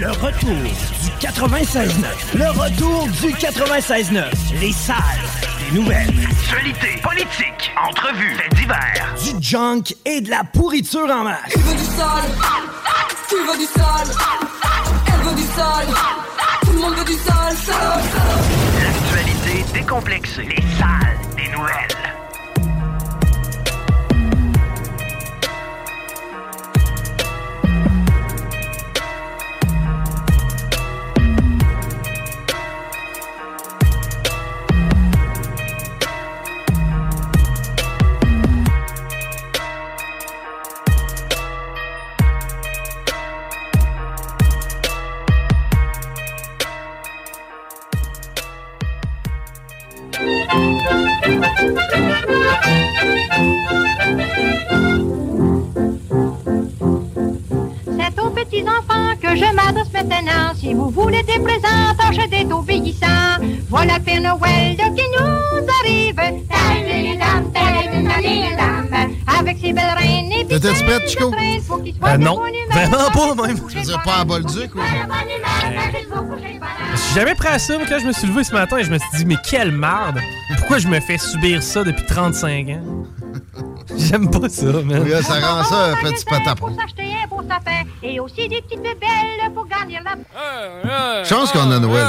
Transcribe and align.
Le 0.00 0.10
retour 0.12 0.48
du 0.48 1.10
96.9. 1.20 1.92
Le 2.34 2.48
retour 2.58 3.06
du 3.20 3.34
96.9. 3.34 4.24
Les 4.58 4.72
salles 4.72 4.96
des 5.58 5.78
nouvelles. 5.78 6.08
Actualité, 6.30 6.98
politique, 7.02 7.70
entrevues, 7.86 8.34
faits 8.34 8.54
divers. 8.54 9.14
Du 9.22 9.46
junk 9.46 9.94
et 10.06 10.22
de 10.22 10.30
la 10.30 10.42
pourriture 10.44 11.06
en 11.10 11.24
masse. 11.24 11.52
Tu 11.52 11.58
veux 11.58 11.76
du 11.76 11.84
sale 11.84 12.30
Tu 13.28 13.34
veux 13.34 13.58
du 13.58 13.66
sale 13.66 14.16
Elle 15.06 15.20
veut 15.20 15.36
du 15.36 15.46
sale 15.54 15.94
Tout 16.62 16.72
le 16.72 16.78
monde 16.78 16.94
veut 16.94 17.04
du 17.04 17.12
sale, 17.12 17.56
sale, 17.56 18.02
sale. 18.12 18.82
L'actualité 18.82 19.64
décomplexée. 19.74 20.44
Les 20.44 20.78
salles 20.78 21.18
des 21.36 21.48
nouvelles. 21.48 22.09
C'est 57.98 58.20
aux 58.20 58.30
petits 58.30 58.62
enfants 58.62 59.14
que 59.20 59.36
je 59.36 59.54
m'adresse 59.54 59.92
maintenant. 59.92 60.54
Si 60.56 60.74
vous 60.74 60.90
voulez 60.90 61.22
des 61.22 61.38
présents, 61.38 61.70
d'être 62.30 62.52
obéissants. 62.52 63.38
Voilà 63.68 63.98
Père 64.00 64.20
Noël 64.20 64.76
qui 64.76 65.04
nous 65.16 65.66
arrive. 65.80 66.20
Avec 69.38 69.58
ses 69.58 69.72
belles 69.72 69.84
reines 69.96 70.32
et 70.32 70.46
T'étais-tu 70.46 70.84
prête, 70.84 71.08
Chico? 71.08 71.30
traîne, 71.30 71.60
faut 71.62 71.78
qu'il 71.78 71.94
soit 71.94 72.08
Euh, 72.10 72.16
non, 72.18 72.40
vraiment 72.70 73.10
pas, 73.36 73.46
même. 73.46 73.56
Je 73.68 73.76
veux 73.76 73.82
dire, 73.82 74.02
pas 74.02 74.16
à 74.20 74.24
Bolduc, 74.24 74.74
ou? 74.74 74.80
Je 76.92 76.98
suis 77.00 77.14
jamais 77.14 77.34
prêt 77.34 77.48
à 77.50 77.58
ça. 77.58 77.78
Moi, 77.78 77.86
Quand 77.88 77.98
je 78.00 78.06
me 78.06 78.12
suis 78.12 78.26
levé 78.26 78.44
ce 78.44 78.52
matin, 78.52 78.78
je 78.82 78.90
me 78.90 78.98
suis 78.98 79.08
dit, 79.16 79.24
mais 79.24 79.36
quelle 79.48 79.72
marde! 79.72 80.20
Pourquoi 80.58 80.78
je 80.78 80.88
me 80.88 81.00
fais 81.00 81.18
subir 81.18 81.62
ça 81.62 81.84
depuis 81.84 82.04
35 82.06 82.68
ans? 82.68 82.80
J'aime 83.96 84.30
pas 84.30 84.48
ça, 84.48 84.66
man. 84.66 85.02
Oui, 85.04 85.10
ça 85.22 85.34
rend 85.40 85.64
ça 85.64 85.86
un 85.92 85.94
petit 85.96 86.24
patapon. 86.24 86.66
Pour 86.68 86.80
s'acheter 86.80 87.14
un 87.24 87.28
beau 87.28 87.42
sapin 87.48 87.82
et 88.02 88.20
aussi 88.20 88.48
des 88.48 88.60
petites 88.62 88.82
bébelles 88.82 89.52
pour 89.54 89.66
garnir 89.66 90.00
la... 90.04 91.24
Chance 91.24 91.50
qu'on 91.52 91.70
a 91.70 91.78
Noël. 91.78 92.06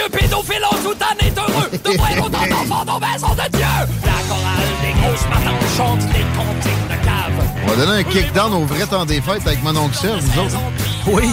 Vieux 0.00 0.18
pédophile 0.18 0.64
en 0.64 0.76
soutane 0.82 1.18
est 1.20 1.38
heureux 1.38 1.70
de 1.72 1.90
voir 1.96 2.26
autant 2.26 2.46
d'enfants 2.46 2.84
dans 2.84 2.98
la 2.98 3.12
maison 3.12 3.28
de 3.28 3.56
Dieu. 3.56 3.66
La 4.04 4.12
chorale 4.28 4.70
des 4.82 4.92
grosses 5.00 5.28
matantes 5.28 5.76
chante 5.76 6.02
les 6.12 6.24
cantiques 6.36 6.88
de 6.88 7.04
cave. 7.04 7.44
On 7.64 7.68
va 7.68 7.76
donner 7.76 7.98
un 7.98 8.02
kick-down 8.04 8.54
au 8.54 8.64
vrai 8.64 8.86
temps 8.86 9.04
des 9.04 9.20
fêtes 9.20 9.46
avec 9.46 9.62
mon 9.62 9.76
oncle 9.76 9.94
Serge, 9.94 10.22
nous 10.22 10.42
autres. 10.42 10.58
Oui. 11.06 11.28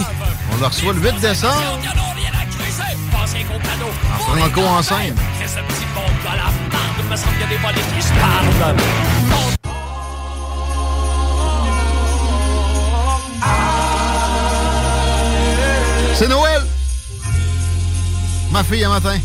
On 0.52 0.60
le 0.60 0.66
reçoit 0.66 0.92
le 0.92 1.00
8 1.00 1.20
décembre. 1.20 1.54
En 4.14 4.36
franco 4.36 4.60
enceinte. 4.60 5.14
Qu'est-ce 5.38 5.54
ce 5.54 5.60
petit 5.60 5.86
monde 5.94 6.04
dans 6.24 6.32
la 6.32 6.44
marde, 6.44 7.10
me 7.10 7.16
semble 7.16 7.32
qu'il 7.32 7.40
y 7.40 7.44
a 7.44 7.46
des 7.46 7.56
volets 7.56 7.86
qui 7.96 8.02
se 8.02 8.12
parlent. 8.12 8.76
C'est 16.14 16.28
Noël! 16.28 16.57
Ma 18.50 18.64
fille, 18.64 18.84
un 18.84 18.88
matin, 18.88 19.18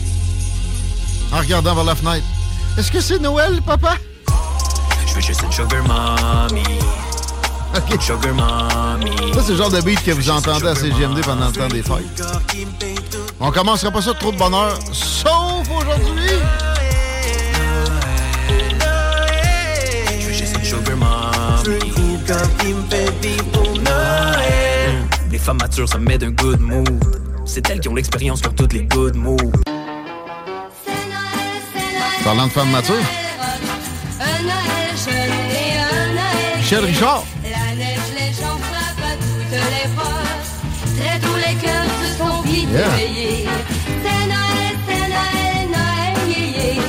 en 1.32 1.38
regardant 1.40 1.76
vers 1.76 1.84
la 1.86 1.96
fenêtre. 1.96 2.26
Est-ce 2.78 2.92
que 2.92 3.00
c'est 3.00 3.20
Noël, 3.20 3.62
papa? 3.66 3.96
Je 5.08 5.14
veux 5.14 5.22
juste 5.22 5.42
une 5.44 5.52
sugar 5.52 5.84
mommy. 5.84 6.64
Ok. 7.76 8.02
Sugar 8.02 8.34
mommy. 8.34 9.34
Ça, 9.34 9.42
c'est 9.44 9.52
le 9.52 9.58
genre 9.58 9.70
de 9.70 9.82
beat 9.82 10.04
que 10.04 10.12
vous 10.12 10.30
entendez 10.30 10.68
à 10.68 10.76
CGMD 10.76 11.22
pendant 11.24 11.48
le 11.48 11.54
temps 11.54 11.68
des 11.68 11.84
fêtes. 11.84 12.24
On 13.40 13.52
commencera 13.52 13.92
pas 13.92 14.02
ça 14.02 14.14
de 14.14 14.20
trop 14.20 14.32
de 14.32 14.38
bonheur, 14.38 14.78
sauf 14.92 15.70
aujourd'hui. 15.70 16.40
Je 20.20 20.26
veux 20.28 20.34
juste 20.34 20.56
une 20.58 20.66
sugar 20.66 20.98
mommy. 20.98 21.80
Les 25.32 25.40
femmes 25.40 25.58
matures, 25.62 25.88
ça 25.88 25.98
me 25.98 26.06
met 26.06 26.18
d'un 26.18 26.32
good 26.32 26.60
mood. 26.60 27.23
C'est 27.46 27.70
elles 27.70 27.80
qui 27.80 27.90
ont 27.90 27.96
l'expérience 27.96 28.40
sur 28.42 28.54
toutes 28.56 28.74
les 28.74 28.84
good 28.84 29.16
moves. 29.16 29.38
Parlant 32.24 32.48
de 32.48 32.52
un 32.60 34.44
Noël 34.44 34.94
Michel. 36.58 36.86
Richard. 36.86 37.24
La 37.44 37.76
neige, 37.76 38.00
les 38.18 38.32
gens 38.34 38.58
frappent 38.58 39.06
à 39.06 39.16
toutes 39.16 39.52
les 39.52 39.90
portes. 39.96 40.46
Très 40.98 41.20
tous 41.20 41.36
les 41.36 41.56
cœurs 41.56 41.86
se 42.02 42.18
sont 42.18 42.42
vite 42.44 42.70
Yeah. 42.72 42.88
éveillés. 42.98 43.48
C'est 44.04 44.28
Noël, 44.28 44.76
c'est 44.88 45.08
Noël, 45.10 45.68
Noël, 45.70 46.30
yé, 46.30 46.44
yé. 46.48 46.82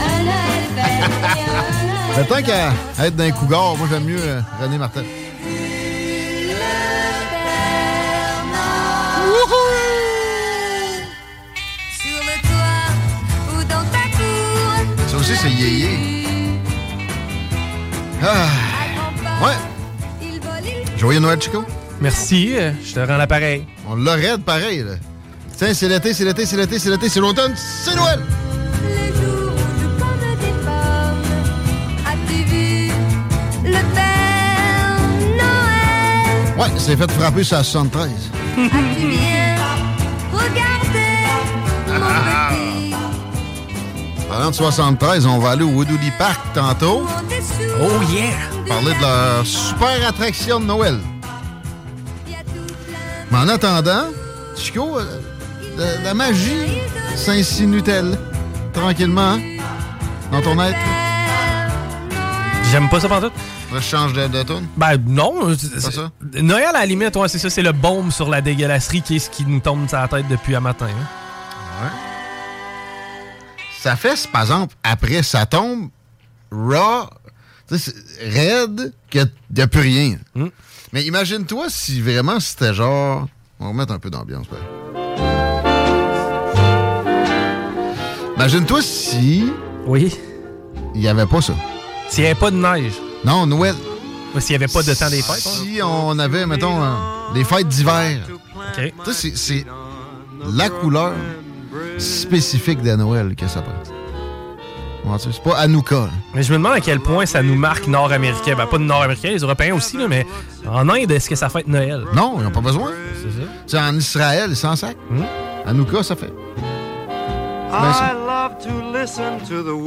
Un 0.00 0.22
Noël 0.24 0.64
vert 0.74 1.10
et 1.36 1.50
un 1.50 1.86
Noël 1.86 2.16
Mais 2.18 2.24
tant 2.24 2.42
qu'à 2.42 3.06
être 3.06 3.16
d'un 3.16 3.30
cougar, 3.30 3.76
moi 3.76 3.86
j'aime 3.90 4.04
mieux 4.04 4.20
euh, 4.20 4.40
René 4.60 4.76
Martel. 4.76 5.04
Aussi, 15.20 15.36
c'est 15.36 15.50
yéyé. 15.50 16.24
Ah. 18.22 18.46
Ouais. 19.44 19.52
Il 20.22 20.40
vole, 20.40 20.40
il 20.94 20.98
Joyeux 20.98 21.20
Noël, 21.20 21.40
Chico. 21.40 21.64
Merci, 22.00 22.54
euh, 22.56 22.72
je 22.84 22.94
te 22.94 23.00
rends 23.00 23.16
l'appareil. 23.16 23.66
On 23.88 23.94
l'aurait 23.94 24.36
de 24.38 24.42
pareil, 24.42 24.82
là. 24.82 24.92
Tiens, 25.56 25.74
c'est 25.74 25.88
l'été, 25.88 26.14
c'est 26.14 26.24
l'été, 26.24 26.46
c'est 26.46 26.56
l'été, 26.56 26.78
c'est 26.78 26.90
l'été, 26.90 27.08
c'est 27.08 27.20
l'automne, 27.20 27.52
c'est 27.56 27.94
Noël! 27.94 28.20
Les 28.82 29.08
jours 29.08 29.52
où 29.52 29.58
je 29.80 29.86
pomme 29.98 30.38
des 30.40 30.54
pommes. 30.64 31.22
As-tu 32.06 32.42
vu 32.44 32.90
le 33.64 33.72
Père 33.94 35.00
Noël? 35.36 36.58
Ouais, 36.58 36.78
c'est 36.78 36.96
fait 36.96 37.10
frapper 37.10 37.44
sur 37.44 37.56
la 37.58 37.62
73. 37.64 38.10
As-tu 38.56 39.06
bien 39.06 39.56
regardé 40.32 41.08
Ah. 41.88 41.98
mon 41.98 42.56
petit? 42.56 42.69
Parlant 44.40 44.52
de 44.52 44.56
73, 44.56 45.26
on 45.26 45.38
va 45.38 45.50
aller 45.50 45.64
au 45.64 45.68
Woodley 45.68 46.10
Park 46.16 46.40
tantôt. 46.54 47.06
Oh 47.78 48.02
yeah! 48.10 48.30
Parler 48.66 48.94
de 48.94 49.00
leur 49.02 49.44
super 49.46 50.08
attraction 50.08 50.60
de 50.60 50.64
Noël. 50.64 50.98
Mais 53.30 53.36
en 53.36 53.48
attendant, 53.48 54.04
Chico, 54.56 54.98
euh, 54.98 55.20
la, 55.76 56.00
la 56.04 56.14
magie 56.14 56.80
s'insinue-t-elle? 57.16 58.18
tranquillement, 58.72 59.32
hein? 59.34 59.40
Dans 60.32 60.40
ton 60.40 60.58
être? 60.62 60.78
J'aime 62.72 62.88
pas 62.88 62.98
ça 63.00 63.10
pendant 63.10 63.28
tout. 63.28 63.34
Je 63.74 63.80
change 63.80 64.14
de, 64.14 64.26
de? 64.26 64.42
Ben 64.74 64.96
non. 65.06 65.54
C'est 65.58 65.82
pas 65.82 65.90
ça? 65.90 66.10
Noël, 66.40 66.64
à 66.70 66.72
la 66.80 66.86
limite, 66.86 67.14
ouais, 67.14 67.28
c'est 67.28 67.38
ça. 67.38 67.50
C'est 67.50 67.60
le 67.62 67.72
baume 67.72 68.10
sur 68.10 68.30
la 68.30 68.40
dégueulasserie 68.40 69.02
qui 69.02 69.16
est 69.16 69.18
ce 69.18 69.28
qui 69.28 69.44
nous 69.44 69.60
tombe 69.60 69.86
sur 69.86 69.98
la 69.98 70.08
tête 70.08 70.28
depuis 70.28 70.56
un 70.56 70.60
matin. 70.60 70.86
hein. 70.88 71.84
Ouais. 71.84 71.90
Ça 73.82 73.96
fait, 73.96 74.28
par 74.30 74.42
exemple, 74.42 74.74
après, 74.82 75.22
ça 75.22 75.46
tombe 75.46 75.88
raw, 76.50 77.08
raide, 78.20 78.92
qu'il 79.08 79.30
n'y 79.54 79.62
a 79.62 79.66
plus 79.66 79.80
rien. 79.80 80.18
Hmm. 80.34 80.48
Mais 80.92 81.04
imagine-toi 81.04 81.66
si 81.70 82.00
vraiment 82.02 82.40
c'était 82.40 82.74
genre. 82.74 83.26
On 83.58 83.64
va 83.64 83.70
remettre 83.70 83.92
un 83.92 83.98
peu 83.98 84.10
d'ambiance, 84.10 84.46
ouais. 84.50 85.70
Imagine-toi 88.36 88.82
si. 88.82 89.50
Oui. 89.86 90.14
Il 90.94 91.00
n'y 91.00 91.08
avait 91.08 91.26
pas 91.26 91.40
ça. 91.40 91.54
S'il 92.08 92.24
n'y 92.24 92.30
avait 92.30 92.38
pas 92.40 92.50
de 92.50 92.56
neige. 92.56 92.92
Non, 93.24 93.46
Noël. 93.46 93.74
S'il 94.38 94.50
n'y 94.50 94.62
avait 94.64 94.72
pas 94.72 94.82
de 94.82 94.94
temps 94.94 95.10
des 95.10 95.22
fêtes. 95.22 95.46
hein. 95.46 95.62
Si 95.64 95.80
on 95.82 96.18
avait, 96.18 96.46
mettons, 96.46 96.82
euh, 96.82 97.32
des 97.34 97.44
fêtes 97.44 97.68
d'hiver. 97.68 98.18
OK. 98.76 98.92
Tu 99.04 99.12
sais, 99.12 99.32
c'est 99.34 99.64
la 100.44 100.68
couleur 100.70 101.12
spécifique 102.00 102.82
de 102.82 102.92
Noël 102.96 103.34
que 103.36 103.46
ça 103.48 103.62
sais, 105.18 105.28
C'est 105.32 105.42
pas 105.42 105.56
Hanouka. 105.58 105.96
là. 105.96 106.08
Mais 106.34 106.42
je 106.42 106.52
me 106.52 106.58
demande 106.58 106.74
à 106.74 106.80
quel 106.80 107.00
point 107.00 107.26
ça 107.26 107.42
nous 107.42 107.54
marque 107.56 107.86
nord-américain. 107.86 108.54
Ben, 108.56 108.66
pas 108.66 108.78
de 108.78 108.84
nord-américain, 108.84 109.30
les 109.30 109.38
Européens 109.40 109.74
aussi, 109.74 109.96
là, 109.96 110.06
mais 110.08 110.26
en 110.68 110.88
Inde, 110.88 111.10
est-ce 111.10 111.28
que 111.28 111.36
ça 111.36 111.48
fête 111.48 111.66
Noël? 111.68 112.04
Non, 112.14 112.36
ils 112.38 112.44
n'ont 112.44 112.50
pas 112.50 112.60
besoin. 112.60 112.90
C'est 113.66 113.76
ça. 113.76 113.82
En 113.88 113.96
Israël, 113.96 114.54
sans 114.56 114.76
sac. 114.76 114.96
Hmm? 115.10 115.22
Hanouka, 115.66 116.02
ça 116.02 116.16
fait. 116.16 116.32
Ben, 117.70 117.92
ça. 117.92 118.14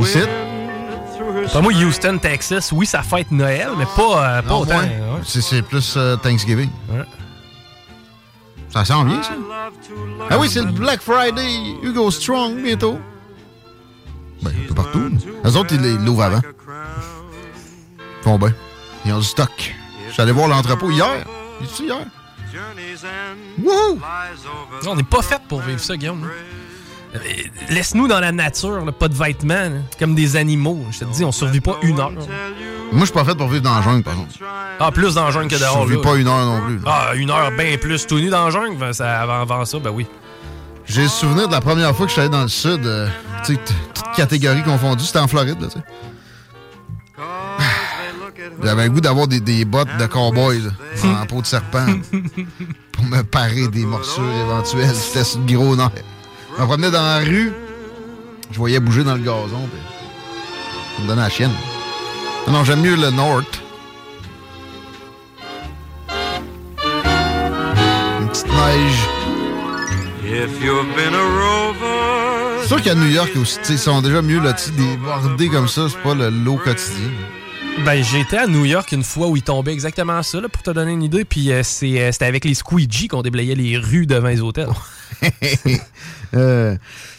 Ici? 0.04 0.20
Pas 1.54 1.62
moi, 1.62 1.72
Houston, 1.74 2.18
Texas, 2.22 2.72
oui, 2.72 2.86
ça 2.86 3.02
fête 3.02 3.32
Noël, 3.32 3.70
mais 3.78 3.86
pas, 3.96 4.02
euh, 4.38 4.42
pas 4.42 4.50
Non, 4.50 4.60
autant. 4.62 4.80
ouais. 4.80 5.00
C'est- 5.26 5.42
C'est 5.42 5.62
plus 5.62 5.94
euh, 5.96 6.16
Thanksgiving. 6.18 6.70
Ouais. 6.90 7.04
Ça 8.74 8.84
sent 8.84 9.04
bien, 9.06 9.22
ça. 9.22 9.34
Ah 10.32 10.40
oui, 10.40 10.50
c'est 10.50 10.64
le 10.64 10.72
Black 10.72 11.00
Friday. 11.00 11.76
Hugo 11.84 12.10
Strong, 12.10 12.56
bientôt. 12.64 13.00
Ben, 14.42 14.50
un 14.50 14.68
peu 14.68 14.74
partout. 14.74 15.12
Les 15.44 15.56
autres, 15.56 15.76
ils 15.76 16.04
l'ouvrent 16.04 16.24
avant. 16.24 16.42
Ils 16.42 18.24
font 18.24 18.40
bien. 18.40 18.54
Ils 19.06 19.14
ont 19.14 19.20
du 19.20 19.26
stock. 19.26 19.76
Je 20.08 20.14
suis 20.14 20.22
allé 20.24 20.32
voir 20.32 20.48
l'entrepôt 20.48 20.90
hier. 20.90 21.24
Il 21.62 21.68
est 21.68 21.80
hier? 21.80 22.06
Wouhou! 23.62 24.00
On 24.88 24.96
n'est 24.96 25.04
pas 25.04 25.22
fait 25.22 25.42
pour 25.48 25.62
vivre 25.62 25.80
ça, 25.80 25.96
Guillaume. 25.96 26.28
Laisse-nous 27.70 28.08
dans 28.08 28.20
la 28.20 28.32
nature, 28.32 28.84
là, 28.84 28.92
pas 28.92 29.08
de 29.08 29.14
vêtements, 29.14 29.54
là, 29.54 29.80
comme 30.00 30.16
des 30.16 30.36
animaux. 30.36 30.84
Je 30.92 31.00
te 31.00 31.06
dis, 31.06 31.24
on 31.24 31.32
survit 31.32 31.60
pas 31.62 31.78
une 31.84 32.00
heure. 32.00 32.12
Moi, 32.12 32.26
je 33.02 33.06
suis 33.06 33.14
pas 33.14 33.24
fait 33.26 33.36
pour 33.36 33.48
vivre 33.48 33.64
dans 33.64 33.76
la 33.76 33.82
jungle, 33.82 34.04
par 34.04 34.14
exemple. 34.14 34.34
Ah, 34.80 34.92
plus 34.92 35.16
dans 35.16 35.26
la 35.26 35.32
jungle 35.32 35.48
que 35.48 35.56
Je 35.56 35.62
dehors. 35.62 35.74
survis 35.78 35.96
là. 35.96 36.02
pas 36.02 36.16
une 36.16 36.28
heure 36.28 36.46
non 36.46 36.62
plus. 36.66 36.80
Ah, 36.86 37.12
une 37.16 37.30
heure 37.30 37.52
bien 37.58 37.78
plus 37.78 38.06
tout 38.08 38.18
nu 38.20 38.30
dans 38.30 38.46
la 38.46 38.52
jungle. 38.52 38.78
ben, 38.78 38.94
ça, 38.94 39.22
avant, 39.22 39.42
avant 39.42 39.66
ça, 39.66 39.80
ben 39.80 39.92
oui. 39.92 40.06
J'ai 40.86 41.04
le 41.04 41.08
souvenir 41.08 41.48
de 41.48 41.54
la 41.54 41.62
première 41.62 41.96
fois 41.96 42.06
que 42.06 42.10
je 42.10 42.14
suis 42.14 42.22
allé 42.22 42.30
dans 42.30 42.42
le 42.42 42.48
sud, 42.50 42.86
euh, 42.86 43.08
tu 43.46 43.54
sais, 43.54 43.60
t- 43.60 43.74
toute 43.94 44.12
catégorie 44.16 44.64
confondue, 44.64 45.04
c'était 45.06 45.20
en 45.20 45.28
Floride, 45.28 45.62
là, 45.62 45.68
tu 45.68 45.80
sais. 45.80 45.86
J'avais 48.64 48.84
le 48.86 48.90
goût 48.90 49.02
d'avoir 49.02 49.28
des, 49.28 49.40
des 49.40 49.64
bottes 49.66 49.88
de 50.00 50.06
cowboy, 50.06 50.62
en 51.04 51.26
peau 51.26 51.42
de 51.42 51.46
serpent, 51.46 51.86
pour 52.92 53.06
me 53.06 53.22
parer 53.24 53.68
des 53.70 53.86
morsures 53.86 54.24
éventuelles. 54.46 54.94
C'était 54.94 55.24
sur 55.24 55.40
le 55.40 55.46
gros 55.54 55.76
nerf. 55.76 55.92
Je 56.56 56.62
me 56.62 56.68
promenais 56.68 56.92
dans 56.92 57.02
la 57.02 57.20
rue, 57.20 57.52
je 58.52 58.58
voyais 58.58 58.80
bouger 58.80 59.04
dans 59.04 59.16
le 59.16 59.22
gazon, 59.24 59.68
puis 59.72 59.82
ça 60.96 61.02
me 61.02 61.08
donnait 61.08 61.22
la 61.22 61.30
chienne. 61.30 61.52
Non, 62.48 62.54
non, 62.54 62.64
j'aime 62.64 62.82
mieux 62.82 62.96
le 62.96 63.10
North. 63.10 63.62
Une 68.22 68.28
petite 68.30 68.48
neige. 68.48 69.10
C'est 72.62 72.68
sûr 72.68 72.82
qu'à 72.82 72.96
New 72.96 73.10
York 73.10 73.32
aussi, 73.36 73.58
tu 73.60 73.66
sais, 73.66 73.74
ils 73.74 73.80
sont 73.80 74.02
déjà 74.02 74.22
mieux 74.22 74.40
là, 74.40 74.54
tu 74.54 74.64
sais, 74.66 74.72
des 74.72 74.98
bordés 74.98 75.50
comme 75.50 75.68
ça, 75.68 75.88
c'est 75.90 76.02
pas 76.02 76.14
le 76.14 76.30
lot 76.30 76.58
quotidien. 76.58 77.10
Ben, 77.84 78.04
j'étais 78.04 78.38
à 78.38 78.48
New 78.48 78.66
York 78.66 78.92
une 78.92 79.04
fois 79.04 79.28
où 79.28 79.36
il 79.36 79.42
tombait 79.42 79.74
exactement 79.74 80.22
ça, 80.22 80.40
là, 80.40 80.48
pour 80.48 80.62
te 80.62 80.70
donner 80.70 80.92
une 80.92 81.04
idée. 81.04 81.26
Puis 81.26 81.52
euh, 81.52 81.62
c'est, 81.64 82.00
euh, 82.00 82.12
c'était 82.12 82.26
avec 82.26 82.46
les 82.46 82.54
squeegee 82.54 83.08
qu'on 83.08 83.24
déblayait 83.24 83.56
les 83.56 83.78
rues 83.78 84.06
devant 84.06 84.28
les 84.28 84.42
hôtels. 84.42 84.70
Euh, 86.34 86.76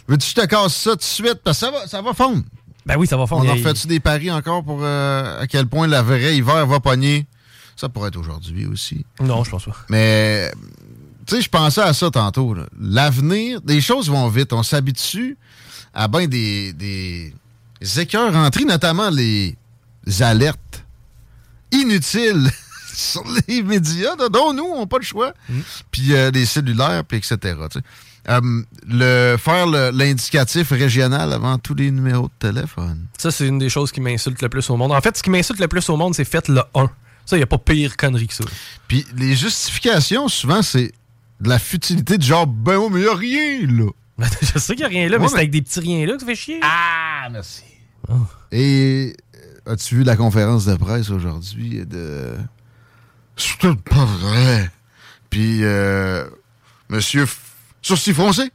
Veux-tu 0.09 0.35
que 0.35 0.41
je 0.41 0.47
te 0.47 0.47
casse 0.47 0.75
ça 0.75 0.91
tout 0.93 0.97
de 0.99 1.03
suite? 1.03 1.41
Parce 1.45 1.59
que 1.61 1.67
ça 1.67 1.71
va, 1.71 1.87
ça 1.87 2.03
va 2.03 2.13
fondre. 2.15 2.43
Ben 2.87 2.97
oui, 2.99 3.07
ça 3.07 3.17
va 3.17 3.27
fondre. 3.27 3.47
On 3.47 3.51
en 3.51 3.55
refait-tu 3.55 3.87
des 3.87 4.01
paris 4.01 4.31
encore 4.31 4.63
pour 4.63 4.81
euh, 4.83 5.41
à 5.41 5.47
quel 5.47 5.67
point 5.67 5.87
la 5.87 6.03
vraie 6.03 6.37
hiver 6.37 6.67
va 6.67 6.81
pogner? 6.81 7.27
Ça 7.77 7.89
pourrait 7.89 8.09
être 8.09 8.17
aujourd'hui 8.19 8.67
aussi. 8.67 9.05
Non, 9.21 9.43
je 9.43 9.51
pense 9.51 9.65
pas. 9.65 9.77
Mais, 9.89 10.53
tu 11.27 11.37
sais, 11.37 11.43
je 11.43 11.49
pensais 11.49 11.81
à 11.81 11.93
ça 11.95 12.11
tantôt. 12.11 12.55
L'avenir, 12.79 13.61
des 13.63 13.81
choses 13.81 14.11
vont 14.11 14.29
vite. 14.29 14.53
On 14.53 14.63
s'habitue 14.63 15.37
à 15.95 16.07
bien 16.09 16.27
des, 16.27 16.73
des 16.73 17.33
écœurs 17.99 18.35
entrés, 18.37 18.65
notamment 18.65 19.11
les 19.11 19.57
alertes 20.21 20.85
inutiles 21.73 22.51
sur 22.95 23.25
les 23.49 23.63
médias, 23.63 24.15
dont 24.31 24.53
nous, 24.53 24.65
on 24.65 24.81
n'a 24.81 24.87
pas 24.87 24.99
le 24.99 25.05
choix. 25.05 25.33
Puis 25.91 26.15
euh, 26.15 26.31
les 26.31 26.47
cellulaires, 26.47 27.05
puis 27.05 27.19
etc. 27.19 27.57
Euh, 28.29 28.63
le, 28.89 29.37
faire 29.37 29.67
l'indicatif 29.67 30.71
régional 30.71 31.33
avant 31.33 31.59
tous 31.59 31.75
les 31.75 31.91
numéros 31.91 32.29
de 32.29 32.49
téléphone. 32.51 33.07
Ça, 33.19 33.31
c'est 33.31 33.47
une 33.47 33.59
des 33.59 33.69
choses 33.69 33.93
qui 33.93 34.01
m'insulte 34.01 34.41
le 34.41 34.49
plus 34.49 34.69
au 34.71 34.77
monde. 34.77 34.93
En 34.93 35.01
fait, 35.01 35.17
ce 35.17 35.23
qui 35.23 35.31
m'insulte 35.31 35.61
le 35.61 35.69
plus 35.69 35.89
au 35.91 35.97
monde, 35.97 36.15
c'est 36.15 36.25
faites 36.25 36.49
le 36.49 36.63
1. 36.75 36.91
Ça, 37.27 37.37
il 37.37 37.41
n'y 37.41 37.43
a 37.43 37.47
pas 37.47 37.59
pire 37.59 37.97
connerie 37.97 38.27
que 38.27 38.35
ça. 38.35 38.45
Puis 38.89 39.07
les 39.17 39.35
justifications, 39.35 40.29
souvent, 40.29 40.63
c'est 40.63 40.93
de 41.41 41.49
la 41.49 41.59
futilité 41.59 42.19
du 42.19 42.27
genre, 42.27 42.47
ben 42.47 42.77
oui, 42.77 42.89
mais 42.93 43.01
il 43.01 43.09
a 43.09 43.15
rien, 43.15 43.67
là. 43.67 43.91
je 44.41 44.59
sais 44.59 44.75
qu'il 44.75 44.87
n'y 44.87 44.97
a 44.97 45.01
rien 45.01 45.09
là, 45.09 45.19
mais 45.19 45.29
c'est 45.29 45.37
avec 45.37 45.51
des 45.51 45.61
petits 45.61 45.81
riens 45.81 46.07
là 46.07 46.15
que 46.15 46.21
ça 46.21 46.27
fait 46.27 46.35
chier. 46.37 46.61
Ah, 46.63 47.29
merci. 47.33 47.65
Et 48.53 49.17
euh, 49.67 49.73
as-tu 49.73 49.97
vu 49.97 50.05
la 50.05 50.17
conférence 50.17 50.67
de 50.67 50.77
presse 50.77 51.11
aujourd'hui 51.11 51.85
de. 51.85 52.35
C'est 53.37 53.59
pas 53.59 54.05
vrai. 54.05 54.71
Puis, 55.31 55.65
euh, 55.65 56.25
monsieur 56.89 57.27
F- 57.85 57.87
Sourcil 57.89 58.15
froncé. 58.15 58.51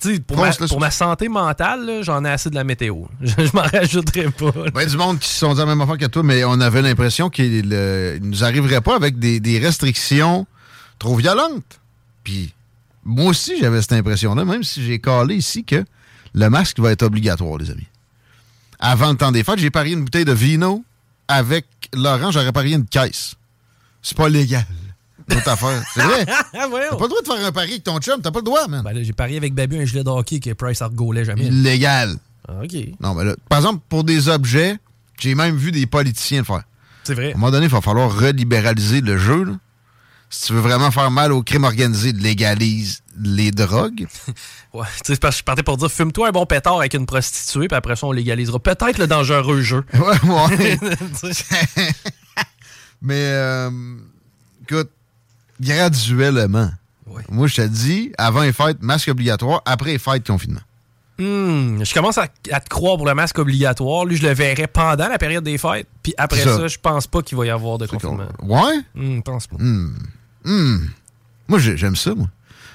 Tu 0.00 0.14
sais, 0.14 0.20
pour, 0.20 0.36
ma, 0.38 0.50
pour 0.52 0.80
ma 0.80 0.90
santé 0.90 1.28
mentale, 1.28 2.00
j'en 2.02 2.24
ai 2.24 2.30
assez 2.30 2.50
de 2.50 2.56
la 2.56 2.64
météo. 2.64 3.04
Je, 3.20 3.28
je 3.38 3.52
m'en 3.54 3.62
rajouterai 3.62 4.30
pas. 4.30 4.46
là. 4.56 4.70
Ben, 4.74 4.88
du 4.88 4.96
monde 4.96 5.20
qui 5.20 5.28
se 5.28 5.38
sont 5.38 5.52
dit 5.52 5.60
la 5.60 5.66
même 5.66 5.80
affaire 5.80 5.98
que 5.98 6.06
toi, 6.06 6.22
mais 6.24 6.42
on 6.44 6.60
avait 6.60 6.82
l'impression 6.82 7.30
qu'il 7.30 7.54
il 7.72 8.18
nous 8.22 8.42
arriverait 8.42 8.80
pas 8.80 8.96
avec 8.96 9.18
des, 9.20 9.38
des 9.38 9.60
restrictions 9.60 10.46
trop 10.98 11.14
violentes. 11.16 11.80
Puis, 12.24 12.52
moi 13.04 13.26
aussi, 13.26 13.54
j'avais 13.60 13.80
cette 13.82 13.92
impression-là, 13.92 14.44
même 14.44 14.64
si 14.64 14.84
j'ai 14.84 14.98
calé 14.98 15.36
ici 15.36 15.62
que 15.62 15.84
le 16.34 16.48
masque 16.50 16.80
va 16.80 16.90
être 16.90 17.02
obligatoire, 17.04 17.58
les 17.58 17.70
amis. 17.70 17.86
Avant 18.80 19.10
le 19.12 19.16
temps 19.16 19.30
des 19.30 19.44
fêtes, 19.44 19.60
j'ai 19.60 19.70
parié 19.70 19.94
une 19.94 20.02
bouteille 20.04 20.24
de 20.24 20.32
vino. 20.32 20.84
Avec 21.28 21.66
Laurent, 21.94 22.32
j'aurais 22.32 22.52
parié 22.52 22.74
une 22.74 22.84
caisse. 22.86 23.36
C'est 24.02 24.16
pas 24.16 24.28
légal. 24.28 24.66
Autre 25.30 25.48
affaire. 25.48 25.82
C'est 25.94 26.02
vrai. 26.02 26.26
T'as 26.52 26.68
pas 26.68 26.68
le 26.68 27.08
droit 27.08 27.20
de 27.22 27.26
faire 27.26 27.46
un 27.46 27.52
pari 27.52 27.70
avec 27.72 27.84
ton 27.84 27.98
chum. 27.98 28.20
T'as 28.22 28.30
pas 28.30 28.40
le 28.40 28.44
droit, 28.44 28.66
man. 28.68 28.82
Ben 28.82 28.92
là, 28.92 29.02
j'ai 29.02 29.12
parié 29.12 29.36
avec 29.36 29.54
Babu 29.54 29.80
un 29.80 29.84
gilet 29.84 30.04
de 30.04 30.08
hockey 30.10 30.40
que 30.40 30.52
Price 30.52 30.82
argolait 30.82 31.24
jamais. 31.24 31.44
Illégal. 31.46 32.16
Ah, 32.48 32.52
OK. 32.62 32.74
Non, 33.00 33.14
mais 33.14 33.24
là, 33.24 33.34
par 33.48 33.58
exemple, 33.58 33.80
pour 33.88 34.04
des 34.04 34.28
objets, 34.28 34.76
j'ai 35.18 35.34
même 35.34 35.56
vu 35.56 35.70
des 35.72 35.86
politiciens 35.86 36.40
le 36.40 36.44
faire. 36.44 36.62
C'est 37.04 37.14
vrai. 37.14 37.32
À 37.32 37.36
un 37.36 37.38
moment 37.38 37.50
donné, 37.50 37.66
il 37.66 37.72
va 37.72 37.80
falloir 37.80 38.14
relibéraliser 38.14 39.00
le 39.00 39.16
jeu. 39.18 39.44
là. 39.44 39.52
Si 40.30 40.46
tu 40.46 40.52
veux 40.54 40.60
vraiment 40.60 40.90
faire 40.90 41.10
mal 41.12 41.32
au 41.32 41.42
crime 41.42 41.62
organisé, 41.64 42.12
légalise 42.12 43.02
les 43.18 43.50
drogues. 43.50 44.06
Ouais, 44.74 44.88
tu 45.04 45.14
sais, 45.14 45.20
parce 45.20 45.36
que 45.36 45.38
je 45.38 45.44
partais 45.44 45.62
pour 45.62 45.76
dire 45.76 45.88
fume-toi 45.88 46.30
un 46.30 46.32
bon 46.32 46.46
pétard 46.46 46.78
avec 46.80 46.94
une 46.94 47.06
prostituée, 47.06 47.68
puis 47.68 47.76
après 47.76 47.94
ça, 47.94 48.08
on 48.08 48.10
légalisera 48.10 48.58
peut-être 48.58 48.98
le 48.98 49.06
dangereux 49.06 49.60
jeu. 49.60 49.84
Ouais, 49.94 50.18
ouais. 50.28 50.78
Mais, 53.00 53.14
euh, 53.22 53.70
écoute, 54.62 54.90
graduellement. 55.60 56.70
Moi, 57.28 57.46
je 57.46 57.56
te 57.56 57.66
dis, 57.66 58.12
avant 58.18 58.42
les 58.42 58.52
fêtes, 58.52 58.78
masque 58.82 59.08
obligatoire. 59.08 59.62
Après 59.66 59.92
les 59.92 59.98
fêtes, 59.98 60.26
confinement. 60.26 60.60
Hmm, 61.18 61.84
je 61.84 61.94
commence 61.94 62.18
à, 62.18 62.26
à 62.50 62.60
te 62.60 62.68
croire 62.68 62.96
pour 62.96 63.06
le 63.06 63.14
masque 63.14 63.38
obligatoire. 63.38 64.04
Lui, 64.04 64.16
je 64.16 64.26
le 64.26 64.34
verrai 64.34 64.66
pendant 64.66 65.06
la 65.08 65.16
période 65.18 65.44
des 65.44 65.58
fêtes. 65.58 65.86
Puis 66.02 66.12
après 66.18 66.40
ça. 66.40 66.56
ça. 66.56 66.66
je 66.66 66.78
pense 66.78 67.06
pas 67.06 67.22
qu'il 67.22 67.38
va 67.38 67.46
y 67.46 67.50
avoir 67.50 67.78
de 67.78 67.86
confinement. 67.86 68.26
Ouais? 68.42 68.80
Hmm, 68.96 69.20
pense 69.20 69.46
pas. 69.46 69.56
Hmm. 69.58 69.94
Hmm. 70.44 70.78
Moi, 71.46 71.58
j'ai- 71.60 71.76
j'aime 71.76 71.94
ça, 71.94 72.14
moi. 72.14 72.26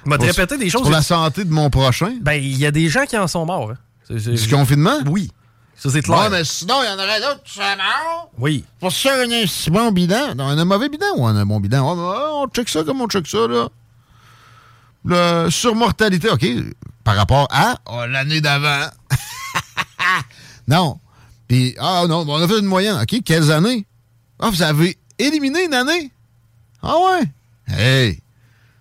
Pour- 0.06 0.26
répéter 0.26 0.58
des 0.58 0.70
choses. 0.70 0.84
Pour 0.84 0.92
la 0.92 1.02
santé 1.02 1.44
de 1.44 1.52
mon 1.52 1.70
prochain. 1.70 2.14
Ben, 2.22 2.34
il 2.36 2.56
y 2.58 2.66
a 2.66 2.72
des 2.72 2.88
gens 2.88 3.06
qui 3.06 3.18
en 3.18 3.28
sont 3.28 3.46
morts. 3.46 3.72
hein. 3.72 3.78
Du 4.16 4.48
confinement? 4.50 5.00
Oui. 5.08 5.30
Ça, 5.80 5.90
c'est 5.90 6.02
clair. 6.02 6.20
Ouais, 6.20 6.30
mais 6.30 6.44
sinon, 6.44 6.84
il 6.84 6.88
y 6.88 6.90
en 6.90 7.00
aurait 7.00 7.22
d'autres 7.22 7.42
qui 7.44 7.54
seraient 7.54 7.78
morts. 7.78 8.30
Oui. 8.38 8.66
Pour 8.82 8.92
ça, 8.92 9.12
on 9.26 9.32
a 9.32 9.36
un 9.36 9.48
si 9.48 9.70
bon 9.70 9.92
bilan. 9.92 10.34
On 10.38 10.40
a 10.40 10.62
un 10.62 10.66
mauvais 10.66 10.90
bilan 10.90 11.08
ou 11.16 11.24
on 11.24 11.28
a 11.28 11.40
un 11.40 11.46
bon 11.46 11.62
bilan? 11.62 11.90
Ouais, 11.90 11.96
mais, 11.96 12.02
ouais, 12.02 12.32
on 12.34 12.48
check 12.48 12.68
ça 12.68 12.84
comme 12.84 13.00
on 13.00 13.08
check 13.08 13.26
ça, 13.28 13.48
là. 13.48 13.70
Le 15.06 15.50
surmortalité, 15.50 16.30
OK, 16.30 16.46
par 17.06 17.16
rapport 17.16 17.48
à 17.50 17.78
oh, 17.86 18.06
l'année 18.08 18.42
d'avant. 18.42 18.90
Non. 20.68 21.00
Puis, 21.48 21.76
ah 21.80 22.04
non, 22.08 22.26
on 22.28 22.42
a 22.42 22.48
fait 22.48 22.60
une 22.60 22.66
moyenne. 22.66 23.02
OK, 23.02 23.24
quelles 23.26 23.52
années? 23.52 23.88
Ah, 24.40 24.50
vous 24.52 24.62
avez 24.62 24.98
éliminé 25.18 25.66
une 25.66 25.74
année? 25.74 26.12
Ah 26.84 26.96
ouais? 26.96 27.24
Hey, 27.68 28.22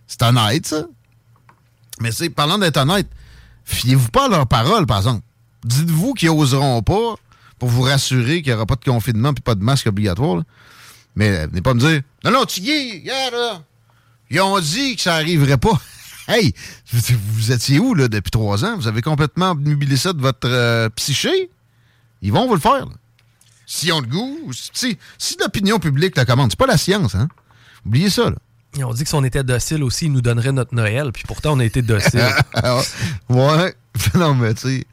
c'est 0.06 0.22
honnête, 0.22 0.66
ça. 0.66 0.84
Mais 2.00 2.12
c'est, 2.12 2.28
parlant 2.28 2.58
d'être 2.58 2.76
honnête, 2.76 3.08
fiez-vous 3.64 4.10
pas 4.10 4.26
à 4.26 4.28
leurs 4.28 4.46
paroles, 4.46 4.86
par 4.86 4.98
exemple. 4.98 5.22
Dites-vous 5.64 6.14
qu'ils 6.14 6.30
oseront 6.30 6.82
pas 6.82 7.14
pour 7.58 7.68
vous 7.68 7.82
rassurer 7.82 8.42
qu'il 8.42 8.52
n'y 8.52 8.56
aura 8.56 8.66
pas 8.66 8.76
de 8.76 8.84
confinement 8.84 9.34
puis 9.34 9.42
pas 9.42 9.54
de 9.54 9.62
masque 9.62 9.86
obligatoire. 9.86 10.36
là. 10.36 10.42
Mais 11.16 11.30
euh, 11.30 11.46
venez 11.48 11.62
pas 11.62 11.74
me 11.74 11.80
dire, 11.80 12.02
non, 12.24 12.30
non, 12.30 12.44
tu 12.44 12.60
y 12.60 13.04
là. 13.04 13.62
Ils 14.30 14.40
ont 14.40 14.60
dit 14.60 14.96
que 14.96 15.02
ça 15.02 15.14
arriverait 15.14 15.58
pas. 15.58 15.78
Hey, 16.30 16.52
vous, 16.92 17.52
étiez 17.52 17.78
où, 17.78 17.94
là, 17.94 18.06
depuis 18.06 18.30
trois 18.30 18.62
ans? 18.62 18.76
Vous 18.76 18.86
avez 18.86 19.00
complètement 19.00 19.54
mobilisé 19.54 19.96
ça 19.96 20.12
de 20.12 20.20
votre 20.20 20.46
euh, 20.46 20.90
psyché? 20.90 21.48
Ils 22.20 22.30
vont 22.30 22.46
vous 22.46 22.52
le 22.52 22.60
faire, 22.60 22.84
là. 22.84 22.92
S'ils 23.64 23.94
ont 23.94 24.02
le 24.02 24.06
goût, 24.06 24.50
si, 24.52 24.98
si 25.16 25.38
l'opinion 25.40 25.78
publique 25.78 26.14
la 26.18 26.26
commande, 26.26 26.50
c'est 26.50 26.58
pas 26.58 26.66
la 26.66 26.76
science, 26.76 27.14
hein? 27.14 27.28
Oubliez 27.86 28.10
ça, 28.10 28.28
là. 28.28 28.36
Ils 28.76 28.84
ont 28.84 28.92
dit 28.92 29.04
que 29.04 29.08
si 29.08 29.14
on 29.14 29.24
était 29.24 29.42
docile 29.42 29.82
aussi, 29.82 30.04
ils 30.04 30.12
nous 30.12 30.20
donneraient 30.20 30.52
notre 30.52 30.74
Noël. 30.74 31.12
Puis 31.12 31.24
pourtant, 31.26 31.54
on 31.54 31.60
a 31.60 31.64
été 31.64 31.80
docile. 31.80 32.28
ouais. 33.30 33.74
non, 34.14 34.34
mais 34.34 34.52
tu 34.52 34.68
sais, 34.68 34.86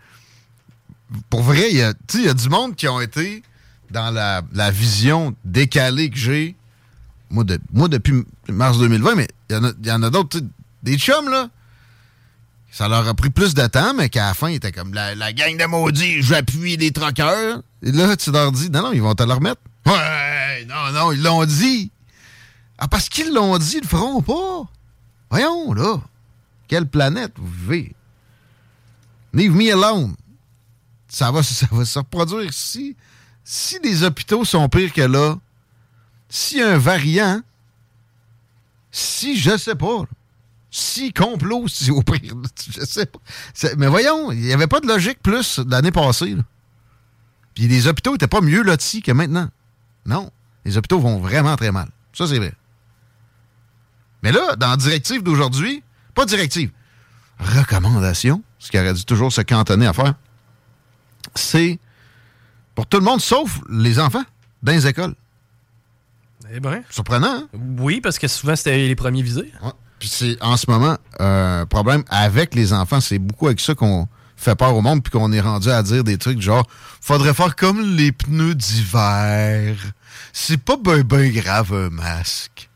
pour 1.29 1.43
vrai, 1.43 1.69
il 1.71 1.77
y 1.77 1.81
a, 2.29 2.33
du 2.33 2.49
monde 2.49 2.75
qui 2.75 2.87
ont 2.87 3.01
été 3.01 3.43
dans 3.91 4.11
la, 4.11 4.71
vision 4.71 5.35
décalée 5.43 6.09
que 6.09 6.17
j'ai, 6.17 6.55
moi, 7.29 7.43
de- 7.43 7.59
moi 7.71 7.87
depuis 7.87 8.23
mars 8.49 8.77
2020, 8.79 9.15
mais 9.15 9.27
il 9.49 9.55
y 9.85 9.91
en 9.91 10.03
a, 10.03 10.09
d'autres, 10.09 10.39
des 10.83 10.97
chums, 10.97 11.29
là, 11.29 11.49
ça 12.71 12.87
leur 12.87 13.07
a 13.07 13.13
pris 13.13 13.29
plus 13.29 13.53
de 13.53 13.65
temps, 13.67 13.93
mais 13.93 14.09
qu'à 14.09 14.27
la 14.27 14.33
fin, 14.33 14.49
ils 14.49 14.55
étaient 14.55 14.71
comme 14.71 14.93
la, 14.93 15.15
la 15.15 15.31
gang 15.31 15.57
de 15.57 15.65
maudits, 15.65 16.33
appuyer 16.33 16.77
les 16.77 16.91
troqueurs. 16.91 17.61
Et 17.81 17.91
là, 17.91 18.17
tu 18.17 18.31
leur 18.31 18.51
dis, 18.51 18.69
non, 18.69 18.81
non, 18.81 18.91
ils 18.93 19.01
vont 19.01 19.15
te 19.15 19.23
le 19.23 19.33
remettre. 19.33 19.61
Ouais, 19.85 20.65
non, 20.65 20.91
non, 20.91 21.11
ils 21.11 21.21
l'ont 21.21 21.45
dit. 21.45 21.91
Ah, 22.77 22.87
parce 22.87 23.07
qu'ils 23.07 23.33
l'ont 23.33 23.57
dit, 23.57 23.77
ils 23.77 23.81
le 23.83 23.87
feront 23.87 24.21
pas. 24.21 24.69
Voyons, 25.29 25.73
là. 25.73 26.01
Quelle 26.67 26.87
planète 26.87 27.33
vous 27.37 27.47
vivez? 27.47 27.95
Leave 29.33 29.55
me 29.55 29.71
alone. 29.71 30.15
Ça 31.15 31.31
va, 31.31 31.43
se 31.43 31.97
reproduire 31.97 32.51
si, 32.51 32.97
si 33.45 33.79
les 33.81 34.03
hôpitaux 34.03 34.43
sont 34.43 34.67
pires 34.67 34.91
que 34.91 34.99
là, 35.01 35.37
a 36.59 36.67
un 36.67 36.77
variant, 36.77 37.41
si, 38.91 39.37
je 39.37 39.55
sais 39.55 39.75
pas, 39.75 40.03
si 40.69 41.13
complot, 41.13 41.67
si 41.69 41.89
au 41.89 42.01
pire, 42.01 42.35
je 42.69 42.83
sais 42.83 43.05
pas. 43.05 43.19
Mais 43.77 43.87
voyons, 43.87 44.33
il 44.33 44.41
n'y 44.41 44.51
avait 44.51 44.67
pas 44.67 44.81
de 44.81 44.87
logique 44.87 45.19
plus 45.23 45.61
l'année 45.69 45.93
passée. 45.93 46.35
Puis 47.53 47.69
les 47.69 47.87
hôpitaux 47.87 48.11
n'étaient 48.11 48.27
pas 48.27 48.41
mieux 48.41 48.61
lotis 48.61 49.01
que 49.01 49.13
maintenant. 49.13 49.49
Non, 50.05 50.29
les 50.65 50.77
hôpitaux 50.77 50.99
vont 50.99 51.19
vraiment 51.19 51.55
très 51.55 51.71
mal. 51.71 51.87
Ça, 52.11 52.27
c'est 52.27 52.39
vrai. 52.39 52.53
Mais 54.21 54.33
là, 54.33 54.57
dans 54.57 54.71
la 54.71 54.75
directive 54.75 55.23
d'aujourd'hui, 55.23 55.81
pas 56.13 56.25
directive, 56.25 56.71
recommandation, 57.39 58.43
ce 58.59 58.69
qui 58.69 58.77
aurait 58.77 58.93
dû 58.93 59.05
toujours 59.05 59.31
se 59.31 59.39
cantonner 59.39 59.87
à 59.87 59.93
faire, 59.93 60.15
c'est 61.35 61.79
pour 62.73 62.87
tout 62.87 62.97
le 62.97 63.05
monde 63.05 63.21
sauf 63.21 63.59
les 63.69 63.99
enfants 63.99 64.23
dans 64.61 64.71
les 64.71 64.87
écoles. 64.87 65.15
Eh 66.53 66.59
ben. 66.59 66.83
Surprenant, 66.89 67.27
hein? 67.27 67.47
Oui, 67.79 68.01
parce 68.01 68.19
que 68.19 68.27
souvent, 68.27 68.55
c'était 68.55 68.77
les 68.77 68.95
premiers 68.95 69.23
visés. 69.23 69.51
Ouais. 69.63 69.71
Puis 69.99 70.09
c'est 70.09 70.41
en 70.41 70.57
ce 70.57 70.69
moment 70.69 70.97
un 71.19 71.65
problème 71.65 72.03
avec 72.09 72.53
les 72.53 72.73
enfants. 72.73 73.01
C'est 73.01 73.19
beaucoup 73.19 73.47
avec 73.47 73.59
ça 73.59 73.73
qu'on 73.73 74.07
fait 74.35 74.55
peur 74.55 74.75
au 74.75 74.81
monde, 74.81 75.01
puis 75.01 75.11
qu'on 75.11 75.31
est 75.31 75.39
rendu 75.39 75.69
à 75.69 75.81
dire 75.81 76.03
des 76.03 76.17
trucs 76.17 76.41
genre 76.41 76.67
faudrait 77.01 77.33
faire 77.33 77.55
comme 77.55 77.95
les 77.95 78.11
pneus 78.11 78.55
d'hiver. 78.55 79.77
C'est 80.33 80.57
pas 80.57 80.75
ben 80.77 81.01
ben 81.01 81.31
grave 81.31 81.73
un 81.73 81.89
masque. 81.89 82.69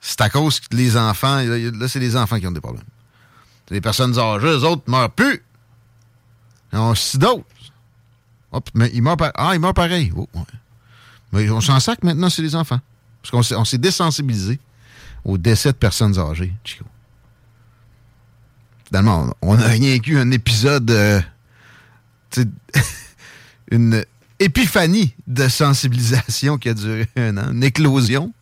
C'est 0.00 0.20
à 0.20 0.28
cause 0.28 0.60
que 0.60 0.74
les 0.74 0.96
enfants, 0.96 1.40
là, 1.42 1.88
c'est 1.88 2.00
les 2.00 2.16
enfants 2.16 2.38
qui 2.38 2.46
ont 2.46 2.52
des 2.52 2.60
problèmes. 2.60 2.84
C'est 3.68 3.74
les 3.74 3.80
personnes 3.80 4.18
âgées, 4.18 4.46
eux 4.46 4.64
autres 4.64 4.82
meurent 4.86 5.10
plus. 5.10 5.42
Ils 6.72 6.78
ont 6.78 6.94
six 6.94 7.18
doses. 7.18 7.42
Hop, 8.54 8.70
mais 8.74 8.90
ils 8.94 9.02
meurent, 9.02 9.16
par- 9.16 9.32
ah, 9.34 9.50
ils 9.54 9.60
meurent 9.60 9.74
pareil. 9.74 10.12
Oh, 10.16 10.28
ouais. 10.34 10.42
Mais 11.32 11.50
on 11.50 11.60
s'en 11.60 11.80
sac 11.80 12.02
maintenant, 12.04 12.30
c'est 12.30 12.42
les 12.42 12.54
enfants. 12.54 12.80
Parce 13.22 13.30
qu'on 13.52 13.64
s'est- 13.64 13.78
désensibilisé 13.78 14.60
au 15.24 15.38
décès 15.38 15.72
de 15.72 15.76
personnes 15.76 16.18
âgées, 16.18 16.52
Chico. 16.62 16.84
Finalement, 18.86 19.34
on 19.42 19.54
on 19.56 19.58
a 19.60 19.66
rien 19.66 19.98
qu'u 19.98 20.18
un 20.18 20.30
épisode, 20.30 20.90
euh, 20.90 21.20
une 23.70 24.04
épiphanie 24.38 25.14
de 25.26 25.48
sensibilisation 25.48 26.58
qui 26.58 26.68
a 26.68 26.74
duré 26.74 27.08
un 27.16 27.36
an, 27.38 27.50
une 27.52 27.64
éclosion. 27.64 28.32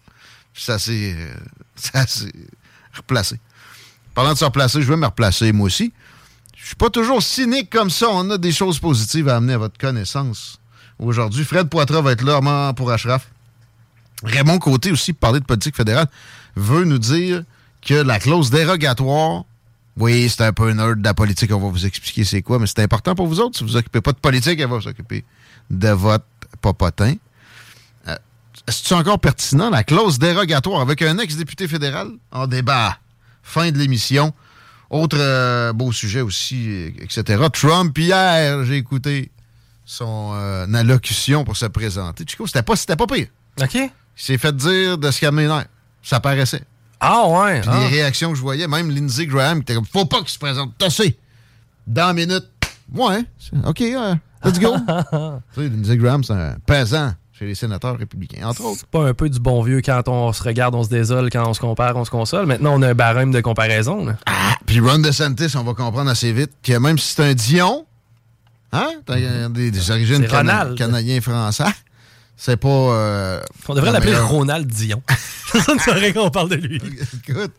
Ça 0.54 0.78
s'est 0.78 1.16
euh, 1.16 2.04
replacé. 2.92 3.40
Parlant 4.14 4.34
de 4.34 4.38
se 4.38 4.44
replacer, 4.44 4.82
je 4.82 4.88
vais 4.88 4.96
me 4.96 5.06
replacer 5.06 5.52
moi 5.52 5.66
aussi. 5.66 5.92
Je 6.72 6.74
suis 6.74 6.88
pas 6.88 6.88
toujours 6.88 7.22
cynique 7.22 7.68
comme 7.68 7.90
ça. 7.90 8.08
On 8.08 8.30
a 8.30 8.38
des 8.38 8.50
choses 8.50 8.78
positives 8.78 9.28
à 9.28 9.36
amener 9.36 9.52
à 9.52 9.58
votre 9.58 9.76
connaissance. 9.76 10.58
Aujourd'hui, 10.98 11.44
Fred 11.44 11.68
Poitras 11.68 12.00
va 12.00 12.12
être 12.12 12.24
là 12.24 12.72
pour 12.72 12.90
Ashraf. 12.90 13.28
Raymond 14.24 14.58
Côté 14.58 14.90
aussi, 14.90 15.12
pour 15.12 15.20
parler 15.20 15.40
de 15.40 15.44
politique 15.44 15.76
fédérale, 15.76 16.06
veut 16.56 16.84
nous 16.84 16.96
dire 16.96 17.42
que 17.86 17.92
la 17.92 18.18
clause 18.18 18.48
dérogatoire, 18.48 19.44
oui, 19.98 20.30
c'est 20.30 20.44
un 20.44 20.54
peu 20.54 20.70
nerd 20.70 20.98
de 20.98 21.04
la 21.04 21.12
politique, 21.12 21.52
on 21.52 21.60
va 21.60 21.68
vous 21.68 21.84
expliquer 21.84 22.24
c'est 22.24 22.40
quoi, 22.40 22.58
mais 22.58 22.66
c'est 22.66 22.80
important 22.80 23.14
pour 23.14 23.26
vous 23.26 23.40
autres. 23.40 23.58
Si 23.58 23.64
vous 23.64 23.68
vous 23.72 23.76
occupez 23.76 24.00
pas 24.00 24.12
de 24.12 24.18
politique, 24.18 24.58
elle 24.58 24.70
va 24.70 24.80
s'occuper 24.80 25.26
de 25.68 25.90
votre 25.90 26.24
popotin. 26.62 27.16
Euh, 28.08 28.16
Est-ce 28.66 28.94
encore 28.94 29.18
pertinent, 29.18 29.68
la 29.68 29.84
clause 29.84 30.18
dérogatoire 30.18 30.80
avec 30.80 31.02
un 31.02 31.18
ex-député 31.18 31.68
fédéral? 31.68 32.12
En 32.30 32.46
débat. 32.46 32.96
Fin 33.42 33.70
de 33.70 33.76
l'émission. 33.76 34.32
Autre 34.92 35.16
euh, 35.18 35.72
beau 35.72 35.90
sujet 35.90 36.20
aussi, 36.20 36.92
etc. 36.98 37.42
Trump, 37.50 37.96
hier, 37.96 38.62
j'ai 38.66 38.76
écouté 38.76 39.32
son 39.86 40.32
euh, 40.34 40.66
allocution 40.74 41.44
pour 41.44 41.56
se 41.56 41.64
présenter. 41.64 42.24
Chico, 42.28 42.46
c'était 42.46 42.62
pas, 42.62 42.76
c'était 42.76 42.94
pas 42.94 43.06
pire. 43.06 43.28
OK. 43.58 43.74
Il 43.74 43.90
s'est 44.14 44.36
fait 44.36 44.54
dire 44.54 44.98
de 44.98 45.10
se 45.10 45.18
calmer 45.18 45.44
les 45.44 45.48
nerfs. 45.48 45.66
Ça 46.02 46.20
paraissait. 46.20 46.62
Ah 47.00 47.26
ouais. 47.26 47.62
Puis 47.62 47.70
ah. 47.72 47.80
les 47.80 47.86
réactions 47.86 48.32
que 48.32 48.36
je 48.36 48.42
voyais, 48.42 48.68
même 48.68 48.90
Lindsey 48.90 49.24
Graham, 49.24 49.60
qui 49.60 49.62
était 49.62 49.74
comme 49.76 49.86
Faut 49.86 50.04
pas 50.04 50.18
qu'il 50.18 50.28
se 50.28 50.38
présente. 50.38 50.76
Tossé. 50.76 51.18
Dans 51.86 52.08
la 52.08 52.12
minute. 52.12 52.50
Ouais. 52.94 53.24
OK, 53.64 53.80
euh, 53.80 54.14
let's 54.44 54.60
go. 54.60 54.76
tu 55.54 55.62
sais, 55.62 55.68
Lindsey 55.70 55.96
Graham, 55.96 56.22
c'est 56.22 56.34
un 56.34 56.56
pesant 56.66 57.14
chez 57.42 57.48
les 57.48 57.54
sénateurs 57.56 57.98
républicains, 57.98 58.46
entre 58.46 58.64
autres. 58.64 58.78
C'est 58.80 58.88
pas 58.88 59.04
un 59.08 59.14
peu 59.14 59.28
du 59.28 59.40
bon 59.40 59.62
vieux 59.62 59.80
quand 59.84 60.06
on 60.06 60.32
se 60.32 60.40
regarde, 60.44 60.76
on 60.76 60.84
se 60.84 60.88
désole, 60.88 61.28
quand 61.28 61.44
on 61.48 61.54
se 61.54 61.58
compare, 61.60 61.96
on 61.96 62.04
se 62.04 62.10
console. 62.10 62.46
Maintenant, 62.46 62.72
on 62.78 62.82
a 62.82 62.90
un 62.90 62.94
barème 62.94 63.32
de 63.32 63.40
comparaison. 63.40 64.04
là. 64.06 64.16
Puis 64.64 64.78
Ron 64.78 65.00
DeSantis, 65.00 65.56
on 65.56 65.64
va 65.64 65.74
comprendre 65.74 66.08
assez 66.08 66.32
vite 66.32 66.52
que 66.62 66.78
même 66.78 66.98
si 66.98 67.14
c'est 67.14 67.24
un 67.24 67.34
Dion, 67.34 67.84
hein, 68.70 68.90
des, 69.08 69.72
des 69.72 69.90
origines 69.90 70.24
cana- 70.28 70.60
Ronald. 70.60 70.78
canadiens-français, 70.78 71.64
c'est 72.36 72.56
pas. 72.56 72.68
euh, 72.68 73.40
On 73.68 73.74
devrait 73.74 73.90
la 73.90 73.94
l'appeler 73.98 74.12
meilleure- 74.12 74.28
Ronald 74.28 74.68
Dion. 74.68 75.02
Ça 75.52 75.74
ne 75.74 75.80
serait 75.80 76.12
qu'on 76.12 76.30
parle 76.30 76.50
de 76.50 76.54
lui. 76.54 76.80
Écoute, 77.28 77.52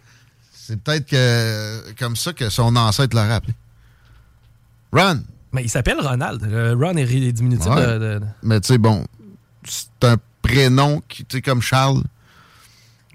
c'est 0.54 0.80
peut-être 0.82 1.06
que 1.08 1.92
comme 2.00 2.16
ça 2.16 2.32
que 2.32 2.50
son 2.50 2.74
ancêtre 2.78 3.18
l'aurait 3.18 3.34
appelé. 3.34 3.54
Ron. 4.94 5.20
Mais 5.52 5.64
il 5.64 5.70
s'appelle 5.70 6.00
Ronald. 6.00 6.42
Le 6.50 6.74
Ron 6.74 6.96
est 6.96 7.32
diminutif 7.34 7.68
Ouais. 7.70 7.86
de, 7.86 7.92
de- 7.94 8.20
de- 8.20 8.26
Mais 8.44 8.60
tu 8.62 8.70
sais, 8.70 8.78
bon, 8.80 9.06
c'est 9.68 10.08
un 10.08 10.18
prénom 10.42 11.02
qui, 11.08 11.26
tu 11.26 11.38
sais, 11.38 11.42
comme 11.42 11.62
Charles. 11.62 12.04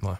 Ouais. 0.02 0.14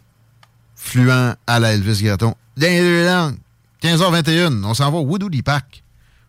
Fluent 0.77 1.35
à 1.47 1.61
la 1.61 1.73
Elvis 1.75 2.03
Gratton. 2.03 2.35
Dans 2.57 2.67
les 2.67 2.81
deux 2.81 3.07
langues. 3.07 3.39
15h21, 3.83 4.65
on 4.65 4.75
s'en 4.75 4.91
va 4.91 4.99
au 4.99 5.03
Woodley 5.03 5.43
Park. 5.43 5.83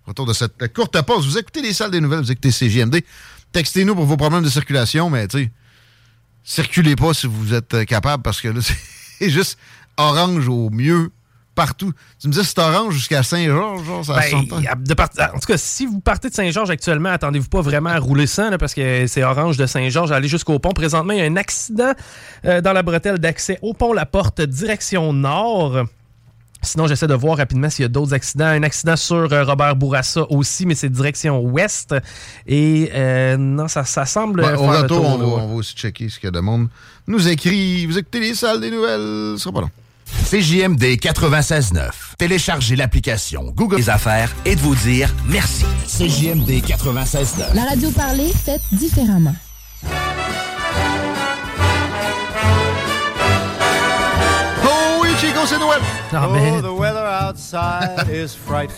Autour 0.08 0.26
de 0.26 0.34
cette 0.34 0.74
courte 0.74 1.00
pause, 1.04 1.28
vous 1.28 1.38
écoutez 1.38 1.62
les 1.62 1.74
salles 1.74 1.92
des 1.92 2.02
nouvelles, 2.02 2.22
vous 2.22 2.32
écoutez 2.32 2.52
CGMD. 2.52 3.04
Textez-nous 3.52 3.96
pour 3.96 4.06
vos 4.06 4.18
problèmes 4.18 4.44
de 4.44 4.50
circulation, 4.50 5.10
mais 5.10 5.28
tu 5.28 5.38
sais, 5.38 5.52
circulez 6.44 6.96
pas 6.96 7.14
si 7.14 7.28
vous 7.28 7.54
êtes 7.54 7.74
euh, 7.74 7.86
capable 7.86 8.24
parce 8.24 8.42
que 8.42 8.48
là, 8.48 8.60
c'est 9.20 9.30
juste 9.30 9.58
orange 9.98 10.48
au 10.48 10.70
mieux 10.70 11.12
partout. 11.60 11.92
Tu 12.22 12.28
me 12.30 12.32
disais 12.32 12.46
c'est 12.46 12.58
orange 12.60 12.94
jusqu'à 12.94 13.22
Saint-Georges, 13.22 13.86
genre, 13.86 14.06
ça 14.06 14.14
Ben, 14.14 14.22
sent 14.22 14.48
pas. 14.50 14.76
de 14.78 14.94
part- 14.94 15.10
En 15.36 15.40
tout 15.40 15.48
cas, 15.48 15.58
si 15.58 15.86
vous 15.86 16.00
partez 16.00 16.30
de 16.30 16.34
Saint-Georges 16.34 16.70
actuellement, 16.70 17.10
attendez-vous 17.10 17.50
pas 17.50 17.60
vraiment 17.60 17.90
à 17.90 18.00
rouler 18.00 18.28
sans, 18.28 18.50
là, 18.50 18.58
parce 18.58 18.74
que 18.74 19.08
c'est 19.08 19.24
orange 19.26 19.58
de 19.58 19.66
Saint-Georges, 19.66 20.14
allez 20.14 20.30
jusqu'au 20.30 20.58
pont. 20.60 20.72
Présentement, 20.72 21.12
il 21.12 21.20
y 21.20 21.22
a 21.22 21.26
un 21.26 21.36
accident 21.36 21.92
euh, 22.46 22.62
dans 22.62 22.72
la 22.72 22.82
bretelle 22.82 23.18
d'accès 23.20 23.60
au 23.62 23.74
pont 23.74 23.92
La 23.92 24.06
Porte, 24.06 24.40
direction 24.42 25.12
nord. 25.12 25.84
Sinon, 26.62 26.88
j'essaie 26.88 27.08
de 27.08 27.14
voir 27.14 27.38
rapidement 27.38 27.70
s'il 27.70 27.84
y 27.84 27.86
a 27.86 27.90
d'autres 27.90 28.14
accidents. 28.14 28.46
Un 28.46 28.64
accident 28.64 28.96
sur 28.96 29.32
euh, 29.34 29.44
Robert 29.44 29.76
Bourassa 29.76 30.24
aussi, 30.30 30.66
mais 30.66 30.76
c'est 30.76 30.90
direction 30.90 31.42
ouest. 31.42 31.96
Et 32.48 32.90
euh, 32.94 33.36
non, 33.38 33.68
ça, 33.68 33.84
ça 33.84 34.06
semble. 34.06 34.42
Au 34.42 34.44
faire 34.46 34.56
le 34.62 34.78
retour, 34.82 34.88
tour, 34.88 35.06
on, 35.06 35.18
va, 35.18 35.26
ouais. 35.26 35.42
on 35.44 35.48
va 35.48 35.54
aussi 35.56 35.74
checker 35.76 36.08
ce 36.10 36.20
que 36.20 36.28
le 36.28 36.42
monde 36.42 36.68
nous 37.08 37.28
écrit. 37.28 37.86
Vous 37.86 37.98
écoutez 37.98 38.20
les 38.20 38.36
salles 38.36 38.60
des 38.62 38.72
nouvelles, 38.72 39.36
ce 39.36 39.44
sera 39.44 39.54
pas 39.54 39.62
long. 39.62 39.70
CJMD 40.30 40.84
96.9. 41.00 41.90
Téléchargez 42.18 42.76
l'application 42.76 43.52
Google 43.56 43.78
Les 43.78 43.90
Affaires 43.90 44.32
et 44.46 44.56
de 44.56 44.60
vous 44.62 44.76
dire 44.76 45.10
merci. 45.28 45.66
CJMD 45.88 46.62
96 46.66 47.36
La 47.54 47.64
radio 47.66 47.90
parlée, 47.92 48.32
faite 48.34 48.62
différemment. 48.72 49.36
Oh 54.64 55.02
oui, 55.02 55.10
Chico, 55.20 55.40
c'est 55.46 55.60
Noël! 55.60 55.80
Ah, 56.14 56.28
ben. 56.34 56.62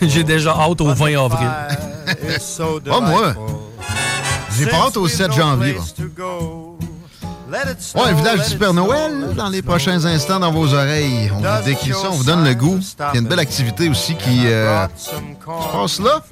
J'ai 0.02 0.24
déjà 0.24 0.52
hâte 0.52 0.80
au 0.80 0.92
20 0.92 1.24
avril. 1.24 1.48
Pas 2.90 3.00
moi. 3.00 3.34
J'ai 4.58 4.66
pas 4.66 4.86
hâte 4.86 4.96
au 4.96 5.08
7 5.08 5.32
janvier. 5.32 5.76
bon. 6.16 6.78
Ouais, 7.94 8.02
un 8.08 8.12
village 8.14 8.48
du 8.48 8.56
Père 8.56 8.72
Noël 8.72 9.34
dans 9.36 9.50
les 9.50 9.60
prochains 9.60 10.04
instants 10.06 10.40
dans 10.40 10.50
vos 10.50 10.72
oreilles. 10.72 11.30
On 11.34 11.40
vous 11.40 11.64
décrit 11.64 11.92
ça, 11.92 12.08
on 12.10 12.14
vous 12.14 12.24
donne 12.24 12.44
le 12.44 12.54
goût. 12.54 12.78
Il 12.80 13.14
y 13.14 13.18
a 13.18 13.20
une 13.20 13.28
belle 13.28 13.40
activité 13.40 13.90
aussi 13.90 14.14
qui 14.14 14.46
euh, 14.46 14.86
se 14.96 15.10
passe 15.72 16.00
là. 16.00 16.22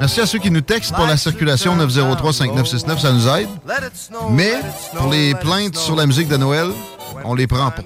Merci 0.00 0.20
à 0.22 0.26
ceux 0.26 0.38
qui 0.38 0.50
nous 0.50 0.62
textent 0.62 0.94
pour 0.94 1.06
la 1.06 1.18
circulation 1.18 1.76
903-5969, 1.76 2.98
ça 2.98 3.12
nous 3.12 3.28
aide. 3.28 3.48
Mais 4.30 4.54
pour 4.96 5.10
les 5.10 5.34
plaintes 5.34 5.76
sur 5.76 5.96
la 5.96 6.06
musique 6.06 6.28
de 6.28 6.38
Noël, 6.38 6.68
on 7.24 7.34
les 7.34 7.46
prend 7.46 7.70
pas. 7.70 7.82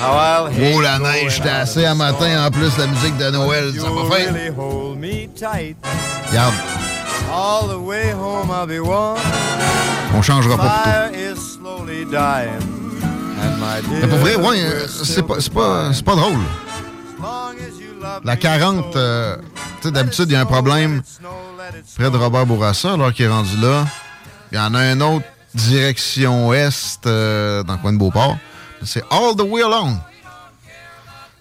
Oh, 0.00 0.80
la 0.80 0.98
neige, 0.98 1.36
j'étais 1.36 1.48
assez 1.48 1.84
à 1.84 1.94
matin 1.94 2.46
en 2.46 2.50
plus, 2.50 2.76
la 2.78 2.86
musique 2.86 3.16
de 3.16 3.30
Noël, 3.30 3.72
ça 3.74 3.88
va 3.90 4.16
faire. 4.16 4.34
Regarde, 6.30 6.54
All 7.30 7.68
the 7.68 7.78
way 7.78 8.12
home 8.12 8.50
I'll 8.50 8.66
be 8.66 8.80
warm. 8.80 9.18
on 10.14 10.22
changera 10.22 10.56
pas 10.56 10.62
pour 10.62 10.92
Fire 10.92 11.10
is 11.12 11.36
slowly 11.56 12.04
dying. 12.06 12.58
And 13.40 13.58
my 13.58 13.82
Mais 14.00 14.06
pour 14.08 14.18
vrai, 14.18 14.36
dear, 14.36 14.44
ouais, 14.46 14.86
c'est 15.04 15.22
pas, 15.26 15.36
pas, 15.54 15.90
pas 16.04 16.16
drôle. 16.16 16.40
La 18.24 18.36
40, 18.36 18.96
euh, 18.96 19.36
tu 19.36 19.88
sais, 19.88 19.90
d'habitude, 19.90 20.26
il 20.28 20.32
y 20.32 20.36
a 20.36 20.40
un 20.40 20.46
problème 20.46 21.02
près 21.96 22.10
de 22.10 22.16
Robert 22.16 22.46
Bourassa, 22.46 22.94
alors 22.94 23.12
qu'il 23.12 23.26
est 23.26 23.28
rendu 23.28 23.56
là. 23.60 23.84
Il 24.50 24.56
y 24.56 24.60
en 24.60 24.74
a 24.74 24.80
un 24.80 25.00
autre, 25.00 25.26
direction 25.54 26.52
Est, 26.52 27.06
euh, 27.06 27.62
dans 27.62 27.74
le 27.74 27.78
coin 27.78 27.92
de 27.92 27.98
Beauport. 27.98 28.36
C'est 28.84 29.02
All 29.10 29.34
the 29.36 29.42
Way 29.42 29.62
Along. 29.62 29.96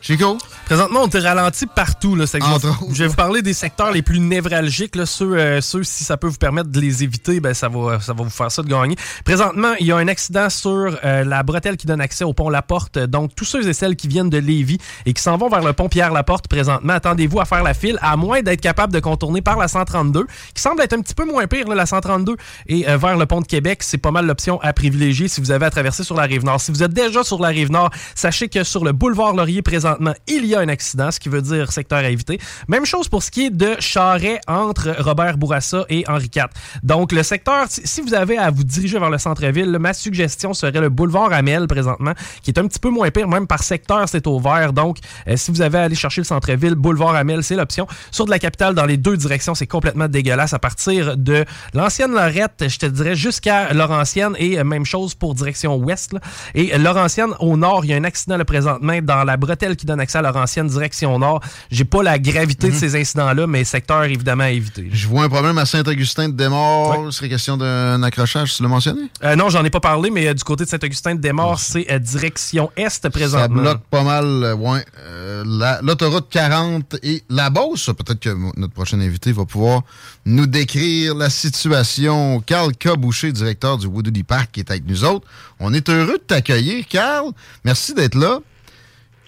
She 0.02 0.14
Chico? 0.14 0.38
Présentement, 0.68 1.04
on 1.06 1.08
est 1.08 1.20
ralenti 1.20 1.66
partout. 1.66 2.18
Là, 2.18 2.28
C'est 2.28 2.40
que 2.40 2.46
je, 2.92 3.04
vais, 3.04 3.08
vous 3.08 3.16
parler 3.16 3.42
des 3.42 3.54
secteurs 3.54 3.90
les 3.92 4.02
plus 4.02 4.20
névralgiques. 4.20 4.98
Là, 4.98 5.06
ceux, 5.06 5.38
euh, 5.38 5.62
ceux, 5.62 5.86
si 5.86 6.04
ça 6.04 6.18
peut 6.18 6.28
vous 6.28 6.38
permettre 6.38 6.70
de 6.70 6.82
les 6.82 7.06
éviter, 7.06 7.40
ben, 7.40 7.54
ça, 7.54 7.70
va, 7.70 8.02
ça 8.02 8.12
va 8.12 8.26
vous 8.26 8.30
faire 8.30 8.52
ça 8.52 8.62
de 8.64 8.68
gagner. 8.68 8.98
Présentement, 9.24 9.72
il 9.80 9.86
y 9.86 9.94
a 9.94 9.96
un 9.96 10.10
accident 10.10 10.50
sur 10.50 11.00
euh, 11.06 11.24
la 11.24 11.42
bretelle 11.44 11.78
qui 11.78 11.88
donne 11.88 12.02
accès 12.02 12.26
au 12.26 12.34
pont 12.34 12.50
Laporte. 12.50 13.00
Donc, 13.00 13.34
tous 13.34 13.46
ceux 13.46 13.66
et 13.66 13.72
celles 13.72 13.96
qui 13.96 14.10
viennent 14.10 14.30
de 14.30 14.40
Lévis 14.40 14.78
et 15.06 15.14
qui 15.14 15.22
s'en 15.24 15.38
vont 15.38 15.48
vers 15.48 15.62
le 15.62 15.72
pont 15.72 15.88
Pierre-Laporte 15.88 16.50
présentement, 16.50 16.92
attendez-vous 16.92 17.40
à 17.40 17.46
faire 17.46 17.64
la 17.64 17.74
file, 17.74 17.98
à 18.02 18.18
moins 18.18 18.42
d'être 18.42 18.60
capable 18.60 18.92
de 18.92 19.00
contourner 19.00 19.42
par 19.42 19.58
la 19.58 19.70
132, 19.70 20.28
qui 20.54 20.62
semble 20.62 20.82
être 20.82 20.92
un 20.92 21.00
petit 21.00 21.16
peu 21.16 21.24
moins 21.24 21.48
pire, 21.48 21.70
là, 21.70 21.76
la 21.76 21.86
132, 21.86 22.36
et 22.68 22.90
euh, 22.90 22.98
vers 22.98 23.16
le 23.16 23.26
pont 23.26 23.40
de 23.40 23.48
Québec. 23.48 23.84
C'est 23.84 24.00
pas 24.00 24.12
mal 24.12 24.26
l'option 24.26 24.60
à 24.62 24.74
privilégier 24.74 25.30
si 25.30 25.40
vous 25.40 25.52
avez 25.52 25.66
à 25.66 25.70
traverser 25.70 26.04
sur 26.04 26.16
la 26.16 26.24
rive 26.24 26.44
nord. 26.44 26.60
Si 26.60 26.74
vous 26.74 26.84
êtes 26.84 26.94
déjà 26.94 27.24
sur 27.24 27.40
la 27.40 27.48
rive 27.48 27.72
nord, 27.72 27.90
sachez 28.16 28.50
que 28.50 28.66
sur 28.66 28.84
le 28.84 28.92
boulevard 28.92 29.34
Laurier 29.34 29.62
présentement, 29.62 30.14
il 30.28 30.46
y 30.46 30.56
a 30.56 30.57
un 30.60 30.70
accident, 30.70 31.12
ce 31.12 31.20
qui 31.20 31.30
veut 31.30 31.42
dire 31.42 31.72
secteur 31.72 32.00
à 32.00 32.10
éviter. 32.10 32.40
Même 32.68 32.86
chose 32.86 33.08
pour 33.08 33.24
ce 33.24 33.32
qui 33.32 33.46
est 33.46 33.50
de 33.50 33.76
Charret 33.80 34.40
entre 34.48 34.96
Robert 35.00 35.38
Bourassa 35.38 35.86
et 35.90 36.04
Henri 36.08 36.30
IV. 36.36 36.46
Donc, 36.84 37.12
le 37.12 37.24
secteur, 37.24 37.66
si 37.70 38.02
vous 38.02 38.14
avez 38.14 38.38
à 38.38 38.50
vous 38.50 38.64
diriger 38.64 39.00
vers 39.00 39.10
le 39.10 39.18
centre-ville, 39.18 39.78
ma 39.80 39.94
suggestion 39.94 40.54
serait 40.54 40.72
le 40.80 40.90
boulevard 40.90 41.34
Amel 41.34 41.68
présentement, 41.68 42.14
qui 42.42 42.52
est 42.52 42.60
un 42.60 42.68
petit 42.68 42.80
peu 42.80 42.90
moins 42.90 43.10
pire, 43.12 43.28
même 43.28 43.48
par 43.48 43.64
secteur, 43.64 44.08
c'est 44.08 44.28
au 44.28 44.40
vert. 44.40 44.74
Donc, 44.74 44.98
euh, 45.28 45.36
si 45.38 45.52
vous 45.52 45.62
avez 45.62 45.78
à 45.78 45.84
aller 45.84 45.96
chercher 45.96 46.22
le 46.22 46.26
centre-ville, 46.26 46.76
boulevard 46.76 47.16
Amel, 47.16 47.44
c'est 47.44 47.56
l'option. 47.56 47.88
Sur 48.12 48.26
de 48.26 48.32
la 48.32 48.40
capitale, 48.40 48.76
dans 48.76 48.86
les 48.86 48.98
deux 48.98 49.18
directions, 49.18 49.56
c'est 49.56 49.68
complètement 49.68 50.08
dégueulasse 50.08 50.54
à 50.54 50.60
partir 50.60 51.18
de 51.18 51.46
l'ancienne 51.74 52.12
Lorette, 52.12 52.66
je 52.68 52.78
te 52.78 52.86
dirais, 52.86 53.16
jusqu'à 53.16 53.74
Laurentienne 53.74 54.36
et 54.38 54.60
euh, 54.60 54.64
même 54.64 54.86
chose 54.86 55.16
pour 55.16 55.36
direction 55.36 55.76
ouest. 55.78 56.14
là. 56.14 56.20
Et 56.56 56.74
euh, 56.74 56.78
Laurentienne, 56.78 57.34
au 57.40 57.58
nord, 57.58 57.86
il 57.86 57.92
y 57.92 57.94
a 57.94 57.98
un 57.98 58.04
accident 58.04 58.38
présentement 58.46 59.00
dans 59.02 59.24
la 59.24 59.38
bretelle 59.38 59.76
qui 59.76 59.86
donne 59.86 60.00
accès 60.00 60.18
à 60.18 60.22
Laurentienne, 60.22 60.47
direction 60.48 61.18
nord. 61.20 61.42
J'ai 61.72 61.86
pas 61.86 62.04
la 62.04 62.18
gravité 62.20 62.70
de 62.70 62.76
ces 62.76 62.96
incidents-là, 63.00 63.48
mais 63.48 63.64
secteur 63.64 64.04
évidemment 64.04 64.44
à 64.46 64.50
éviter. 64.52 64.90
Je 64.92 65.08
vois 65.08 65.24
un 65.24 65.30
problème 65.30 65.58
à 65.58 65.66
Saint-Augustin 65.66 66.30
de 66.30 66.34
Desmaures. 66.34 67.04
Il 67.08 67.12
serait 67.14 67.30
question 67.30 67.58
d'un 67.58 68.02
accrochage, 68.04 68.56
tu 68.56 68.64
l'as 68.64 68.70
mentionné? 68.70 69.02
Euh, 69.24 69.36
non, 69.36 69.50
j'en 69.50 69.64
ai 69.66 69.70
pas 69.70 69.80
parlé, 69.80 70.10
mais 70.10 70.28
euh, 70.28 70.34
du 70.34 70.44
côté 70.44 70.64
de 70.66 70.70
Saint-Augustin 70.70 71.16
de 71.16 71.22
Desmaures, 71.22 71.60
c'est 71.60 71.86
euh, 71.92 72.00
direction 72.00 72.72
est 72.76 72.90
Ça 72.90 73.10
présentement. 73.10 73.62
bloque 73.62 73.82
pas 73.90 74.04
mal, 74.04 74.26
euh, 74.26 74.56
ouais. 74.56 74.84
euh, 75.00 75.44
la- 75.46 75.82
L'autoroute 75.82 76.28
40 76.30 76.96
et 77.04 77.24
la 77.30 77.50
Beauce. 77.50 77.88
Peut-être 77.98 78.20
que 78.20 78.36
notre 78.60 78.74
prochain 78.74 79.00
invité 79.00 79.32
va 79.32 79.46
pouvoir 79.46 79.82
nous 80.26 80.48
décrire 80.48 81.16
la 81.16 81.30
situation. 81.30 82.42
Carl 82.46 82.72
K. 82.76 82.96
Boucher, 82.98 83.32
directeur 83.32 83.78
du 83.78 83.88
Woodley 83.88 84.24
Park, 84.24 84.50
qui 84.52 84.60
est 84.62 84.72
avec 84.72 84.86
nous 84.88 85.04
autres. 85.04 85.28
On 85.60 85.74
est 85.74 85.90
heureux 85.90 86.18
de 86.18 86.24
t'accueillir, 86.26 86.86
Carl. 86.90 87.32
Merci 87.64 87.94
d'être 87.94 88.16
là. 88.16 88.40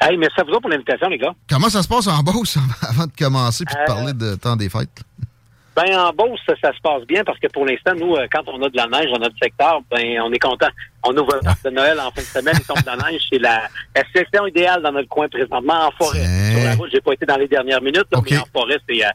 Hey, 0.02 0.18
merci 0.18 0.40
à 0.40 0.44
vous 0.44 0.52
autres 0.52 0.62
pour 0.62 0.70
l'invitation, 0.70 1.10
les 1.10 1.18
gars. 1.18 1.34
Comment 1.50 1.70
ça 1.70 1.84
se 1.84 1.88
passe 1.88 2.08
en 2.08 2.20
Beauce 2.24 2.58
avant 2.90 3.06
de 3.06 3.12
commencer 3.18 3.66
puis 3.66 3.76
de 3.76 3.82
Euh, 3.82 3.86
parler 3.86 4.14
de 4.14 4.36
temps 4.36 4.56
des 4.56 4.70
fêtes? 4.70 5.04
Ben, 5.76 5.98
en 5.98 6.12
Beauce, 6.12 6.40
ça, 6.46 6.54
ça 6.62 6.74
se 6.74 6.80
passe 6.82 7.04
bien 7.08 7.24
parce 7.24 7.40
que 7.40 7.48
pour 7.48 7.66
l'instant, 7.66 7.94
nous, 7.96 8.16
euh, 8.16 8.28
quand 8.32 8.42
on 8.48 8.62
a 8.64 8.70
de 8.70 8.76
la 8.76 8.88
neige 8.88 9.12
dans 9.12 9.20
notre 9.20 9.38
secteur, 9.42 9.80
ben, 9.90 10.20
on 10.22 10.32
est 10.34 10.40
content. 10.40 10.68
On 11.04 11.16
ouvre 11.16 11.40
de 11.64 11.70
Noël 11.70 12.00
en 12.00 12.12
fin 12.12 12.22
de 12.22 12.26
semaine, 12.28 12.56
il 12.60 12.66
tombe 12.66 12.82
de 12.82 12.86
la 12.86 12.98
neige. 13.10 13.22
C'est 13.32 13.40
la, 13.40 13.62
la 13.96 14.04
situation 14.06 14.46
idéale 14.48 14.82
dans 14.82 14.92
notre 14.92 15.08
coin 15.10 15.28
présentement, 15.30 15.88
en 15.88 15.92
forêt. 15.92 16.26
Sur 16.52 16.64
la 16.66 16.76
route, 16.76 16.90
j'ai 16.92 17.02
pas 17.02 17.14
été 17.14 17.26
dans 17.26 17.38
les 17.38 17.48
dernières 17.48 17.82
minutes, 17.82 18.08
mais 18.12 18.38
en 18.38 18.46
forêt, 18.52 18.78
c'est 18.90 19.06
euh, 19.06 19.10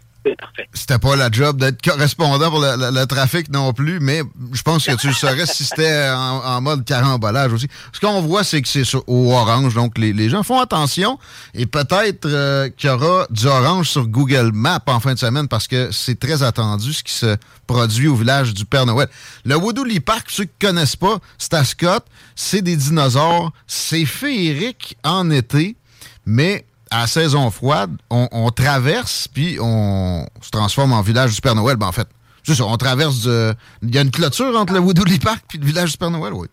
C'était 0.73 0.99
pas 0.99 1.17
la 1.17 1.31
job 1.31 1.59
d'être 1.59 1.83
correspondant 1.83 2.51
pour 2.51 2.61
le, 2.61 3.05
trafic 3.05 3.51
non 3.51 3.73
plus, 3.73 4.01
mais 4.01 4.23
je 4.53 4.63
pense 4.63 4.87
que 4.87 4.95
tu 4.97 5.09
le 5.09 5.13
saurais 5.13 5.47
si 5.47 5.65
c'était 5.65 6.11
en, 6.11 6.61
mode 6.61 6.85
carambolage 6.85 7.53
aussi. 7.53 7.69
Ce 7.93 8.01
qu'on 8.01 8.21
voit, 8.23 8.45
c'est 8.45 8.63
que 8.63 8.69
c'est 8.69 8.85
au 9.07 9.33
orange, 9.33 9.75
donc 9.75 9.99
les, 9.99 10.29
gens 10.29 10.43
font 10.43 10.59
attention 10.59 11.19
et 11.53 11.67
peut-être 11.67 12.27
euh, 12.27 12.71
qu'il 12.71 12.89
y 12.89 12.93
aura 12.93 13.27
du 13.31 13.47
orange 13.47 13.91
sur 13.91 14.07
Google 14.07 14.53
Maps 14.55 14.81
en 14.87 15.01
fin 15.01 15.15
de 15.15 15.19
semaine 15.19 15.49
parce 15.49 15.69
que 15.69 15.91
c'est 15.93 16.19
très 16.19 16.43
attendu 16.43 16.93
ce 16.93 17.03
qui 17.03 17.13
se 17.13 17.37
produit 17.67 18.09
au 18.09 18.15
village 18.15 18.55
du 18.55 18.65
Père 18.65 18.87
Noël. 18.87 19.09
Le 19.45 19.57
Woodley 19.57 20.01
Park, 20.01 20.27
ceux 20.29 20.45
qui 20.45 20.67
connaissent 20.67 20.97
pas, 20.97 21.19
c'est 21.39 21.55
à 21.55 21.63
c'est 22.35 22.63
des 22.63 22.77
dinosaures, 22.77 23.53
c'est 23.67 24.05
féerique 24.05 24.97
en 25.05 25.31
été, 25.31 25.77
mais 26.27 26.65
à 26.91 27.03
la 27.03 27.07
saison 27.07 27.51
froide, 27.51 27.91
on, 28.11 28.29
on 28.33 28.51
traverse, 28.51 29.29
puis 29.29 29.59
on 29.61 30.27
se 30.41 30.51
transforme 30.51 30.93
en 30.93 31.03
village 31.03 31.35
du 31.35 31.41
Père 31.41 31.55
Noël. 31.55 31.77
Ben, 31.77 31.87
en 31.87 31.93
fait, 31.93 32.09
c'est 32.43 32.55
ça, 32.55 32.65
on 32.65 32.77
traverse. 32.77 33.29
Il 33.83 33.95
y 33.95 33.99
a 33.99 34.03
une 34.03 34.11
clôture 34.11 34.57
entre 34.57 34.75
le 34.75 34.81
Woodley 34.81 35.19
Park 35.19 35.45
puis 35.49 35.59
le 35.59 35.67
village 35.67 35.93
du 35.93 35.99
Père 35.99 36.11
Noël, 36.11 36.33
oui. 36.33 36.49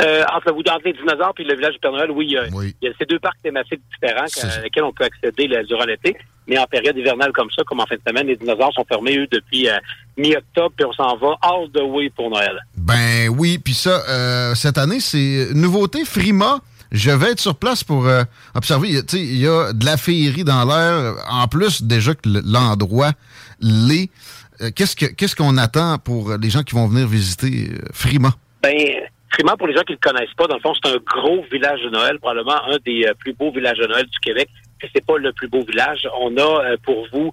Euh, 0.00 0.24
entre, 0.34 0.52
vous, 0.52 0.60
entre 0.60 0.86
les 0.86 0.94
dinosaures 0.94 1.34
puis 1.34 1.44
le 1.44 1.54
village 1.56 1.74
du 1.74 1.78
Père 1.78 1.92
Noël, 1.92 2.10
oui, 2.10 2.26
il 2.28 2.32
y 2.32 2.38
a, 2.38 2.46
il 2.46 2.74
y 2.80 2.88
a 2.88 2.92
ces 2.98 3.04
deux 3.04 3.18
parcs 3.18 3.36
thématiques 3.42 3.82
différents 3.92 4.24
à 4.24 4.62
lesquels 4.62 4.84
on 4.84 4.92
peut 4.92 5.04
accéder 5.04 5.46
là, 5.46 5.62
durant 5.62 5.84
l'été. 5.84 6.16
Mais 6.46 6.58
en 6.58 6.64
période 6.64 6.96
hivernale 6.96 7.32
comme 7.32 7.50
ça, 7.54 7.62
comme 7.64 7.80
en 7.80 7.86
fin 7.86 7.96
de 7.96 8.00
semaine, 8.06 8.26
les 8.26 8.36
dinosaures 8.36 8.72
sont 8.72 8.84
fermés, 8.88 9.18
eux, 9.18 9.26
depuis 9.30 9.68
euh, 9.68 9.76
mi-octobre, 10.16 10.72
puis 10.74 10.86
on 10.86 10.92
s'en 10.92 11.16
va 11.16 11.36
all 11.42 11.68
the 11.74 11.82
way 11.82 12.08
pour 12.10 12.30
Noël. 12.30 12.58
Ben 12.76 13.28
oui, 13.28 13.58
puis 13.58 13.74
ça, 13.74 14.02
euh, 14.08 14.54
cette 14.54 14.78
année, 14.78 15.00
c'est 15.00 15.48
nouveauté 15.54 16.04
Frima. 16.04 16.60
Je 16.92 17.10
vais 17.10 17.30
être 17.32 17.40
sur 17.40 17.54
place 17.56 17.84
pour 17.84 18.06
euh, 18.06 18.24
observer. 18.54 18.88
Il 19.12 19.36
y 19.38 19.46
a- 19.46 19.72
de 19.72 19.84
la 19.86 19.96
féerie 19.96 20.44
dans 20.44 20.64
l'air. 20.64 21.14
En 21.30 21.46
plus, 21.48 21.82
déjà 21.82 22.14
que 22.14 22.28
le- 22.28 22.42
l'endroit 22.44 23.12
l'est. 23.60 24.10
Euh, 24.60 24.70
Qu'est-ce 24.74 24.96
que- 24.96 25.06
qu'est-ce 25.06 25.36
qu'on 25.36 25.56
attend 25.56 25.98
pour 25.98 26.32
les 26.36 26.50
gens 26.50 26.62
qui 26.62 26.74
vont 26.74 26.86
venir 26.88 27.06
visiter 27.06 27.70
euh, 27.72 27.78
Frima? 27.92 28.30
Ben, 28.62 28.74
Fremont, 29.32 29.56
pour 29.56 29.68
les 29.68 29.74
gens 29.74 29.82
qui 29.82 29.92
ne 29.92 29.98
le 30.02 30.10
connaissent 30.10 30.34
pas, 30.36 30.46
dans 30.48 30.56
le 30.56 30.60
fond, 30.60 30.72
c'est 30.82 30.90
un 30.90 30.96
gros 31.06 31.44
village 31.52 31.80
de 31.82 31.90
Noël, 31.90 32.18
probablement 32.18 32.60
un 32.68 32.76
des 32.84 33.04
euh, 33.06 33.14
plus 33.18 33.32
beaux 33.32 33.52
villages 33.52 33.78
de 33.78 33.86
Noël 33.86 34.04
du 34.06 34.18
Québec. 34.18 34.48
C'est 34.94 35.04
pas 35.06 35.18
le 35.18 35.32
plus 35.32 35.46
beau 35.48 35.62
village. 35.64 36.08
On 36.20 36.36
a 36.38 36.76
pour 36.82 37.06
vous 37.12 37.30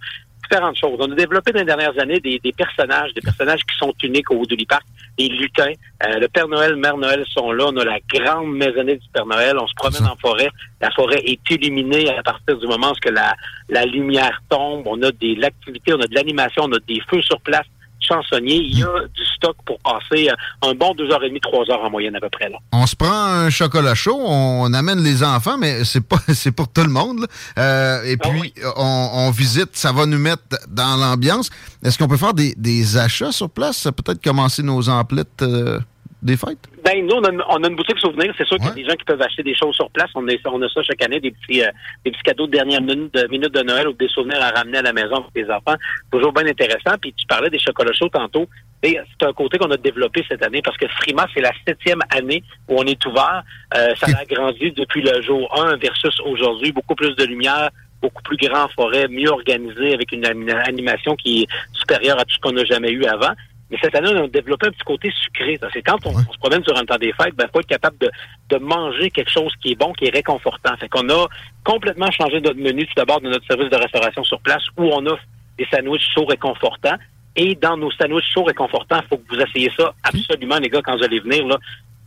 différentes 0.50 0.78
choses. 0.78 0.98
On 1.00 1.12
a 1.12 1.16
développé 1.16 1.52
dans 1.52 1.60
les 1.60 1.66
dernières 1.66 1.98
années 2.00 2.20
des, 2.20 2.40
des 2.40 2.52
personnages, 2.52 3.14
des 3.14 3.22
personnages 3.22 3.62
qui 3.62 3.78
sont 3.78 3.94
uniques 4.04 4.32
au 4.32 4.36
Woodley 4.36 4.66
Park, 4.66 4.84
des 5.18 5.30
lutins. 5.30 5.74
Euh, 6.06 6.20
le 6.20 6.28
Père 6.28 6.48
Noël, 6.48 6.76
Mère 6.76 6.98
Noël 6.98 7.24
sont 7.34 7.52
là. 7.52 7.66
On 7.68 7.78
a 7.78 7.86
la 7.86 8.00
grande 8.14 8.56
maisonnée 8.56 8.96
du 8.96 9.08
Père 9.14 9.26
Noël. 9.26 9.58
On 9.60 9.68
se 9.68 9.74
promène 9.76 10.06
en 10.06 10.16
forêt. 10.18 10.50
La 10.82 10.92
forêt 10.92 11.22
est 11.26 11.50
illuminée 11.50 12.10
à 12.10 12.24
partir 12.24 12.58
du 12.58 12.68
moment 12.68 12.92
où 12.92 13.10
la, 13.12 13.34
la 13.70 13.86
lumière 13.86 14.42
tombe. 14.50 14.84
On 14.86 15.02
a 15.04 15.12
de 15.12 15.40
l'activité, 15.40 15.94
on 15.94 16.00
a 16.02 16.08
de 16.08 16.16
l'animation, 16.16 16.64
on 16.66 16.74
a 16.74 16.80
des 16.88 17.02
feux 17.10 17.22
sur 17.22 17.40
place 17.42 17.66
chansonnier, 18.00 18.56
il 18.56 18.80
y 18.80 18.84
a 18.84 19.08
du 19.14 19.26
stock 19.36 19.56
pour 19.66 19.80
passer 19.80 20.30
euh, 20.30 20.70
un 20.70 20.74
bon 20.74 20.94
deux 20.94 21.10
heures 21.12 21.24
et 21.24 21.30
demie, 21.30 21.40
trois 21.42 21.70
heures 21.70 21.84
en 21.84 21.90
moyenne 21.90 22.16
à 22.16 22.20
peu 22.20 22.30
près. 22.30 22.50
Là. 22.50 22.58
On 22.72 22.86
se 22.86 22.96
prend 22.96 23.12
un 23.12 23.50
chocolat 23.50 23.96
chaud, 23.96 24.20
on 24.26 24.74
amène 24.74 25.04
les 25.04 25.24
enfants, 25.24 25.58
mais 25.58 25.84
c'est 25.84 26.06
pas 26.06 26.18
c'est 26.34 26.52
pour 26.52 26.68
tout 26.72 26.84
le 26.84 26.90
monde. 26.90 27.22
là. 27.22 27.28
Euh, 27.58 28.04
et 28.06 28.18
puis 28.18 28.54
on, 28.76 29.10
on 29.14 29.32
visite, 29.32 29.70
ça 29.74 29.92
va 29.92 30.06
nous 30.06 30.20
mettre 30.20 30.44
dans 30.68 30.96
l'ambiance. 30.96 31.50
Est-ce 31.84 31.98
qu'on 31.98 32.08
peut 32.08 32.18
faire 32.18 32.34
des, 32.34 32.54
des 32.56 32.98
achats 32.98 33.32
sur 33.32 33.50
place, 33.50 33.88
peut-être 33.96 34.24
commencer 34.24 34.64
nos 34.64 34.90
emplettes 34.90 35.42
euh, 35.42 35.80
des 36.22 36.38
fêtes? 36.38 36.68
Ben, 36.98 37.06
nous, 37.06 37.16
on 37.16 37.24
a, 37.24 37.46
on 37.50 37.64
a 37.64 37.68
une 37.68 37.76
boutique 37.76 38.00
souvenir. 38.00 38.34
C'est 38.38 38.46
sûr 38.48 38.58
qu'il 38.58 38.66
y 38.66 38.70
a 38.70 38.74
des 38.76 38.84
gens 38.86 38.96
qui 38.96 39.04
peuvent 39.06 39.22
acheter 39.22 39.44
des 39.44 39.56
choses 39.56 39.76
sur 39.76 39.90
place. 39.92 40.10
On 40.16 40.28
a, 40.28 40.32
on 40.46 40.62
a 40.62 40.70
ça 40.70 40.82
chaque 40.84 41.02
année, 41.04 41.20
des 41.20 41.32
petits, 41.32 41.62
euh, 41.62 41.70
des 42.06 42.12
petits 42.12 42.24
cadeaux 42.24 42.48
de 42.48 42.52
dernière 42.52 42.82
minute 42.82 43.14
de, 43.14 43.28
minute 43.28 43.54
de 43.54 43.62
Noël 43.62 43.88
ou 43.88 43.94
des 43.94 44.08
souvenirs 44.08 44.42
à 44.42 44.50
ramener 44.50 44.80
à 44.80 44.82
la 44.82 44.94
maison 44.94 45.22
pour 45.22 45.32
tes 45.32 45.46
enfants. 45.52 45.76
Toujours 46.12 46.34
bien 46.34 46.46
intéressant. 46.48 46.98
Puis 47.02 47.14
tu 47.14 47.26
parlais 47.28 47.50
des 47.50 47.60
chocolats 47.60 47.94
chauds 47.94 48.10
tantôt. 48.10 48.48
Et 48.84 48.98
c'est 49.20 49.28
un 49.28 49.34
côté 49.34 49.58
qu'on 49.58 49.72
a 49.72 49.78
développé 49.78 50.24
cette 50.28 50.44
année 50.44 50.62
parce 50.64 50.78
que 50.78 50.88
Frima, 50.88 51.26
c'est 51.34 51.42
la 51.42 51.52
septième 51.68 52.00
année 52.10 52.44
où 52.68 52.80
on 52.80 52.84
est 52.84 53.04
ouvert. 53.06 53.44
Euh, 53.76 53.94
ça 53.96 54.08
a 54.20 54.26
grandi 54.26 54.72
depuis 54.72 55.02
le 55.02 55.22
jour 55.22 55.50
1 55.60 55.78
versus 55.78 56.20
aujourd'hui. 56.22 56.72
Beaucoup 56.72 56.96
plus 56.96 57.16
de 57.16 57.24
lumière, 57.26 57.70
beaucoup 58.02 58.22
plus 58.22 58.38
grand 58.38 58.68
forêt, 58.76 59.08
mieux 59.08 59.30
organisé 59.32 59.94
avec 59.94 60.12
une 60.12 60.26
ani- 60.26 60.52
animation 60.52 61.16
qui 61.16 61.42
est 61.44 61.48
supérieure 61.74 62.20
à 62.20 62.26
tout 62.26 62.36
ce 62.36 62.40
qu'on 62.40 62.52
n'a 62.52 62.64
jamais 62.66 62.92
eu 62.92 63.06
avant. 63.06 63.32
Mais 63.70 63.78
cette 63.82 63.96
année, 63.96 64.10
on 64.14 64.24
a 64.24 64.28
développé 64.28 64.68
un 64.68 64.72
petit 64.72 64.84
côté 64.86 65.12
sucré. 65.24 65.60
C'est 65.74 65.82
quand 65.82 65.98
on, 66.06 66.12
on 66.12 66.34
se 66.34 66.38
promène 66.40 66.64
sur 66.64 66.78
un 66.78 66.86
temps 66.86 66.98
des 66.98 67.12
fêtes, 67.14 67.36
ben, 67.36 67.48
faut 67.52 67.60
être 67.60 67.68
capable 67.68 67.98
de, 67.98 68.10
de 68.50 68.58
manger 68.58 69.12
quelque 69.12 69.32
chose 69.32 69.52
qui 69.62 69.72
est 69.72 69.76
bon, 69.76 69.92
qui 69.94 70.06
est 70.06 70.14
réconfortant. 70.14 70.76
Fait 70.78 70.88
qu'on 70.88 71.10
a 71.10 71.28
complètement 71.66 72.10
changé 72.12 72.40
notre 72.40 72.60
menu, 72.60 72.86
tout 72.86 72.94
d'abord, 72.96 73.20
de 73.20 73.30
notre 73.30 73.46
service 73.46 73.70
de 73.70 73.76
restauration 73.76 74.24
sur 74.24 74.40
place, 74.40 74.64
où 74.78 74.84
on 74.84 75.06
offre 75.06 75.24
des 75.58 75.68
sandwichs 75.72 76.08
chauds 76.16 76.26
réconfortants. 76.26 76.98
Et 77.36 77.56
dans 77.56 77.76
nos 77.78 77.92
sandwichs 77.92 78.32
chauds 78.34 78.46
réconfortants, 78.46 79.02
il 79.04 79.08
faut 79.10 79.18
que 79.18 79.36
vous 79.36 79.42
essayez 79.42 79.72
ça 79.78 79.94
absolument, 80.04 80.58
les 80.60 80.70
gars, 80.70 80.82
quand 80.82 80.98
vous 80.98 81.04
allez 81.04 81.20
venir. 81.20 81.46
Là, 81.46 81.58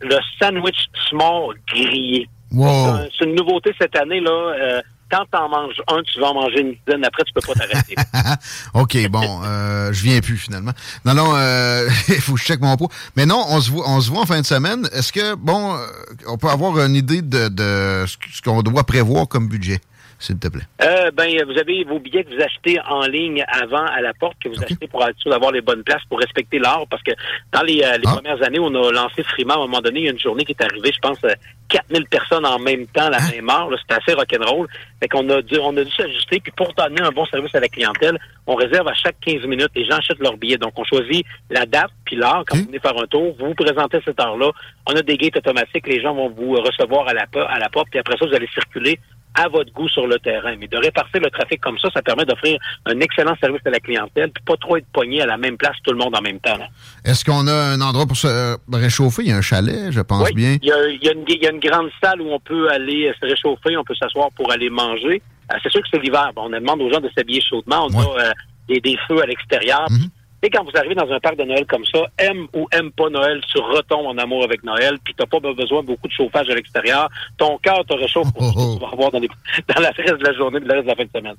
le 0.01 0.17
sandwich 0.41 0.87
small 1.09 1.55
grillé. 1.67 2.27
Wow. 2.51 3.07
C'est 3.17 3.25
une 3.25 3.35
nouveauté 3.35 3.71
cette 3.79 3.95
année. 3.95 4.19
là. 4.19 4.31
Euh, 4.31 4.81
quand 5.11 5.25
t'en 5.29 5.49
manges 5.49 5.81
un, 5.87 6.01
tu 6.03 6.19
vas 6.19 6.29
en 6.29 6.33
manger 6.33 6.61
une 6.61 6.73
dizaine. 6.73 7.03
Après, 7.05 7.23
tu 7.23 7.33
peux 7.33 7.41
pas 7.41 7.53
t'arrêter. 7.53 7.95
OK, 8.73 9.09
bon, 9.09 9.41
euh, 9.43 9.91
je 9.91 10.03
viens 10.03 10.19
plus 10.21 10.37
finalement. 10.37 10.71
Non, 11.05 11.13
non, 11.13 11.35
euh, 11.35 11.89
il 12.07 12.15
faut 12.21 12.33
que 12.33 12.39
je 12.39 12.45
check 12.45 12.61
mon 12.61 12.77
poids. 12.77 12.89
Mais 13.15 13.25
non, 13.25 13.43
on 13.49 13.59
se 13.59 13.69
voit, 13.69 13.89
on 13.89 13.99
se 13.99 14.09
voit 14.09 14.21
en 14.21 14.25
fin 14.25 14.39
de 14.39 14.45
semaine. 14.45 14.87
Est-ce 14.93 15.11
que, 15.11 15.35
bon, 15.35 15.75
euh, 15.75 15.85
on 16.27 16.37
peut 16.37 16.49
avoir 16.49 16.79
une 16.79 16.95
idée 16.95 17.21
de, 17.21 18.05
ce 18.07 18.41
qu'on 18.41 18.63
doit 18.63 18.85
prévoir 18.85 19.27
comme 19.27 19.47
budget, 19.47 19.81
s'il 20.21 20.39
te 20.39 20.47
plaît? 20.47 20.63
Euh, 20.81 21.11
ben, 21.11 21.43
vous 21.45 21.57
avez 21.57 21.83
vos 21.83 21.99
billets 21.99 22.23
que 22.23 22.33
vous 22.33 22.41
achetez 22.41 22.79
en 22.87 23.01
ligne 23.07 23.43
avant 23.47 23.85
à 23.85 24.01
la 24.01 24.13
porte, 24.13 24.37
que 24.43 24.49
vous 24.49 24.61
achetez 24.61 24.87
pour 24.87 25.03
être 25.03 25.17
sûr 25.17 25.31
d'avoir 25.31 25.51
les 25.51 25.61
bonnes 25.61 25.83
places, 25.83 26.03
pour 26.09 26.19
respecter 26.19 26.59
l'heure, 26.59 26.85
parce 26.89 27.03
que 27.03 27.11
dans 27.51 27.63
les, 27.63 27.81
euh, 27.81 27.97
les 27.97 28.03
premières 28.03 28.41
années, 28.43 28.59
on 28.59 28.73
a 28.75 28.91
lancé 28.91 29.23
Frima, 29.23 29.55
à 29.55 29.57
un 29.57 29.61
moment 29.61 29.81
donné, 29.81 30.01
il 30.01 30.05
y 30.05 30.09
a 30.09 30.11
une 30.11 30.19
journée 30.19 30.45
qui 30.45 30.51
est 30.51 30.63
arrivée, 30.63 30.91
je 30.93 30.99
pense, 30.99 31.17
euh, 31.23 31.33
4000 31.69 32.05
personnes 32.07 32.45
en 32.45 32.59
même 32.59 32.85
temps, 32.87 33.05
à 33.05 33.09
la 33.09 33.19
même 33.31 33.49
heure. 33.49 33.69
C'était 33.81 34.01
assez 34.01 34.13
rock'n'roll. 34.13 34.67
Fait 34.99 35.07
qu'on 35.07 35.27
a 35.29 35.41
dû, 35.41 35.57
on 35.59 35.75
a 35.77 35.83
dû 35.83 35.91
s'ajuster, 35.91 36.39
puis 36.39 36.51
pour 36.55 36.73
donner 36.73 37.01
un 37.01 37.11
bon 37.11 37.25
service 37.25 37.55
à 37.55 37.59
la 37.59 37.69
clientèle, 37.69 38.19
on 38.45 38.55
réserve 38.55 38.87
à 38.87 38.93
chaque 38.93 39.15
15 39.21 39.45
minutes, 39.45 39.71
les 39.75 39.85
gens 39.85 39.97
achètent 39.97 40.19
leur 40.19 40.37
billet. 40.37 40.57
Donc, 40.57 40.73
on 40.75 40.83
choisit 40.83 41.25
la 41.49 41.65
date, 41.65 41.91
puis 42.05 42.15
l'heure, 42.15 42.43
quand 42.47 42.57
vous 42.57 42.65
venez 42.65 42.79
faire 42.79 42.97
un 42.97 43.07
tour, 43.07 43.35
vous 43.39 43.47
vous 43.47 43.55
présentez 43.55 43.97
à 43.97 44.01
cette 44.03 44.19
heure-là, 44.19 44.51
on 44.87 44.93
a 44.93 45.01
des 45.01 45.17
gates 45.17 45.37
automatiques, 45.37 45.87
les 45.87 46.01
gens 46.01 46.13
vont 46.13 46.29
vous 46.29 46.53
recevoir 46.53 47.07
à 47.07 47.13
la, 47.13 47.25
à 47.47 47.59
la 47.59 47.69
porte, 47.69 47.87
puis 47.89 47.99
après 47.99 48.17
ça, 48.17 48.25
vous 48.25 48.35
allez 48.35 48.49
circuler 48.53 48.99
à 49.35 49.47
votre 49.47 49.71
goût 49.73 49.87
sur 49.87 50.07
le 50.07 50.19
terrain. 50.19 50.55
Mais 50.59 50.67
de 50.67 50.77
répartir 50.77 51.21
le 51.21 51.29
trafic 51.29 51.61
comme 51.61 51.77
ça, 51.79 51.89
ça 51.93 52.01
permet 52.01 52.25
d'offrir 52.25 52.59
un 52.85 52.99
excellent 52.99 53.35
service 53.39 53.61
à 53.65 53.69
la 53.69 53.79
clientèle, 53.79 54.31
puis 54.31 54.43
pas 54.45 54.57
trop 54.57 54.77
être 54.77 54.87
pogné 54.93 55.21
à 55.21 55.25
la 55.25 55.37
même 55.37 55.57
place 55.57 55.75
tout 55.83 55.91
le 55.91 55.97
monde 55.97 56.15
en 56.15 56.21
même 56.21 56.39
temps. 56.39 56.57
Est-ce 57.05 57.23
qu'on 57.23 57.47
a 57.47 57.53
un 57.53 57.81
endroit 57.81 58.05
pour 58.05 58.17
se 58.17 58.27
euh, 58.27 58.57
réchauffer? 58.71 59.23
Il 59.23 59.29
y 59.29 59.31
a 59.31 59.37
un 59.37 59.41
chalet, 59.41 59.91
je 59.91 60.01
pense 60.01 60.27
Oui, 60.27 60.33
bien. 60.33 60.57
Il 60.61 60.67
y, 60.67 60.71
a, 60.71 60.87
il 60.89 61.03
y 61.03 61.09
a 61.09 61.13
une, 61.13 61.23
il 61.27 61.41
y 61.41 61.47
a 61.47 61.51
une 61.51 61.59
grande 61.59 61.89
salle 62.03 62.21
où 62.21 62.29
on 62.31 62.39
peut 62.39 62.69
aller 62.69 63.07
euh, 63.07 63.13
se 63.19 63.25
réchauffer, 63.25 63.77
on 63.77 63.83
peut 63.83 63.95
s'asseoir 63.95 64.29
pour 64.35 64.51
aller 64.51 64.69
manger. 64.69 65.21
Euh, 65.51 65.55
c'est 65.63 65.71
sûr 65.71 65.81
que 65.81 65.87
c'est 65.91 65.99
l'hiver. 65.99 66.31
On 66.35 66.49
demande 66.49 66.81
aux 66.81 66.91
gens 66.91 66.99
de 66.99 67.09
s'habiller 67.15 67.41
chaudement. 67.41 67.87
On 67.89 67.99
a 67.99 68.25
euh, 68.27 68.31
des, 68.67 68.79
des 68.79 68.97
feux 69.07 69.21
à 69.21 69.25
l'extérieur. 69.25 69.87
Mhm. 69.89 70.09
Et 70.43 70.49
quand 70.49 70.63
vous 70.63 70.75
arrivez 70.75 70.95
dans 70.95 71.09
un 71.11 71.19
parc 71.19 71.37
de 71.37 71.43
Noël 71.43 71.65
comme 71.67 71.85
ça, 71.85 71.99
aime 72.17 72.47
ou 72.55 72.67
aime 72.71 72.91
pas 72.91 73.09
Noël, 73.09 73.41
tu 73.51 73.59
retombes 73.59 74.07
en 74.07 74.17
amour 74.17 74.43
avec 74.43 74.63
Noël, 74.63 74.97
puis 75.03 75.13
t'as 75.15 75.27
pas 75.27 75.39
besoin 75.39 75.81
de 75.81 75.87
beaucoup 75.87 76.07
de 76.07 76.13
chauffage 76.13 76.49
à 76.49 76.55
l'extérieur. 76.55 77.09
Ton 77.37 77.59
cœur 77.59 77.85
te 77.85 77.93
réchauffe 77.93 78.31
pour 78.33 78.43
ce 78.43 78.53
que 78.53 78.73
tu 78.75 78.81
vas 78.81 78.91
avoir 78.91 79.11
dans, 79.11 79.19
les, 79.19 79.27
dans 79.75 79.81
la 79.81 79.91
reste 79.91 80.19
de 80.19 80.25
la 80.25 80.33
journée, 80.33 80.59
la 80.61 80.73
reste 80.75 80.85
de 80.85 80.89
la 80.89 80.95
fin 80.95 81.03
de 81.03 81.09
semaine. 81.15 81.35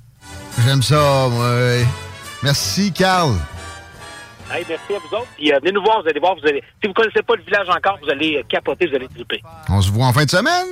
J'aime 0.65 0.81
ça, 0.81 1.27
moi. 1.29 1.85
Merci, 2.43 2.93
Carl. 2.93 3.33
Hey, 4.51 4.65
merci 4.67 4.93
à 4.93 4.99
vous 4.99 5.15
autres. 5.15 5.27
Puis 5.35 5.51
euh, 5.51 5.59
venez 5.59 5.71
nous 5.71 5.83
voir, 5.83 6.01
vous 6.01 6.09
allez 6.09 6.19
voir, 6.19 6.35
vous 6.35 6.47
allez. 6.47 6.61
Si 6.81 6.87
vous 6.87 6.93
connaissez 6.93 7.23
pas 7.23 7.35
le 7.35 7.43
village 7.43 7.67
encore, 7.69 7.97
vous 8.03 8.09
allez 8.09 8.37
euh, 8.37 8.43
capoter, 8.47 8.87
vous 8.87 8.95
allez 8.95 9.07
triper. 9.07 9.41
On 9.69 9.81
se 9.81 9.91
voit 9.91 10.05
en 10.05 10.13
fin 10.13 10.25
de 10.25 10.29
semaine. 10.29 10.67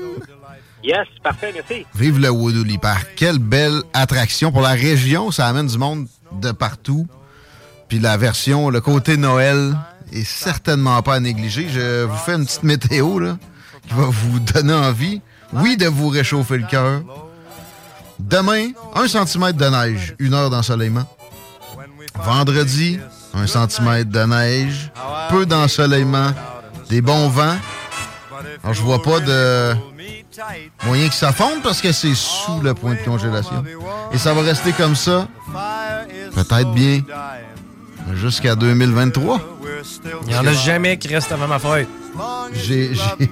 Yes, 0.83 1.07
parfait, 1.23 1.51
merci. 1.53 1.85
Vive 1.95 2.19
le 2.19 2.29
Woodley 2.29 2.77
Park. 2.77 3.07
Quelle 3.15 3.39
belle 3.39 3.81
attraction 3.93 4.51
pour 4.51 4.61
la 4.61 4.71
région. 4.71 5.31
Ça 5.31 5.47
amène 5.47 5.67
du 5.67 5.77
monde 5.77 6.07
de 6.33 6.51
partout. 6.51 7.07
Puis 7.91 7.99
la 7.99 8.15
version, 8.15 8.69
le 8.69 8.79
côté 8.79 9.17
Noël 9.17 9.75
est 10.13 10.23
certainement 10.23 11.01
pas 11.01 11.15
à 11.15 11.19
négliger. 11.19 11.67
Je 11.67 12.05
vous 12.05 12.15
fais 12.15 12.35
une 12.35 12.45
petite 12.45 12.63
météo 12.63 13.19
là, 13.19 13.35
qui 13.85 13.93
va 13.93 14.05
vous 14.05 14.39
donner 14.39 14.73
envie, 14.73 15.21
oui, 15.51 15.75
de 15.75 15.87
vous 15.87 16.07
réchauffer 16.07 16.57
le 16.57 16.67
cœur. 16.67 17.01
Demain, 18.17 18.69
un 18.95 19.09
centimètre 19.09 19.57
de 19.57 19.65
neige, 19.65 20.15
une 20.19 20.33
heure 20.33 20.49
d'ensoleillement. 20.49 21.03
Vendredi, 22.15 22.97
un 23.33 23.45
centimètre 23.45 24.09
de 24.09 24.23
neige, 24.23 24.89
peu 25.29 25.45
d'ensoleillement, 25.45 26.31
des 26.89 27.01
bons 27.01 27.27
vents. 27.27 27.57
Alors, 28.63 28.73
je 28.73 28.81
vois 28.83 29.01
pas 29.01 29.19
de 29.19 29.75
moyen 30.85 31.09
que 31.09 31.15
ça 31.15 31.33
fonde 31.33 31.61
parce 31.61 31.81
que 31.81 31.91
c'est 31.91 32.15
sous 32.15 32.61
le 32.61 32.73
point 32.73 32.93
de 32.93 33.03
congélation. 33.03 33.65
Et 34.13 34.17
ça 34.17 34.33
va 34.33 34.43
rester 34.43 34.71
comme 34.71 34.95
ça, 34.95 35.27
peut-être 36.33 36.71
bien, 36.71 37.01
jusqu'à 38.15 38.55
2023. 38.55 39.39
Il 40.23 40.27
n'y 40.27 40.35
en 40.35 40.45
a 40.45 40.53
jamais 40.53 40.97
qui 40.97 41.07
restent 41.13 41.31
avant 41.31 41.47
ma 41.47 41.59
fête. 41.59 41.87
J'ai. 42.53 42.91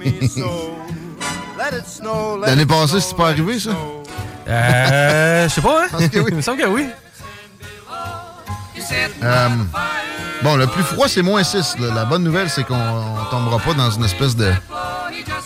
L'année 2.44 2.66
passée, 2.66 3.00
c'est 3.00 3.16
pas 3.16 3.28
arrivé, 3.28 3.58
ça? 3.58 3.70
Euh, 4.48 5.48
je 5.48 5.54
sais 5.54 5.60
pas, 5.60 5.84
hein? 5.84 5.88
Parce 5.90 6.08
que 6.08 6.18
oui. 6.18 6.26
Il 6.30 6.36
me 6.36 6.42
semble 6.42 6.60
que 6.62 6.66
oui. 6.66 6.86
Euh, 9.22 9.48
bon, 10.42 10.56
le 10.56 10.66
plus 10.66 10.82
froid, 10.82 11.06
c'est 11.06 11.22
moins 11.22 11.44
6. 11.44 11.76
là. 11.78 11.94
La 11.94 12.04
bonne 12.04 12.24
nouvelle, 12.24 12.48
c'est 12.50 12.64
qu'on 12.64 12.74
on 12.74 13.24
tombera 13.30 13.58
pas 13.58 13.74
dans 13.74 13.90
une 13.90 14.04
espèce 14.04 14.34
de, 14.34 14.50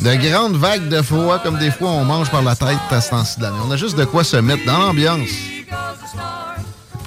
de 0.00 0.14
grande 0.30 0.56
vague 0.56 0.88
de 0.88 1.02
froid 1.02 1.38
comme 1.40 1.58
des 1.58 1.70
fois 1.70 1.90
on 1.90 2.04
mange 2.04 2.30
par 2.30 2.42
la 2.42 2.54
tête 2.56 2.78
à 2.90 3.00
ce 3.00 3.10
temps-ci 3.10 3.38
de 3.38 3.44
l'année. 3.44 3.58
On 3.66 3.70
a 3.70 3.76
juste 3.76 3.98
de 3.98 4.04
quoi 4.04 4.24
se 4.24 4.36
mettre 4.36 4.64
dans 4.64 4.78
l'ambiance. 4.78 5.28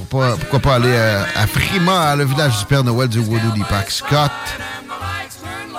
Pas- 0.10 0.36
pourquoi 0.38 0.60
pas 0.60 0.76
aller 0.76 0.92
euh, 0.94 1.24
à 1.36 1.48
Frima, 1.48 2.16
le 2.16 2.24
village 2.26 2.60
du 2.60 2.66
Père 2.66 2.84
Noël 2.84 3.10
du 3.10 3.20
Woodley 3.20 3.64
Park. 3.70 3.92
Scott, 3.92 4.32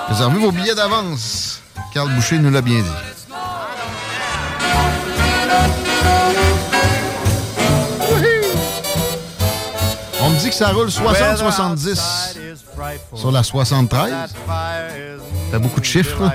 réservez 0.08 0.38
vos 0.38 0.52
billets 0.52 0.74
d'avance. 0.74 1.62
Carl 1.94 2.10
Boucher 2.14 2.38
nous 2.38 2.50
l'a 2.50 2.60
bien 2.60 2.80
dit. 2.80 3.18
On 10.20 10.30
me 10.30 10.38
dit 10.38 10.48
que 10.48 10.54
ça 10.54 10.68
roule 10.72 10.88
60-70 10.88 11.98
sur 13.14 13.30
la 13.32 13.42
73. 13.42 14.12
Fait 15.50 15.58
beaucoup 15.58 15.80
de 15.80 15.84
chiffres. 15.84 16.22
là? 16.22 16.34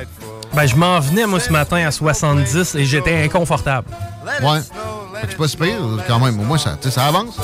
Ben, 0.53 0.65
je 0.67 0.75
m'en 0.75 0.99
venais, 0.99 1.25
moi, 1.25 1.39
ce 1.39 1.51
matin 1.51 1.77
à 1.86 1.91
70 1.91 2.75
et 2.75 2.86
j'étais 2.86 3.23
inconfortable. 3.23 3.88
Ouais. 4.41 4.60
C'est 5.27 5.38
pas 5.38 5.47
si 5.47 5.58
pire, 5.58 5.75
quand 6.08 6.19
même. 6.19 6.39
Au 6.39 6.43
moins, 6.43 6.58
ça, 6.58 6.77
ça 6.89 7.06
avance. 7.08 7.36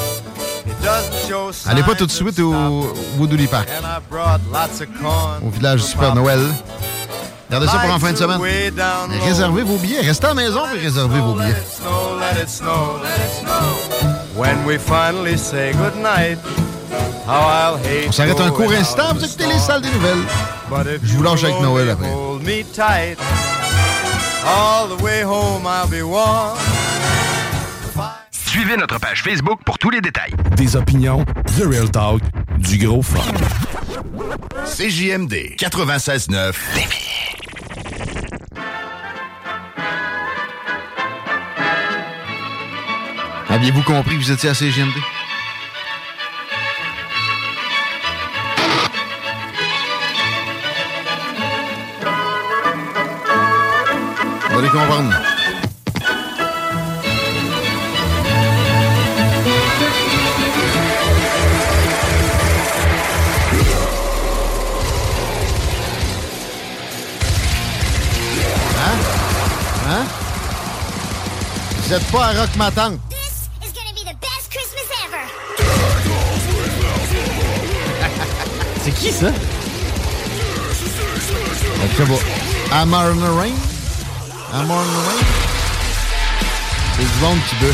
Allez 1.68 1.84
pas 1.84 1.96
tout 1.96 2.06
de 2.06 2.12
suite 2.12 2.40
au 2.40 2.94
Woodley 3.18 3.48
Park, 3.48 3.68
au 5.46 5.50
village 5.50 5.82
du 5.82 5.88
Super 5.88 6.16
Noël. 6.16 6.40
Regardez 7.50 7.68
ça 7.68 7.80
pour 7.80 7.94
en 7.96 8.00
fin 8.00 8.12
de 8.12 8.18
semaine. 8.18 8.40
Mais 8.42 9.20
réservez 9.26 9.64
vos 9.64 9.78
billets. 9.78 10.02
Restez 10.02 10.26
à 10.26 10.30
la 10.30 10.36
maison 10.36 10.62
et 10.76 10.80
réservez 10.80 11.20
vos 11.20 11.34
billets. 11.34 11.56
On 18.08 18.12
s'arrête 18.12 18.40
un 18.40 18.52
court 18.52 18.72
instant. 18.72 19.10
in 19.10 19.14
Vous 19.14 19.26
écoutez 19.26 19.48
les 19.48 19.60
salles 19.60 19.82
des 19.82 19.92
nouvelles. 19.92 20.24
Je 21.04 21.14
vous 21.16 21.24
lâche 21.24 21.44
avec 21.44 21.60
Noël 21.62 21.90
après. 21.90 22.12
Hold 22.12 22.44
me 22.44 22.64
tight. 22.64 23.18
All 24.46 24.88
the 24.88 25.02
way 25.02 25.24
home 25.24 25.66
I'll 25.66 25.88
be 25.88 26.02
warm. 26.02 26.58
Suivez 28.50 28.78
notre 28.78 28.98
page 29.00 29.22
Facebook 29.22 29.60
pour 29.64 29.78
tous 29.78 29.92
les 29.92 30.02
détails. 30.02 30.34
Des 30.56 30.76
opinions, 30.76 31.24
The 31.56 31.66
Real 31.70 31.92
Talk, 31.92 32.20
du 32.58 32.80
gros 32.80 33.04
fun. 33.04 33.20
CJMD 34.66 35.56
96.9 35.56 36.56
Aviez-vous 43.50 43.84
compris 43.84 44.18
que 44.18 44.24
vous 44.24 44.32
étiez 44.32 44.50
à 44.50 44.56
CGMD? 44.56 44.96
Vous 54.50 54.58
allez 54.58 54.70
comprendre. 54.70 55.39
Vous 71.90 71.96
êtes 71.96 72.12
pas 72.12 72.26
à 72.28 72.34
Rock 72.40 72.56
Ma 72.56 72.70
Tante. 72.70 73.00
C'est 78.84 78.92
qui 78.92 79.12
ça? 79.12 79.32
Amar 82.72 83.08
in 83.08 83.16
the 83.16 83.32
Rain? 83.36 83.56
Amar 84.54 84.78
in 84.78 84.86
the 84.86 85.08
Rain? 85.08 85.26
C'est 86.96 87.02
du 87.02 87.18
monde 87.24 87.40
qui 87.50 87.56
veut. 87.56 87.74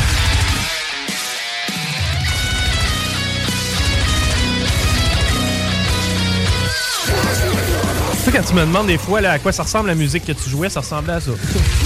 Tu 8.12 8.18
sais, 8.24 8.32
quand 8.32 8.44
tu 8.44 8.54
me 8.54 8.62
demandes 8.62 8.86
des 8.86 8.96
fois 8.96 9.20
là, 9.20 9.32
à 9.32 9.38
quoi 9.38 9.52
ça 9.52 9.64
ressemble 9.64 9.88
la 9.88 9.94
musique 9.94 10.24
que 10.24 10.32
tu 10.32 10.48
jouais, 10.48 10.70
ça 10.70 10.80
ressemblait 10.80 11.12
à 11.12 11.20
ça. 11.20 11.32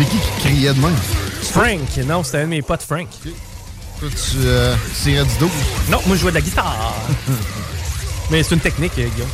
C'est 0.00 0.06
qui 0.06 0.16
qui 0.16 0.40
criait 0.40 0.72
de 0.72 0.80
même? 0.80 0.96
Frank. 1.42 2.06
Non, 2.06 2.24
c'était 2.24 2.38
un 2.38 2.44
de 2.44 2.46
mes 2.46 2.62
potes, 2.62 2.80
Frank. 2.80 3.06
Toi, 3.22 4.08
tu 4.08 4.36
euh, 4.38 4.74
tirais 5.02 5.24
du 5.26 5.38
dos? 5.38 5.50
Non, 5.90 5.98
moi, 6.06 6.16
je 6.16 6.22
jouais 6.22 6.30
de 6.30 6.36
la 6.36 6.40
guitare. 6.40 6.94
Mais 8.30 8.42
c'est 8.42 8.54
une 8.54 8.62
technique, 8.62 8.92
euh, 8.98 9.08
Guillaume. 9.08 9.28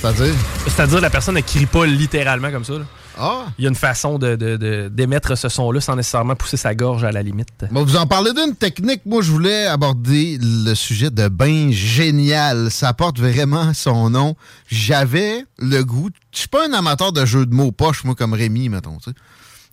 C'est-à-dire? 0.00 0.34
C'est-à-dire 0.64 1.00
la 1.02 1.10
personne 1.10 1.34
ne 1.34 1.40
crie 1.42 1.66
pas 1.66 1.84
littéralement 1.84 2.50
comme 2.50 2.64
ça. 2.64 2.72
là. 2.74 2.84
Ah! 3.18 3.46
Il 3.58 3.64
y 3.64 3.66
a 3.66 3.70
une 3.70 3.74
façon 3.74 4.18
de- 4.18 4.88
d'émettre 4.88 5.36
ce 5.36 5.48
son-là 5.48 5.80
sans 5.80 5.96
nécessairement 5.96 6.36
pousser 6.36 6.56
sa 6.56 6.74
gorge 6.74 7.04
à 7.04 7.10
la 7.12 7.22
limite. 7.22 7.48
Bon, 7.70 7.84
vous 7.84 7.96
en 7.96 8.06
parlez 8.06 8.32
d'une 8.32 8.54
technique. 8.54 9.02
Moi, 9.06 9.22
je 9.22 9.30
voulais 9.32 9.66
aborder 9.66 10.38
le 10.40 10.74
sujet 10.74 11.10
de 11.10 11.28
bain 11.28 11.70
génial. 11.72 12.70
Ça 12.70 12.92
porte 12.94 13.18
vraiment 13.18 13.74
son 13.74 14.10
nom. 14.10 14.36
J'avais 14.68 15.44
le 15.58 15.82
goût. 15.82 16.10
Je 16.32 16.38
suis 16.40 16.48
pas 16.48 16.68
un 16.68 16.72
amateur 16.72 17.12
de 17.12 17.24
jeux 17.26 17.46
de 17.46 17.54
mots 17.54 17.72
poche, 17.72 18.04
moi, 18.04 18.14
comme 18.14 18.34
Rémi, 18.34 18.68
mettons. 18.68 18.98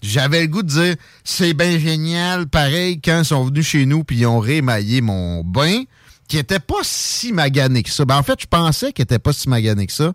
J'avais 0.02 0.42
le 0.42 0.48
goût 0.48 0.64
de 0.64 0.68
dire 0.70 0.96
c'est 1.24 1.54
bien 1.54 1.78
génial. 1.80 2.48
Pareil, 2.48 3.00
quand 3.04 3.20
ils 3.20 3.26
sont 3.26 3.44
venus 3.46 3.66
chez 3.68 3.86
nous 3.86 4.04
puis 4.04 4.18
ils 4.18 4.26
ont 4.26 4.40
rémaillé 4.40 5.02
mon 5.02 5.44
bain, 5.44 5.84
qui 6.28 6.38
était 6.38 6.60
pas 6.60 6.80
si 6.84 7.32
magané 7.34 7.84
que 7.84 7.90
ça. 7.92 8.04
Ben, 8.06 8.18
en 8.18 8.24
fait, 8.24 8.40
je 8.42 8.48
pensais 8.48 8.92
qu'il 8.94 9.04
était 9.04 9.20
pas 9.20 9.34
si 9.34 9.48
magané 9.50 9.86
que 9.86 9.94
ça. 9.94 10.14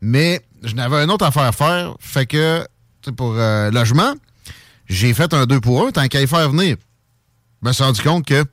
Mais 0.00 0.42
je 0.62 0.74
n'avais 0.74 0.96
un 0.96 1.08
autre 1.08 1.24
affaire 1.24 1.44
à 1.44 1.52
faire. 1.52 1.94
Fait 2.00 2.26
que, 2.26 2.66
pour 3.16 3.34
euh, 3.36 3.70
logement, 3.70 4.14
j'ai 4.88 5.14
fait 5.14 5.32
un 5.32 5.46
2 5.46 5.60
pour 5.60 5.86
1 5.86 5.92
tant 5.92 6.06
qu'à 6.08 6.22
y 6.22 6.26
faire 6.26 6.50
venir. 6.50 6.76
Je 7.62 7.68
me 7.68 7.72
suis 7.72 7.82
rendu 7.82 8.02
compte 8.02 8.26
que, 8.26 8.44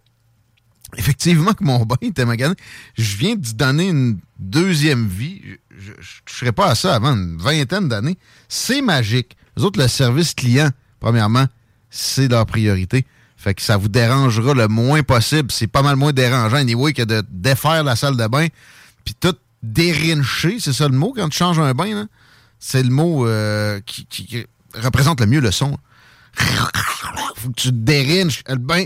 effectivement, 0.98 1.54
que 1.54 1.64
mon 1.64 1.80
bain 1.86 1.96
était 2.02 2.26
magané. 2.26 2.56
Je 2.98 3.18
viens 3.18 3.36
d'y 3.36 3.54
donner 3.54 3.90
une 3.90 4.20
deuxième 4.40 5.08
vie. 5.08 5.42
Je 5.78 5.92
ne 5.92 5.96
toucherai 6.26 6.52
pas 6.52 6.68
à 6.68 6.76
ça 6.76 6.96
avant 6.96 7.14
une 7.14 7.38
vingtaine 7.38 7.88
d'années. 7.88 8.18
C'est 8.48 8.82
magique. 8.82 9.36
Les 9.58 9.64
autres, 9.64 9.80
le 9.80 9.88
service 9.88 10.34
client, 10.34 10.70
premièrement, 11.00 11.46
c'est 11.90 12.28
leur 12.28 12.46
priorité. 12.46 13.06
Fait 13.36 13.54
que 13.54 13.62
ça 13.62 13.76
vous 13.76 13.90
dérangera 13.90 14.54
le 14.54 14.68
moins 14.68 15.04
possible. 15.04 15.52
C'est 15.52 15.68
pas 15.68 15.82
mal 15.82 15.96
moins 15.96 16.14
dérangeant, 16.14 16.58
anyway, 16.58 16.94
que 16.94 17.02
de 17.02 17.24
défaire 17.30 17.84
la 17.84 17.96
salle 17.96 18.16
de 18.16 18.28
bain. 18.28 18.48
Puis 19.04 19.16
tout 19.20 19.36
dérincher, 19.64 20.60
c'est 20.60 20.74
ça 20.74 20.88
le 20.88 20.96
mot 20.96 21.14
quand 21.16 21.30
tu 21.30 21.38
changes 21.38 21.60
un 21.60 21.74
bain? 21.74 22.08
C'est 22.60 22.84
le 22.84 22.90
mot 22.90 23.26
euh, 23.28 23.80
qui, 23.86 24.06
qui- 24.06 24.46
représente 24.76 25.20
le 25.20 25.26
mieux 25.26 25.40
le 25.42 25.52
son. 25.52 25.78
Faut 27.36 27.50
que 27.50 27.56
tu 27.56 27.72
dérinches 27.72 28.44
le 28.48 28.56
bain. 28.56 28.86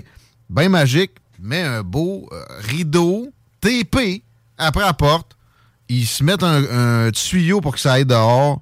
Bain 0.49 0.69
magique, 0.69 1.11
mets 1.39 1.61
un 1.61 1.83
beau 1.83 2.29
euh, 2.31 2.43
rideau 2.59 3.27
TP 3.61 4.23
après 4.57 4.81
la 4.83 4.93
porte. 4.93 5.35
Ils 5.89 6.05
se 6.07 6.23
mettent 6.23 6.43
un, 6.43 7.07
un 7.07 7.11
tuyau 7.11 7.61
pour 7.61 7.73
que 7.73 7.79
ça 7.79 7.93
aille 7.93 8.05
dehors. 8.05 8.61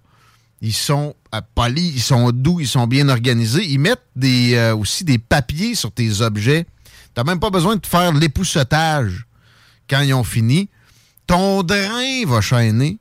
Ils 0.61 0.73
sont 0.73 1.13
polis, 1.55 1.93
ils 1.95 2.01
sont 2.01 2.31
doux, 2.31 2.59
ils 2.59 2.67
sont 2.67 2.87
bien 2.87 3.09
organisés. 3.09 3.65
Ils 3.65 3.79
mettent 3.79 4.05
des, 4.15 4.55
euh, 4.55 4.75
aussi 4.75 5.03
des 5.03 5.17
papiers 5.17 5.75
sur 5.75 5.91
tes 5.91 6.21
objets. 6.21 6.65
T'as 7.13 7.23
même 7.23 7.39
pas 7.39 7.49
besoin 7.49 7.75
de 7.75 7.85
faire 7.85 8.11
l'époussetage 8.13 9.25
quand 9.89 10.01
ils 10.01 10.13
ont 10.13 10.23
fini. 10.23 10.69
Ton 11.27 11.63
drain 11.63 12.25
va 12.25 12.41
chaîner. 12.41 12.99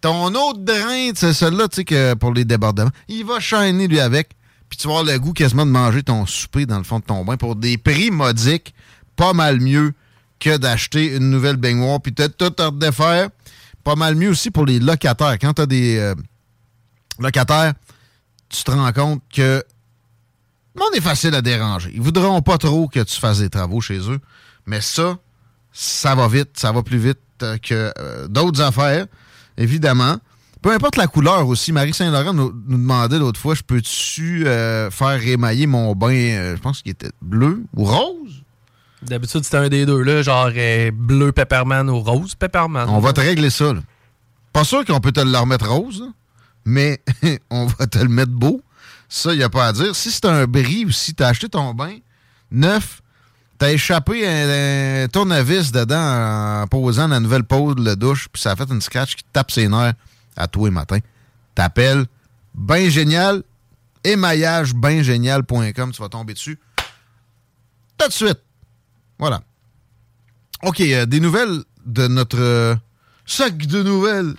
Ton 0.00 0.34
autre 0.34 0.60
drain, 0.60 1.10
c'est 1.14 1.32
celui-là, 1.32 1.68
tu 1.68 1.76
sais, 1.76 1.84
que 1.84 2.14
pour 2.14 2.32
les 2.32 2.44
débordements, 2.44 2.90
il 3.08 3.24
va 3.24 3.40
chaîner 3.40 3.88
lui 3.88 4.00
avec. 4.00 4.30
Puis 4.68 4.78
tu 4.78 4.86
vas 4.86 4.98
avoir 4.98 5.12
le 5.12 5.18
goût 5.18 5.32
quasiment 5.32 5.66
de 5.66 5.70
manger 5.70 6.02
ton 6.02 6.26
souper 6.26 6.66
dans 6.66 6.78
le 6.78 6.84
fond 6.84 6.98
de 7.00 7.04
ton 7.04 7.24
bain 7.24 7.36
pour 7.36 7.56
des 7.56 7.78
prix 7.78 8.10
modiques, 8.10 8.74
pas 9.16 9.32
mal 9.32 9.60
mieux 9.60 9.92
que 10.38 10.56
d'acheter 10.56 11.16
une 11.16 11.30
nouvelle 11.30 11.56
baignoire 11.56 12.00
puis 12.00 12.12
peut-être 12.12 12.36
tout 12.36 12.62
à 12.62 12.66
redéfaire. 12.66 13.30
Pas 13.82 13.96
mal 13.96 14.14
mieux 14.14 14.30
aussi 14.30 14.50
pour 14.50 14.66
les 14.66 14.78
locataires. 14.78 15.38
Quand 15.40 15.54
tu 15.54 15.62
as 15.62 15.66
des 15.66 15.96
euh, 15.96 16.14
locataires, 17.18 17.72
tu 18.48 18.62
te 18.62 18.70
rends 18.70 18.92
compte 18.92 19.22
que 19.34 19.64
monde 20.78 20.94
est 20.94 21.00
facile 21.00 21.34
à 21.34 21.42
déranger. 21.42 21.90
Ils 21.94 22.00
voudront 22.00 22.40
pas 22.40 22.58
trop 22.58 22.88
que 22.88 23.00
tu 23.00 23.18
fasses 23.18 23.40
des 23.40 23.50
travaux 23.50 23.80
chez 23.80 23.98
eux. 24.10 24.20
Mais 24.66 24.80
ça, 24.80 25.18
ça 25.80 26.16
va 26.16 26.26
vite, 26.26 26.50
ça 26.54 26.72
va 26.72 26.82
plus 26.82 26.98
vite 26.98 27.20
euh, 27.44 27.56
que 27.58 27.92
euh, 27.98 28.26
d'autres 28.26 28.60
affaires, 28.60 29.06
évidemment. 29.56 30.16
Peu 30.60 30.72
importe 30.72 30.96
la 30.96 31.06
couleur 31.06 31.46
aussi. 31.46 31.70
Marie 31.70 31.94
Saint-Laurent 31.94 32.32
nous, 32.34 32.52
nous 32.66 32.78
demandait 32.78 33.20
l'autre 33.20 33.38
fois, 33.38 33.54
je 33.54 33.62
peux-tu 33.62 34.44
euh, 34.48 34.90
faire 34.90 35.20
rémailler 35.20 35.68
mon 35.68 35.94
bain, 35.94 36.10
euh, 36.10 36.56
je 36.56 36.60
pense 36.60 36.82
qu'il 36.82 36.90
était 36.90 37.12
bleu 37.22 37.62
ou 37.76 37.84
rose? 37.84 38.42
D'habitude, 39.02 39.44
c'était 39.44 39.58
un 39.58 39.68
des 39.68 39.86
deux, 39.86 40.02
là, 40.02 40.20
genre 40.22 40.50
bleu 40.92 41.30
pepperman 41.30 41.88
ou 41.88 42.00
rose 42.00 42.34
pepperman. 42.34 42.88
On 42.88 42.98
va 42.98 43.12
te 43.12 43.20
régler 43.20 43.50
ça. 43.50 43.72
là. 43.72 43.80
Pas 44.52 44.64
sûr 44.64 44.84
qu'on 44.84 44.98
peut 44.98 45.12
te 45.12 45.20
le 45.20 45.38
remettre 45.38 45.70
rose, 45.70 46.00
là, 46.00 46.08
mais 46.64 47.00
on 47.50 47.66
va 47.66 47.86
te 47.86 47.98
le 47.98 48.08
mettre 48.08 48.32
beau. 48.32 48.60
Ça, 49.08 49.32
il 49.32 49.38
n'y 49.38 49.44
a 49.44 49.48
pas 49.48 49.68
à 49.68 49.72
dire. 49.72 49.94
Si 49.94 50.10
c'est 50.10 50.24
un 50.24 50.44
bris 50.46 50.86
ou 50.86 50.90
si 50.90 51.14
tu 51.14 51.22
as 51.22 51.28
acheté 51.28 51.48
ton 51.48 51.72
bain 51.72 51.98
neuf, 52.50 53.00
t'as 53.58 53.72
échappé 53.72 54.26
un, 54.26 55.04
un 55.04 55.08
tournevis 55.08 55.72
dedans 55.72 56.62
en 56.62 56.66
posant 56.66 57.08
la 57.08 57.20
nouvelle 57.20 57.44
pause 57.44 57.76
de 57.76 57.84
la 57.84 57.96
douche, 57.96 58.28
puis 58.32 58.40
ça 58.40 58.52
a 58.52 58.56
fait 58.56 58.70
une 58.70 58.80
scratch 58.80 59.16
qui 59.16 59.24
tape 59.32 59.50
ses 59.50 59.68
nerfs 59.68 59.94
à 60.36 60.46
tous 60.46 60.66
les 60.66 60.70
matins. 60.70 61.00
T'appelles 61.54 62.06
Bain 62.54 62.88
Génial, 62.88 63.42
tu 64.04 64.16
vas 64.16 66.08
tomber 66.08 66.34
dessus 66.34 66.58
tout 67.98 68.08
de 68.08 68.12
suite. 68.12 68.38
Voilà. 69.18 69.42
OK, 70.62 70.80
euh, 70.80 71.04
des 71.04 71.20
nouvelles 71.20 71.62
de 71.84 72.06
notre 72.06 72.38
euh, 72.38 72.76
sac 73.26 73.56
de 73.56 73.82
nouvelles 73.82 74.34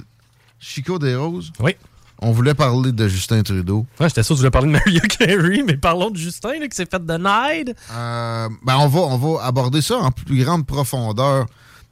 Chico 0.60 0.98
des 0.98 1.16
Roses. 1.16 1.52
Oui. 1.60 1.76
On 2.22 2.32
voulait 2.32 2.54
parler 2.54 2.92
de 2.92 3.08
Justin 3.08 3.44
Trudeau. 3.44 3.86
Ouais, 4.00 4.10
j'étais 4.10 4.24
sûr 4.24 4.36
que 4.36 4.40
tu 4.40 4.42
voulais 4.42 4.52
parler 4.52 4.68
de 4.68 4.74
Maria 4.74 5.00
Carey, 5.08 5.64
mais 5.66 5.78
parlons 5.78 6.10
de 6.12 6.18
Justin, 6.18 6.60
là, 6.60 6.68
qui 6.68 6.76
s'est 6.76 6.88
fait 6.90 7.04
de 7.04 7.14
Nide. 7.14 7.76
Euh, 7.92 8.50
ben 8.64 8.78
on, 8.78 8.88
va, 8.88 9.00
on 9.00 9.18
va 9.18 9.46
aborder 9.46 9.82
ça 9.82 9.98
en 9.98 10.12
plus 10.12 10.44
grande 10.44 10.66
profondeur 10.66 11.46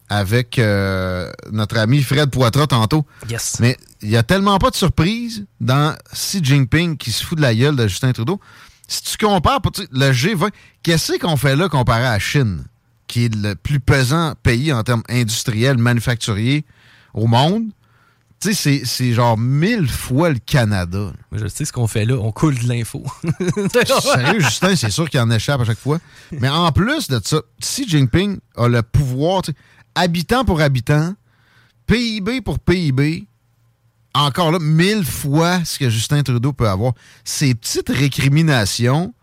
avec 0.09 0.59
euh, 0.59 1.31
notre 1.51 1.77
ami 1.77 2.01
Fred 2.01 2.29
Poitras 2.29 2.67
tantôt. 2.67 3.05
Yes. 3.29 3.57
Mais 3.59 3.77
il 4.01 4.09
n'y 4.09 4.17
a 4.17 4.23
tellement 4.23 4.57
pas 4.57 4.69
de 4.69 4.75
surprise 4.75 5.45
dans 5.59 5.95
Xi 6.13 6.43
Jinping 6.43 6.97
qui 6.97 7.11
se 7.11 7.25
fout 7.25 7.37
de 7.37 7.41
la 7.41 7.55
gueule 7.55 7.75
de 7.75 7.87
Justin 7.87 8.11
Trudeau. 8.11 8.39
Si 8.87 9.03
tu 9.03 9.17
compares 9.17 9.61
le 9.91 10.11
G20, 10.11 10.49
qu'est-ce 10.83 11.19
qu'on 11.19 11.35
fait 11.35 11.55
là 11.55 11.67
comparé 11.67 12.05
à 12.05 12.11
la 12.11 12.19
Chine, 12.19 12.65
qui 13.07 13.25
est 13.25 13.35
le 13.35 13.55
plus 13.55 13.81
pesant 13.81 14.33
pays 14.43 14.71
en 14.71 14.83
termes 14.83 15.03
industriels, 15.09 15.77
manufacturiers 15.77 16.65
au 17.13 17.27
monde? 17.27 17.65
Tu 18.39 18.53
sais, 18.53 18.83
c'est- 18.85 19.13
genre 19.13 19.37
mille 19.37 19.87
fois 19.89 20.29
le 20.29 20.37
Canada. 20.37 21.11
là. 21.31 21.37
Je 21.39 21.47
sais 21.47 21.65
ce 21.65 21.73
qu'on 21.73 21.87
fait 21.87 22.05
là, 22.05 22.15
on 22.15 22.31
coule 22.31 22.55
de 22.57 22.67
l'info. 22.67 23.03
Sérieux, 24.01 24.39
Justin, 24.39 24.75
c'est 24.75 24.91
sûr 24.91 25.09
qu'il 25.09 25.19
en 25.19 25.31
échappe 25.31 25.61
à 25.61 25.65
chaque 25.65 25.79
fois. 25.79 25.99
Mais 26.31 26.49
en 26.49 26.71
plus 26.71 27.07
de 27.07 27.19
ça, 27.23 27.41
Xi 27.59 27.87
Jinping 27.87 28.37
a 28.55 28.67
le 28.67 28.83
pouvoir, 28.83 29.41
habitant 29.95 30.45
pour 30.45 30.61
habitant, 30.61 31.15
PIB 31.87 32.41
pour 32.41 32.59
PIB, 32.59 33.27
encore 34.13 34.51
là, 34.51 34.59
mille 34.59 35.03
fois 35.05 35.63
ce 35.63 35.79
que 35.79 35.89
Justin 35.89 36.21
Trudeau 36.21 36.53
peut 36.53 36.69
avoir. 36.69 36.93
Ces 37.23 37.55
petites 37.55 37.89
récriminations, 37.89 39.13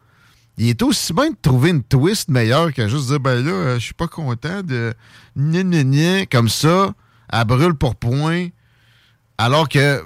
il 0.59 0.68
est 0.68 0.83
aussi 0.83 1.12
bien 1.12 1.31
de 1.31 1.37
trouver 1.40 1.70
une 1.70 1.83
twist 1.83 2.29
meilleure 2.29 2.72
que 2.72 2.88
juste 2.88 3.09
dire, 3.09 3.20
ben 3.20 3.44
là, 3.44 3.50
euh, 3.53 3.74
je 3.74 3.85
suis 3.85 3.94
pas 3.94 4.09
content 4.09 4.62
de 4.62 4.94
gna 5.37 5.62
gna 5.62 5.83
gna, 5.85 6.27
comme 6.27 6.48
ça, 6.48 6.94
à 7.29 7.44
brûle 7.44 7.74
pour 7.74 7.96
point, 7.96 8.48
alors 9.38 9.68
que 9.68 9.79
euh, 9.79 10.03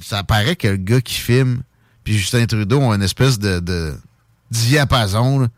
ça 0.00 0.22
paraît 0.24 0.56
que 0.56 0.68
le 0.68 0.76
gars 0.76 1.00
qui 1.00 1.14
filme 1.14 1.62
puis 2.04 2.18
Justin 2.18 2.46
Trudeau 2.46 2.80
ont 2.80 2.92
une 2.92 3.02
espèce 3.02 3.38
de, 3.38 3.60
de 3.60 3.94
diapason. 4.50 5.48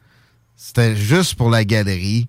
C'était 0.56 0.96
juste 0.96 1.34
pour 1.34 1.50
la 1.50 1.64
galerie. 1.64 2.28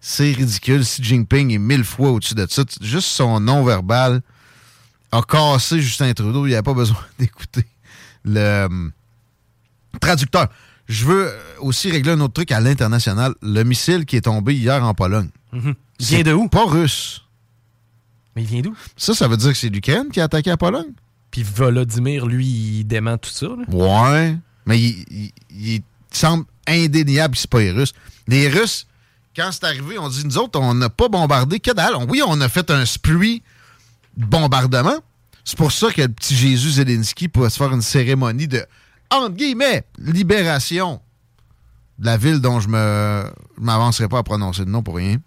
C'est 0.00 0.32
ridicule. 0.32 0.82
Xi 0.82 1.02
Jinping 1.02 1.52
est 1.52 1.58
mille 1.58 1.84
fois 1.84 2.10
au-dessus 2.10 2.34
de 2.34 2.46
ça. 2.48 2.62
Juste 2.80 3.08
son 3.08 3.40
non-verbal 3.40 4.22
a 5.10 5.22
cassé 5.22 5.80
Justin 5.80 6.12
Trudeau. 6.12 6.46
Il 6.46 6.50
n'y 6.50 6.54
a 6.54 6.62
pas 6.62 6.74
besoin 6.74 6.98
d'écouter 7.18 7.64
le 8.24 8.38
euh, 8.38 8.88
traducteur. 10.00 10.48
Je 10.88 11.04
veux 11.04 11.26
euh, 11.28 11.38
aussi 11.60 11.90
régler 11.90 12.12
un 12.12 12.20
autre 12.20 12.34
truc 12.34 12.52
à 12.52 12.60
l'international. 12.60 13.34
Le 13.42 13.64
missile 13.64 14.04
qui 14.04 14.16
est 14.16 14.22
tombé 14.22 14.54
hier 14.54 14.84
en 14.84 14.94
Pologne. 14.94 15.30
Mhm. 15.52 15.74
Vient 15.98 16.22
de 16.22 16.32
où? 16.32 16.48
Pas 16.48 16.66
russe. 16.66 17.22
Mais 18.36 18.42
il 18.42 18.48
vient 18.48 18.60
d'où? 18.60 18.76
Ça, 18.96 19.14
ça 19.14 19.26
veut 19.28 19.36
dire 19.36 19.50
que 19.52 19.56
c'est 19.58 19.68
l'Ukraine 19.70 20.08
qui 20.12 20.20
a 20.20 20.24
attaqué 20.24 20.50
la 20.50 20.56
Pologne? 20.56 20.92
Puis 21.30 21.42
Volodymyr, 21.42 22.26
lui, 22.26 22.46
il 22.46 22.84
dément 22.84 23.16
tout 23.18 23.30
ça. 23.30 23.46
là. 23.46 23.64
Ouais. 23.68 24.36
Mais 24.66 24.78
il, 24.80 25.04
il- 25.10 25.32
il 25.50 25.82
semble 26.12 26.44
indéniable 26.66 27.34
que 27.34 27.40
c'est 27.40 27.50
pas 27.50 27.60
les 27.60 27.72
Russes. 27.72 27.92
Les 28.28 28.48
Russes, 28.48 28.86
quand 29.34 29.50
c'est 29.52 29.64
arrivé, 29.64 29.98
on 29.98 30.08
dit, 30.08 30.24
nous 30.24 30.38
autres, 30.38 30.58
on 30.60 30.74
n'a 30.74 30.88
pas 30.90 31.08
bombardé. 31.08 31.60
Que 31.60 31.72
dalle? 31.72 31.94
Oui, 32.08 32.22
on 32.26 32.40
a 32.40 32.48
fait 32.48 32.70
un 32.70 32.84
spree 32.84 33.42
de 34.16 34.24
bombardement. 34.24 34.96
C'est 35.44 35.56
pour 35.56 35.72
ça 35.72 35.90
que 35.92 36.02
le 36.02 36.08
petit 36.08 36.34
Jésus 36.36 36.72
Zelensky 36.72 37.28
pourrait 37.28 37.50
se 37.50 37.56
faire 37.58 37.72
une 37.72 37.82
cérémonie 37.82 38.48
de, 38.48 38.64
entre 39.10 39.32
guillemets, 39.34 39.84
libération 39.98 41.00
de 41.98 42.06
la 42.06 42.16
ville 42.16 42.40
dont 42.40 42.58
je 42.60 42.68
me 42.68 43.24
je 43.56 43.62
m'avancerai 43.62 44.08
pas 44.08 44.18
à 44.18 44.22
prononcer 44.22 44.64
le 44.64 44.70
nom 44.70 44.82
pour 44.82 44.96
rien. 44.96 45.18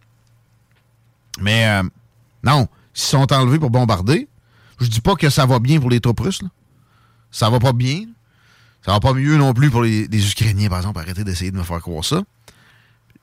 Mais 1.40 1.68
euh, 1.68 1.84
non, 2.44 2.68
s'ils 3.00 3.18
sont 3.18 3.32
enlevés 3.34 3.60
pour 3.60 3.70
bombarder, 3.70 4.28
je 4.80 4.88
dis 4.88 5.02
pas 5.02 5.16
que 5.16 5.30
ça 5.30 5.46
va 5.46 5.60
bien 5.60 5.80
pour 5.80 5.90
les 5.90 6.00
troupes 6.00 6.20
russes. 6.20 6.42
là. 6.42 6.50
Ça 7.32 7.50
va 7.50 7.60
pas 7.60 7.74
bien. 7.74 8.06
Ça 8.86 8.92
va 8.92 9.00
pas 9.00 9.14
mieux 9.14 9.38
non 9.38 9.54
plus 9.54 9.70
pour 9.70 9.84
les, 9.84 10.08
les 10.08 10.32
Ukrainiens, 10.32 10.70
par 10.70 10.80
exemple. 10.80 11.00
Arrêtez 11.00 11.24
d'essayer 11.24 11.52
de 11.52 11.58
me 11.58 11.64
faire 11.64 11.80
croire 11.80 12.04
ça. 12.04 12.22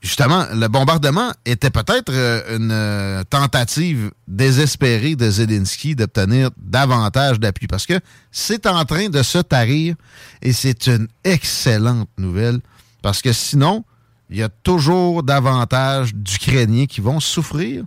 Justement, 0.02 0.46
le 0.52 0.68
bombardement 0.68 1.32
était 1.44 1.70
peut-être 1.70 2.12
euh, 2.12 2.56
une 2.56 2.70
euh, 2.70 3.24
tentative 3.24 4.12
désespérée 4.28 5.16
de 5.16 5.30
Zelensky 5.30 5.94
d'obtenir 5.94 6.50
davantage 6.58 7.40
d'appui 7.40 7.66
parce 7.66 7.86
que 7.86 7.98
c'est 8.30 8.66
en 8.66 8.84
train 8.84 9.08
de 9.08 9.22
se 9.22 9.38
tarir 9.38 9.96
et 10.42 10.52
c'est 10.52 10.86
une 10.86 11.08
excellente 11.24 12.10
nouvelle 12.18 12.60
parce 13.02 13.22
que 13.22 13.32
sinon, 13.32 13.84
il 14.30 14.36
y 14.36 14.42
a 14.42 14.48
toujours 14.48 15.22
davantage 15.22 16.14
d'Ukrainiens 16.14 16.86
qui 16.86 17.00
vont 17.00 17.20
souffrir 17.20 17.84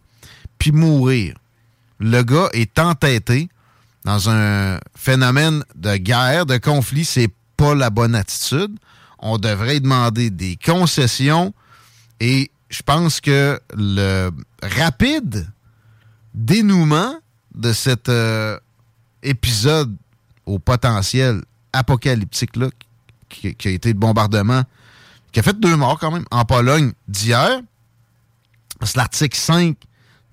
puis 0.58 0.72
mourir. 0.72 1.36
Le 2.00 2.24
gars 2.24 2.50
est 2.54 2.80
entêté 2.80 3.50
dans 4.06 4.30
un 4.30 4.80
phénomène 4.96 5.64
de 5.76 5.98
guerre, 5.98 6.46
de 6.46 6.58
conflit. 6.58 7.06
C'est 7.06 7.32
pas 7.58 7.76
la 7.76 7.90
bonne 7.90 8.16
attitude. 8.16 8.78
On 9.20 9.38
devrait 9.38 9.82
demander 9.82 10.30
des 10.30 10.58
concessions 10.64 11.54
et 12.20 12.52
je 12.70 12.82
pense 12.82 13.20
que 13.20 13.60
le 13.76 14.32
rapide 14.64 15.48
dénouement 16.34 17.16
de 17.54 17.74
cet 17.74 18.08
euh, 18.08 18.58
épisode 19.24 19.96
au 20.46 20.60
potentiel 20.60 21.42
apocalyptique-là, 21.74 22.70
qui, 23.28 23.56
qui 23.56 23.68
a 23.68 23.72
été 23.72 23.90
le 23.90 24.00
bombardement, 24.00 24.64
qui 25.32 25.40
a 25.40 25.44
fait 25.44 25.60
deux 25.60 25.76
morts 25.76 26.00
quand 26.00 26.12
même 26.12 26.26
en 26.32 26.46
Pologne 26.46 26.94
d'hier, 27.08 27.62
parce 28.80 28.96
l'article 28.96 29.38
5 29.38 29.76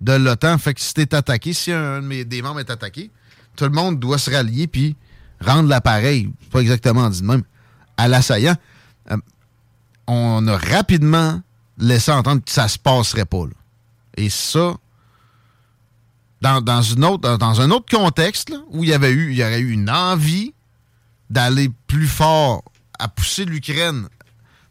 de 0.00 0.12
l'OTAN 0.12 0.58
fait 0.58 0.74
que 0.74 0.80
si 0.80 0.94
t'es 0.94 1.14
attaqué, 1.14 1.52
si 1.52 1.72
un 1.72 2.00
de 2.00 2.06
mes, 2.06 2.24
des 2.24 2.42
membres 2.42 2.60
est 2.60 2.70
attaqué, 2.70 3.10
tout 3.56 3.64
le 3.64 3.70
monde 3.70 3.98
doit 3.98 4.18
se 4.18 4.30
rallier 4.30 4.66
puis 4.66 4.96
rendre 5.40 5.68
l'appareil, 5.68 6.30
pas 6.50 6.60
exactement 6.60 7.08
dit 7.10 7.22
de 7.22 7.26
même, 7.26 7.42
à 7.96 8.08
l'assaillant. 8.08 8.56
Euh, 9.10 9.16
on 10.06 10.46
a 10.46 10.56
rapidement 10.56 11.40
laissé 11.78 12.12
entendre 12.12 12.42
que 12.44 12.50
ça 12.50 12.68
se 12.68 12.78
passerait 12.78 13.24
pas. 13.24 13.44
Et 14.16 14.30
ça, 14.30 14.76
dans, 16.40 17.60
un 17.60 17.70
autre 17.70 17.96
contexte, 17.96 18.52
où 18.70 18.84
il 18.84 18.90
y 18.90 18.94
avait 18.94 19.10
eu, 19.10 19.42
aurait 19.42 19.60
eu 19.60 19.72
une 19.72 19.90
envie 19.90 20.54
d'aller 21.28 21.70
plus 21.86 22.06
fort 22.06 22.62
à 22.98 23.08
pousser 23.08 23.44
l'Ukraine 23.44 24.08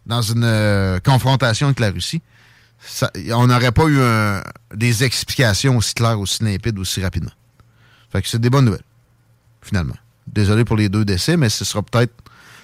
dans 0.06 0.22
une 0.22 0.44
euh, 0.44 1.00
confrontation 1.00 1.68
avec 1.68 1.80
la 1.80 1.92
Russie, 1.92 2.22
on 3.32 3.48
n'aurait 3.48 3.72
pas 3.72 3.88
eu 3.88 4.00
des 4.76 5.04
explications 5.04 5.78
aussi 5.78 5.94
claires, 5.94 6.20
aussi 6.20 6.44
limpides, 6.44 6.78
aussi 6.80 7.02
rapidement. 7.02 7.32
Fait 8.12 8.22
que 8.22 8.28
c'est 8.28 8.40
des 8.40 8.50
bonnes 8.50 8.66
nouvelles, 8.66 8.84
finalement. 9.62 9.96
Désolé 10.28 10.66
pour 10.66 10.78
les 10.78 10.90
deux 10.90 11.06
décès, 11.06 11.38
mais 11.38 11.50
ce 11.50 11.66
sera 11.66 11.84
peut-être 11.84 12.14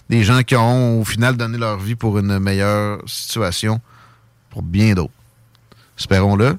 des 0.10 0.24
gens 0.24 0.44
qui 0.44 0.56
ont 0.56 1.02
au 1.02 1.06
final 1.06 1.38
donné 1.38 1.58
leur 1.58 1.80
vie 1.80 1.96
pour 1.96 2.18
une 2.20 2.40
meilleure 2.40 3.02
situation 3.08 3.80
pour 4.50 4.62
bien 4.62 4.94
d'autres. 4.94 5.14
Espérons-le. 5.98 6.58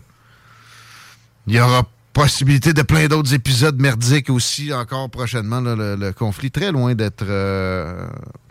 Il 1.46 1.55
y 1.55 1.61
aura 1.61 1.85
possibilité 2.12 2.72
de 2.72 2.83
plein 2.83 3.09
d'autres 3.09 3.35
épisodes 3.35 3.81
merdiques 3.81 4.31
aussi 4.31 4.72
encore 4.72 5.11
prochainement. 5.11 5.61
le, 5.61 6.12
conflit 6.12 6.51
très 6.51 6.72
loin 6.72 6.94
d'être 6.94 7.25
euh, 7.29 8.09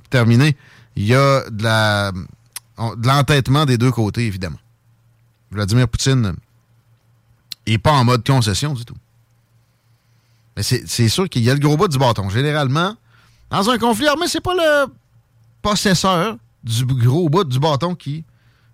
terminé. 0.10 0.56
Il 0.96 1.06
y 1.06 1.16
a 1.16 1.44
de 1.50 3.08
l'entêtement 3.08 3.66
des 3.66 3.78
deux 3.78 3.92
côtés, 3.92 4.26
évidemment. 4.26 4.58
Vladimir 5.52 5.88
Poutine 5.88 6.36
n'est 7.68 7.78
pas 7.78 7.92
en 7.92 8.06
mode 8.06 8.26
concession 8.26 8.74
du 8.74 8.86
tout. 8.86 8.98
Mais 10.56 10.64
c'est 10.64 11.10
sûr 11.10 11.30
qu'il 11.30 11.44
y 11.44 11.50
a 11.50 11.54
le 11.54 11.60
gros 11.60 11.78
bout 11.78 11.88
du 11.88 11.98
bâton. 11.98 12.30
Généralement, 12.30 12.96
dans 13.50 13.70
un 13.70 13.78
conflit 13.78 14.08
armé, 14.08 14.28
c'est 14.28 14.42
pas 14.42 14.54
le 14.54 14.92
possesseur 15.62 16.38
du 16.64 16.86
gros 16.86 17.30
bout 17.30 17.44
du 17.44 17.60
bâton 17.60 17.96
qui 17.96 18.24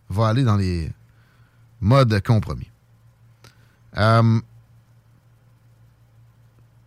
va 0.10 0.30
aller 0.30 0.44
dans 0.44 0.56
les 0.56 0.92
modes 1.82 2.20
compromis. 2.22 2.70
Euh, 3.98 4.40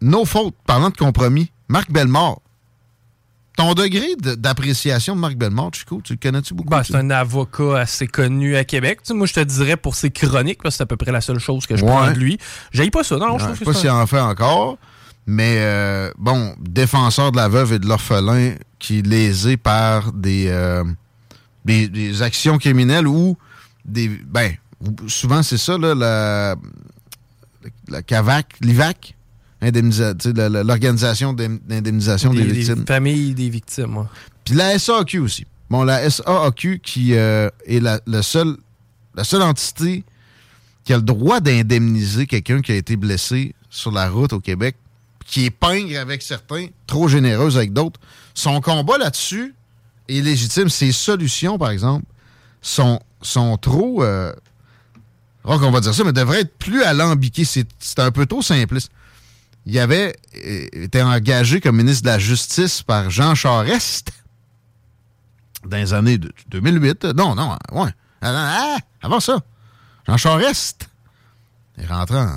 no 0.01 0.25
faute, 0.25 0.55
parlant 0.67 0.91
de 0.91 0.97
compromis, 0.97 1.51
Marc 1.69 1.91
Bellemare. 1.91 2.41
Ton 3.61 3.75
degré 3.75 4.17
de- 4.19 4.35
d'appréciation 4.37 5.15
de 5.15 5.21
Marc 5.21 5.35
Bellemare, 5.37 5.69
Chico, 5.75 6.01
tu 6.03 6.15
le 6.15 6.19
connais-tu 6.19 6.55
beaucoup? 6.55 6.71
Ben, 6.71 6.83
c'est 6.83 6.95
un 6.95 7.11
avocat 7.11 7.81
assez 7.81 8.07
connu 8.07 8.57
à 8.57 8.65
Québec. 8.65 9.01
Tu 9.03 9.09
sais, 9.09 9.15
moi, 9.15 9.27
je 9.27 9.35
te 9.35 9.41
dirais 9.41 9.77
pour 9.77 9.95
ses 9.95 10.11
chroniques, 10.11 10.63
parce 10.63 10.75
que 10.75 10.77
c'est 10.79 10.83
à 10.83 10.87
peu 10.87 10.97
près 10.97 11.13
la 11.13 11.21
seule 11.21 11.39
chose 11.39 11.67
que 11.67 11.77
je 11.77 11.85
Ouais. 11.85 11.91
prends 11.91 12.11
de 12.11 12.19
lui. 12.19 12.39
J'aille 12.73 12.91
pas 12.91 13.05
ça, 13.05 13.19
non, 13.19 13.39
je 13.39 13.45
je 13.51 13.55
sais 13.59 13.65
pas 13.67 13.75
s'il 13.75 13.91
en 13.91 14.07
fait 14.07 14.19
encore, 14.21 14.79
mais 15.27 15.57
euh, 15.59 16.11
bon, 16.17 16.55
défenseur 16.59 17.33
de 17.33 17.37
la 17.37 17.49
veuve 17.49 17.75
et 17.75 17.79
de 17.79 17.87
l'orphelin 17.87 18.55
qui 18.79 19.01
est 19.01 19.07
lésé 19.07 19.59
par 19.59 20.13
des, 20.15 20.47
euh, 20.49 20.83
des, 21.67 21.87
des 21.89 22.23
actions 22.23 22.57
criminelles 22.57 23.07
ou 23.07 23.37
des. 23.85 24.09
Ben, 24.09 24.55
souvent 25.07 25.43
c'est 25.43 25.59
ça, 25.59 25.77
là, 25.77 25.95
la, 25.95 26.57
la 27.89 28.03
CAVAC, 28.03 28.55
l'IVAC, 28.63 29.15
l'organisation 29.61 31.33
d'indemnisation 31.33 32.33
des, 32.33 32.45
des, 32.45 32.53
victimes. 32.53 32.87
familles 32.87 33.35
des 33.35 33.49
victimes. 33.51 33.97
ouais. 33.99 34.07
Puis 34.45 34.55
la 34.55 34.79
SAQ 34.79 35.19
aussi. 35.21 35.47
Bon, 35.69 35.85
la 35.85 36.09
SAQ 36.09 36.81
qui 36.81 37.15
euh, 37.15 37.49
est 37.67 37.81
la, 37.81 38.01
le 38.07 38.23
seul, 38.23 38.57
la 39.15 39.25
seule 39.25 39.43
entité 39.43 40.05
qui 40.85 40.93
a 40.93 40.97
le 40.97 41.03
droit 41.03 41.41
d'indemniser 41.41 42.27
quelqu'un 42.27 42.61
qui 42.63 42.73
a 42.73 42.75
été 42.75 42.97
blessé 42.97 43.55
sur 43.69 43.93
la 43.93 44.09
route 44.09 44.33
au 44.33 44.41
Québec, 44.41 44.77
qui 45.27 45.45
est 45.45 45.51
pingre 45.51 45.99
avec 46.01 46.23
certains, 46.23 46.67
trop 46.87 47.07
généreuse 47.07 47.57
avec 47.57 47.73
d'autres. 47.73 48.01
Son 48.35 48.61
combat 48.61 48.99
là-dessus 48.99 49.55
est 50.09 50.21
légitime. 50.21 50.69
Ses 50.69 50.91
solutions, 50.91 51.59
par 51.59 51.71
exemple, 51.71 52.07
sont, 52.63 53.01
sont 53.23 53.57
trop... 53.57 54.03
Euh, 54.03 54.33
qu'on 55.43 55.71
va 55.71 55.81
dire 55.81 55.95
ça, 55.95 56.05
mais 56.05 56.13
devraient 56.13 56.41
être 56.41 56.57
plus 56.59 56.83
alambiquées. 56.83 57.45
C'est 57.45 57.67
c'est 57.79 57.99
un 57.99 58.11
peu 58.11 58.27
trop 58.27 58.43
simpliste. 58.43 58.91
Il 59.67 59.79
avait 59.79 60.17
euh, 60.37 60.67
été 60.73 61.03
engagé 61.03 61.61
comme 61.61 61.77
ministre 61.77 62.03
de 62.05 62.09
la 62.09 62.19
Justice 62.19 62.83
par 62.83 63.11
Jean 63.11 63.35
Charest 63.35 64.11
dans 65.65 65.77
les 65.77 65.93
années 65.93 66.19
de- 66.19 66.33
2008. 66.49 67.05
Non, 67.17 67.35
non, 67.35 67.57
ouais. 67.73 67.91
Ah, 68.23 68.77
avant 69.03 69.21
ça, 69.21 69.39
Jean 70.07 70.17
Charest 70.17 70.89
est 71.79 71.87
rentré 71.87 72.19
en 72.19 72.31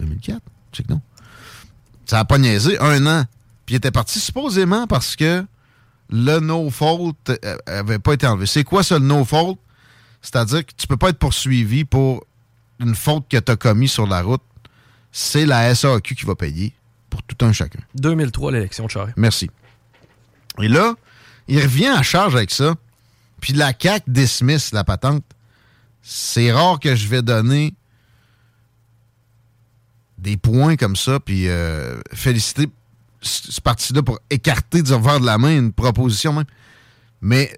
2004. 0.00 0.40
Je 0.72 0.76
sais 0.78 0.82
que 0.82 0.92
non. 0.92 1.00
Ça 2.06 2.20
a 2.20 2.24
pas 2.24 2.38
niaisé. 2.38 2.78
Un 2.80 3.06
an. 3.06 3.24
Puis 3.64 3.74
il 3.74 3.78
était 3.78 3.90
parti 3.90 4.20
supposément 4.20 4.86
parce 4.86 5.16
que 5.16 5.44
le 6.10 6.38
no-fault 6.38 7.14
euh, 7.30 7.56
avait 7.66 7.98
pas 7.98 8.12
été 8.14 8.26
enlevé. 8.26 8.46
C'est 8.46 8.62
quoi 8.64 8.82
ça, 8.84 8.98
le 8.98 9.04
no-fault? 9.06 9.58
C'est-à-dire 10.22 10.64
que 10.64 10.72
tu 10.76 10.86
peux 10.86 10.96
pas 10.96 11.08
être 11.10 11.18
poursuivi 11.18 11.84
pour 11.84 12.24
une 12.78 12.94
faute 12.94 13.24
que 13.28 13.36
tu 13.38 13.50
as 13.52 13.56
commise 13.56 13.90
sur 13.90 14.06
la 14.06 14.22
route. 14.22 14.42
C'est 15.18 15.46
la 15.46 15.74
SAQ 15.74 16.14
qui 16.14 16.26
va 16.26 16.34
payer 16.34 16.74
pour 17.08 17.22
tout 17.22 17.42
un 17.42 17.50
chacun. 17.50 17.78
2003, 17.94 18.52
l'élection 18.52 18.84
de 18.84 18.90
Charest. 18.90 19.16
Merci. 19.16 19.50
Et 20.60 20.68
là, 20.68 20.94
il 21.48 21.58
revient 21.58 21.86
à 21.86 22.02
charge 22.02 22.36
avec 22.36 22.50
ça. 22.50 22.74
Puis 23.40 23.54
la 23.54 23.72
CAQ 23.72 24.04
dismiss 24.08 24.72
la 24.72 24.84
patente. 24.84 25.24
C'est 26.02 26.52
rare 26.52 26.78
que 26.78 26.94
je 26.94 27.08
vais 27.08 27.22
donner 27.22 27.72
des 30.18 30.36
points 30.36 30.76
comme 30.76 30.96
ça, 30.96 31.18
puis 31.18 31.48
euh, 31.48 31.98
féliciter 32.12 32.66
ce 33.22 33.58
parti-là 33.62 34.02
pour 34.02 34.20
écarter 34.28 34.82
du 34.82 34.92
revers 34.92 35.20
de 35.20 35.24
la 35.24 35.38
main 35.38 35.56
une 35.56 35.72
proposition 35.72 36.34
même. 36.34 36.44
Mais 37.22 37.56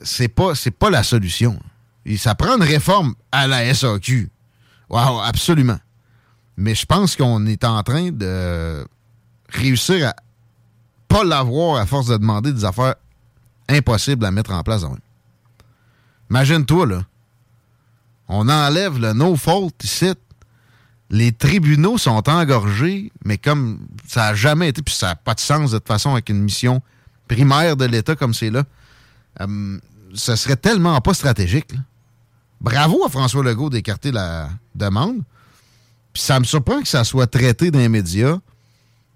c'est 0.00 0.28
pas, 0.28 0.54
c'est 0.54 0.70
pas 0.70 0.90
la 0.90 1.02
solution. 1.02 1.58
Et 2.06 2.16
ça 2.18 2.36
prend 2.36 2.56
une 2.56 2.62
réforme 2.62 3.16
à 3.32 3.48
la 3.48 3.74
SAQ. 3.74 4.30
Wow, 4.88 5.22
absolument. 5.22 5.80
Mais 6.56 6.74
je 6.74 6.86
pense 6.86 7.16
qu'on 7.16 7.46
est 7.46 7.64
en 7.64 7.82
train 7.82 8.10
de 8.10 8.86
réussir 9.48 10.08
à 10.08 10.14
pas 11.08 11.24
l'avoir 11.24 11.76
à 11.76 11.86
force 11.86 12.06
de 12.06 12.16
demander 12.16 12.52
des 12.52 12.64
affaires 12.64 12.94
impossibles 13.68 14.24
à 14.24 14.30
mettre 14.30 14.52
en 14.52 14.62
place. 14.62 14.84
Imagine-toi, 16.30 16.86
là. 16.86 17.02
On 18.28 18.48
enlève 18.48 18.98
le 18.98 19.12
no-fault 19.12 19.72
ici. 19.82 20.12
Les 21.10 21.32
tribunaux 21.32 21.98
sont 21.98 22.28
engorgés, 22.28 23.12
mais 23.24 23.38
comme 23.38 23.86
ça 24.08 24.30
n'a 24.30 24.34
jamais 24.34 24.68
été, 24.70 24.82
puis 24.82 24.94
ça 24.94 25.08
n'a 25.08 25.16
pas 25.16 25.34
de 25.34 25.40
sens 25.40 25.70
de 25.70 25.78
toute 25.78 25.86
façon 25.86 26.12
avec 26.12 26.28
une 26.30 26.40
mission 26.40 26.82
primaire 27.28 27.76
de 27.76 27.84
l'État 27.84 28.16
comme 28.16 28.34
c'est 28.34 28.50
là, 28.50 28.64
euh, 29.40 29.78
ce 30.14 30.36
serait 30.36 30.56
tellement 30.56 31.00
pas 31.00 31.14
stratégique. 31.14 31.72
Bravo 32.60 33.04
à 33.04 33.08
François 33.08 33.44
Legault 33.44 33.70
d'écarter 33.70 34.10
la 34.10 34.48
demande. 34.74 35.22
Puis 36.14 36.22
ça 36.22 36.38
me 36.40 36.44
surprend 36.44 36.80
que 36.80 36.88
ça 36.88 37.04
soit 37.04 37.26
traité 37.26 37.70
dans 37.70 37.78
les 37.80 37.88
médias. 37.90 38.38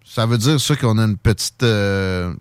Ça 0.05 0.27
veut 0.27 0.37
dire 0.39 0.61
ça 0.61 0.77
qu'on 0.77 0.99
a 0.99 1.05
une 1.05 1.17
petite. 1.17 1.63
euh, 1.63 2.35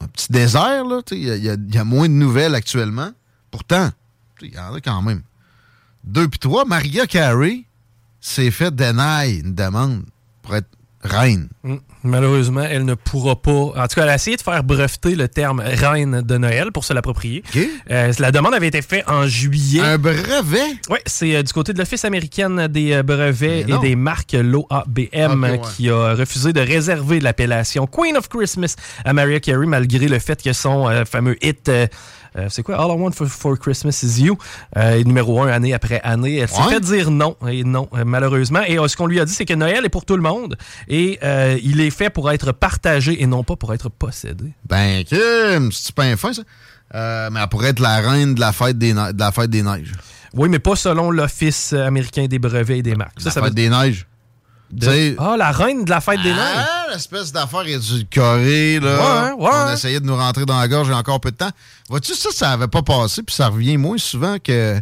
un 0.00 0.06
petit 0.08 0.30
désert, 0.32 0.84
là. 0.84 1.00
Il 1.12 1.18
y, 1.18 1.74
y 1.74 1.78
a- 1.78 1.84
moins 1.84 2.08
de 2.08 2.14
nouvelles 2.14 2.54
actuellement. 2.54 3.10
Pourtant, 3.50 3.90
il 4.42 4.52
y 4.54 4.58
en 4.58 4.74
a 4.74 4.80
quand 4.80 5.02
même. 5.02 5.22
Deux 6.04 6.28
puis 6.28 6.38
trois, 6.38 6.64
Maria 6.64 7.06
Carey 7.06 7.64
s'est 8.20 8.50
fait 8.50 8.74
deny 8.74 9.40
une 9.40 9.54
demande 9.54 10.04
pour 10.42 10.54
être 10.56 10.68
reine. 11.04 11.48
Mm. 11.62 11.76
Malheureusement, 12.02 12.62
elle 12.62 12.84
ne 12.84 12.94
pourra 12.94 13.40
pas. 13.40 13.50
En 13.50 13.86
tout 13.88 13.94
cas, 13.94 14.02
elle 14.02 14.08
a 14.10 14.14
essayé 14.14 14.36
de 14.36 14.42
faire 14.42 14.62
breveter 14.62 15.14
le 15.14 15.28
terme 15.28 15.60
reine 15.60 16.22
de 16.22 16.36
Noël 16.36 16.70
pour 16.72 16.84
se 16.84 16.92
l'approprier. 16.92 17.42
Euh, 17.90 18.12
la 18.18 18.30
demande 18.30 18.54
avait 18.54 18.66
été 18.66 18.82
faite 18.82 19.04
en 19.08 19.26
juillet. 19.26 19.80
Un 19.80 19.98
brevet? 19.98 20.76
Oui, 20.90 20.98
c'est 21.06 21.34
euh, 21.34 21.42
du 21.42 21.52
côté 21.52 21.72
de 21.72 21.78
l'Office 21.78 22.04
américaine 22.04 22.66
des 22.68 22.92
euh, 22.92 23.02
brevets 23.02 23.64
et 23.68 23.78
des 23.78 23.96
marques, 23.96 24.32
l'OABM, 24.38 25.42
ouais. 25.44 25.60
qui 25.76 25.88
a 25.88 26.14
refusé 26.14 26.52
de 26.52 26.60
réserver 26.60 27.20
l'appellation 27.20 27.86
Queen 27.86 28.16
of 28.16 28.28
Christmas 28.28 28.76
à 29.04 29.12
Mariah 29.12 29.40
Carey, 29.40 29.66
malgré 29.66 30.08
le 30.08 30.18
fait 30.18 30.42
que 30.42 30.52
son 30.52 30.88
euh, 30.88 31.04
fameux 31.04 31.36
hit. 31.42 31.70
Euh, 32.36 32.46
c'est 32.50 32.62
quoi? 32.62 32.76
All 32.76 32.90
I 32.90 33.00
Want 33.00 33.12
for, 33.12 33.26
for 33.28 33.58
Christmas 33.58 34.02
is 34.02 34.22
You. 34.22 34.36
euh, 34.76 35.02
numéro 35.04 35.40
un 35.42 35.48
année 35.48 35.72
après 35.74 36.00
année. 36.02 36.36
Elle 36.38 36.48
s'est 36.48 36.62
Ouais. 36.62 36.74
fait 36.74 36.80
dire 36.80 37.10
non, 37.10 37.36
et 37.48 37.64
non, 37.64 37.88
euh, 37.94 38.04
malheureusement. 38.04 38.60
Et 38.66 38.76
ce 38.88 38.96
qu'on 38.96 39.06
lui 39.06 39.20
a 39.20 39.24
dit, 39.24 39.32
c'est 39.32 39.44
que 39.44 39.54
Noël 39.54 39.84
est 39.84 39.88
pour 39.88 40.04
tout 40.04 40.16
le 40.16 40.22
monde 40.22 40.56
et 40.88 41.18
il 41.62 41.80
est 41.80 41.90
fait 41.90 42.10
pour 42.10 42.30
être 42.30 42.52
partagé 42.52 43.22
et 43.22 43.26
non 43.26 43.44
pas 43.44 43.56
pour 43.56 43.72
être 43.74 43.88
possédé. 43.88 44.52
Ben, 44.68 45.04
Kim, 45.04 45.70
c'est 45.72 45.94
pas 45.94 46.16
fin, 46.16 46.32
ça? 46.32 46.42
Mais 47.30 47.40
elle 47.40 47.48
pourrait 47.48 47.70
être 47.70 47.80
la 47.80 47.98
reine 48.00 48.34
de 48.34 48.40
la 48.40 48.52
fête 48.52 48.78
des, 48.78 48.92
de 48.92 49.18
la 49.18 49.32
fête 49.32 49.50
des 49.50 49.62
neiges. 49.62 49.92
Oui, 50.34 50.48
mais 50.48 50.58
pas 50.58 50.74
selon 50.76 51.10
l'Office 51.10 51.72
américain 51.72 52.26
des 52.26 52.38
brevets 52.38 52.78
et 52.78 52.82
des 52.82 52.94
marques. 52.96 53.22
La 53.24 53.30
ça 53.30 53.40
fête 53.40 53.50
veut- 53.50 53.54
des 53.54 53.68
neiges. 53.68 54.06
De- 54.74 55.14
Ah, 55.18 55.36
la 55.38 55.50
reine 55.52 55.84
de 55.84 55.90
la 55.90 56.00
fête 56.00 56.20
des 56.22 56.30
neiges. 56.32 56.38
Ah, 56.56 56.86
l'espèce 56.92 57.32
d'affaire 57.32 57.66
édulcorée, 57.66 58.80
là. 58.80 59.34
Ouais, 59.36 59.42
ouais. 59.44 59.50
On 59.52 59.72
essayait 59.72 60.00
de 60.00 60.06
nous 60.06 60.16
rentrer 60.16 60.44
dans 60.46 60.58
la 60.58 60.68
gorge 60.68 60.88
il 60.88 60.90
y 60.90 60.94
a 60.94 60.98
encore 60.98 61.20
peu 61.20 61.30
de 61.30 61.36
temps. 61.36 61.50
Vois-tu, 61.88 62.14
ça, 62.14 62.30
ça 62.32 62.50
avait 62.52 62.68
pas 62.68 62.82
passé, 62.82 63.22
puis 63.22 63.34
ça 63.34 63.48
revient 63.48 63.76
moins 63.76 63.98
souvent 63.98 64.36
que 64.42 64.80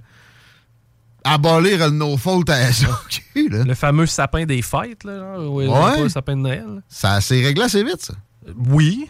abolir 1.24 1.78
le 1.86 1.90
no-fault 1.90 2.44
à 2.48 2.72
SOQ, 2.72 3.48
là. 3.50 3.64
Le 3.64 3.74
fameux 3.74 4.06
sapin 4.06 4.44
des 4.44 4.62
fêtes, 4.62 5.04
là, 5.04 5.18
genre, 5.18 5.52
ouais, 5.54 5.66
Ouais. 5.68 5.74
pas 5.80 5.96
le 6.02 6.08
sapin 6.08 6.36
de 6.36 6.40
Noël. 6.42 6.82
Ça 6.88 7.20
s'est 7.20 7.40
réglé 7.42 7.62
assez 7.64 7.84
vite, 7.84 8.00
ça. 8.02 8.14
Oui. 8.68 9.08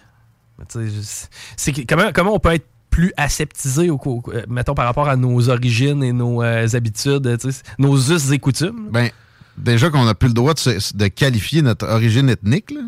C'est 1.56 1.72
que- 1.72 1.82
comment, 1.88 2.10
comment 2.14 2.34
on 2.34 2.38
peut 2.38 2.52
être 2.54 2.66
plus 2.90 3.12
aseptisé, 3.16 3.88
au, 3.90 3.98
euh, 4.28 4.42
mettons, 4.48 4.74
par 4.74 4.84
rapport 4.84 5.08
à 5.08 5.16
nos 5.16 5.48
origines 5.48 6.02
et 6.04 6.12
nos 6.12 6.42
euh, 6.42 6.68
habitudes, 6.74 7.38
nos 7.78 7.96
us 7.96 8.30
et 8.30 8.38
coutumes? 8.38 8.88
Ben, 8.90 9.10
déjà 9.58 9.90
qu'on 9.90 10.04
n'a 10.04 10.14
plus 10.14 10.28
le 10.28 10.34
droit 10.34 10.54
de, 10.54 11.06
qualifier 11.08 11.62
notre 11.62 11.86
origine 11.88 12.28
ethnique, 12.28 12.70
là, 12.70 12.80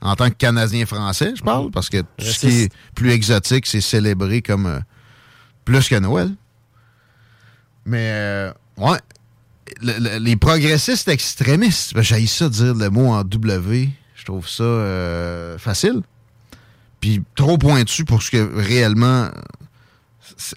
en 0.00 0.16
tant 0.16 0.28
que 0.30 0.34
Canadien-Français, 0.34 1.34
je 1.36 1.42
parle, 1.42 1.70
parce 1.70 1.88
que 1.88 1.98
tout 2.00 2.06
ce 2.24 2.38
qui 2.40 2.46
est 2.62 2.72
plus 2.94 3.10
exotique, 3.10 3.66
c'est 3.66 3.80
célébré 3.80 4.42
comme 4.42 4.66
euh, 4.66 4.80
plus 5.64 5.88
que 5.88 5.94
Noël. 5.96 6.30
Mais, 7.84 8.10
euh, 8.12 8.52
ouais, 8.78 8.98
le- 9.80 9.98
le- 9.98 10.18
les 10.18 10.36
progressistes 10.36 11.08
extrémistes, 11.08 11.94
ben, 11.94 12.02
j'ai 12.02 12.26
ça 12.26 12.48
dire 12.48 12.74
le 12.74 12.90
mot 12.90 13.08
en 13.12 13.22
W, 13.24 13.90
je 14.14 14.24
trouve 14.24 14.48
ça 14.48 14.62
euh, 14.62 15.58
facile. 15.58 16.02
Puis 17.00 17.22
trop 17.34 17.58
pointu 17.58 18.04
pour 18.04 18.22
ce 18.22 18.30
que 18.30 18.56
réellement 18.56 19.28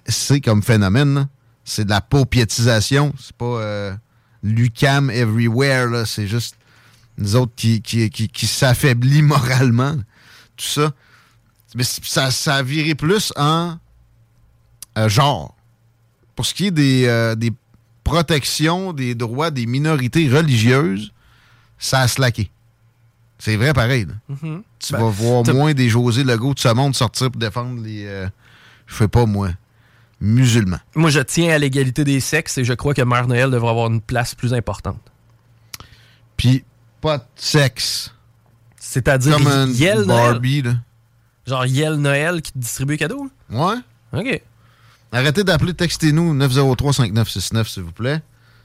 c'est- 0.06 0.40
comme 0.40 0.62
phénomène. 0.62 1.28
C'est 1.64 1.84
de 1.84 1.90
la 1.90 2.00
paupiétisation. 2.00 3.12
C'est 3.20 3.34
pas 3.34 3.98
Lucam 4.46 5.10
everywhere. 5.10 5.86
là. 5.88 6.06
C'est 6.06 6.26
juste 6.26 6.56
nous 7.18 7.34
autres 7.36 7.52
qui, 7.56 7.80
qui, 7.82 8.08
qui, 8.10 8.28
qui 8.28 8.46
s'affaiblit 8.46 9.22
moralement. 9.34 9.94
Tout 10.56 10.64
ça. 10.66 10.92
Mais 11.74 11.82
ça, 11.84 12.30
ça 12.30 12.56
a 12.56 12.62
viré 12.62 12.94
plus 12.94 13.32
en 13.36 13.76
euh, 14.96 15.08
genre. 15.08 15.54
Pour 16.34 16.46
ce 16.46 16.54
qui 16.54 16.66
est 16.66 16.70
des, 16.70 17.06
euh, 17.06 17.34
des 17.34 17.52
protections 18.04 18.92
des 18.92 19.14
droits 19.14 19.50
des 19.50 19.66
minorités 19.66 20.28
religieuses, 20.28 21.12
ça 21.78 22.00
a 22.00 22.08
slacké. 22.08 22.50
C'est 23.38 23.56
vrai 23.56 23.72
pareil. 23.74 24.06
Mhm. 24.28 24.62
Tu 24.78 24.92
Ben, 24.92 24.98
vas 25.00 25.08
voir 25.10 25.44
moins 25.54 25.74
des 25.74 25.88
José 25.90 26.24
Legault 26.24 26.54
de 26.54 26.58
ce 26.60 26.68
monde 26.68 26.94
sortir 26.94 27.30
pour 27.30 27.38
défendre 27.40 27.82
les. 27.82 28.06
euh, 28.06 28.28
je 28.86 28.94
sais 28.94 29.08
pas 29.08 29.26
moi. 29.26 29.50
Musulmans. 30.20 30.80
Moi, 30.94 31.10
je 31.10 31.20
tiens 31.20 31.54
à 31.54 31.58
l'égalité 31.58 32.04
des 32.04 32.20
sexes 32.20 32.58
et 32.58 32.64
je 32.64 32.72
crois 32.72 32.94
que 32.94 33.02
Mère 33.02 33.28
Noël 33.28 33.50
devrait 33.50 33.70
avoir 33.70 33.88
une 33.88 34.00
place 34.00 34.34
plus 34.34 34.54
importante. 34.54 35.00
Puis, 36.36 36.64
pas 37.00 37.18
de 37.18 37.24
sexe. 37.36 38.14
C'est-à-dire 38.78 39.36
Comme 39.36 39.46
un 39.46 39.66
Yel 39.68 40.02
Noël. 40.02 40.32
Barbie, 40.32 40.62
là. 40.62 40.74
Genre 41.46 41.66
Yel 41.66 41.94
Noël 41.96 42.42
qui 42.42 42.52
te 42.52 42.58
distribue 42.58 42.94
les 42.94 42.98
cadeaux? 42.98 43.30
Ouais. 43.50 43.76
OK. 44.12 44.42
Arrêtez 45.12 45.44
d'appeler, 45.44 45.74
textez-nous 45.74 46.34
903-5969, 46.34 47.68
s'il 47.68 47.82
vous 47.84 47.92
plaît. 47.92 48.20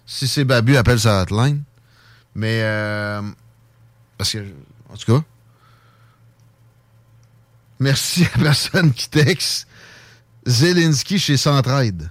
Si 0.05 0.27
c'est 0.27 0.43
Babu, 0.43 0.75
appelle 0.75 0.99
sa 0.99 1.21
hotline. 1.21 1.63
Mais, 2.33 2.61
euh, 2.63 3.21
parce 4.17 4.31
que, 4.31 4.39
en 4.89 4.97
tout 4.97 5.13
cas, 5.17 5.23
merci 7.79 8.25
à 8.33 8.37
la 8.37 8.43
personne 8.45 8.93
qui 8.93 9.09
texte 9.09 9.67
Zelensky 10.45 11.19
chez 11.19 11.37
Centraide. 11.37 12.09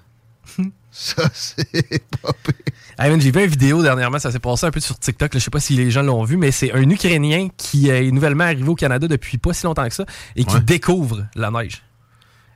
Ça, 0.93 1.23
c'est 1.33 2.03
pas 2.21 2.33
pire. 2.43 3.19
J'ai 3.21 3.31
vu 3.31 3.41
une 3.45 3.47
vidéo 3.51 3.83
dernièrement, 3.83 4.19
ça 4.19 4.31
s'est 4.31 4.39
passé 4.41 4.67
un 4.67 4.71
peu 4.71 4.81
sur 4.81 4.99
TikTok, 4.99 5.33
là, 5.33 5.39
je 5.41 5.45
sais 5.45 5.51
pas 5.51 5.61
si 5.61 5.75
les 5.75 5.91
gens 5.91 6.03
l'ont 6.03 6.23
vu, 6.25 6.37
mais 6.37 6.51
c'est 6.51 6.73
un 6.73 6.83
Ukrainien 6.91 7.49
qui 7.57 7.89
est 7.89 8.11
nouvellement 8.11 8.45
arrivé 8.45 8.69
au 8.69 8.75
Canada 8.75 9.09
depuis 9.09 9.39
pas 9.39 9.55
si 9.55 9.65
longtemps 9.65 9.89
que 9.89 9.95
ça 9.95 10.05
et 10.37 10.45
qui 10.45 10.55
Ouais. 10.57 10.61
découvre 10.61 11.27
la 11.35 11.51
neige. 11.51 11.83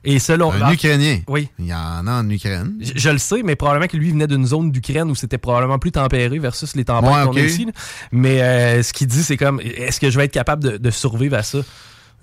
Et 0.03 0.19
selon 0.19 0.51
Un 0.51 0.71
Ukrainien? 0.71 1.21
Oui. 1.27 1.49
Il 1.57 1.65
y 1.65 1.73
en 1.73 2.05
a 2.05 2.11
en 2.21 2.29
Ukraine. 2.29 2.75
Je, 2.79 2.91
je 2.95 3.09
le 3.09 3.17
sais, 3.17 3.41
mais 3.41 3.55
probablement 3.55 3.87
que 3.87 3.97
lui 3.97 4.11
venait 4.11 4.27
d'une 4.27 4.45
zone 4.45 4.69
d'Ukraine 4.71 5.09
où 5.09 5.15
c'était 5.15 5.39
probablement 5.39 5.79
plus 5.79 5.91
tempéré 5.93 6.37
versus 6.37 6.75
les 6.75 6.85
tempêtes 6.85 7.09
Ouais, 7.09 7.23
qu'on 7.25 7.35
a 7.35 7.39
ici. 7.39 7.65
là. 7.65 7.71
Mais 8.11 8.39
euh, 8.43 8.83
ce 8.83 8.93
qu'il 8.93 9.07
dit, 9.07 9.23
c'est 9.23 9.37
comme 9.37 9.59
est-ce 9.61 9.99
que 9.99 10.11
je 10.11 10.17
vais 10.19 10.25
être 10.25 10.33
capable 10.33 10.63
de, 10.63 10.77
de 10.77 10.91
survivre 10.91 11.35
à 11.37 11.41
ça? 11.41 11.59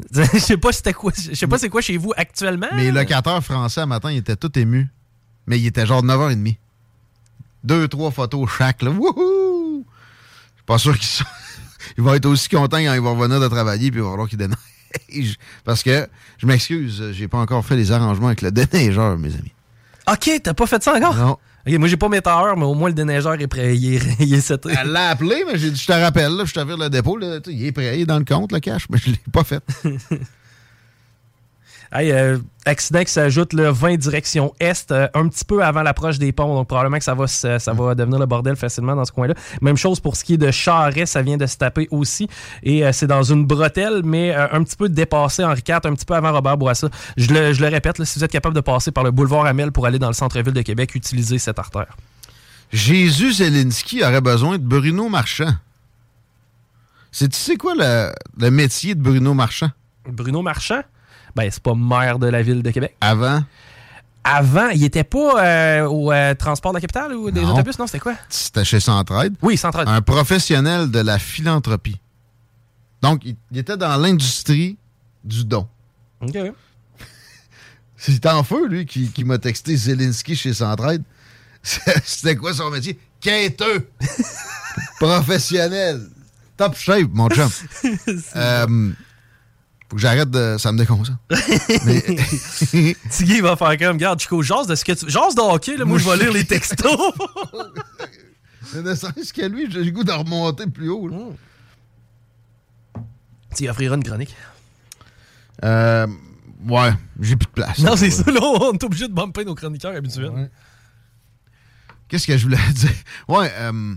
Je 0.13 0.39
sais 0.39 0.57
pas 0.57 0.73
c'était 0.73 0.93
quoi. 0.93 1.13
Je 1.17 1.35
sais 1.35 1.47
pas 1.47 1.59
c'est 1.59 1.69
quoi 1.69 1.81
chez 1.81 1.97
vous 1.97 2.13
actuellement. 2.17 2.69
Mes 2.75 2.91
locataires 2.91 3.43
français, 3.43 3.87
matin, 3.87 4.11
ils 4.11 4.19
étaient 4.19 4.37
tous 4.37 4.59
émus. 4.59 4.89
Mais 5.47 5.59
il 5.59 5.67
était 5.67 5.87
genre 5.87 6.05
9h30. 6.05 6.57
Deux, 7.65 7.89
trois 7.89 8.11
photos 8.11 8.49
chaque, 8.59 8.83
là. 8.83 8.91
Wouhou! 8.91 9.85
Je 9.85 10.57
suis 10.57 10.65
pas 10.67 10.79
sûr 10.79 10.95
qu'ils 10.95 11.07
sont... 11.07 11.25
Ils 11.99 12.05
vont 12.05 12.15
être 12.15 12.27
aussi 12.27 12.49
contents 12.49 12.79
quand 12.79 12.95
ils 12.95 13.01
vont 13.01 13.15
revenir 13.15 13.41
de 13.41 13.49
travailler 13.49 13.91
puis 13.91 14.01
il 14.01 14.05
va 14.05 14.11
falloir 14.11 14.29
qu'ils 14.29 14.39
déneigent. 14.39 15.37
Parce 15.65 15.83
que, 15.83 16.07
je 16.39 16.47
m'excuse, 16.47 17.11
j'ai 17.13 17.29
pas 17.29 17.39
encore 17.39 17.65
fait 17.65 17.77
les 17.77 17.91
arrangements 17.93 18.29
avec 18.29 18.41
le 18.41 18.51
déneigeur, 18.53 19.19
mes 19.19 19.35
amis. 19.35 19.53
Ok, 20.11 20.31
t'as 20.43 20.55
pas 20.55 20.67
fait 20.67 20.83
ça 20.83 20.95
encore? 20.95 21.15
Non. 21.15 21.39
Ok, 21.67 21.79
moi 21.79 21.89
j'ai 21.89 21.97
pas 21.97 22.09
mes 22.09 22.21
tailleurs, 22.21 22.57
mais 22.57 22.65
au 22.65 22.75
moins 22.75 22.89
le 22.89 22.95
déneigeur 22.95 23.41
est 23.41 23.47
prêt. 23.47 23.77
Il 23.77 23.95
est, 23.95 24.03
il 24.21 24.35
est 24.35 24.41
seté. 24.41 24.71
Elle 24.79 24.89
l'a 24.89 25.11
appelé, 25.11 25.45
mais 25.47 25.59
j'ai 25.59 25.71
dit, 25.71 25.81
je 25.81 25.87
te 25.87 25.93
rappelle, 25.93 26.33
là, 26.33 26.45
je 26.45 26.53
te 26.53 26.61
vire 26.61 26.77
le 26.77 26.91
dépôt, 26.91 27.17
là, 27.17 27.39
il 27.47 27.67
est 27.67 27.73
prêt, 27.73 27.99
il 27.99 28.03
est 28.03 28.07
dans 28.07 28.19
le 28.19 28.25
compte, 28.25 28.53
le 28.53 28.61
cash, 28.61 28.87
mais 28.91 28.99
je 28.99 29.11
l'ai 29.11 29.21
pas 29.33 29.45
fait. 29.45 29.63
Hey, 31.95 32.11
euh, 32.11 32.39
accident 32.65 33.05
qui 33.05 33.13
s'ajoute 33.13 33.53
le 33.53 33.69
20 33.69 33.99
direction 33.99 34.55
est, 34.61 34.91
euh, 34.93 35.09
un 35.13 35.29
petit 35.29 35.45
peu 35.45 35.63
avant 35.63 35.83
l'approche 35.83 36.19
des 36.19 36.33
ponts, 36.33 36.55
donc 36.55 36.67
probablement 36.67 36.97
que 36.97 37.05
ça 37.05 37.15
va, 37.15 37.27
ça 37.27 37.59
va 37.75 37.95
devenir 37.95 38.19
le 38.19 38.25
bordel 38.25 38.57
facilement 38.57 38.97
dans 38.97 39.05
ce 39.05 39.13
coin-là. 39.13 39.35
Même 39.61 39.77
chose 39.77 40.01
pour 40.01 40.17
ce 40.17 40.25
qui 40.25 40.35
est 40.35 40.39
de 40.39 40.51
Charret, 40.51 41.05
ça 41.05 41.21
vient 41.21 41.37
de 41.37 41.45
se 41.45 41.59
taper 41.59 41.89
aussi, 41.91 42.29
et 42.63 42.87
euh, 42.87 42.93
c'est 42.93 43.07
dans 43.07 43.23
une 43.23 43.45
bretelle, 43.45 44.01
mais 44.05 44.35
un 44.35 44.65
petit 44.65 44.77
peu 44.77 44.89
dépassé 44.89 45.45
Henri 45.45 45.63
IV, 45.69 45.81
un 45.85 45.95
petit 45.95 46.07
peu 46.07 46.15
avant 46.15 46.33
Robert 46.33 46.57
Bourassa. 46.57 46.89
Je 47.19 47.35
le, 47.35 47.53
je 47.53 47.61
le 47.61 47.69
répète, 47.69 47.99
là, 47.99 48.07
si 48.07 48.19
vous 48.19 48.25
êtes 48.25 48.33
capable 48.33 48.55
de 48.55 48.63
passer 48.63 48.91
par 48.91 49.05
le 49.05 49.11
boulevard 49.11 49.45
Amel 49.45 49.71
pour 49.71 49.85
aller 49.85 49.99
dans 49.99 50.09
le 50.09 50.15
centre-ville 50.15 50.55
de 50.55 50.63
Québec, 50.63 50.95
utilisez 50.95 51.39
cette 51.39 51.59
artère. 51.59 51.95
Jésus 52.73 53.35
Zelensky 53.35 54.03
aurait 54.03 54.23
besoin 54.23 54.57
de 54.57 54.65
Bruno 54.65 55.11
Marchand. 55.11 55.53
C'est, 57.11 57.29
tu 57.29 57.39
sais 57.39 57.57
quoi 57.57 57.75
le, 57.77 58.11
le 58.39 58.51
métier 58.51 58.95
de 58.95 59.03
Bruno 59.03 59.35
Marchand? 59.35 59.71
Bruno 60.09 60.41
Marchand, 60.41 60.81
ben 61.35 61.49
c'est 61.51 61.63
pas 61.63 61.75
maire 61.75 62.19
de 62.19 62.27
la 62.27 62.43
ville 62.43 62.63
de 62.63 62.71
Québec. 62.71 62.97
Avant? 63.01 63.43
Avant, 64.25 64.69
il 64.69 64.85
était 64.85 65.03
pas 65.05 65.45
euh, 65.45 65.87
au 65.89 66.13
euh, 66.13 66.35
transport 66.35 66.73
de 66.73 66.77
la 66.77 66.81
capitale 66.81 67.13
ou 67.15 67.31
des 67.33 67.41
Non. 67.41 67.55
autobus, 67.55 67.77
non? 67.79 67.87
C'était 67.89 67.99
quoi? 67.99 68.15
C'était 68.29 68.65
chez 68.65 68.79
Centraide. 68.79 69.35
Oui, 69.43 69.57
Centraide. 69.57 69.89
Un 69.89 70.01
professionnel 70.01 70.91
de 70.93 71.01
la 71.01 71.19
philanthropie. 71.19 72.01
Donc, 73.03 73.23
il, 73.25 73.35
il 73.51 73.59
était 73.59 73.77
dans 73.77 73.97
l'industrie 73.97 74.77
du 75.25 75.45
don. 75.45 75.67
OK. 76.21 76.37
C'est 77.97 78.25
en 78.27 78.45
feu, 78.45 78.69
lui, 78.69 78.87
qui, 78.87 79.09
qui 79.11 79.25
m'a 79.25 79.39
texté 79.39 79.75
Zelensky 79.77 80.37
chez 80.37 80.55
Centraide. 80.55 81.03
C'était 81.63 82.37
quoi 82.37 82.55
son 82.55 82.71
métier? 82.71 82.99
Quêteux! 83.21 83.89
Professionnel. 85.01 86.09
top 86.57 86.77
shape, 86.77 87.11
mon 87.13 87.29
chum. 87.29 87.49
euh, 88.37 88.91
faut 89.93 89.97
que 89.97 90.01
j'arrête 90.03 90.31
de. 90.31 90.57
Ça 90.59 90.73
me 90.73 90.79
déconcentre. 90.79 91.19
Mais. 91.85 92.03
Tiggy 93.11 93.43
va 93.43 93.57
faire 93.57 93.77
comme, 93.77 93.97
regarde, 93.97 94.19
Chico, 94.21 94.41
jase 94.43 94.67
de 94.67 94.75
ce 94.75 94.87
que 94.87 94.93
tu. 94.93 95.11
Jase 95.11 95.35
de 95.35 95.43
hockey, 95.43 95.77
là, 95.77 95.85
moi, 95.85 95.99
je 95.99 96.09
vais 96.09 96.17
lire 96.17 96.33
les 96.33 96.45
textos. 96.45 96.97
Ne 98.75 98.95
serait-ce 98.95 99.35
que 99.35 99.43
lui, 99.43 99.71
j'ai 99.71 99.85
le 99.85 99.91
goût 99.91 100.03
de 100.03 100.13
remonter 100.13 100.67
plus 100.67 100.89
haut. 100.89 101.07
là. 101.07 101.19
tu 103.55 103.65
y 103.65 103.69
offriras 103.69 103.97
une 103.97 104.03
chronique. 104.03 104.35
Euh, 105.63 106.07
ouais, 106.67 106.93
j'ai 107.21 107.37
plus 107.37 107.49
de 107.49 107.53
place. 107.53 107.81
Non, 107.81 107.97
c'est 107.97 108.09
ça, 108.11 108.31
là, 108.31 108.41
on 108.43 108.73
est 108.73 108.83
obligé 108.83 109.09
de 109.09 109.13
bumper 109.13 109.45
nos 109.45 109.55
chroniqueurs 109.55 109.95
habituels. 109.95 110.51
Qu'est-ce 112.09 112.27
que 112.27 112.39
je 112.39 112.45
voulais 112.45 112.57
dire? 112.75 112.91
Ouais, 113.29 113.53
euh, 113.59 113.95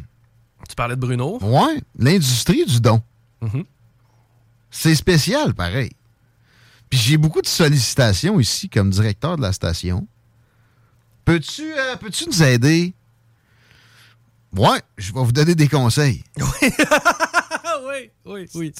Tu 0.68 0.76
parlais 0.76 0.98
de 0.98 1.00
Bruno. 1.02 1.40
ouais, 1.42 1.82
l'industrie 1.98 2.66
du 2.66 2.82
don. 2.82 3.02
Mhm. 3.42 3.64
C'est 4.78 4.96
spécial, 4.96 5.54
pareil. 5.54 5.92
Puis 6.90 7.00
j'ai 7.00 7.18
beaucoup 7.18 7.42
de 7.42 7.48
sollicitations 7.48 8.40
ici 8.42 8.68
comme 8.70 8.90
directeur 8.90 9.38
de 9.38 9.42
la 9.42 9.54
station. 9.54 10.06
Peux-tu 11.24 11.64
euh, 11.74 11.96
peux-tu 11.96 12.26
nous 12.28 12.44
aider? 12.44 12.94
Ouais, 14.56 14.82
je 14.98 15.14
vais 15.14 15.24
vous 15.24 15.32
donner 15.32 15.56
des 15.56 15.68
conseils. 15.70 16.24
oui, 17.88 18.12
oui, 18.26 18.48
oui. 18.56 18.74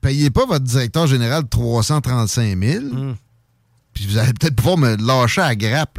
Payez 0.00 0.30
pas 0.30 0.46
votre 0.46 0.64
directeur 0.64 1.06
général 1.06 1.46
335 1.48 2.58
000, 2.58 2.84
Mm. 2.84 3.16
puis 3.94 4.06
vous 4.06 4.18
allez 4.18 4.32
peut-être 4.32 4.56
pouvoir 4.56 4.78
me 4.78 4.96
lâcher 4.96 5.42
à 5.42 5.54
grappe. 5.54 5.98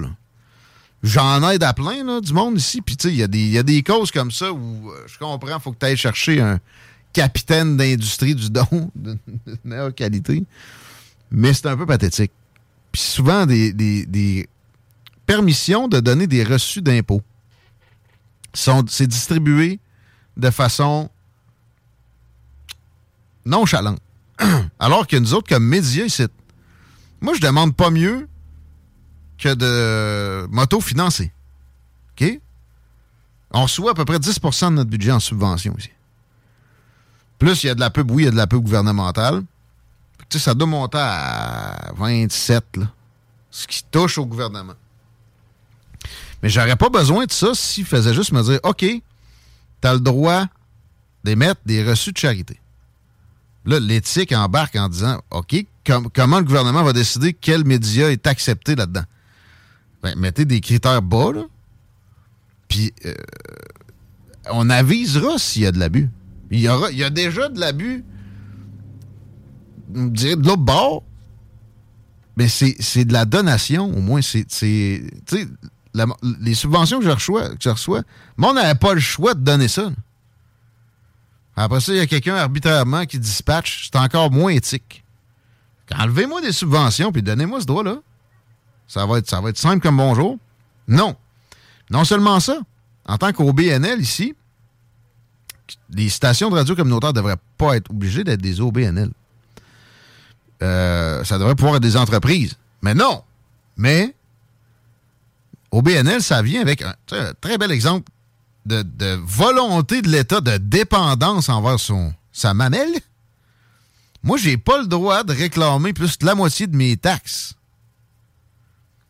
J'en 1.04 1.48
aide 1.50 1.64
à 1.64 1.74
plein, 1.74 2.04
là, 2.04 2.20
du 2.22 2.34
monde 2.34 2.58
ici. 2.58 2.82
Puis, 2.82 2.96
tu 2.98 3.08
sais, 3.10 3.14
il 3.14 3.18
y, 3.20 3.24
a 3.24 3.28
des- 3.28 3.40
il 3.40 3.52
y 3.52 3.58
a 3.58 3.64
des 3.64 3.84
causes 3.84 4.12
comme 4.12 4.32
ça 4.32 4.52
où 4.52 4.90
euh, 4.90 5.04
je 5.08 5.18
comprends, 5.20 5.60
faut 5.60 5.72
que 5.74 5.80
tu 5.80 5.86
ailles 5.86 5.98
chercher 5.98 6.40
un 6.42 6.60
capitaine 7.14 7.78
d'industrie 7.78 8.36
du 8.36 8.50
don 8.50 8.92
de, 8.96 9.18
meilleure 9.64 9.94
qualité. 9.94 10.44
Mais 11.32 11.54
c'est 11.54 11.68
un 11.68 11.78
peu 11.78 11.86
pathétique. 11.86 12.32
Puis, 12.92 13.02
souvent, 13.02 13.46
des, 13.46 14.48
permissions 15.26 15.88
de 15.88 16.00
donner 16.00 16.28
des 16.28 16.44
reçus 16.44 16.82
d'impôts. 16.82 17.22
C'est 18.54 19.08
distribué 19.08 19.80
de 20.38 20.50
façon 20.50 21.10
nonchalante. 23.46 24.00
Alors 24.80 25.08
que 25.08 25.16
nous 25.16 25.34
autres, 25.34 25.48
comme 25.48 25.66
médias 25.66 26.06
ici, 26.06 26.24
moi, 27.22 27.34
je 27.34 27.42
demande 27.42 27.76
pas 27.76 27.90
mieux 27.90 28.28
que 29.38 29.54
de 29.54 30.46
m'auto-financer. 30.52 31.32
OK? 32.12 32.40
On 33.52 33.64
reçoit 33.64 33.92
à 33.92 33.94
peu 33.94 34.06
près 34.06 34.18
10% 34.18 34.70
de 34.70 34.76
notre 34.76 34.90
budget 34.90 35.12
en 35.12 35.20
subvention 35.20 35.76
ici. 35.78 35.90
Plus, 37.44 37.62
il 37.66 37.68
y 37.68 37.70
a 37.70 37.76
de 37.76 37.82
la 37.82 37.90
pub, 37.90 38.10
oui, 38.10 38.24
il 38.24 38.26
y 38.26 38.28
a 38.30 38.32
de 38.32 38.38
la 38.38 38.48
pub 38.48 38.64
gouvernementale. 38.64 39.44
Tu 40.30 40.38
sais, 40.38 40.46
ça 40.46 40.54
doit 40.54 40.66
monter 40.66 40.98
à 40.98 41.92
27, 41.98 42.78
là, 42.78 42.86
ce 43.52 43.68
qui 43.68 43.84
touche 43.92 44.18
au 44.18 44.26
gouvernement. 44.26 44.76
Mais 46.42 46.48
j'aurais 46.48 46.78
pas 46.78 46.88
besoin 46.88 47.26
de 47.26 47.34
ça 47.34 47.50
s'il 47.54 47.84
faisait 47.84 48.14
juste 48.14 48.32
me 48.32 48.42
dire 48.44 48.62
OK, 48.64 48.86
tu 48.86 49.02
as 49.84 49.94
le 49.94 50.00
droit 50.00 50.46
d'émettre 51.26 51.60
des 51.66 51.84
reçus 51.84 52.14
de 52.14 52.18
charité. 52.18 52.62
Là, 53.66 53.78
l'éthique 53.78 54.32
embarque 54.32 54.78
en 54.78 54.88
disant 54.88 55.22
OK, 55.30 55.66
com- 55.86 56.08
comment 56.16 56.40
le 56.40 56.46
gouvernement 56.46 56.84
va 56.84 56.94
décider 56.94 57.34
quel 57.34 57.66
média 57.66 58.10
est 58.10 58.26
accepté 58.26 58.78
là-dedans? 58.78 59.04
Ben, 60.02 60.18
mettez 60.18 60.46
des 60.46 60.62
critères 60.62 61.02
bas. 61.02 61.32
Puis 62.70 62.94
euh, 63.06 63.14
on 64.50 64.70
avisera 64.70 65.38
s'il 65.38 65.64
y 65.64 65.66
a 65.66 65.74
de 65.74 65.80
l'abus. 65.80 66.10
Il 66.54 66.62
y, 66.62 67.04
a 67.04 67.10
déjà 67.10 67.50
de 67.50 67.60
l'abus, 67.60 68.06
je 69.96 70.08
dirais 70.10 70.36
de 70.36 70.46
l'autre 70.46 70.62
bord, 70.62 71.04
mais 72.38 72.48
c'est 72.48 73.06
de 73.06 73.14
la 73.14 73.26
donation, 73.26 73.86
au 73.86 74.02
moins. 74.02 74.22
C'est. 74.22 74.46
la- 75.96 76.06
les 76.42 76.54
subventions 76.54 77.00
que 77.00 77.06
je 77.06 77.10
reçois, 77.12 77.50
que 77.50 77.62
je 77.62 77.70
reçois, 77.70 78.04
moi, 78.38 78.52
on 78.52 78.54
n'avait 78.54 78.78
pas 78.78 78.94
le 78.94 79.00
choix 79.00 79.34
de 79.34 79.42
donner 79.42 79.68
ça. 79.68 79.92
Après 81.56 81.80
ça, 81.80 81.92
il 81.94 81.98
y 81.98 82.02
a 82.02 82.08
quelqu'un 82.08 82.36
arbitrairement 82.36 83.06
qui 83.06 83.20
dispatche. 83.20 83.90
C'est 83.92 84.00
encore 84.00 84.32
moins 84.32 84.52
éthique. 84.52 85.04
Enlevez-moi 85.96 86.42
des 86.42 86.52
subventions 86.52 87.12
puis 87.12 87.22
donnez-moi 87.22 87.62
ce 87.62 87.66
droit-là. 87.66 87.98
Ça 88.88 89.06
va, 89.06 89.20
être, 89.20 89.30
ça 89.30 89.42
va 89.42 89.50
être 89.50 89.58
simple 89.60 89.82
comme 89.82 89.98
bonjour. 89.98 90.38
Non. 90.88 91.16
Non 91.92 92.04
seulement 92.06 92.40
ça, 92.40 92.58
en 93.06 93.18
tant 93.18 93.32
qu'OBNL 93.34 94.02
ici, 94.02 94.34
les 95.90 96.10
stations 96.10 96.50
de 96.50 96.56
radio 96.56 96.76
communautaire 96.76 97.12
ne 97.12 97.16
devraient 97.16 97.38
pas 97.58 97.76
être 97.76 97.90
obligées 97.90 98.24
d'être 98.24 98.42
des 98.42 98.62
OBNL. 98.62 99.10
Euh, 100.62 101.24
ça 101.24 101.38
devrait 101.38 101.56
pouvoir 101.56 101.78
être 101.78 101.82
des 101.82 101.98
entreprises. 101.98 102.56
Mais 102.82 102.94
non. 102.94 103.24
Mais 103.78 104.16
OBNL, 105.72 106.22
ça 106.22 106.42
vient 106.42 106.62
avec 106.62 106.82
un, 106.82 106.94
très 107.42 107.58
bel 107.58 107.72
exemple 107.72 108.10
de, 108.66 108.82
de 108.82 109.20
volonté 109.26 110.02
de 110.02 110.10
l'État 110.10 110.42
de 110.42 110.58
dépendance 110.58 111.50
envers 111.50 111.80
son, 111.80 112.14
sa 112.32 112.54
mamelle. 112.54 112.94
Moi, 114.24 114.38
j'ai 114.38 114.58
pas 114.58 114.80
le 114.80 114.88
droit 114.88 115.24
de 115.24 115.34
réclamer 115.34 115.92
plus 115.92 116.18
de 116.18 116.26
la 116.26 116.36
moitié 116.36 116.68
de 116.68 116.76
mes 116.76 116.96
taxes. 116.96 117.56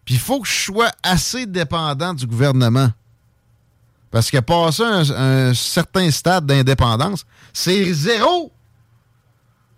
Puis 0.05 0.15
il 0.15 0.19
faut 0.19 0.41
que 0.41 0.47
je 0.47 0.53
sois 0.53 0.91
assez 1.03 1.45
dépendant 1.45 2.13
du 2.13 2.25
gouvernement. 2.25 2.91
Parce 4.13 4.29
que 4.29 4.37
passer 4.37 4.83
un, 4.83 5.09
un 5.09 5.53
certain 5.55 6.11
stade 6.11 6.45
d'indépendance, 6.45 7.25
c'est 7.51 7.91
zéro. 7.93 8.51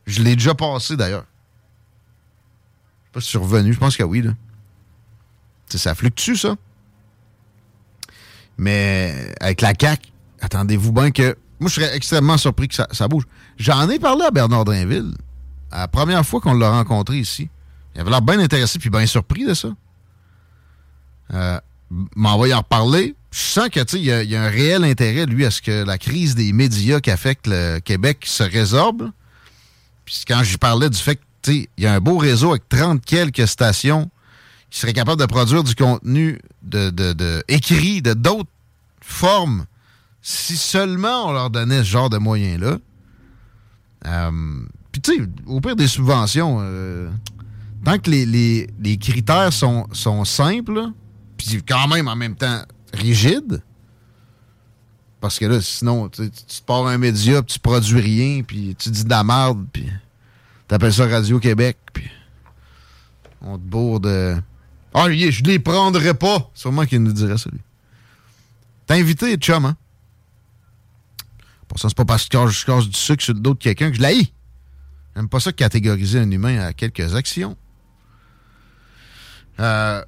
Je 0.05 0.21
l'ai 0.21 0.35
déjà 0.35 0.53
passé 0.53 0.97
d'ailleurs. 0.97 1.23
Je 3.15 3.21
sais 3.21 3.39
pas 3.39 3.61
si 3.61 3.71
je 3.71 3.79
pense 3.79 3.95
que 3.95 4.03
oui. 4.03 4.21
Là. 4.21 4.31
Ça 5.69 5.95
fluctue, 5.95 6.35
ça. 6.35 6.57
Mais 8.57 9.33
avec 9.39 9.61
la 9.61 9.71
CAQ, 9.79 10.11
attendez-vous 10.41 10.91
bien 10.91 11.11
que. 11.11 11.37
Moi, 11.61 11.69
je 11.69 11.75
serais 11.75 11.95
extrêmement 11.95 12.37
surpris 12.37 12.67
que 12.67 12.75
ça, 12.75 13.07
bouge. 13.07 13.23
J'en 13.55 13.89
ai 13.89 13.99
parlé 13.99 14.25
à 14.25 14.31
Bernard 14.31 14.65
Drainville. 14.65 15.13
À 15.71 15.79
la 15.79 15.87
première 15.87 16.25
fois 16.25 16.41
qu'on 16.41 16.55
l'a 16.55 16.71
rencontré 16.71 17.19
ici. 17.19 17.49
Il 17.95 18.01
avait 18.01 18.09
l'air 18.09 18.21
bien 18.21 18.39
intéressé 18.39 18.79
puis 18.79 18.89
bien 18.89 19.05
surpris 19.05 19.45
de 19.45 19.53
ça. 19.53 19.69
Euh, 21.33 21.59
en 22.21 22.37
reparler. 22.37 23.15
Je 23.35 23.41
sens 23.41 23.67
que, 23.67 23.97
il 23.97 24.03
y, 24.05 24.11
a- 24.35 24.41
un 24.41 24.47
réel 24.49 24.85
intérêt, 24.85 25.25
lui, 25.25 25.45
à 25.45 25.51
ce 25.51 25.61
que 25.61 25.83
la 25.83 25.97
crise 25.97 26.35
des 26.35 26.53
médias 26.53 27.01
qui 27.01 27.11
affecte 27.11 27.47
le 27.47 27.79
Québec 27.79 28.23
se 28.25 28.43
résorbe. 28.43 29.11
Puis 30.05 30.23
quand 30.25 30.41
j'y 30.41 30.57
parlais 30.57 30.89
du 30.89 30.97
fait 30.97 31.17
que, 31.17 31.21
tu 31.41 31.51
sais, 31.63 31.69
il 31.77 31.83
y 31.83 31.87
a 31.87 31.93
un 31.95 31.99
beau 31.99 32.17
réseau 32.17 32.51
avec 32.51 32.69
30 32.69 33.03
quelques 33.03 33.45
stations 33.45 34.09
qui 34.69 34.79
seraient 34.79 34.93
capables 34.93 35.19
de 35.19 35.25
produire 35.25 35.65
du 35.65 35.75
contenu 35.75 36.39
de, 36.63 36.89
de- 36.91 37.11
de- 37.11 37.43
écrit 37.49 38.01
de 38.01 38.13
d'autres 38.13 38.49
formes 39.01 39.65
si 40.21 40.55
seulement 40.55 41.27
on 41.27 41.33
leur 41.33 41.49
donnait 41.49 41.79
ce 41.79 41.89
genre 41.89 42.09
de 42.09 42.17
moyens-là. 42.17 42.77
Euh, 44.05 44.31
Puis, 44.93 45.01
tu 45.01 45.13
sais, 45.17 45.21
au 45.45 45.59
pire 45.59 45.75
des 45.75 45.89
subventions, 45.89 46.59
euh, 46.61 47.09
tant 47.83 47.99
que 47.99 48.09
les, 48.09 48.25
les- 48.25 48.69
les 48.79 48.97
critères 48.97 49.51
sont, 49.51 49.87
sont 49.91 50.23
simples, 50.23 50.87
puis 51.35 51.61
quand 51.67 51.89
même 51.89 52.07
en 52.07 52.15
même 52.15 52.35
temps 52.35 52.61
rigides, 52.93 53.61
parce 55.21 55.39
que 55.39 55.45
là, 55.45 55.61
sinon, 55.61 56.09
tu 56.09 56.29
te 56.29 56.61
pars 56.65 56.85
un 56.87 56.97
média, 56.97 57.41
puis 57.41 57.53
tu 57.53 57.59
produis 57.59 57.99
rien, 57.99 58.43
puis 58.43 58.75
tu 58.77 58.89
dis 58.89 59.03
de 59.03 59.09
la 59.09 59.23
merde, 59.23 59.65
puis 59.71 59.89
t'appelles 60.67 60.93
ça 60.93 61.07
Radio-Québec, 61.07 61.77
puis 61.93 62.09
on 63.41 63.57
te 63.57 63.63
bourre 63.63 63.99
de... 63.99 64.35
Ah, 64.93 65.11
je 65.11 65.43
les 65.43 65.59
prendrais 65.59 66.13
pas! 66.13 66.49
Sûrement 66.53 66.85
qu'il 66.85 67.01
nous 67.03 67.11
dirait 67.11 67.37
ça, 67.37 67.49
lui. 67.51 67.59
T'as 68.85 68.95
invité, 68.95 69.35
chum, 69.37 69.65
hein? 69.65 69.75
Pour 71.67 71.79
ça, 71.79 71.89
c'est 71.89 71.97
pas 71.97 72.05
parce 72.05 72.27
que 72.27 72.47
je 72.47 72.65
casse 72.65 72.87
du 72.87 72.97
sucre 72.97 73.23
sur 73.23 73.33
le 73.33 73.39
dos 73.39 73.53
de 73.53 73.59
quelqu'un 73.59 73.89
que 73.89 73.97
je 73.97 74.01
l'haïs. 74.01 74.31
J'aime 75.15 75.29
pas 75.29 75.39
ça 75.39 75.51
catégoriser 75.51 76.19
un 76.19 76.29
humain 76.29 76.59
à 76.59 76.73
quelques 76.73 77.15
actions. 77.15 77.57
Euh, 79.59 80.03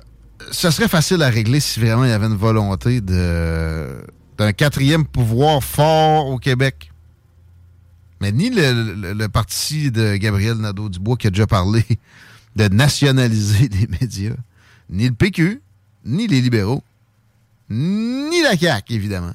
ça 0.52 0.72
serait 0.72 0.88
facile 0.88 1.22
à 1.24 1.30
régler 1.30 1.60
si 1.60 1.80
vraiment 1.80 2.04
il 2.04 2.10
y 2.10 2.14
avait 2.14 2.28
une 2.28 2.36
volonté 2.36 3.02
d'un 3.02 4.54
quatrième 4.54 5.06
pouvoir 5.06 5.64
fort 5.64 6.28
au 6.28 6.38
Québec. 6.38 6.92
Mais 8.22 8.32
ni 8.32 8.50
le, 8.50 9.28
parti 9.28 9.92
de 9.92 10.16
Gabriel 10.16 10.58
Nadeau-Dubois 10.58 11.18
qui 11.18 11.28
a 11.28 11.30
déjà 11.30 11.46
parlé 11.46 11.84
de 12.56 12.68
nationaliser 12.68 13.70
les 13.72 13.88
médias, 14.02 14.36
ni 14.90 15.08
le 15.08 15.14
PQ, 15.14 15.62
ni 16.06 16.28
les 16.28 16.42
libéraux, 16.42 16.84
ni 17.70 18.42
la 18.42 18.58
CAQ, 18.58 18.94
évidemment. 18.94 19.34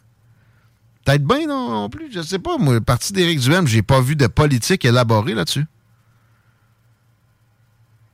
Peut-être 1.05 1.24
bien 1.24 1.46
non, 1.46 1.88
plus, 1.88 2.12
je 2.12 2.22
sais 2.22 2.38
pas. 2.38 2.59
Moi, 2.59 2.74
le 2.74 2.80
parti 2.80 3.12
d'Éric 3.12 3.40
Duhem, 3.40 3.66
j'ai 3.66 3.82
pas 3.82 4.00
vu 4.00 4.16
de 4.16 4.26
politique 4.26 4.84
élaborée 4.84 5.34
là-dessus. 5.34 5.64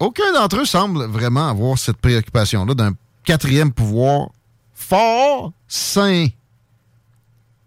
Aucun 0.00 0.32
d'entre 0.32 0.60
eux 0.60 0.64
semble 0.64 1.04
vraiment 1.06 1.48
avoir 1.48 1.76
cette 1.78 1.96
préoccupation-là 1.98 2.74
d'un 2.74 2.92
quatrième 3.24 3.72
pouvoir 3.72 4.30
fort, 4.74 5.52
sain, 5.66 6.28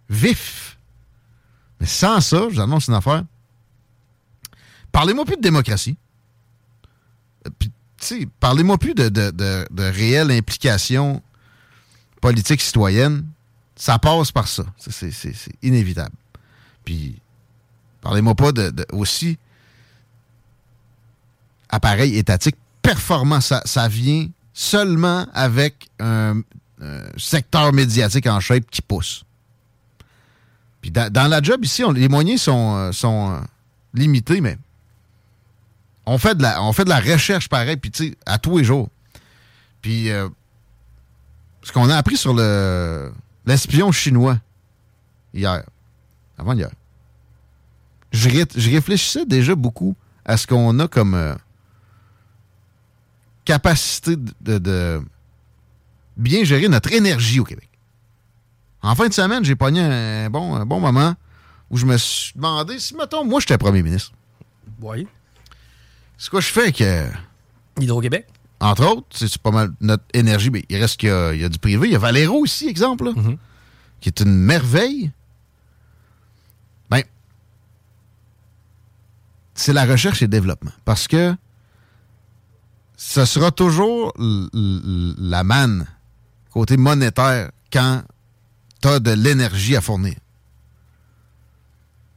vif. 0.10 0.78
Mais 1.80 1.88
sans 1.88 2.22
ça, 2.22 2.48
je 2.50 2.56
vous 2.56 2.62
annonce 2.62 2.88
une 2.88 2.94
affaire. 2.94 3.24
Parlez-moi 4.92 5.26
plus 5.26 5.36
de 5.38 5.42
démocratie. 5.42 5.98
Puis, 7.60 7.72
parlez-moi 8.40 8.78
plus 8.78 8.94
de, 8.94 9.68
réelle 9.90 10.32
implication 10.32 11.22
politique 12.22 12.62
citoyenne. 12.62 13.26
Ça 13.76 13.98
passe 14.00 14.32
par 14.32 14.48
ça. 14.48 14.64
C'est- 14.78 15.36
inévitable. 15.64 16.16
Puis, 16.86 17.20
parlez-moi 18.02 18.36
pas 18.36 18.52
de- 18.52 18.86
aussi 18.94 19.38
appareil 21.72 22.18
étatique 22.18 22.56
performant. 22.82 23.40
Ça, 23.42 23.88
vient 23.88 24.28
seulement 24.54 25.26
avec 25.34 25.90
un, 26.00 26.42
secteur 27.18 27.74
médiatique 27.74 28.28
en 28.28 28.40
shape 28.40 28.66
qui 28.70 28.82
pousse. 28.82 29.24
Puis 30.82 30.90
dans, 30.90 31.30
la 31.30 31.42
job 31.42 31.64
ici, 31.64 31.84
les 31.94 32.10
moyens 32.10 32.42
sont, 32.42 32.76
euh, 32.76 32.92
sont 32.92 33.34
euh, 33.34 33.40
limités, 33.94 34.42
mais 34.42 34.58
on 36.08 36.18
fait 36.18 36.34
de 36.34 36.42
la, 36.42 36.64
on 36.64 36.74
fait 36.74 36.86
de 36.86 36.90
la 36.90 37.00
recherche 37.00 37.48
pareil, 37.50 37.78
puis 37.78 37.92
tu 37.92 38.10
sais, 38.10 38.18
à 38.26 38.40
tous 38.40 38.58
les 38.58 38.64
jours. 38.64 38.90
Puis 39.84 40.10
euh, 40.10 40.28
ce 41.62 41.72
qu'on 41.72 41.88
a 41.90 41.96
appris 41.96 42.18
sur 42.18 42.34
le 42.34 43.12
l'espion 43.46 43.92
chinois 43.92 44.40
hier, 45.36 45.64
avant 46.38 46.54
hier, 46.54 46.72
je, 48.12 48.30
ré- 48.30 48.46
je 48.56 48.72
réfléchissais 48.72 49.26
déjà 49.28 49.54
beaucoup 49.54 49.96
à 50.26 50.38
ce 50.38 50.48
qu'on 50.48 50.80
a 50.80 50.88
comme 50.88 51.36
capacité 53.52 54.16
de, 54.16 55.02
bien 56.16 56.44
gérer 56.46 56.68
notre 56.70 56.92
énergie 56.94 57.40
au 57.40 57.44
Québec. 57.44 57.68
En 58.82 58.96
fin 58.96 59.08
de 59.10 59.14
semaine, 59.14 59.44
j'ai 59.44 59.56
pogné 59.56 59.82
un 59.82 60.30
bon, 60.30 60.56
un 60.56 60.66
bon 60.66 60.80
moment 60.80 61.16
où 61.70 61.78
je 61.78 61.86
me 61.86 61.98
suis 61.98 62.34
demandé 62.36 62.80
si, 62.80 62.96
mettons, 62.96 63.26
moi, 63.26 63.40
j'étais 63.42 63.58
premier 63.58 63.84
ministre. 63.84 64.12
Oui. 64.82 65.06
C'est 66.18 66.30
quoi 66.30 66.40
je 66.42 66.48
fais 66.48 66.62
avec... 66.64 66.80
euh, 66.82 67.10
Hydro-Québec? 67.80 68.28
entre 68.62 68.86
autres, 68.86 69.08
c'est 69.12 69.38
pas 69.40 69.50
mal 69.52 69.72
notre 69.82 70.04
énergie, 70.14 70.52
mais 70.52 70.64
il 70.70 70.78
reste 70.80 70.98
qu'il 70.98 71.10
y, 71.10 71.12
a- 71.12 71.34
il 71.34 71.42
y 71.42 71.44
a 71.44 71.50
du 71.50 71.58
privé. 71.58 71.88
Il 71.88 71.92
y 71.94 71.96
a 71.96 72.00
Valero 72.00 72.38
aussi, 72.44 72.68
exemple, 72.70 73.06
là, 73.06 73.12
qui 74.00 74.08
est 74.10 74.20
une 74.22 74.34
merveille. 74.36 75.12
Ben, 76.90 77.02
c'est 79.56 79.74
la 79.74 79.86
recherche 79.86 80.22
et 80.22 80.26
le 80.26 80.30
développement. 80.30 80.72
Parce 80.86 81.08
que 81.08 81.36
ce 83.04 83.26
sera 83.26 83.50
toujours 83.50 84.14
la 84.20 85.44
manne 85.44 85.88
côté 86.52 86.78
monétaire 86.78 87.50
quand 87.74 88.04
tu 88.80 88.88
as 88.88 89.00
de 89.00 89.12
l'énergie 89.12 89.76
à 89.76 89.82
fournir. 89.82 90.14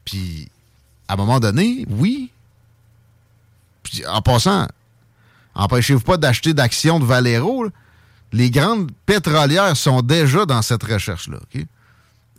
Puis, 0.04 0.50
à 1.08 1.14
un 1.14 1.16
moment 1.16 1.40
donné, 1.40 1.86
oui. 1.88 2.30
Puis, 3.82 4.04
en 4.06 4.20
passant, 4.20 4.68
empêchez-vous 5.54 6.00
pas 6.00 6.18
d'acheter 6.18 6.52
d'actions 6.52 7.00
de 7.00 7.06
Valero. 7.06 7.66
Les 8.32 8.50
grandes 8.50 8.90
pétrolières 9.06 9.76
sont 9.78 10.02
déjà 10.02 10.44
dans 10.44 10.60
cette 10.60 10.82
recherche-là. 10.82 11.38
OK? 11.38 11.66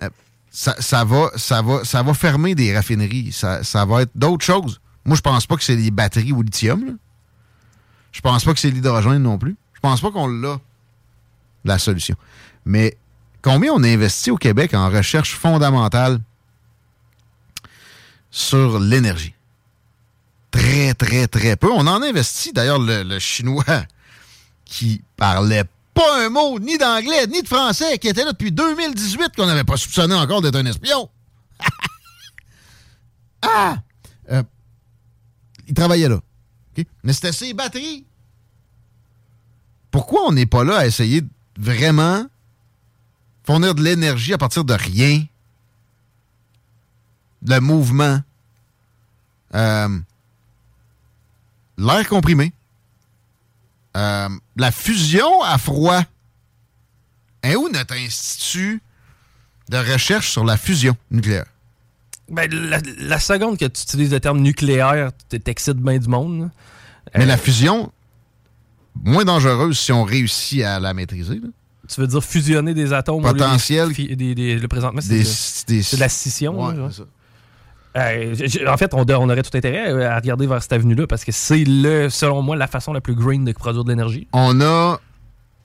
Euh, 0.03 0.09
Ça, 0.51 1.03
va, 1.03 1.31
ça, 1.35 1.63
va, 1.63 1.83
ça 1.83 2.03
va 2.03 2.13
fermer 2.13 2.53
des 2.53 2.75
raffineries. 2.75 3.31
Ça, 3.31 3.63
ça 3.63 3.85
va 3.85 4.03
être 4.03 4.11
d'autres 4.13 4.45
choses. 4.45 4.79
Moi, 5.03 5.17
je 5.17 5.21
pense 5.21 5.47
pas 5.47 5.55
que 5.55 5.63
c'est 5.63 5.75
les 5.75 5.91
batteries 5.91 6.31
au 6.31 6.43
lithium. 6.43 6.97
Je 8.15 8.21
pense 8.21 8.45
pas 8.45 8.53
que 8.53 8.59
c'est 8.61 8.71
l'hydrogène 8.71 9.21
non 9.21 9.37
plus. 9.37 9.57
Je 9.73 9.81
pense 9.81 9.99
pas 9.99 10.09
qu'on 10.09 10.27
l'a, 10.27 10.57
la 11.65 11.77
solution. 11.77 12.15
Mais 12.63 12.97
combien 13.41 13.73
on 13.73 13.83
a 13.83 13.89
investi 13.89 14.31
au 14.31 14.37
Québec 14.37 14.73
en 14.73 14.89
recherche 14.89 15.35
fondamentale 15.35 16.21
sur 18.31 18.79
l'énergie? 18.79 19.33
Très, 20.49 20.93
très, 20.93 21.27
très 21.27 21.57
peu. 21.57 21.69
On 21.69 21.85
en 21.87 22.01
a 22.01 22.07
investi. 22.07 22.53
D'ailleurs, 22.53 22.79
le, 22.79 23.03
le 23.03 23.19
Chinois 23.19 23.65
qui 24.63 25.01
parlait 25.17 25.65
pas 25.93 26.25
un 26.25 26.29
mot 26.29 26.57
ni 26.57 26.77
d'anglais 26.77 27.27
ni 27.27 27.41
de 27.41 27.47
français, 27.49 27.97
qui 27.97 28.07
était 28.07 28.23
là 28.23 28.31
depuis 28.31 28.53
2018, 28.53 29.31
qu'on 29.35 29.45
n'avait 29.45 29.65
pas 29.65 29.75
soupçonné 29.75 30.15
encore 30.15 30.41
d'être 30.41 30.55
un 30.55 30.65
espion. 30.65 31.09
ah! 33.41 33.75
Euh, 34.31 34.43
il 35.67 35.73
travaillait 35.73 36.07
là. 36.07 36.21
Mais 37.03 37.13
c'était 37.13 37.31
ses 37.31 37.53
batteries. 37.53 38.05
Pourquoi 39.91 40.27
on 40.27 40.31
n'est 40.31 40.45
pas 40.45 40.63
là 40.63 40.79
à 40.79 40.85
essayer 40.85 41.21
de 41.21 41.29
vraiment 41.57 42.25
fournir 43.45 43.75
de 43.75 43.83
l'énergie 43.83 44.33
à 44.33 44.37
partir 44.37 44.65
de 44.65 44.73
rien? 44.73 45.25
Le 47.47 47.59
mouvement. 47.59 48.21
Euh, 49.53 49.99
L'air 51.77 52.07
comprimé. 52.07 52.53
Euh, 53.95 54.29
la 54.55 54.71
fusion 54.71 55.41
à 55.43 55.57
froid. 55.57 56.01
Et 57.43 57.55
où 57.55 57.69
notre 57.69 57.93
institut 57.93 58.81
de 59.69 59.77
recherche 59.77 60.31
sur 60.31 60.43
la 60.43 60.57
fusion 60.57 60.97
nucléaire? 61.11 61.45
Ben, 62.29 62.49
la, 62.51 62.79
la 62.99 63.19
seconde 63.19 63.57
que 63.57 63.65
tu 63.65 63.83
utilises 63.83 64.11
le 64.11 64.19
terme 64.19 64.39
nucléaire, 64.39 65.11
tu 65.29 65.39
t'excites 65.39 65.77
bien 65.77 65.97
du 65.99 66.07
monde. 66.07 66.49
Mais 67.13 67.23
Euh, 67.23 67.25
la 67.27 67.37
fusion, 67.37 67.91
moins 69.03 69.23
dangereuse 69.25 69.77
si 69.77 69.91
on 69.91 70.03
réussit 70.03 70.63
à 70.63 70.79
la 70.79 70.93
maîtriser. 70.93 71.35
là. 71.35 71.49
Tu 71.87 72.01
veux 72.01 72.07
dire 72.07 72.23
fusionner 72.23 72.73
des 72.73 72.93
atomes 72.93 73.23
au 73.23 73.27
lieu 73.27 73.33
des 73.33 73.39
Potentiel. 73.39 73.93
fi- 73.93 74.15
des, 74.15 74.33
des- 74.33 74.57
le 74.57 74.67
présentement, 74.67 75.01
c'est 75.01 75.19
de, 75.19 75.99
la 75.99 76.09
scission. 76.09 76.65
Ouais, 76.65 76.75
là, 76.75 76.87
c'est 76.89 76.97
ça. 76.97 77.07
Euh, 77.97 78.35
en 78.67 78.75
fait, 78.77 78.93
on, 78.93 79.03
aurait 79.29 79.43
tout 79.43 79.55
intérêt 79.55 79.89
euh, 79.91 80.09
à 80.11 80.15
regarder 80.15 80.47
vers 80.47 80.61
cette 80.61 80.73
avenue-là 80.73 81.07
parce 81.07 81.23
que 81.23 81.31
c'est, 81.31 81.63
le, 81.63 82.09
selon 82.09 82.41
moi, 82.41 82.55
la 82.57 82.67
façon 82.67 82.91
la 82.91 82.99
plus 83.01 83.15
green 83.15 83.45
de 83.45 83.51
produire 83.53 83.83
de 83.85 83.89
l'énergie. 83.89 84.27
On 84.33 84.59
a 84.61 84.99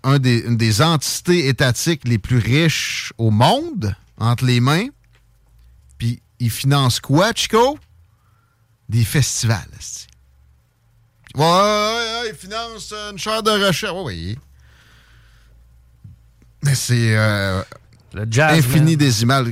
un 0.05 0.19
des, 0.19 0.41
une 0.47 0.57
des 0.57 0.81
entités 0.83 1.49
étatiques 1.49 2.03
les 2.07 2.19
plus 2.19 2.39
riches 2.39 3.13
au 3.19 3.31
monde 3.31 3.95
entre 4.19 4.45
les 4.45 4.61
mains. 4.61 4.87
Ils 6.41 6.51
financent 6.51 7.01
quoi, 7.01 7.33
Chico? 7.35 7.79
Des 8.89 9.05
festivals. 9.05 9.69
esti. 9.79 10.07
Ouais, 11.37 11.43
ouais, 11.45 11.51
ouais, 12.25 12.31
ils 12.31 12.35
financent 12.37 12.93
une 13.13 13.19
chaire 13.19 13.43
de 13.43 13.51
recherche. 13.51 13.93
Ouais, 13.93 14.03
oui. 14.05 14.39
Mais 16.63 16.75
c'est 16.75 17.17
euh, 17.17 17.63
Le 18.15 18.27
jazz. 18.31 18.67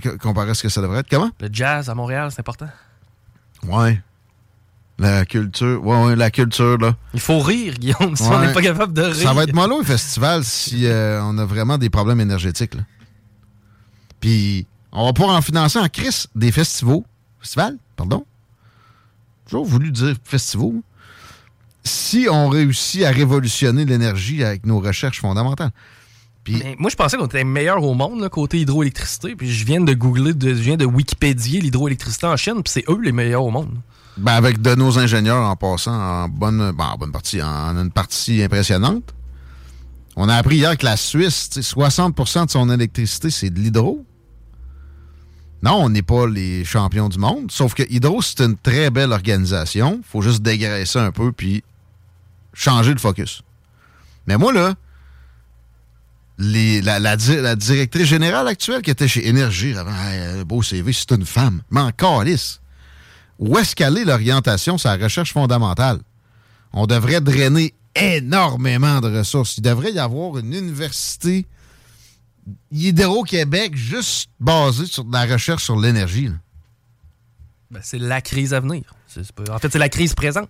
co- 0.03 0.18
comparé 0.18 0.51
à 0.51 0.55
ce 0.55 0.62
que 0.62 0.68
ça 0.68 0.82
devrait 0.82 1.01
être. 1.01 1.09
Comment? 1.11 1.30
Le 1.41 1.49
jazz 1.53 1.89
à 1.89 1.95
Montréal, 1.95 2.30
c'est 2.32 2.41
important. 2.41 2.68
Ouais. 3.64 4.01
La 4.99 5.24
culture. 5.24 5.84
Ouais, 5.84 6.05
ouais, 6.07 6.16
la 6.16 6.30
culture, 6.30 6.76
là. 6.78 6.97
Il 7.14 7.20
faut 7.20 7.39
rire, 7.39 7.74
Guillaume, 7.74 8.16
si 8.16 8.24
on 8.24 8.41
n'est 8.41 8.53
pas 8.53 8.61
capable 8.62 8.93
de 8.93 9.03
rire. 9.03 9.14
Ça 9.28 9.32
va 9.32 9.45
être 9.45 9.55
mollo, 9.55 9.78
le 9.78 9.84
festival, 9.84 10.45
si 10.45 10.86
euh, 10.86 11.22
on 11.22 11.39
a 11.39 11.45
vraiment 11.45 11.78
des 11.78 11.89
problèmes 11.89 12.20
énergétiques. 12.20 12.74
là. 12.74 12.82
Puis, 14.20 14.66
on 14.93 15.05
va 15.07 15.12
pouvoir 15.12 15.36
en 15.36 15.43
financer 15.43 15.78
en 15.78 15.89
crise 15.89 16.26
des 16.34 16.53
festivals. 16.53 17.03
Festivals, 17.41 17.76
pardon. 17.97 18.24
J'ai 19.47 19.51
toujours 19.51 19.66
voulu 19.66 19.91
dire 19.93 20.14
festivals. 20.24 20.80
Si 21.84 22.26
on 22.30 22.49
réussit 22.49 23.05
à 23.05 23.11
révolutionner 23.11 23.84
l'énergie 23.84 24.45
avec 24.45 24.66
nos 24.66 24.80
recherches 24.80 25.20
fondamentales. 25.20 25.70
Puis, 26.45 26.57
Mais 26.62 26.76
moi, 26.78 26.91
je 26.91 26.97
pensais 26.97 27.16
qu'on 27.16 27.26
était 27.26 27.45
meilleur 27.45 27.82
au 27.82 27.95
monde, 27.95 28.20
là, 28.20 28.28
côté 28.28 28.61
hydroélectricité. 28.61 29.36
Puis 29.36 29.51
je 29.51 29.64
viens 29.64 29.80
de 29.80 29.93
googler, 29.95 30.34
de- 30.34 30.49
je 30.51 30.61
viens 30.61 30.76
de 30.76 30.84
Wikipédier 30.84 31.61
l'hydroélectricité 31.61 32.26
en 32.26 32.36
Chine, 32.36 32.62
puis 32.62 32.72
c'est 32.72 32.84
eux 32.89 33.01
les 33.03 33.12
meilleurs 33.12 33.45
au 33.45 33.51
monde. 33.51 33.74
ben, 34.16 34.32
avec 34.32 34.61
de 34.61 34.74
nos 34.74 34.99
ingénieurs 34.99 35.49
en 35.49 35.55
passant 35.55 35.93
en 35.93 36.28
bonne, 36.28 36.72
ben, 36.72 36.86
en 36.86 36.97
bonne 36.99 37.12
partie, 37.12 37.41
en 37.41 37.76
une 37.78 37.91
partie 37.93 38.43
impressionnante. 38.43 39.14
On 40.16 40.28
a 40.28 40.34
appris 40.34 40.57
hier 40.57 40.76
que 40.76 40.84
la 40.84 40.97
Suisse, 40.97 41.51
tu 41.51 41.62
sais, 41.62 41.74
60% 41.74 42.47
de 42.47 42.51
son 42.51 42.68
électricité, 42.70 43.30
c'est 43.30 43.49
de 43.51 43.61
l'hydro. 43.61 44.05
Non, 45.62 45.74
on 45.84 45.88
n'est 45.88 46.02
pas 46.02 46.26
les 46.26 46.64
champions 46.64 47.09
du 47.09 47.18
monde. 47.18 47.50
Sauf 47.50 47.74
que 47.74 47.82
Hydro, 47.90 48.22
c'est 48.22 48.40
une 48.40 48.56
très 48.56 48.90
belle 48.90 49.12
organisation. 49.12 50.00
faut 50.09 50.22
juste 50.22 50.42
dégraisser 50.42 50.98
un 51.00 51.11
peu 51.11 51.32
puis 51.32 51.64
changer 52.54 52.92
le 52.92 52.98
focus. 53.00 53.42
Mais 54.26 54.36
moi, 54.36 54.52
là, 54.52 54.74
la, 56.38 56.98
la 57.00 57.16
di- 57.16 57.36
la 57.40 57.56
directrice 57.56 58.06
générale 58.06 58.46
actuelle 58.46 58.82
qui 58.82 58.90
était 58.90 59.09
chez 59.09 59.26
Énergie 59.26 59.74
avant, 59.76 59.90
Hey, 59.92 60.44
beau 60.44 60.62
CV, 60.62 60.92
c'est 60.92 61.11
une 61.12 61.26
femme. 61.26 61.62
Mais 61.70 61.80
en 61.80 61.90
calice. 61.90 62.61
Où 63.40 63.56
est-ce 63.59 63.74
qu'elle 63.74 63.98
est 63.98 64.04
l'orientation 64.04 64.78
sur 64.78 64.90
la 64.90 64.96
recherche 64.96 65.32
fondamentale? 65.32 65.98
On 66.72 66.86
devrait 66.86 67.20
drainer 67.20 67.74
énormément 67.94 69.00
de 69.00 69.16
ressources. 69.18 69.59
Il 69.59 69.62
devrait 69.62 69.92
y 69.92 69.98
avoir 69.98 70.38
une 70.38 70.52
université 70.52 71.46
Hydro-Québec 72.72 73.76
juste 73.76 74.30
basée 74.40 74.86
sur 74.86 75.05
de 75.05 75.12
la 75.12 75.24
recherche 75.26 75.64
sur 75.64 75.78
l'énergie. 75.78 76.30
Ben, 77.70 77.80
c'est 77.82 77.99
la 77.99 78.20
crise 78.20 78.55
à 78.55 78.61
venir. 78.61 78.82
Pas- 79.34 79.55
En 79.55 79.59
fait, 79.59 79.70
c'est 79.70 79.78
la 79.78 79.88
crise 79.88 80.14
présente. 80.14 80.49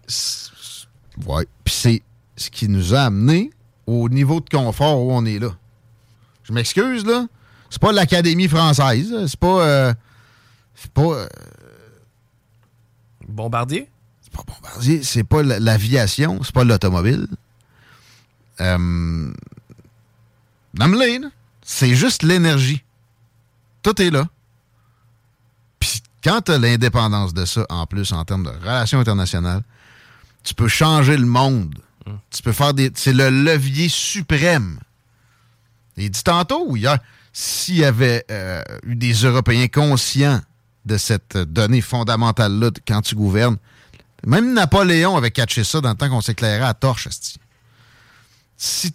Ouais. 1.26 1.46
Puis 1.64 1.74
c'est 1.74 2.02
ce 2.36 2.50
qui 2.50 2.68
nous 2.68 2.94
a 2.94 3.02
amené 3.02 3.50
au 3.86 4.08
niveau 4.08 4.40
de 4.40 4.48
confort 4.48 5.02
où 5.02 5.12
on 5.12 5.24
est 5.24 5.38
là. 5.38 5.50
Je 6.44 6.52
m'excuse, 6.52 7.04
là. 7.04 7.26
C'est 7.70 7.80
pas 7.80 7.92
l'Académie 7.92 8.48
française. 8.48 9.12
C'est 9.26 9.38
pas. 9.40 9.62
euh, 9.66 9.94
C'est 10.74 10.90
pas. 10.92 11.02
euh, 11.02 11.28
Bombardier? 13.28 13.90
C'est 14.22 14.32
pas 14.32 14.42
bombardier, 14.46 15.02
c'est 15.02 15.24
pas 15.24 15.42
l'aviation, 15.42 16.40
c'est 16.42 16.54
pas 16.54 16.62
l'automobile. 16.64 17.26
Euh, 18.60 19.32
nomme-les. 20.74 21.20
C'est 21.70 21.94
juste 21.94 22.22
l'énergie. 22.22 22.82
Tout 23.82 24.00
est 24.00 24.08
là. 24.08 24.26
Puis 25.78 26.02
quand 26.24 26.40
tu 26.40 26.52
as 26.52 26.58
l'indépendance 26.58 27.34
de 27.34 27.44
ça, 27.44 27.66
en 27.68 27.84
plus, 27.86 28.10
en 28.12 28.24
termes 28.24 28.44
de 28.44 28.48
relations 28.48 28.98
internationales, 28.98 29.62
tu 30.42 30.54
peux 30.54 30.66
changer 30.66 31.18
le 31.18 31.26
monde. 31.26 31.74
Tu 32.30 32.42
peux 32.42 32.52
faire 32.52 32.72
des. 32.72 32.90
C'est 32.94 33.12
le 33.12 33.28
levier 33.28 33.90
suprême. 33.90 34.80
Il 35.98 36.10
dit 36.10 36.24
tantôt 36.24 36.64
ou 36.66 36.76
hier, 36.78 36.98
s'il 37.34 37.76
y 37.76 37.84
avait 37.84 38.24
euh, 38.30 38.62
eu 38.84 38.96
des 38.96 39.12
Européens 39.12 39.68
conscients 39.68 40.40
de 40.86 40.96
cette 40.96 41.36
donnée 41.36 41.82
fondamentale-là 41.82 42.70
quand 42.86 43.02
tu 43.02 43.14
gouvernes, 43.14 43.58
même 44.26 44.54
Napoléon 44.54 45.18
avait 45.18 45.30
catché 45.30 45.64
ça 45.64 45.82
dans 45.82 45.90
le 45.90 45.96
temps 45.96 46.08
qu'on 46.08 46.22
s'éclairait 46.22 46.64
à 46.64 46.72
torche. 46.72 47.08
Si 48.60 48.90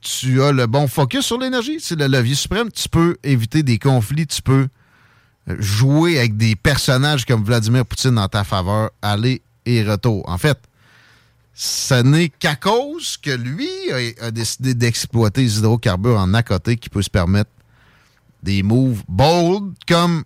tu, 0.00 0.42
as 0.42 0.50
le 0.50 0.66
bon 0.66 0.88
focus 0.88 1.26
sur 1.26 1.38
l'énergie, 1.38 1.78
c'est 1.80 1.94
le 1.94 2.08
levier 2.08 2.34
suprême, 2.34 2.68
tu 2.72 2.88
peux 2.88 3.16
éviter 3.22 3.62
des 3.62 3.78
conflits, 3.78 4.26
tu 4.26 4.42
peux 4.42 4.66
euh, 5.48 5.56
jouer 5.60 6.18
avec 6.18 6.36
des 6.36 6.56
personnages 6.56 7.24
comme 7.24 7.44
Vladimir 7.44 7.86
Poutine 7.86 8.16
dans 8.16 8.26
ta 8.26 8.42
faveur, 8.42 8.90
aller 9.00 9.40
et 9.66 9.84
retour. 9.84 10.28
En 10.28 10.36
fait, 10.36 10.58
ce 11.54 12.02
n'est 12.02 12.28
qu'à 12.28 12.56
cause 12.56 13.16
que 13.18 13.30
lui 13.30 13.68
a, 13.92 14.26
a 14.26 14.30
décidé 14.32 14.74
d'exploiter 14.74 15.42
les 15.42 15.58
hydrocarbures 15.58 16.18
en 16.18 16.34
à 16.34 16.42
côté 16.42 16.76
qui 16.76 16.88
peut 16.88 17.02
se 17.02 17.10
permettre 17.10 17.50
des 18.42 18.64
moves 18.64 19.04
bold 19.06 19.74
comme 19.86 20.24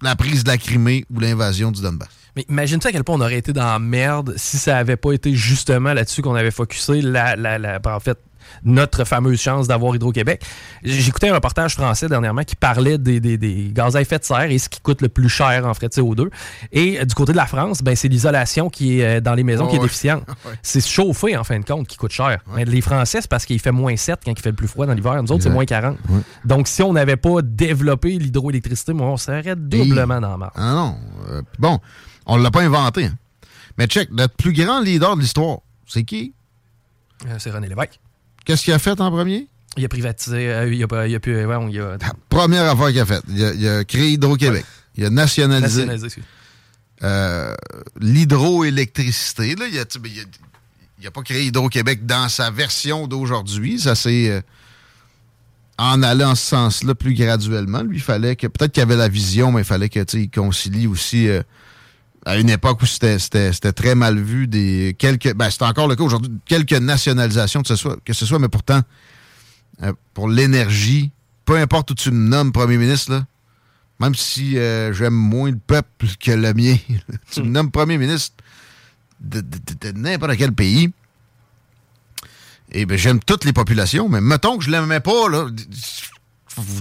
la 0.00 0.16
prise 0.16 0.42
de 0.42 0.48
la 0.48 0.56
Crimée 0.56 1.04
ou 1.14 1.20
l'invasion 1.20 1.70
du 1.70 1.82
Donbass. 1.82 2.08
Mais 2.36 2.44
imagine-toi 2.50 2.90
à 2.90 2.92
quel 2.92 3.02
point 3.04 3.16
on 3.16 3.20
aurait 3.20 3.38
été 3.38 3.52
dans 3.52 3.64
la 3.64 3.78
merde 3.78 4.34
si 4.36 4.58
ça 4.58 4.76
avait 4.76 4.96
pas 4.96 5.12
été 5.12 5.32
justement 5.34 5.92
là-dessus 5.94 6.20
qu'on 6.22 6.34
avait 6.34 6.50
focusé 6.50 7.00
la, 7.00 7.34
la, 7.34 7.58
la- 7.58 7.80
en 7.84 8.00
fait, 8.00 8.18
notre 8.62 9.02
fameuse 9.04 9.40
chance 9.40 9.66
d'avoir 9.66 9.96
Hydro-Québec. 9.96 10.40
J'écoutais 10.84 11.30
un 11.30 11.34
reportage 11.34 11.74
français 11.74 12.08
dernièrement 12.08 12.42
qui 12.44 12.54
parlait 12.54 12.96
des, 12.96 13.18
des- 13.18 13.36
des 13.38 13.70
gaz 13.72 13.96
à 13.96 14.00
effet 14.02 14.18
de 14.18 14.24
serre 14.24 14.50
et 14.50 14.58
ce 14.58 14.68
qui 14.68 14.80
coûte 14.80 15.02
le 15.02 15.08
plus 15.08 15.28
cher 15.28 15.66
en 15.66 15.74
frais 15.74 15.88
de 15.88 15.94
CO2. 15.94 16.28
Et 16.70 17.00
euh, 17.00 17.04
du 17.04 17.14
côté 17.14 17.32
de 17.32 17.36
la 17.38 17.46
France, 17.46 17.82
ben, 17.82 17.96
c'est 17.96 18.06
l'isolation 18.06 18.70
qui 18.70 19.00
est 19.00 19.16
euh, 19.16 19.20
dans 19.20 19.34
les 19.34 19.42
maisons 19.42 19.64
Oh, 19.66 19.68
qui 19.70 19.76
est 19.76 19.78
ouais. 19.80 19.84
déficiente. 19.86 20.22
Ouais. 20.46 20.52
C'est 20.62 20.86
chauffer 20.86 21.36
en 21.36 21.42
fin 21.42 21.58
de 21.58 21.64
compte 21.64 21.88
qui 21.88 21.96
coûte 21.96 22.12
cher. 22.12 22.38
Mais 22.54 22.64
les 22.64 22.80
Français, 22.82 23.20
c'est 23.20 23.28
parce 23.30 23.46
qu'il 23.46 23.58
fait 23.58 23.72
moins 23.72 23.96
7 23.96 24.20
quand 24.24 24.30
il 24.30 24.40
fait 24.40 24.50
le 24.50 24.54
plus 24.56 24.68
froid 24.68 24.86
dans 24.86 24.92
l'hiver. 24.94 25.20
Nous 25.22 25.32
autres, 25.32 25.42
c'est 25.42 25.50
moins 25.50 25.64
40. 25.64 25.96
Ouais. 26.08 26.20
Donc, 26.44 26.68
si 26.68 26.82
on 26.84 26.92
n'avait 26.92 27.16
pas 27.16 27.42
développé 27.42 28.10
l'hydroélectricité, 28.10 28.92
moi, 28.92 29.08
on 29.08 29.16
serait 29.16 29.56
doublement 29.56 30.20
dans 30.20 30.30
la 30.30 30.36
marde. 30.36 30.52
Ah 30.54 30.72
non. 30.72 30.96
Euh, 31.30 31.42
bon, 31.58 31.80
on 32.26 32.36
l'a 32.36 32.50
pas 32.50 32.62
inventé. 32.62 33.06
hein. 33.06 33.16
Mais 33.78 33.86
check, 33.86 34.10
notre 34.10 34.34
plus 34.34 34.52
grand 34.52 34.80
leader 34.80 35.16
de 35.16 35.20
l'histoire, 35.22 35.58
c'est 35.86 36.04
qui? 36.04 36.32
Euh, 37.26 37.36
c'est 37.38 37.50
René 37.50 37.68
Lévesque. 37.68 37.98
Qu'est-ce 38.44 38.62
qu'il 38.64 38.72
a 38.72 38.78
fait 38.78 39.00
en 39.00 39.10
premier? 39.10 39.48
Il 39.76 39.84
a 39.84 39.88
privatisé, 39.88 40.48
euh, 40.50 40.72
il 40.72 40.82
a, 40.84 41.06
il 41.06 41.14
a 41.14 41.20
pu, 41.20 41.44
ouais, 41.44 41.66
il 41.70 41.80
a 41.80 41.98
Première 42.30 42.64
affaire 42.70 42.88
qu'il 42.88 43.00
a 43.00 43.06
faite. 43.06 43.22
Il 43.28 43.44
a, 43.44 43.52
il 43.52 43.68
a 43.68 43.84
créé 43.84 44.12
Hydro-Québec. 44.12 44.64
Il 44.96 45.04
a 45.04 45.10
nationalisé, 45.10 45.86
euh, 47.02 47.54
l'hydroélectricité. 48.00 49.54
Il 49.58 49.78
a, 49.78 49.84
tu 49.84 49.98
sais, 50.00 50.26
il 51.00 51.06
a- 51.06 51.10
pas 51.10 51.22
créé 51.22 51.44
Hydro-Québec 51.46 52.06
dans 52.06 52.28
sa 52.30 52.50
version 52.50 53.06
d'aujourd'hui. 53.06 53.78
Ça 53.78 53.94
s'est 53.94 54.42
en 55.78 56.02
allant 56.02 56.30
en 56.30 56.34
ce 56.34 56.46
sens-là 56.46 56.94
plus 56.94 57.12
graduellement. 57.14 57.82
Lui, 57.82 57.98
il 57.98 58.02
fallait 58.02 58.36
que. 58.36 58.46
Peut-être 58.46 58.72
qu'il 58.72 58.82
avait 58.82 58.96
la 58.96 59.08
vision, 59.08 59.52
mais 59.52 59.60
il 59.60 59.64
fallait 59.66 59.90
que 59.90 60.00
il 60.16 60.30
concilie 60.30 60.86
aussi. 60.86 61.28
euh, 61.28 61.42
à 62.26 62.36
une 62.38 62.50
époque 62.50 62.82
où 62.82 62.86
c'était- 62.86 63.72
très 63.72 63.94
mal 63.94 64.18
vu 64.18 64.48
des 64.48 64.96
quelques 64.98 65.32
ben 65.34 65.48
c'est 65.48 65.62
encore 65.62 65.86
le 65.86 65.94
cas 65.94 66.02
aujourd'hui 66.02 66.30
quelques 66.44 66.72
nationalisations 66.72 67.62
que 67.62 68.12
ce 68.12 68.26
soit 68.26 68.38
mais 68.40 68.48
pourtant 68.48 68.82
euh, 69.82 69.92
pour 70.12 70.28
l'énergie 70.28 71.12
peu 71.44 71.56
importe 71.56 71.92
où 71.92 71.94
tu 71.94 72.10
me 72.10 72.28
nommes 72.28 72.52
premier 72.52 72.78
ministre 72.78 73.12
là 73.12 73.26
même 74.00 74.16
si 74.16 74.58
euh, 74.58 74.92
j'aime 74.92 75.14
moins 75.14 75.52
le 75.52 75.58
peuple 75.58 76.06
que 76.18 76.32
le 76.32 76.52
mien 76.52 76.76
tu 77.30 77.42
me 77.42 77.48
nommes 77.48 77.70
premier 77.70 77.96
ministre 77.96 78.34
de, 79.20 79.42
n'importe 79.94 80.36
quel 80.36 80.52
pays 80.52 80.90
et 82.72 82.86
ben 82.86 82.98
j'aime 82.98 83.20
toutes 83.20 83.44
les 83.44 83.52
populations 83.52 84.08
mais 84.08 84.20
mettons 84.20 84.58
que 84.58 84.64
je 84.64 84.70
l'aimais 84.70 85.00
pas 85.00 85.28
là 85.30 85.46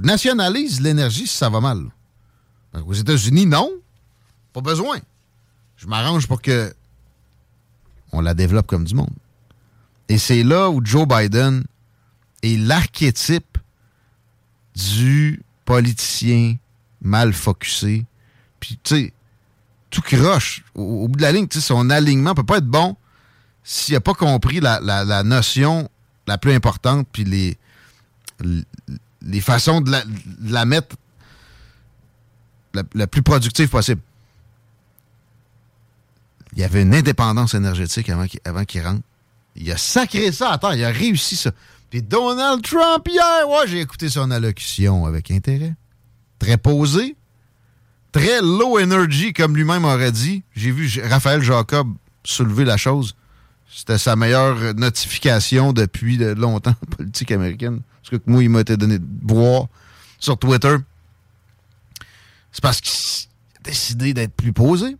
nationalise 0.01 0.81
l'énergie 0.81 1.27
si 1.27 1.35
ça 1.35 1.49
va 1.49 1.59
mal. 1.59 1.83
Aux 2.85 2.93
États-Unis 2.93 3.45
non 3.45 3.69
pas 4.53 4.61
besoin 4.61 4.99
je 5.77 5.87
m'arrange 5.87 6.27
pour 6.27 6.41
que 6.41 6.73
on 8.11 8.21
la 8.21 8.33
développe 8.33 8.67
comme 8.67 8.85
du 8.85 8.95
monde. 8.95 9.13
Et 10.07 10.17
c'est 10.17 10.43
là 10.43 10.69
où 10.69 10.85
Joe 10.85 11.07
Biden 11.07 11.63
est 12.43 12.57
l'archétype 12.57 13.57
du 14.75 15.41
politicien 15.65 16.55
mal 17.01 17.33
focusé. 17.33 18.05
Puis, 18.59 18.79
tu 18.83 18.95
sais, 18.95 19.13
tout 19.89 20.01
croche. 20.01 20.63
Au, 20.75 21.03
au 21.03 21.07
bout 21.07 21.17
de 21.17 21.21
la 21.21 21.31
ligne, 21.31 21.47
tu 21.47 21.59
son 21.61 21.89
alignement 21.89 22.35
peut 22.35 22.43
pas 22.43 22.57
être 22.57 22.67
bon 22.67 22.95
s'il 23.63 23.95
n'a 23.95 23.99
pas 23.99 24.13
compris 24.13 24.59
la, 24.59 24.79
la- 24.79 25.03
notion 25.23 25.89
la 26.27 26.37
plus 26.37 26.53
importante, 26.53 27.07
puis 27.11 27.23
les, 27.23 27.57
les 29.21 29.41
façons 29.41 29.81
de 29.81 29.89
la, 29.91 30.03
la 30.41 30.65
mettre 30.65 30.95
la 32.93 33.07
plus 33.07 33.23
productive 33.23 33.69
possible 33.69 34.01
il 36.55 36.61
y 36.61 36.63
avait 36.63 36.83
une 36.83 36.95
indépendance 36.95 37.53
énergétique 37.53 38.09
avant 38.09 38.65
qu'il 38.65 38.81
rentre. 38.81 39.01
Il 39.57 39.69
a 39.71 39.77
sacré 39.77 40.31
ça 40.31 40.57
terre. 40.57 40.73
Il 40.73 40.83
a 40.83 40.89
réussi 40.89 41.35
ça. 41.35 41.51
Puis 41.89 42.01
Donald 42.01 42.61
Trump, 42.61 43.07
hier, 43.07 43.47
ouais, 43.49 43.67
j'ai 43.67 43.81
écouté 43.81 44.09
son 44.09 44.31
allocution 44.31 45.05
avec 45.05 45.31
intérêt. 45.31 45.75
Très 46.39 46.57
posé. 46.57 47.15
Très 48.11 48.41
low 48.41 48.79
energy, 48.79 49.33
comme 49.33 49.55
lui-même 49.55 49.83
aurait 49.83 50.11
dit. 50.11 50.43
J'ai 50.55 50.71
vu 50.71 50.89
Raphaël 51.03 51.41
Jacob 51.41 51.93
soulever 52.23 52.63
la 52.63 52.77
chose. 52.77 53.15
C'était 53.69 53.97
sa 53.97 54.15
meilleure 54.15 54.73
notification 54.75 55.73
depuis 55.73 56.17
de 56.17 56.27
longtemps 56.27 56.75
en 56.81 56.95
politique 56.95 57.31
américaine. 57.31 57.81
Parce 58.01 58.11
que 58.11 58.29
moi, 58.29 58.41
il 58.41 58.49
m'a 58.49 58.61
été 58.61 58.77
donné 58.77 58.99
de 58.99 59.05
boire 59.05 59.67
sur 60.19 60.37
Twitter. 60.37 60.77
C'est 62.53 62.61
parce 62.61 62.79
qu'il 62.79 63.29
a 63.57 63.61
décidé 63.63 64.13
d'être 64.13 64.33
plus 64.33 64.53
posé 64.53 64.95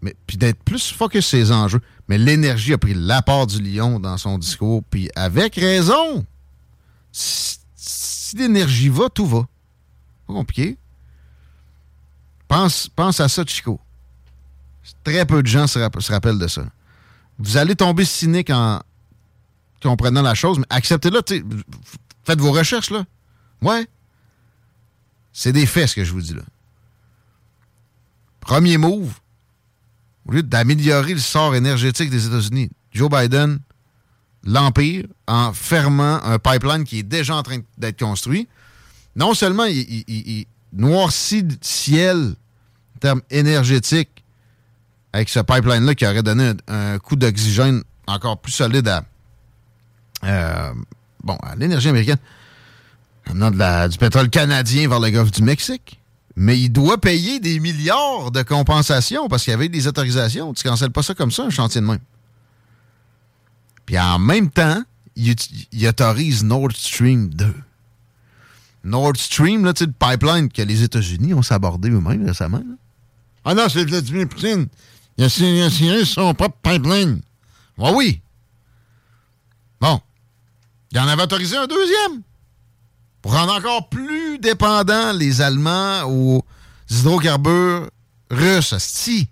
mais 0.00 0.14
puis 0.26 0.36
d'être 0.36 0.62
plus 0.62 0.92
focus 0.92 1.26
sur 1.26 1.38
ses 1.38 1.52
enjeux. 1.52 1.80
Mais 2.08 2.18
l'énergie 2.18 2.72
a 2.72 2.78
pris 2.78 2.94
l'apport 2.94 3.46
du 3.46 3.60
lion 3.60 4.00
dans 4.00 4.16
son 4.16 4.38
discours, 4.38 4.82
puis 4.90 5.10
avec 5.14 5.56
raison. 5.56 6.24
Si, 7.12 7.58
l'énergie 8.36 8.88
va, 8.88 9.08
tout 9.08 9.26
va. 9.26 9.46
Pas 10.26 10.34
compliqué. 10.34 10.76
Pense, 12.46 12.88
pense 12.88 13.20
à 13.20 13.28
ça, 13.28 13.44
Chico. 13.46 13.80
Très 15.04 15.26
peu 15.26 15.42
de 15.42 15.46
gens 15.46 15.66
se, 15.66 15.78
se 15.78 16.12
rappellent 16.12 16.38
de 16.38 16.48
ça. 16.48 16.64
Vous 17.38 17.56
allez 17.56 17.76
tomber 17.76 18.04
cynique 18.04 18.50
en 18.50 18.80
comprenant 19.82 20.22
la 20.22 20.34
chose, 20.34 20.58
mais 20.58 20.66
acceptez-le. 20.70 21.20
Faites 22.24 22.40
vos 22.40 22.52
recherches, 22.52 22.90
là. 22.90 23.04
Ouais. 23.62 23.86
C'est 25.32 25.52
des 25.52 25.66
faits, 25.66 25.88
ce 25.88 25.94
que 25.96 26.04
je 26.04 26.12
vous 26.12 26.20
dis 26.20 26.34
là. 26.34 26.42
Premier 28.40 28.78
move, 28.78 29.12
au 30.28 30.32
lieu 30.32 30.42
d'améliorer 30.42 31.14
le 31.14 31.20
sort 31.20 31.54
énergétique 31.54 32.10
des 32.10 32.26
États-Unis, 32.26 32.70
Joe 32.92 33.10
Biden 33.10 33.58
l'empire 34.44 35.04
en 35.26 35.52
fermant 35.52 36.22
un 36.22 36.38
pipeline 36.38 36.84
qui 36.84 37.00
est 37.00 37.02
déjà 37.02 37.36
en 37.36 37.42
train 37.42 37.58
d'être 37.76 37.98
construit. 37.98 38.48
Non 39.16 39.34
seulement 39.34 39.64
il, 39.64 40.46
noircit 40.72 41.42
le 41.42 41.54
ciel 41.60 42.34
en 42.96 42.98
termes 43.00 43.22
énergétiques 43.30 44.22
avec 45.12 45.28
ce 45.28 45.40
pipeline-là 45.40 45.94
qui 45.94 46.06
aurait 46.06 46.22
donné 46.22 46.52
un, 46.68 46.98
coup 46.98 47.16
d'oxygène 47.16 47.82
encore 48.06 48.38
plus 48.38 48.52
solide 48.52 48.86
à, 48.86 49.04
euh, 50.24 50.72
bon, 51.24 51.38
l'énergie 51.56 51.88
américaine, 51.88 52.18
amenant 53.26 53.88
du 53.88 53.98
pétrole 53.98 54.28
canadien 54.28 54.88
vers 54.88 55.00
le 55.00 55.10
golfe 55.10 55.30
du 55.30 55.42
Mexique. 55.42 55.98
Mais 56.40 56.58
il 56.58 56.68
doit 56.70 56.98
payer 57.00 57.40
des 57.40 57.58
milliards 57.58 58.30
de 58.30 58.42
compensations 58.42 59.28
parce 59.28 59.42
qu'il 59.42 59.50
y 59.50 59.54
avait 59.54 59.68
des 59.68 59.88
autorisations. 59.88 60.54
Tu 60.54 60.62
cancelles 60.62 60.92
pas 60.92 61.02
ça 61.02 61.12
comme 61.14 61.32
ça, 61.32 61.42
un 61.42 61.50
chantier 61.50 61.80
de 61.80 61.86
même. 61.86 61.98
Puis 63.84 63.98
en 63.98 64.20
même 64.20 64.48
temps, 64.48 64.82
il, 65.16 65.30
ut- 65.32 65.66
il 65.72 65.86
autorise 65.88 66.44
Nord 66.44 66.70
Stream 66.76 67.28
2. 67.34 67.54
Nord 68.84 69.16
Stream, 69.16 69.64
là, 69.64 69.72
tu 69.72 69.80
sais, 69.84 69.86
le 69.86 69.92
pipeline 69.92 70.48
que 70.48 70.62
les 70.62 70.84
États-Unis 70.84 71.34
ont 71.34 71.42
sabordé 71.42 71.90
eux-mêmes 71.90 72.24
récemment. 72.24 72.62
Ah 73.44 73.54
non, 73.54 73.68
c'est 73.68 73.84
Vladimir 73.84 74.28
Poutine. 74.28 74.68
Il 75.16 75.24
a 75.24 75.28
signé 75.28 76.04
son 76.04 76.32
propre 76.34 76.56
pipeline. 76.62 77.20
Oui. 77.76 78.20
Bon. 79.80 80.00
Il 80.92 80.98
en 81.00 81.08
avait 81.08 81.22
autorisé 81.24 81.56
un 81.56 81.66
deuxième 81.66 82.22
rendre 83.30 83.54
encore 83.54 83.88
plus 83.88 84.38
dépendants 84.38 85.12
les 85.12 85.40
Allemands 85.40 86.04
aux 86.04 86.44
hydrocarbures 86.90 87.90
russes, 88.30 88.76
sti. 88.78 89.28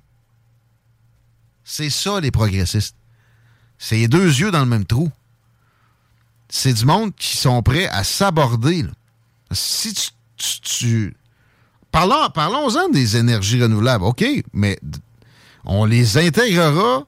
C'est 1.65 1.91
ça, 1.91 2.21
les 2.21 2.31
progressistes. 2.31 2.97
C'est 3.79 3.97
les 3.97 4.09
deux 4.09 4.27
yeux 4.27 4.51
dans 4.51 4.61
le 4.61 4.67
même 4.67 4.87
trou. 4.87 5.11
C'est 6.49 6.73
du 6.73 6.85
monde 6.85 7.15
qui 7.15 7.37
sont 7.37 7.63
prêts 7.63 7.89
à 7.89 8.05
s'aborder. 8.05 8.85
Si 9.51 9.95
tu... 10.37 11.17
Parlons, 11.91 12.31
parlons-en 12.31 12.89
des 12.91 13.17
énergies 13.17 13.63
renouvelables, 13.63 14.05
OK, 14.05 14.25
mais 14.53 14.79
on 15.65 15.85
les 15.85 16.19
intégrera... 16.19 17.07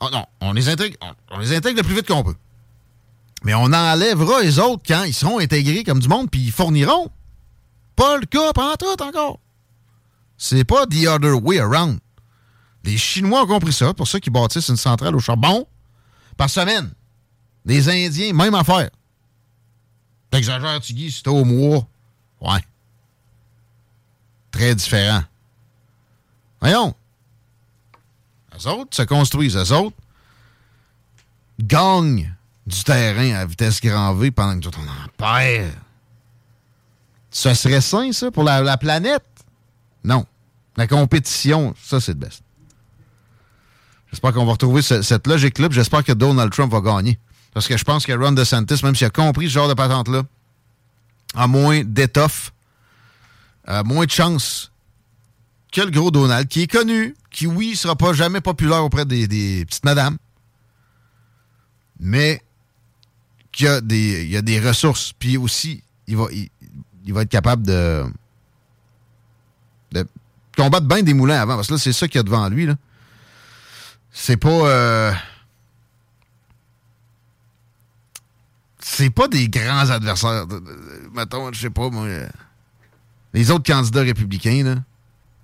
Oh 0.00 0.08
non, 0.12 0.26
on 0.40 0.52
les 0.52 0.68
intègre, 0.68 0.96
on 1.30 1.38
les 1.38 1.56
intègre 1.56 1.78
le 1.78 1.82
plus 1.82 1.94
vite 1.94 2.06
qu'on 2.06 2.22
peut. 2.22 2.34
Mais 3.44 3.54
on 3.54 3.72
enlèvera 3.72 4.42
les 4.42 4.58
autres 4.58 4.82
quand 4.86 5.04
ils 5.04 5.14
seront 5.14 5.38
intégrés 5.38 5.84
comme 5.84 6.00
du 6.00 6.08
monde, 6.08 6.30
puis 6.30 6.40
ils 6.40 6.52
fourniront. 6.52 7.10
Pas 7.94 8.16
le 8.18 8.26
cas 8.26 8.52
pendant 8.52 8.76
tout 8.76 9.02
encore. 9.02 9.38
C'est 10.38 10.64
pas 10.64 10.86
the 10.86 11.06
other 11.06 11.42
way 11.42 11.58
around. 11.58 11.98
Les 12.84 12.96
Chinois 12.96 13.42
ont 13.42 13.46
compris 13.46 13.72
ça, 13.72 13.94
pour 13.94 14.06
ça 14.06 14.20
qu'ils 14.20 14.32
bâtissent 14.32 14.68
une 14.68 14.76
centrale 14.76 15.16
au 15.16 15.20
charbon 15.20 15.66
par 16.36 16.50
semaine. 16.50 16.92
Les 17.64 17.88
Indiens, 17.88 18.32
même 18.32 18.54
affaire. 18.54 18.90
T'exagères-tu, 20.30 20.92
Guy, 20.92 21.10
c'était 21.10 21.30
au 21.30 21.44
mois. 21.44 21.86
Ouais. 22.40 22.64
Très 24.50 24.74
différent. 24.74 25.22
Voyons. 26.60 26.94
Les 28.54 28.66
autres 28.66 28.96
se 28.96 29.02
construisent. 29.02 29.56
Les 29.56 29.72
autres 29.72 29.96
gagnent 31.58 32.35
du 32.66 32.82
terrain 32.84 33.34
à 33.34 33.46
vitesse 33.46 33.80
grand 33.80 34.14
V 34.14 34.30
pendant 34.30 34.58
que 34.58 34.66
autres, 34.66 34.80
on 34.80 34.88
en 34.88 35.08
perd. 35.16 35.72
Ce 37.30 37.52
serait 37.54 37.80
sain, 37.80 38.12
ça, 38.12 38.30
pour 38.30 38.44
la, 38.44 38.60
la 38.62 38.76
planète? 38.76 39.24
Non. 40.04 40.26
La 40.76 40.86
compétition, 40.86 41.74
ça, 41.82 42.00
c'est 42.00 42.12
le 42.12 42.18
best. 42.18 42.42
J'espère 44.10 44.32
qu'on 44.32 44.46
va 44.46 44.52
retrouver 44.52 44.82
ce- 44.82 45.02
cette 45.02 45.26
logique-là. 45.26 45.68
J'espère 45.70 46.02
que 46.04 46.12
Donald 46.12 46.52
Trump 46.52 46.72
va 46.72 46.80
gagner. 46.80 47.18
Parce 47.52 47.66
que 47.68 47.76
je 47.76 47.84
pense 47.84 48.04
que 48.06 48.12
Ron 48.12 48.32
DeSantis, 48.32 48.80
même 48.82 48.94
s'il 48.94 49.06
a 49.06 49.10
compris 49.10 49.46
ce 49.46 49.52
genre 49.54 49.68
de 49.68 49.74
patente-là, 49.74 50.22
a 51.34 51.46
moins 51.46 51.82
d'étoffe, 51.84 52.52
moins 53.84 54.04
de 54.06 54.10
chance 54.10 54.70
que 55.72 55.80
le 55.80 55.90
gros 55.90 56.10
Donald, 56.10 56.48
qui 56.48 56.62
est 56.62 56.66
connu, 56.66 57.14
qui, 57.30 57.46
oui, 57.46 57.74
sera 57.76 57.96
pas 57.96 58.12
jamais 58.12 58.40
populaire 58.40 58.84
auprès 58.84 59.04
des, 59.04 59.26
des 59.26 59.64
petites 59.66 59.84
madames, 59.84 60.16
mais 61.98 62.42
qui 63.56 63.66
a 63.66 63.80
des, 63.80 64.24
il 64.24 64.30
y 64.30 64.36
a 64.36 64.42
des 64.42 64.60
ressources. 64.60 65.14
Puis 65.18 65.38
aussi, 65.38 65.82
il 66.06 66.16
va, 66.16 66.26
il, 66.30 67.12
va 67.12 67.22
être 67.22 67.30
capable 67.30 67.66
de, 67.66 68.04
de 69.92 70.06
combattre 70.54 70.86
bien 70.86 71.02
des 71.02 71.14
moulins 71.14 71.40
avant. 71.40 71.56
Parce 71.56 71.68
que 71.68 71.72
là, 71.72 71.78
c'est 71.78 71.94
ça 71.94 72.06
qu'il 72.06 72.18
y 72.18 72.20
a 72.20 72.22
devant 72.22 72.48
lui. 72.50 72.68
C'est 74.12 74.36
pas. 74.36 74.50
euh, 74.50 75.12
c'est 78.78 79.10
pas 79.10 79.26
des 79.26 79.48
grands 79.48 79.88
adversaires. 79.90 80.46
Mettons, 81.14 81.50
je 81.52 81.60
sais 81.60 81.70
pas, 81.70 81.88
moi. 81.88 82.04
euh, 82.04 82.28
les 83.32 83.50
autres 83.50 83.70
candidats 83.70 84.02
républicains, 84.02 84.62
là. 84.64 84.76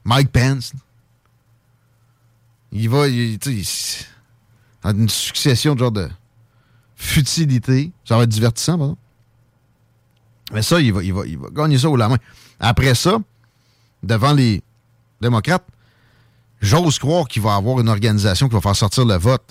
Mike 0.05 0.31
Pence. 0.31 0.75
Il 2.73 2.91
va. 2.91 3.09
Il, 3.09 3.39
une 4.85 5.09
succession 5.09 5.75
de 5.75 5.79
genre 5.79 5.93
de 5.93 6.11
futilité. 7.03 7.93
Ça 8.05 8.17
va 8.17 8.23
être 8.25 8.29
divertissant, 8.31 8.79
par 8.79 8.87
exemple. 8.87 9.01
Mais 10.53 10.63
ça, 10.63 10.81
il 10.81 10.93
va, 10.93 11.03
il, 11.03 11.13
va, 11.13 11.27
il 11.27 11.37
va 11.39 11.49
gagner 11.51 11.79
ça 11.79 11.89
au 11.91 11.97
la 11.97 12.09
main. 12.09 12.19
Après 12.61 12.95
ça, 12.95 13.19
devant 14.03 14.33
les 14.33 14.63
démocrates, 15.21 15.67
j'ose 16.61 16.99
croire 16.99 17.27
qu'il 17.27 17.43
va 17.43 17.55
avoir 17.57 17.81
une 17.81 17.89
organisation 17.89 18.49
qui 18.49 18.55
va 18.55 18.61
faire 18.61 18.77
sortir 18.77 19.05
le 19.05 19.17
vote 19.17 19.43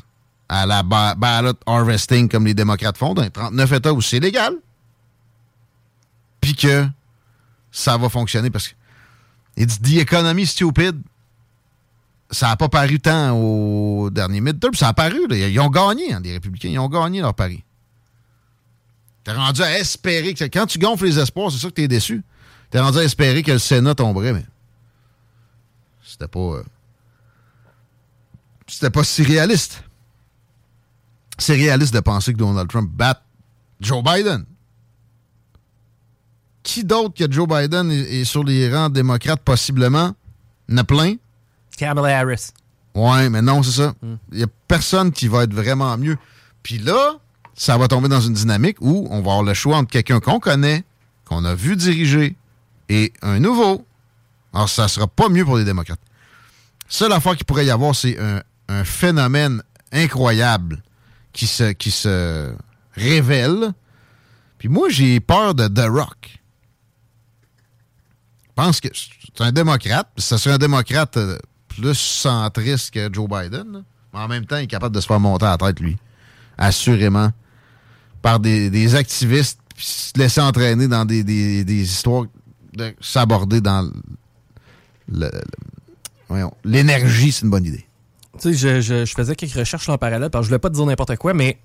à 0.47 0.65
la 0.65 0.83
ba- 0.83 1.15
ballot 1.15 1.53
harvesting 1.65 2.29
comme 2.29 2.45
les 2.45 2.53
démocrates 2.53 2.97
font 2.97 3.13
dans 3.13 3.23
les 3.23 3.29
39 3.29 3.71
États 3.73 3.93
où 3.93 4.01
c'est 4.01 4.19
légal. 4.19 4.53
Puis 6.39 6.55
que 6.55 6.87
ça 7.71 7.97
va 7.97 8.09
fonctionner 8.09 8.49
parce 8.49 8.69
que 8.69 8.73
it's 9.57 9.81
the 9.81 9.97
economy 9.97 10.45
stupid. 10.45 11.01
Ça 12.31 12.47
n'a 12.47 12.55
pas 12.55 12.69
paru 12.69 12.99
tant 12.99 13.31
au 13.37 14.09
dernier 14.09 14.39
midterm. 14.39 14.73
Ça 14.73 14.87
a 14.89 14.93
paru. 14.93 15.27
là. 15.27 15.35
Ils 15.35 15.59
ont 15.59 15.69
gagné, 15.69 16.13
hein, 16.13 16.21
les 16.23 16.31
républicains. 16.33 16.69
Ils 16.69 16.79
ont 16.79 16.87
gagné 16.87 17.19
leur 17.21 17.33
pari. 17.33 17.63
T'es 19.23 19.33
rendu 19.33 19.61
à 19.61 19.77
espérer 19.77 20.33
que. 20.33 20.45
Quand 20.45 20.65
tu 20.65 20.79
gonfles 20.79 21.05
les 21.05 21.19
espoirs, 21.19 21.51
c'est 21.51 21.57
ça 21.59 21.67
que 21.67 21.73
t'es 21.73 21.87
déçu. 21.87 22.23
T'es 22.69 22.79
rendu 22.79 22.97
à 22.99 23.03
espérer 23.03 23.43
que 23.43 23.51
le 23.51 23.59
Sénat 23.59 23.95
tomberait, 23.95 24.33
mais. 24.33 24.45
C'était 26.03 26.27
pas. 26.29 26.39
euh, 26.39 26.63
C'était 28.65 28.89
pas 28.89 29.03
si 29.03 29.23
réaliste. 29.23 29.83
C'est 31.37 31.55
réaliste 31.55 31.93
de 31.93 31.99
penser 31.99 32.31
que 32.33 32.37
Donald 32.37 32.69
Trump 32.69 32.89
batte 32.91 33.21
Joe 33.81 34.03
Biden. 34.03 34.45
Qui 36.63 36.83
d'autre 36.83 37.15
que 37.15 37.29
Joe 37.31 37.47
Biden 37.47 37.91
est, 37.91 38.23
sur 38.23 38.43
les 38.43 38.73
rangs 38.73 38.89
démocrates, 38.89 39.41
possiblement? 39.41 40.13
Il 40.69 40.83
plein. 40.85 41.15
Kamala 41.81 42.19
Harris. 42.19 42.51
Ouais, 42.93 43.27
mais 43.31 43.41
non, 43.41 43.63
c'est 43.63 43.81
ça. 43.81 43.95
Il 44.31 44.37
n'y 44.37 44.43
a 44.43 44.47
personne 44.67 45.11
qui 45.11 45.27
va 45.27 45.43
être 45.43 45.53
vraiment 45.53 45.97
mieux. 45.97 46.15
Puis 46.61 46.77
là, 46.77 47.15
ça 47.55 47.75
va 47.75 47.87
tomber 47.87 48.07
dans 48.07 48.21
une 48.21 48.33
dynamique 48.35 48.77
où 48.81 49.07
on 49.09 49.15
va 49.15 49.31
avoir 49.31 49.41
le 49.43 49.55
choix 49.55 49.77
entre 49.77 49.89
quelqu'un 49.89 50.19
qu'on 50.19 50.39
connaît, 50.39 50.83
qu'on 51.25 51.43
a 51.43 51.55
vu 51.55 51.75
diriger, 51.75 52.35
et 52.87 53.11
un 53.23 53.39
nouveau. 53.39 53.83
Alors, 54.53 54.69
ça 54.69 54.87
sera 54.87 55.07
pas 55.07 55.27
mieux 55.27 55.43
pour 55.43 55.57
les 55.57 55.63
démocrates. 55.63 55.99
Seule 56.87 57.13
affaire 57.13 57.35
qu'il 57.35 57.45
pourrait 57.45 57.65
y 57.65 57.71
avoir, 57.71 57.95
c'est 57.95 58.19
un, 58.19 58.43
un 58.67 58.83
phénomène 58.83 59.63
incroyable 59.91 60.83
qui 61.33 61.47
se, 61.47 61.71
qui 61.71 61.89
se 61.89 62.53
révèle. 62.93 63.73
Puis 64.59 64.69
moi, 64.69 64.89
j'ai 64.89 65.19
peur 65.19 65.55
de 65.55 65.67
The 65.67 65.89
Rock. 65.89 66.39
Je 68.43 68.53
pense 68.53 68.81
que 68.81 68.89
c'est 68.93 69.43
un 69.43 69.51
démocrate. 69.51 70.09
Ce 70.17 70.37
serait 70.37 70.53
un 70.53 70.59
démocrate 70.59 71.17
euh, 71.17 71.37
plus 71.75 71.97
centriste 71.97 72.91
que 72.91 73.09
Joe 73.11 73.27
Biden. 73.29 73.83
Mais 74.13 74.19
en 74.19 74.27
même 74.27 74.45
temps, 74.45 74.57
il 74.57 74.63
est 74.63 74.67
capable 74.67 74.95
de 74.95 75.01
se 75.01 75.07
faire 75.07 75.19
monter 75.19 75.45
à 75.45 75.51
la 75.51 75.57
tête, 75.57 75.79
lui. 75.79 75.97
Assurément. 76.57 77.31
Par 78.21 78.39
des, 78.39 78.95
activistes, 78.95 79.59
puis 79.75 79.85
se 79.85 80.17
laisser 80.19 80.41
entraîner 80.41 80.87
dans 80.87 81.05
des, 81.05 81.63
histoires, 81.81 82.25
de 82.73 82.93
s'aborder 83.01 83.61
dans 83.61 83.89
le- 85.07 85.31
le- 86.29 86.49
l'énergie, 86.63 87.31
c'est 87.31 87.43
une 87.45 87.49
bonne 87.49 87.65
idée. 87.65 87.85
Tu 88.41 88.53
sais, 88.55 88.57
je, 88.57 88.81
je- 88.81 89.05
je 89.05 89.13
faisais 89.13 89.35
quelques 89.35 89.53
recherches 89.53 89.87
en 89.89 89.97
parallèle, 89.97 90.29
parce 90.31 90.41
que 90.41 90.45
je 90.45 90.49
voulais 90.49 90.59
pas 90.59 90.69
te 90.69 90.73
dire 90.75 90.85
n'importe 90.85 91.15
quoi, 91.17 91.33
mais 91.33 91.59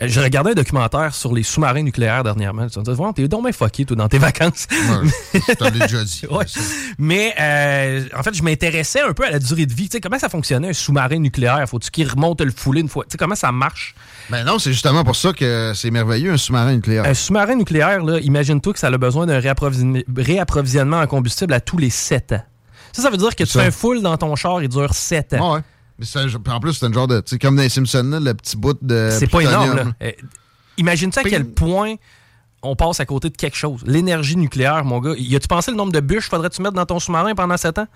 je 0.00 0.20
regardais 0.20 0.50
un 0.52 0.54
documentaire 0.54 1.14
sur 1.14 1.34
les 1.34 1.42
sous-marins 1.42 1.82
nucléaires 1.82 2.22
dernièrement. 2.22 2.68
Tu 2.68 2.78
me 2.78 2.84
disais, 2.84 2.94
Voyons, 2.96 3.12
t'es 3.12 3.26
donc 3.26 3.42
bien 3.42 3.52
fucké, 3.52 3.84
toi, 3.84 3.96
dans 3.96 4.08
tes 4.08 4.18
vacances. 4.18 4.66
je 4.70 5.54
t'en 5.54 5.66
ai 5.66 5.70
déjà 5.72 6.04
dit. 6.04 6.22
Ouais. 6.30 6.44
Mais 6.98 7.34
euh, 7.40 8.04
en 8.16 8.22
fait, 8.22 8.34
je 8.34 8.42
m'intéressais 8.42 9.00
un 9.00 9.12
peu 9.12 9.24
à 9.26 9.30
la 9.30 9.38
durée 9.38 9.66
de 9.66 9.72
vie. 9.74 9.88
Tu 9.88 9.96
sais, 9.96 10.00
comment 10.00 10.18
ça 10.18 10.28
fonctionnait 10.28 10.68
un 10.68 10.72
sous-marin 10.72 11.18
nucléaire? 11.18 11.64
Faut-tu 11.68 11.90
qu'il 11.90 12.08
remonte 12.08 12.40
le 12.42 12.52
fouler 12.52 12.82
une 12.82 12.88
fois? 12.88 13.04
Tu 13.04 13.12
sais, 13.12 13.18
comment 13.18 13.34
ça 13.34 13.50
marche? 13.50 13.94
Ben 14.30 14.44
non, 14.44 14.58
c'est 14.60 14.72
justement 14.72 15.02
pour 15.02 15.16
ça 15.16 15.32
que 15.32 15.72
c'est 15.74 15.90
merveilleux, 15.90 16.32
un 16.32 16.36
sous-marin 16.36 16.74
nucléaire. 16.74 17.04
Un 17.04 17.14
sous-marin 17.14 17.56
nucléaire, 17.56 18.04
là, 18.04 18.20
imagine-toi 18.20 18.72
que 18.72 18.78
ça 18.78 18.86
a 18.86 18.96
besoin 18.98 19.26
d'un 19.26 19.40
réapprovisionne- 19.40 20.04
réapprovisionnement 20.16 21.00
en 21.00 21.06
combustible 21.06 21.52
à 21.54 21.60
tous 21.60 21.78
les 21.78 21.90
7 21.90 22.32
ans. 22.32 22.42
Ça, 22.92 23.02
ça 23.02 23.10
veut 23.10 23.16
dire 23.16 23.34
que 23.34 23.44
tu 23.44 23.50
ça. 23.50 23.60
fais 23.60 23.66
un 23.66 23.70
full 23.70 24.02
dans 24.02 24.16
ton 24.16 24.34
char, 24.36 24.62
il 24.62 24.68
dure 24.68 24.94
7 24.94 25.34
ans. 25.34 25.54
Ouais. 25.54 25.60
C'est 26.02 26.18
un- 26.18 26.52
en 26.54 26.60
plus, 26.60 26.74
c'est 26.74 26.86
un 26.86 26.92
genre 26.92 27.06
de. 27.08 27.20
Tu 27.20 27.30
sais, 27.30 27.38
comme 27.38 27.56
dans 27.56 27.62
les 27.62 27.68
Simpsons, 27.68 28.02
là, 28.10 28.20
le 28.20 28.34
petit 28.34 28.56
bout 28.56 28.76
de. 28.82 29.08
C'est 29.18 29.26
pas 29.28 29.40
énorme. 29.40 29.76
Là. 29.76 29.84
Euh, 30.02 30.12
Imagine-tu 30.78 31.18
à 31.18 31.22
quel 31.22 31.44
point 31.44 31.94
on 32.62 32.76
passe 32.76 33.00
à 33.00 33.06
côté 33.06 33.28
de 33.30 33.36
quelque 33.36 33.56
chose. 33.56 33.82
L'énergie 33.86 34.36
nucléaire, 34.36 34.84
mon 34.84 34.98
gars. 35.00 35.12
Y 35.16 35.36
a-tu 35.36 35.48
pensé 35.48 35.70
le 35.70 35.76
nombre 35.76 35.92
de 35.92 36.00
bûches 36.00 36.28
faudrait-tu 36.28 36.62
mettre 36.62 36.74
dans 36.74 36.86
ton 36.86 36.98
sous-marin 36.98 37.34
pendant 37.34 37.56
7 37.56 37.78
ans? 37.78 37.86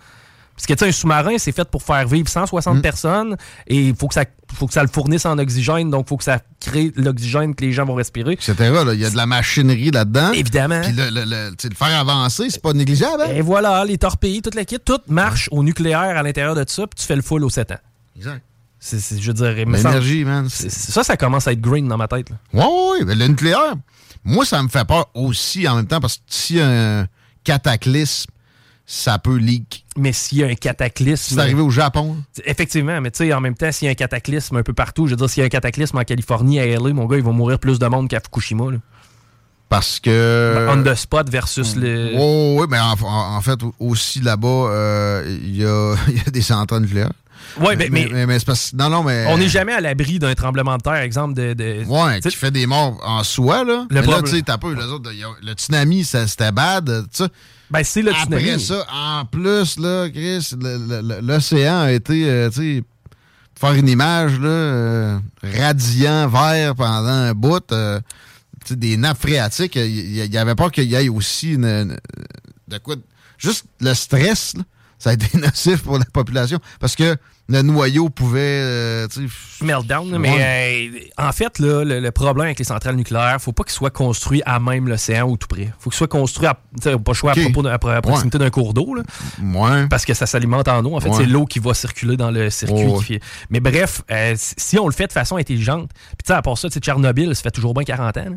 Parce 0.56 0.66
que, 0.66 0.72
tu 0.74 0.78
sais, 0.84 0.88
un 0.88 0.92
sous-marin, 0.92 1.36
c'est 1.38 1.50
fait 1.50 1.68
pour 1.68 1.82
faire 1.82 2.06
vivre 2.06 2.26
Mm. 2.26 2.46
160 2.46 2.80
personnes 2.80 3.36
et 3.66 3.88
il 3.88 3.96
faut 3.96 4.06
que 4.06 4.14
ça 4.14 4.24
faut 4.54 4.68
que 4.68 4.72
ça 4.72 4.82
le 4.82 4.88
fournisse 4.88 5.26
en 5.26 5.36
oxygène, 5.38 5.90
donc 5.90 6.06
il 6.06 6.08
faut 6.10 6.16
que 6.16 6.22
ça 6.22 6.38
crée 6.60 6.92
l'oxygène 6.94 7.56
que 7.56 7.64
les 7.64 7.72
gens 7.72 7.84
vont 7.84 7.94
respirer. 7.96 8.34
Etc. 8.34 8.54
Il 8.92 9.00
y 9.00 9.04
a 9.04 9.10
de 9.10 9.16
la 9.16 9.26
machinerie 9.26 9.90
là-dedans. 9.90 10.30
Évidemment. 10.32 10.80
Puis 10.82 10.92
le, 10.92 11.10
le- 11.10 11.24
le- 11.24 11.50
le 11.50 11.74
faire 11.74 11.98
avancer, 11.98 12.50
c'est 12.50 12.62
pas 12.62 12.72
négligeable. 12.72 13.22
hein? 13.22 13.32
Et 13.34 13.40
voilà, 13.40 13.84
les 13.84 13.98
torpilles, 13.98 14.42
toute 14.42 14.54
la 14.54 14.64
kit, 14.64 14.78
tout 14.78 15.00
marche 15.08 15.48
au 15.50 15.64
nucléaire 15.64 16.16
à 16.16 16.22
l'intérieur 16.22 16.54
de 16.54 16.64
ça, 16.68 16.86
puis 16.86 17.00
tu 17.00 17.04
fais 17.04 17.16
le 17.16 17.22
full 17.22 17.42
aux 17.42 17.50
7 17.50 17.72
ans. 17.72 17.78
Exact. 18.16 18.42
Je 18.80 19.26
veux 19.28 19.32
dire, 19.32 19.52
L'énergie, 19.54 20.24
man. 20.24 20.48
ça, 20.50 21.02
ça 21.02 21.16
commence 21.16 21.48
à 21.48 21.52
être 21.52 21.60
green 21.60 21.88
dans 21.88 21.96
ma 21.96 22.06
tête. 22.08 22.28
là. 22.30 22.36
Ouais, 22.52 23.02
ouais, 23.04 23.14
le 23.14 23.26
nucléaire, 23.28 23.74
moi, 24.24 24.44
ça 24.44 24.62
me 24.62 24.68
fait 24.68 24.84
peur 24.86 25.06
aussi 25.14 25.66
en 25.66 25.76
même 25.76 25.86
temps 25.86 26.00
parce 26.00 26.16
que 26.18 26.22
si 26.28 26.60
un 26.60 27.06
cataclysme, 27.44 28.30
ça 28.86 29.18
peut 29.18 29.36
leak. 29.36 29.86
Mais 29.96 30.12
s'il 30.12 30.38
y 30.38 30.44
a 30.44 30.48
un 30.48 30.54
cataclysme. 30.54 31.34
C'est 31.34 31.40
arrivé 31.40 31.62
au 31.62 31.70
Japon. 31.70 32.18
Effectivement, 32.44 33.00
mais 33.00 33.10
tu 33.10 33.24
sais, 33.24 33.32
en 33.32 33.40
même 33.40 33.54
temps, 33.54 33.72
s'il 33.72 33.86
y 33.86 33.88
a 33.88 33.92
un 33.92 33.94
cataclysme 33.94 34.56
un 34.58 34.62
peu 34.62 34.74
partout, 34.74 35.06
je 35.06 35.12
veux 35.12 35.16
dire, 35.16 35.30
s'il 35.30 35.40
y 35.40 35.44
a 35.44 35.46
un 35.46 35.50
cataclysme 35.50 35.96
en 35.96 36.04
Californie, 36.04 36.60
à 36.60 36.66
LA, 36.66 36.92
mon 36.92 37.06
gars, 37.06 37.16
il 37.16 37.22
va 37.22 37.30
mourir 37.32 37.58
plus 37.58 37.78
de 37.78 37.86
monde 37.86 38.08
qu'à 38.10 38.20
Fukushima. 38.20 38.70
là. 38.72 38.78
Parce 39.70 39.98
que. 39.98 40.68
On 40.70 40.82
the 40.82 40.94
spot 40.94 41.30
versus 41.30 41.74
le. 41.76 42.12
Oh, 42.18 42.56
oui, 42.60 42.66
mais 42.68 42.78
en, 42.78 42.92
en- 43.02 43.40
fait, 43.40 43.58
aussi 43.78 44.20
là-bas, 44.20 44.48
euh, 44.48 45.38
il 45.42 45.56
y, 45.56 45.64
a, 45.64 45.94
il 46.08 46.16
y 46.18 46.20
a 46.20 46.30
des 46.30 46.42
centrales 46.42 46.82
nucléaires. 46.82 47.12
Ouais, 47.60 47.76
mais- 47.76 47.88
mais- 47.90 48.38
parce 48.44 48.72
Non, 48.72 48.88
non, 48.90 49.02
mais. 49.02 49.26
On 49.28 49.38
n'est 49.38 49.48
jamais 49.48 49.72
à 49.72 49.80
l'abri 49.80 50.18
d'un 50.18 50.34
tremblement 50.34 50.76
de 50.76 50.82
terre, 50.82 50.94
exemple 50.96 51.34
de. 51.34 51.52
de- 51.54 51.84
Ouais, 51.86 52.20
qui 52.20 52.30
fait 52.36 52.50
des 52.50 52.66
morts 52.66 53.00
en 53.04 53.22
soi, 53.24 53.64
là. 53.64 53.86
Le 53.90 53.94
mais 53.94 53.96
là, 53.96 54.02
problème- 54.02 54.24
tu 54.24 54.36
sais, 54.36 54.42
t'as 54.42 54.58
peu, 54.58 54.74
les 54.74 54.84
autres, 54.84 55.12
y 55.12 55.22
le 55.42 55.52
tsunami, 55.52 56.04
ça- 56.04 56.26
c'était 56.26 56.52
bad, 56.52 56.86
tu 57.12 57.24
sais. 57.24 57.28
Ben, 57.70 57.82
c'est 57.82 58.02
le 58.02 58.10
Après 58.12 58.38
tsunami. 58.40 58.60
ça, 58.60 58.86
en 58.92 59.24
plus, 59.24 59.78
là, 59.78 60.08
Chris, 60.10 60.52
l'océan 61.22 61.80
a 61.82 61.92
été, 61.92 62.28
euh, 62.28 62.50
tu 62.50 62.78
sais, 62.78 62.84
faire 63.58 63.72
une 63.74 63.88
image, 63.88 64.38
là, 64.38 64.48
euh, 64.48 65.18
radiant, 65.42 66.28
vert 66.28 66.74
pendant 66.74 67.08
un 67.08 67.32
bout, 67.34 67.64
euh, 67.72 68.00
tu 68.64 68.70
sais, 68.70 68.76
des 68.76 68.96
nappes 68.96 69.18
phréatiques, 69.20 69.76
il 69.76 70.28
n'y 70.30 70.36
avait 70.36 70.54
pas 70.54 70.70
qu'il 70.70 70.84
y 70.90 70.94
ait 70.94 71.08
aussi 71.08 71.54
une, 71.54 71.64
une- 71.64 71.98
de 72.68 72.78
quoi. 72.78 72.96
Juste 73.38 73.64
le 73.80 73.94
stress, 73.94 74.54
là, 74.56 74.62
ça 75.04 75.10
a 75.10 75.12
été 75.12 75.36
nocif 75.38 75.82
pour 75.82 75.98
la 75.98 76.04
population 76.06 76.58
parce 76.80 76.96
que 76.96 77.16
le 77.50 77.60
noyau 77.60 78.08
pouvait, 78.08 78.40
euh, 78.40 79.06
meltdown. 79.60 80.10
Ouais. 80.12 80.18
Mais 80.18 80.90
euh, 81.18 81.22
en 81.28 81.30
fait, 81.32 81.58
là, 81.58 81.84
le, 81.84 82.00
le 82.00 82.10
problème 82.10 82.46
avec 82.46 82.58
les 82.58 82.64
centrales 82.64 82.96
nucléaires, 82.96 83.36
faut 83.38 83.52
pas 83.52 83.64
qu'ils 83.64 83.74
soient 83.74 83.90
construits 83.90 84.42
à 84.46 84.58
même 84.60 84.88
l'océan 84.88 85.28
ou 85.28 85.36
tout 85.36 85.46
près. 85.46 85.70
faut 85.78 85.90
qu'ils 85.90 85.98
soient 85.98 86.08
construits 86.08 86.46
à, 86.48 86.54
pas 86.54 87.12
choix 87.12 87.32
à, 87.32 87.34
propos 87.34 87.62
de- 87.62 87.68
à 87.68 87.78
proximité 87.78 88.38
d'un 88.38 88.48
cours 88.48 88.72
d'eau. 88.72 88.96
Ouais. 89.42 89.86
Parce 89.88 90.06
que 90.06 90.14
ça 90.14 90.24
s'alimente 90.24 90.68
en 90.68 90.82
eau. 90.86 90.96
En 90.96 91.00
fait, 91.00 91.12
c'est 91.12 91.26
l'eau 91.26 91.44
qui 91.44 91.58
va 91.58 91.74
circuler 91.74 92.16
dans 92.16 92.30
le 92.30 92.48
circuit. 92.48 92.86
Ouais. 92.86 92.98
qui 92.98 93.04
fait- 93.04 93.20
Mais 93.50 93.60
bref, 93.60 94.00
euh, 94.10 94.34
si- 94.38 94.78
on 94.78 94.86
le 94.86 94.94
fait 94.94 95.06
de 95.08 95.12
façon 95.12 95.36
intelligente, 95.36 95.90
puis 95.92 96.24
tu 96.24 96.28
sais, 96.28 96.32
à 96.32 96.40
part 96.40 96.56
ça, 96.56 96.68
Tchernobyl, 96.70 97.36
ça 97.36 97.42
fait 97.42 97.50
toujours 97.50 97.74
bien 97.74 97.84
40 97.84 98.16
ans. 98.16 98.24
là. 98.30 98.36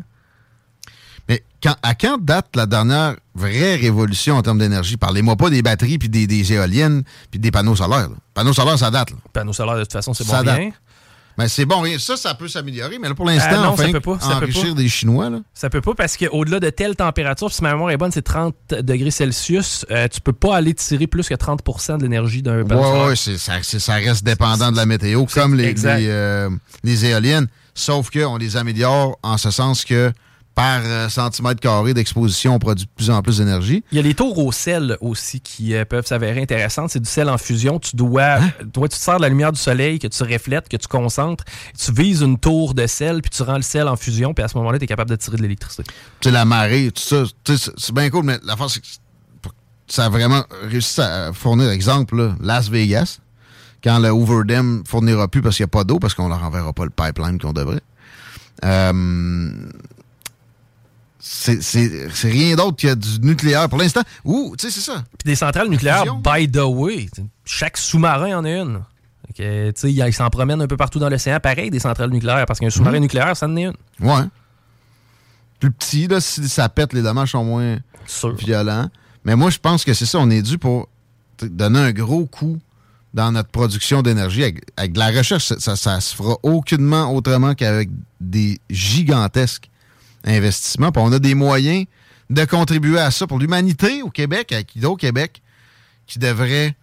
Mais 1.28 1.42
quand, 1.62 1.74
à 1.82 1.94
quand 1.94 2.18
date 2.18 2.46
la 2.54 2.66
dernière 2.66 3.16
vraie 3.34 3.76
révolution 3.76 4.36
en 4.36 4.42
termes 4.42 4.58
d'énergie? 4.58 4.96
Parlez-moi 4.96 5.36
pas 5.36 5.50
des 5.50 5.62
batteries, 5.62 5.98
puis 5.98 6.08
des, 6.08 6.26
des 6.26 6.52
éoliennes, 6.52 7.02
puis 7.30 7.38
des 7.38 7.50
panneaux 7.50 7.76
solaires. 7.76 8.08
là. 8.08 8.16
Panneaux 8.34 8.52
solaires, 8.54 8.78
ça 8.78 8.90
date. 8.90 9.10
Là. 9.10 9.16
Panneaux 9.32 9.52
solaires, 9.52 9.76
de 9.76 9.82
toute 9.82 9.92
façon, 9.92 10.14
c'est 10.14 10.24
bon 10.24 10.32
Ça 10.32 10.42
date. 10.42 10.56
rien. 10.58 10.70
Mais 11.36 11.46
c'est 11.48 11.66
bon. 11.66 11.84
Ça, 12.00 12.16
ça 12.16 12.34
peut 12.34 12.48
s'améliorer, 12.48 12.98
mais 12.98 13.08
là, 13.08 13.14
pour 13.14 13.24
l'instant, 13.24 13.62
non, 13.62 13.72
on 13.74 13.76
ça 13.76 13.86
peut 13.90 14.00
pas, 14.00 14.18
ça 14.18 14.28
peut 14.30 14.34
enrichir 14.46 14.74
pas. 14.74 14.80
des 14.82 14.88
Chinois. 14.88 15.30
Là. 15.30 15.38
Ça 15.54 15.70
peut 15.70 15.80
pas 15.80 15.94
parce 15.94 16.16
qu'au-delà 16.16 16.58
de 16.58 16.68
telle 16.70 16.96
température, 16.96 17.52
si 17.52 17.62
ma 17.62 17.70
mémoire 17.74 17.92
est 17.92 17.96
bonne, 17.96 18.10
c'est 18.10 18.22
30 18.22 18.56
degrés 18.80 19.12
Celsius, 19.12 19.86
euh, 19.92 20.08
tu 20.08 20.20
peux 20.20 20.32
pas 20.32 20.56
aller 20.56 20.74
tirer 20.74 21.06
plus 21.06 21.28
que 21.28 21.34
30% 21.34 21.98
de 21.98 22.02
l'énergie 22.02 22.42
d'un 22.42 22.64
panneau 22.64 22.80
Ouais, 22.80 23.14
solaire. 23.14 23.58
ouais, 23.60 23.62
ça, 23.78 23.94
reste 23.94 24.24
dépendant 24.24 24.72
de 24.72 24.76
la 24.76 24.84
météo, 24.86 25.26
comme 25.26 25.54
les, 25.54 25.74
euh, 25.86 26.50
les 26.82 27.04
éoliennes. 27.06 27.46
Sauf 27.72 28.10
qu'on 28.10 28.36
les 28.36 28.56
améliore 28.56 29.16
en 29.22 29.36
ce 29.38 29.52
sens 29.52 29.84
que 29.84 30.10
par 30.58 30.80
euh, 30.84 31.08
centimètre 31.08 31.60
carré 31.60 31.94
d'exposition, 31.94 32.56
on 32.56 32.58
produit 32.58 32.84
de 32.84 32.90
plus 32.96 33.10
en 33.10 33.22
plus 33.22 33.38
d'énergie. 33.38 33.84
Il 33.92 33.96
y 33.96 34.00
a 34.00 34.02
les 34.02 34.14
tours 34.14 34.36
au 34.44 34.50
sel 34.50 34.98
aussi 35.00 35.40
qui 35.40 35.72
euh, 35.72 35.84
peuvent 35.84 36.04
s'avérer 36.04 36.42
intéressantes. 36.42 36.90
C'est 36.90 36.98
du 36.98 37.08
sel 37.08 37.28
en 37.30 37.38
fusion. 37.38 37.78
Tu 37.78 37.94
dois, 37.94 38.38
Hein? 38.40 38.50
toi, 38.72 38.88
tu 38.88 38.98
te 38.98 39.00
sers 39.00 39.18
de 39.18 39.22
la 39.22 39.28
lumière 39.28 39.52
du 39.52 39.60
soleil 39.60 40.00
que 40.00 40.08
tu 40.08 40.20
reflètes, 40.24 40.68
que 40.68 40.76
tu 40.76 40.88
concentres. 40.88 41.44
Tu 41.78 41.92
vises 41.92 42.22
une 42.22 42.40
tour 42.40 42.74
de 42.74 42.88
sel, 42.88 43.22
puis 43.22 43.30
tu 43.30 43.40
rends 43.44 43.54
le 43.54 43.62
sel 43.62 43.86
en 43.86 43.94
fusion, 43.94 44.34
puis 44.34 44.42
à 44.42 44.48
ce 44.48 44.56
moment-là, 44.58 44.78
tu 44.78 44.84
es 44.84 44.88
capable 44.88 45.10
de 45.10 45.14
tirer 45.16 45.36
de 45.36 45.42
l'électricité. 45.42 45.84
Tu 46.20 46.28
sais, 46.28 46.30
la 46.32 46.44
marée, 46.44 46.90
tout 46.92 47.02
ça, 47.02 47.22
c'est- 47.46 47.92
bien 47.92 48.10
cool, 48.10 48.24
mais 48.24 48.40
la 48.44 48.56
force, 48.56 48.74
c'est 48.74 48.80
que 48.80 48.86
ça 49.86 50.06
a 50.06 50.08
vraiment 50.08 50.42
réussi 50.68 51.00
à 51.00 51.32
fournir, 51.32 51.70
exemple, 51.70 52.16
là, 52.16 52.34
Las 52.40 52.68
Vegas, 52.68 53.18
quand 53.84 54.00
le 54.00 54.10
Hoover 54.10 54.42
Dam 54.44 54.82
fournira 54.84 55.28
plus 55.28 55.40
parce 55.40 55.54
qu'il 55.56 55.62
n'y 55.62 55.68
a 55.68 55.70
pas 55.78 55.84
d'eau, 55.84 56.00
parce 56.00 56.14
qu'on 56.14 56.26
leur 56.28 56.42
enverra 56.42 56.72
pas 56.72 56.82
le 56.84 56.90
pipeline 56.90 57.38
qu'on 57.38 57.52
devrait. 57.52 57.80
Euh, 58.64 59.52
c'est 61.20 62.28
rien 62.28 62.54
d'autre 62.56 62.76
qu'il 62.76 62.88
y 62.88 62.92
a 62.92 62.94
du 62.94 63.20
nucléaire 63.20 63.68
pour 63.68 63.78
l'instant. 63.78 64.02
Ou, 64.24 64.54
tu 64.58 64.66
sais, 64.66 64.72
c'est 64.72 64.80
ça. 64.92 65.04
Puis 65.18 65.26
des 65.26 65.34
centrales 65.34 65.68
nucléaires, 65.68 66.04
by 66.16 66.48
the 66.50 66.62
way, 66.64 67.08
chaque 67.44 67.76
sous-marin 67.76 68.38
en 68.38 68.44
a 68.44 68.50
une. 68.50 68.80
Sais, 69.36 69.92
ils 69.92 70.12
s'en 70.14 70.30
promènent 70.30 70.62
un 70.62 70.66
peu 70.66 70.76
partout 70.76 70.98
dans 70.98 71.08
l'océan. 71.08 71.38
Pareil, 71.40 71.70
des 71.70 71.78
centrales 71.80 72.10
nucléaires, 72.10 72.44
parce 72.46 72.58
qu'un 72.60 72.70
sous-marin 72.70 72.96
Mhm. 72.96 73.02
nucléaire, 73.02 73.36
ça 73.36 73.46
en 73.46 73.56
est 73.56 73.64
une. 73.64 73.74
Ouais. 74.00 74.22
Plus 75.60 75.70
petit, 75.72 76.06
là, 76.06 76.20
si 76.20 76.48
ça 76.48 76.68
pète, 76.68 76.92
les 76.92 77.02
dommages 77.02 77.32
sont 77.32 77.44
moins 77.44 77.78
violents. 78.38 78.88
Mais 79.24 79.36
moi, 79.36 79.50
je 79.50 79.58
pense 79.58 79.84
que 79.84 79.92
c'est 79.94 80.06
ça. 80.06 80.18
On 80.18 80.30
est 80.30 80.42
dû 80.42 80.56
pour 80.58 80.88
donner 81.42 81.78
un 81.80 81.92
gros 81.92 82.26
coup 82.26 82.58
dans 83.12 83.30
notre 83.32 83.48
production 83.50 84.02
d'énergie. 84.02 84.42
Avec, 84.42 84.62
avec 84.76 84.92
de 84.92 84.98
la 84.98 85.08
recherche, 85.08 85.46
ça, 85.46 85.56
ça, 85.58 85.76
ça 85.76 86.00
se 86.00 86.14
fera 86.14 86.36
aucunement 86.42 87.12
autrement 87.14 87.54
qu'avec 87.54 87.90
des 88.20 88.60
gigantesques 88.70 89.68
investissements. 90.24 90.92
Puis 90.92 91.02
on 91.04 91.12
a 91.12 91.18
des 91.18 91.34
moyens 91.34 91.86
de 92.30 92.44
contribuer 92.44 92.98
à 92.98 93.10
ça 93.10 93.26
pour 93.26 93.38
l'humanité 93.38 94.02
au 94.02 94.10
Québec, 94.10 94.52
avec 94.52 94.74
Hydro-Québec, 94.76 95.40
qui 96.06 96.18
devrait 96.18 96.76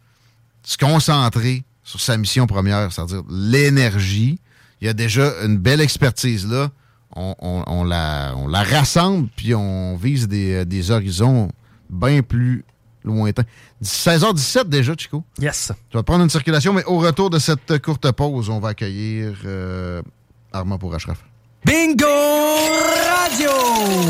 se 0.63 0.77
concentrer 0.77 1.63
sur 1.83 2.01
sa 2.01 2.17
mission 2.17 2.47
première, 2.47 2.91
c'est-à-dire 2.91 3.21
l'énergie. 3.29 4.39
Il 4.81 4.87
y 4.87 4.89
a 4.89 4.93
déjà 4.93 5.31
une 5.43 5.57
belle 5.57 5.81
expertise 5.81 6.47
là. 6.47 6.69
On, 7.15 7.35
on- 7.39 7.63
on 7.67 7.83
la, 7.83 8.33
on 8.35 8.47
la 8.47 8.63
rassemble, 8.63 9.29
puis 9.35 9.53
on 9.55 9.95
vise 9.95 10.27
des, 10.27 10.53
euh, 10.53 10.65
des 10.65 10.91
horizons 10.91 11.49
bien 11.89 12.21
plus 12.23 12.65
lointains. 13.03 13.45
16h17 13.83 14.67
déjà, 14.67 14.93
Chico. 14.97 15.23
Yes. 15.39 15.71
Tu 15.89 15.95
vas 15.97 16.03
prendre 16.03 16.23
une 16.23 16.29
circulation, 16.29 16.73
mais 16.73 16.83
au 16.85 16.97
retour 16.97 17.29
de 17.29 17.39
cette 17.39 17.79
courte 17.81 18.11
pause, 18.11 18.49
on 18.49 18.59
va 18.59 18.69
accueillir 18.69 19.33
euh, 19.45 20.01
Armand 20.51 20.77
pour 20.79 20.93
Ashraf. 20.95 21.23
Bingo 21.65 22.05
Radio! 22.05 23.49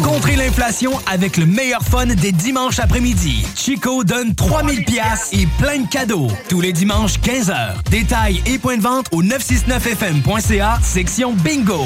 Contrez 0.03 0.35
l'inflation 0.35 0.91
avec 1.09 1.37
le 1.37 1.45
meilleur 1.45 1.81
fun 1.81 2.07
des 2.07 2.33
dimanches 2.33 2.79
après-midi. 2.79 3.47
Chico 3.55 4.03
donne 4.03 4.35
3000 4.35 4.83
pièces 4.83 5.29
et 5.31 5.47
plein 5.57 5.79
de 5.79 5.87
cadeaux. 5.87 6.27
Tous 6.49 6.59
les 6.59 6.73
dimanches 6.73 7.17
15h. 7.19 7.81
Détails 7.89 8.41
et 8.45 8.57
points 8.57 8.75
de 8.75 8.81
vente 8.81 9.07
au 9.13 9.23
969fm.ca, 9.23 10.79
section 10.81 11.33
Bingo. 11.33 11.85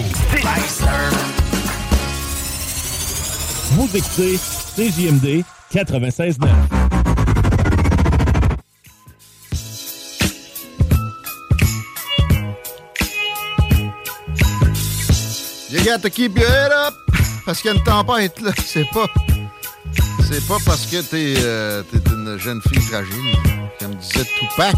Vous 3.73 3.89
écoutez 3.93 4.39
CJMD 4.75 5.43
96.9. 5.71 6.98
You 15.71 15.85
got 15.85 16.01
to 16.01 16.09
keep 16.09 16.35
your 16.35 16.49
head 16.49 16.71
up! 16.71 16.95
Parce 17.45 17.61
qu'il 17.61 17.71
y 17.71 17.73
a 17.73 17.77
une 17.77 17.83
tempête, 17.83 18.41
là. 18.41 18.51
C'est 18.65 18.89
pas. 18.89 19.05
C'est 20.27 20.47
pas 20.47 20.57
parce 20.65 20.85
que 20.87 21.01
t'es 21.01 21.35
euh, 21.37 21.83
t'es 21.83 21.97
une 22.09 22.37
jeune 22.37 22.61
fille 22.61 22.81
fragile. 22.81 23.35
Comme 23.79 23.93
disait 23.95 24.25
Tupac, 24.39 24.75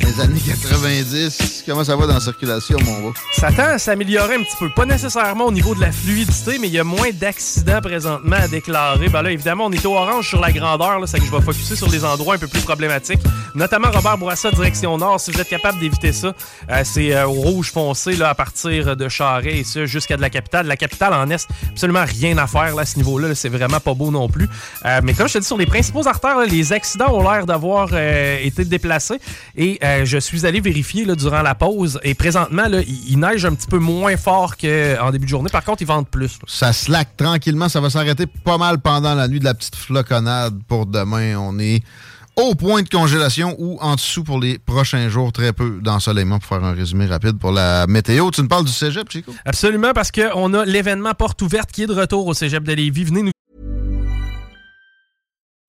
les 0.00 0.20
années 0.20 0.40
90. 0.40 1.64
Comment 1.66 1.84
ça 1.84 1.96
va 1.96 2.06
dans 2.06 2.14
la 2.14 2.20
circulation, 2.20 2.78
mon 2.84 3.08
gars? 3.08 3.14
Ça 3.32 3.50
tend 3.50 3.64
à 3.64 3.78
s'améliorer 3.78 4.36
un 4.36 4.42
petit 4.42 4.56
peu. 4.58 4.70
Pas 4.70 4.86
nécessairement 4.86 5.46
au 5.46 5.52
niveau 5.52 5.74
de 5.74 5.80
la 5.80 5.92
fluidité, 5.92 6.58
mais 6.58 6.68
il 6.68 6.74
y 6.74 6.78
a 6.78 6.84
moins 6.84 7.10
d'accidents 7.12 7.80
présentement 7.80 8.36
à 8.36 8.48
déclarer. 8.48 9.08
Ben 9.08 9.22
là, 9.22 9.30
évidemment, 9.30 9.66
on 9.66 9.72
est 9.72 9.84
au 9.84 9.94
orange 9.94 10.28
sur 10.28 10.40
la 10.40 10.52
grandeur, 10.52 11.00
c'est 11.06 11.18
que 11.18 11.24
je 11.24 11.30
vais 11.30 11.40
focuser 11.40 11.76
sur 11.76 11.90
les 11.90 12.04
endroits 12.04 12.34
un 12.34 12.38
peu 12.38 12.46
plus 12.46 12.60
problématiques. 12.60 13.20
Notamment 13.54 13.90
Robert 13.90 14.18
Bourassa, 14.18 14.50
direction 14.50 14.96
nord. 14.98 15.20
Si 15.20 15.30
vous 15.30 15.40
êtes 15.40 15.48
capable 15.48 15.78
d'éviter 15.78 16.12
ça, 16.12 16.34
euh, 16.70 16.82
c'est 16.84 17.14
euh, 17.14 17.26
au 17.26 17.32
rouge 17.32 17.72
foncé 17.72 18.16
là, 18.16 18.28
à 18.28 18.34
partir 18.34 18.96
de 18.96 19.08
Charret 19.08 19.58
et 19.58 19.64
ça 19.64 19.86
jusqu'à 19.86 20.16
de 20.16 20.22
la 20.22 20.30
capitale. 20.30 20.66
La 20.66 20.76
capitale 20.76 21.14
en 21.14 21.28
est, 21.30 21.46
absolument 21.70 22.04
rien 22.04 22.36
à 22.38 22.46
faire 22.46 22.74
là, 22.74 22.82
à 22.82 22.86
ce 22.86 22.96
niveau-là. 22.96 23.28
là. 23.28 23.34
C'est 23.34 23.48
vraiment 23.48 23.80
pas 23.80 23.94
beau 23.94 24.10
non 24.10 24.28
plus. 24.28 24.48
Euh, 24.84 25.00
mais 25.02 25.14
comme 25.14 25.28
je 25.28 25.34
te 25.34 25.38
dis, 25.38 25.46
sur 25.46 25.56
les 25.56 25.66
principaux 25.66 26.06
artères, 26.06 26.38
là, 26.38 26.44
les 26.44 26.72
accidents 26.72 27.14
ont 27.14 27.22
l'air 27.22 27.46
d'avoir 27.46 27.90
été 27.96 28.64
déplacés. 28.64 29.18
Et 29.56 29.78
euh, 29.86 30.04
je 30.04 30.18
suis 30.18 30.46
allé 30.46 30.60
vérifier 30.60 31.04
là, 31.04 31.14
durant 31.14 31.42
la 31.42 31.54
pause. 31.54 31.98
Et 32.02 32.14
présentement, 32.14 32.66
là, 32.68 32.80
il, 32.80 33.10
il 33.12 33.18
neige 33.18 33.44
un 33.44 33.54
petit 33.54 33.66
peu 33.66 33.78
moins 33.78 34.16
fort 34.16 34.56
qu'en 34.56 35.10
début 35.10 35.24
de 35.26 35.30
journée. 35.30 35.50
Par 35.50 35.64
contre, 35.64 35.82
ils 35.82 35.86
vendent 35.86 36.08
plus. 36.08 36.32
là. 36.34 36.44
Ça 36.46 36.72
slack 36.72 37.16
tranquillement. 37.16 37.68
Ça 37.68 37.80
va 37.80 37.90
s'arrêter 37.90 38.26
pas 38.26 38.58
mal 38.58 38.78
pendant 38.78 39.14
la 39.14 39.28
nuit 39.28 39.40
de 39.40 39.44
la 39.44 39.54
petite 39.54 39.76
floconnade 39.76 40.58
pour 40.68 40.86
demain. 40.86 41.36
On 41.38 41.58
est 41.58 41.82
au 42.36 42.54
point 42.54 42.82
de 42.82 42.88
congélation 42.88 43.54
ou 43.58 43.78
en 43.80 43.94
dessous 43.94 44.22
pour 44.22 44.38
les 44.38 44.58
prochains 44.58 45.08
jours. 45.08 45.32
Très 45.32 45.52
peu 45.52 45.78
d'ensoleillement 45.82 46.38
pour 46.38 46.48
faire 46.48 46.64
un 46.64 46.72
résumé 46.74 47.06
rapide 47.06 47.38
pour 47.38 47.50
la 47.52 47.86
météo. 47.86 48.30
Tu 48.30 48.42
nous 48.42 48.48
parles 48.48 48.64
du 48.66 48.72
cégep, 48.72 49.10
Chico? 49.10 49.34
Absolument, 49.44 49.92
parce 49.94 50.10
qu'on 50.12 50.52
a 50.54 50.64
l'événement 50.64 51.14
Porte 51.14 51.40
ouverte 51.42 51.72
qui 51.72 51.82
est 51.84 51.86
de 51.86 51.94
retour 51.94 52.26
au 52.26 52.34
Cégep 52.34 52.62
de 52.64 52.72
Lévis. 52.74 53.04
Venez 53.04 53.22
nous 53.22 53.30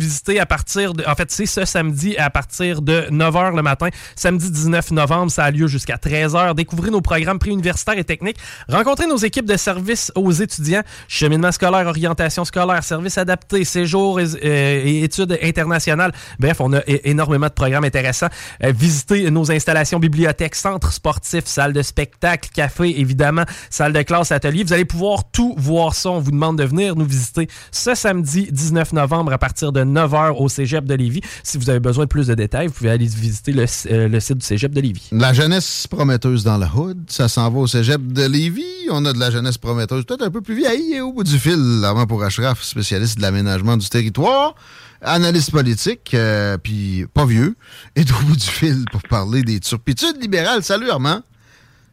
Visiter 0.00 0.40
à 0.40 0.46
partir 0.46 0.94
de. 0.94 1.04
En 1.06 1.14
fait, 1.14 1.30
c'est 1.30 1.44
ce 1.44 1.66
samedi 1.66 2.16
à 2.16 2.30
partir 2.30 2.80
de 2.80 3.02
9h 3.10 3.54
le 3.54 3.62
matin. 3.62 3.88
Samedi 4.16 4.50
19 4.50 4.92
novembre, 4.92 5.30
ça 5.30 5.44
a 5.44 5.50
lieu 5.50 5.66
jusqu'à 5.66 5.96
13h. 5.96 6.54
Découvrez 6.54 6.90
nos 6.90 7.02
programmes 7.02 7.38
préuniversitaires 7.38 7.98
et 7.98 8.04
techniques. 8.04 8.38
Rencontrez 8.68 9.06
nos 9.06 9.18
équipes 9.18 9.44
de 9.44 9.56
services 9.56 10.10
aux 10.14 10.32
étudiants. 10.32 10.80
Cheminement 11.08 11.52
scolaire, 11.52 11.86
orientation 11.86 12.46
scolaire, 12.46 12.82
services 12.82 13.18
adaptés, 13.18 13.64
séjours 13.64 14.18
et, 14.18 14.24
euh, 14.42 15.04
études 15.04 15.38
internationales. 15.42 16.12
Bref, 16.38 16.60
on 16.60 16.72
a 16.72 16.80
énormément 16.86 17.48
de 17.48 17.52
programmes 17.52 17.84
intéressants. 17.84 18.30
Euh, 18.64 18.72
visitez 18.74 19.30
nos 19.30 19.52
installations 19.52 19.98
bibliothèques, 19.98 20.54
centres 20.54 20.92
sportifs, 20.92 21.44
salles 21.44 21.74
de 21.74 21.82
spectacle, 21.82 22.48
café, 22.54 22.98
évidemment, 22.98 23.44
salle 23.68 23.92
de 23.92 24.00
classe, 24.00 24.32
atelier. 24.32 24.64
Vous 24.64 24.72
allez 24.72 24.86
pouvoir 24.86 25.30
tout 25.30 25.54
voir 25.58 25.94
ça. 25.94 26.10
On 26.10 26.20
vous 26.20 26.30
demande 26.30 26.56
de 26.56 26.64
venir 26.64 26.96
nous 26.96 27.04
visiter 27.04 27.46
ce 27.70 27.94
samedi 27.94 28.48
19 28.50 28.94
novembre 28.94 29.34
à 29.34 29.38
partir 29.38 29.70
de 29.70 29.81
9h 29.84 30.36
au 30.38 30.48
Cégep 30.48 30.84
de 30.84 30.94
Lévis. 30.94 31.20
Si 31.42 31.58
vous 31.58 31.70
avez 31.70 31.80
besoin 31.80 32.04
de 32.04 32.08
plus 32.08 32.26
de 32.28 32.34
détails, 32.34 32.68
vous 32.68 32.72
pouvez 32.72 32.90
aller 32.90 33.06
visiter 33.06 33.52
le, 33.52 33.64
euh, 33.90 34.08
le 34.08 34.20
site 34.20 34.38
du 34.38 34.46
Cégep 34.46 34.72
de 34.72 34.80
Lévis. 34.80 35.08
La 35.12 35.32
jeunesse 35.32 35.86
prometteuse 35.86 36.44
dans 36.44 36.58
la 36.58 36.70
hood, 36.74 36.98
ça 37.08 37.28
s'en 37.28 37.50
va 37.50 37.60
au 37.60 37.66
cégep 37.66 38.00
de 38.12 38.24
Lévis. 38.24 38.88
On 38.90 39.04
a 39.04 39.12
de 39.12 39.18
la 39.18 39.30
jeunesse 39.30 39.58
prometteuse, 39.58 40.04
peut-être 40.04 40.22
un 40.22 40.30
peu 40.30 40.40
plus 40.40 40.54
vieille 40.54 41.00
au 41.00 41.12
bout 41.12 41.24
du 41.24 41.38
fil, 41.38 41.82
avant 41.84 42.06
pour 42.06 42.22
Ashraf, 42.22 42.62
spécialiste 42.62 43.16
de 43.16 43.22
l'aménagement 43.22 43.76
du 43.76 43.88
territoire, 43.88 44.54
analyste 45.00 45.50
politique, 45.50 46.14
euh, 46.14 46.58
puis 46.58 47.06
pas 47.12 47.26
vieux, 47.26 47.56
est 47.96 48.10
au 48.10 48.24
bout 48.24 48.36
du 48.36 48.46
fil 48.46 48.84
pour 48.90 49.02
parler 49.02 49.42
des 49.42 49.60
turpitudes 49.60 50.20
libérales. 50.20 50.62
Salut 50.62 50.90
Armand. 50.90 51.22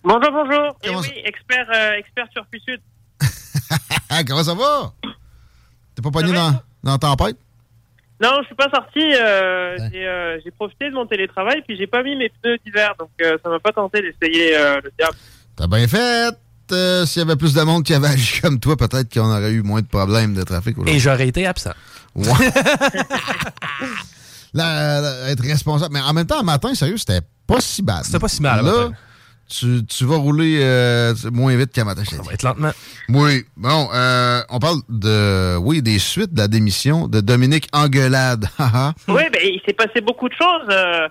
Bonjour, 0.04 0.32
bonjour. 0.32 0.78
Et 0.84 0.90
oui, 0.90 1.08
expert, 1.26 1.68
euh, 1.74 1.94
expert. 1.94 2.28
Ah, 4.10 4.24
comment 4.28 4.44
ça 4.44 4.54
va? 4.54 4.94
T'es 5.94 6.02
pas 6.02 6.12
pogné 6.12 6.32
dans, 6.32 6.54
dans 6.84 6.92
la 6.94 6.98
tempête? 6.98 7.38
Non, 8.22 8.40
je 8.42 8.48
suis 8.48 8.56
pas 8.56 8.68
sorti. 8.74 9.00
euh, 9.00 9.78
j'ai, 9.92 10.06
euh, 10.08 10.40
j'ai 10.44 10.52
profité 10.52 10.90
de 10.90 10.96
mon 10.96 11.06
télétravail, 11.06 11.62
puis 11.66 11.78
j'ai 11.78 11.88
pas 11.88 12.04
mis 12.04 12.16
mes 12.18 12.30
pneus 12.30 12.58
d'hiver, 12.66 12.94
donc 13.00 13.10
euh, 13.22 13.38
ça 13.44 13.50
m'a 13.50 13.60
pas 13.60 13.72
tenté 13.72 14.02
d'essayer 14.02 14.58
euh, 14.58 14.82
le 14.84 14.92
diable. 14.98 15.16
T'as 15.56 15.68
bien 15.68 15.88
fait. 15.88 16.34
Euh, 16.72 17.06
S'il 17.06 17.22
y 17.22 17.26
avait 17.26 17.36
plus 17.36 17.54
de 17.54 17.62
monde 17.62 17.84
qui 17.84 17.94
avait 17.94 18.08
agi 18.10 18.42
comme 18.42 18.60
toi, 18.60 18.76
peut-être 18.78 19.12
qu'on 19.14 19.30
aurait 19.32 19.52
eu 19.52 19.62
moins 19.64 19.82
de 19.82 19.88
problèmes 19.88 20.34
de 20.36 20.44
trafic 20.44 20.78
aujourd'hui. 20.78 20.96
Et 20.96 21.00
j'aurais 21.00 21.28
été 21.30 21.46
absent. 21.48 21.74
Ouais. 22.16 22.26
La- 24.54 25.30
être 25.30 25.44
responsable. 25.44 25.94
Mais 25.94 26.02
en 26.02 26.14
même 26.14 26.26
temps, 26.26 26.40
un 26.40 26.44
matin, 26.44 26.74
sérieux, 26.74 26.98
c'était 26.98 27.22
pas 27.48 27.62
si 27.62 27.82
bad. 27.82 28.04
C'était 28.04 28.20
pas 28.20 28.28
si 28.28 28.42
mal, 28.42 28.66
Là. 28.66 28.90
Tu, 29.50 29.86
tu 29.86 30.06
vas 30.06 30.18
rouler 30.18 30.60
euh, 30.62 31.14
moins 31.32 31.56
vite 31.56 31.72
qu'à 31.72 31.84
matin. 31.84 32.04
Ça 32.06 32.22
va 32.22 32.34
être 32.34 32.44
lentement. 32.44 32.72
Oui. 33.10 33.44
Bon, 33.58 33.90
euh, 33.94 34.42
on 34.50 34.60
parle 34.60 34.78
de, 34.90 35.58
oui, 35.58 35.82
des 35.82 36.00
suites 36.00 36.34
de 36.34 36.40
la 36.40 36.48
démission 36.48 37.08
de 37.08 37.20
Dominique 37.22 37.68
Anguelade. 37.74 38.46
Haha. 38.58 38.94
Oui, 39.08 39.24
ben, 39.34 39.42
il 39.44 39.60
s'est 39.66 39.74
passé 39.74 40.02
beaucoup 40.02 40.30
de 40.30 40.34
choses. 40.36 40.68
euh, 40.70 41.08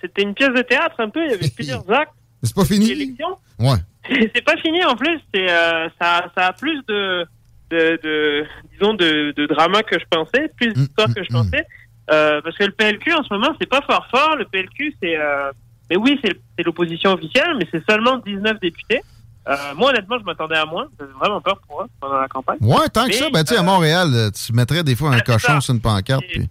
c'était 0.00 0.22
une 0.22 0.34
pièce 0.34 0.54
de 0.54 0.62
théâtre 0.62 0.94
un 0.98 1.08
peu, 1.10 1.24
il 1.24 1.30
y 1.30 1.34
avait 1.34 1.50
plusieurs 1.54 1.88
actes. 1.90 2.12
C'est 2.42 2.54
pas 2.54 2.64
fini? 2.64 2.86
L'élection. 2.86 3.36
ouais. 3.60 3.76
c'est 4.34 4.44
pas 4.44 4.56
fini 4.56 4.84
en 4.84 4.96
plus. 4.96 5.20
C'est 5.32 5.48
euh, 5.48 5.88
ça, 6.00 6.24
ça 6.36 6.46
a 6.48 6.52
plus 6.52 6.80
de, 6.88 7.24
de, 7.70 8.00
de 8.02 8.44
disons 8.72 8.94
de, 8.94 9.32
de 9.36 9.46
drama 9.46 9.82
que 9.84 9.96
je 9.98 10.04
pensais, 10.10 10.50
plus 10.56 10.72
d'histoire 10.72 11.06
que 11.14 11.22
je 11.22 11.28
pensais. 11.32 11.64
Euh, 12.10 12.40
parce 12.42 12.56
que 12.58 12.64
le 12.64 12.72
PLQ 12.72 13.12
en 13.12 13.22
ce 13.22 13.32
moment 13.32 13.54
c'est 13.60 13.68
pas 13.68 13.80
fort 13.82 14.06
fort. 14.10 14.34
Le 14.36 14.44
PLQ 14.46 14.96
c'est, 15.00 15.16
euh, 15.16 15.52
mais 15.90 15.96
oui 15.96 16.18
c'est 16.24 16.64
l'opposition 16.64 17.12
officielle, 17.12 17.54
mais 17.58 17.66
c'est 17.70 17.82
seulement 17.90 18.18
19 18.18 18.60
députés. 18.60 19.00
Euh, 19.48 19.56
moi 19.76 19.90
honnêtement 19.90 20.18
je 20.20 20.24
m'attendais 20.24 20.56
à 20.56 20.64
moins. 20.64 20.86
J'avais 20.98 21.12
vraiment 21.12 21.40
peur 21.40 21.60
pour 21.66 21.82
eux 21.82 21.86
pendant 22.00 22.18
la 22.20 22.28
campagne. 22.28 22.58
Ouais, 22.60 22.88
tant 22.92 23.06
que 23.06 23.12
ça, 23.14 23.28
ben, 23.30 23.42
tu 23.44 23.54
sais, 23.54 23.58
à 23.58 23.62
euh, 23.62 23.64
Montréal, 23.64 24.08
euh, 24.14 24.30
tu 24.30 24.52
mettrais 24.52 24.84
des 24.84 24.94
fois 24.94 25.10
un 25.10 25.20
cochon 25.20 25.60
sur 25.60 25.74
une 25.74 25.80
pancarte. 25.80 26.22
puis- 26.28 26.48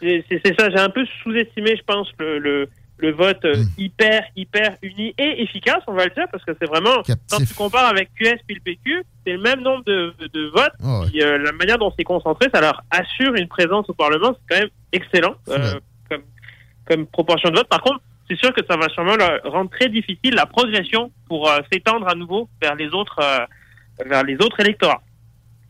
C'est 0.00 0.58
ça, 0.58 0.70
j'ai 0.70 0.78
un 0.78 0.88
peu 0.90 1.04
sous-estimé, 1.22 1.76
je 1.76 1.82
pense, 1.82 2.08
le, 2.18 2.38
le, 2.38 2.68
le 2.98 3.12
vote 3.12 3.42
euh, 3.44 3.54
hyper, 3.78 4.22
hyper 4.36 4.76
uni 4.82 5.14
et 5.18 5.42
efficace, 5.42 5.82
on 5.86 5.92
va 5.94 6.04
le 6.04 6.10
dire, 6.10 6.24
parce 6.32 6.44
que 6.44 6.52
c'est 6.58 6.66
vraiment, 6.66 7.02
quand 7.30 7.36
tu 7.48 7.54
compares 7.54 7.86
avec 7.88 8.10
QS 8.14 8.36
puis 8.46 8.54
le 8.56 8.60
PQ, 8.62 9.02
c'est 9.26 9.32
le 9.32 9.40
même 9.40 9.60
nombre 9.60 9.84
de, 9.84 10.14
de 10.32 10.46
votes, 10.54 10.72
puis 11.08 11.22
euh, 11.22 11.38
la 11.38 11.52
manière 11.52 11.78
dont 11.78 11.92
c'est 11.98 12.04
concentré, 12.04 12.48
ça 12.52 12.60
leur 12.60 12.82
assure 12.90 13.34
une 13.34 13.48
présence 13.48 13.88
au 13.88 13.94
Parlement, 13.94 14.32
c'est 14.34 14.54
quand 14.54 14.60
même 14.60 14.70
excellent 14.92 15.34
euh, 15.48 15.80
comme, 16.10 16.22
comme 16.86 17.06
proportion 17.06 17.50
de 17.50 17.56
vote. 17.56 17.68
Par 17.68 17.80
contre, 17.82 18.00
c'est 18.30 18.38
sûr 18.38 18.54
que 18.54 18.64
ça 18.64 18.76
va 18.76 18.88
sûrement 18.88 19.16
leur 19.16 19.42
rendre 19.44 19.68
très 19.70 19.88
difficile 19.88 20.34
la 20.34 20.46
progression 20.46 21.10
pour 21.28 21.48
euh, 21.50 21.58
s'étendre 21.72 22.08
à 22.08 22.14
nouveau 22.14 22.48
vers 22.62 22.76
les 22.76 22.88
autres, 22.94 23.18
euh, 23.20 23.44
vers 24.06 24.22
les 24.22 24.36
autres 24.36 24.60
électorats. 24.60 25.02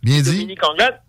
Bien 0.03 0.21
dit. 0.21 0.31
Dominique 0.33 0.65
Anglade. 0.65 1.01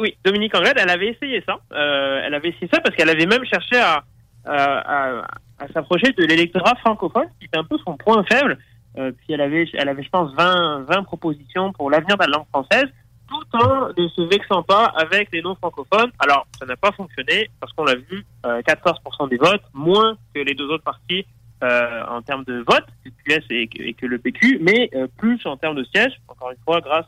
Oui, 0.00 0.16
Dominique 0.24 0.54
Anglade, 0.56 0.76
elle 0.80 0.90
avait 0.90 1.08
essayé 1.08 1.42
ça. 1.46 1.58
Euh, 1.72 2.22
elle 2.24 2.34
avait 2.34 2.50
essayé 2.50 2.68
ça 2.72 2.80
parce 2.80 2.94
qu'elle 2.94 3.10
avait 3.10 3.26
même 3.26 3.44
cherché 3.44 3.76
à, 3.76 4.04
à, 4.44 5.20
à- 5.20 5.26
à 5.58 5.68
s'approcher 5.72 6.12
de 6.12 6.24
l'électorat 6.24 6.74
francophone, 6.80 7.26
qui 7.38 7.46
était 7.46 7.58
un 7.58 7.62
peu 7.64 7.76
son 7.84 7.96
point 7.96 8.24
faible. 8.28 8.58
Puis 8.94 9.26
elle 9.28 9.40
avait, 9.40 9.64
elle 9.74 9.88
avait, 9.88 10.02
je 10.02 10.08
pense, 10.08 10.34
20, 10.34 10.82
20 10.88 11.02
propositions 11.04 11.72
pour 11.72 11.88
l'avenir 11.90 12.16
de 12.16 12.22
la 12.24 12.28
langue 12.36 12.46
française, 12.48 12.86
tout 13.32 13.56
en 13.56 13.88
ne 13.96 14.08
se 14.08 14.22
vexant 14.22 14.62
pas 14.62 14.84
avec 14.86 15.30
les 15.32 15.40
non-francophones. 15.42 16.10
Alors, 16.18 16.46
ça 16.58 16.66
n'a 16.66 16.76
pas 16.76 16.92
fonctionné 16.92 17.50
parce 17.60 17.72
qu'on 17.72 17.84
l'a 17.84 17.94
vu, 17.96 18.24
euh, 18.46 18.60
14% 18.62 19.28
des 19.28 19.36
votes, 19.36 19.62
moins 19.72 20.16
que 20.34 20.40
les 20.40 20.54
deux 20.54 20.68
autres 20.68 20.84
partis 20.84 21.24
euh, 21.62 22.02
en 22.08 22.22
termes 22.22 22.44
de 22.44 22.64
vote, 22.66 22.84
le 23.04 23.10
QS 23.24 23.44
et, 23.50 23.68
que- 23.68 23.82
et 23.82 23.94
que 23.94 24.06
le 24.06 24.18
PQ, 24.18 24.58
mais 24.60 24.90
euh, 24.94 25.06
plus 25.16 25.40
en 25.46 25.56
termes 25.56 25.76
de 25.76 25.84
sièges, 25.84 26.20
encore 26.28 26.50
une 26.50 26.58
fois, 26.64 26.80
grâce 26.80 27.06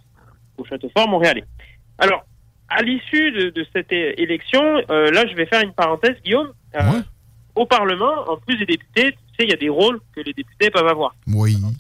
au 0.57 0.65
Château 0.65 0.89
Fort 0.97 1.09
montréalais. 1.09 1.45
Alors, 1.99 2.25
à 2.69 2.83
l'issue 2.83 3.33
de, 3.33 3.51
de 3.51 3.67
cette 3.73 3.91
élection, 3.93 4.63
euh, 4.91 5.11
là, 5.11 5.27
je 5.27 5.35
vais 5.35 5.47
faire 5.47 5.63
une 5.63 5.73
parenthèse, 5.73 6.17
Guillaume. 6.25 6.53
Euh, 6.77 6.81
Au 7.57 7.67
Parlement, 7.67 8.15
en 8.29 8.37
plus 8.37 8.57
des 8.57 8.67
députés, 8.67 9.13
tu 9.13 9.19
sais, 9.39 9.45
il 9.45 9.51
y 9.51 9.53
a 9.53 9.57
des 9.57 9.69
rôles 9.69 10.01
que 10.15 10.21
les 10.21 10.33
députés 10.33 10.71
peuvent 10.71 10.87
avoir. 10.89 11.15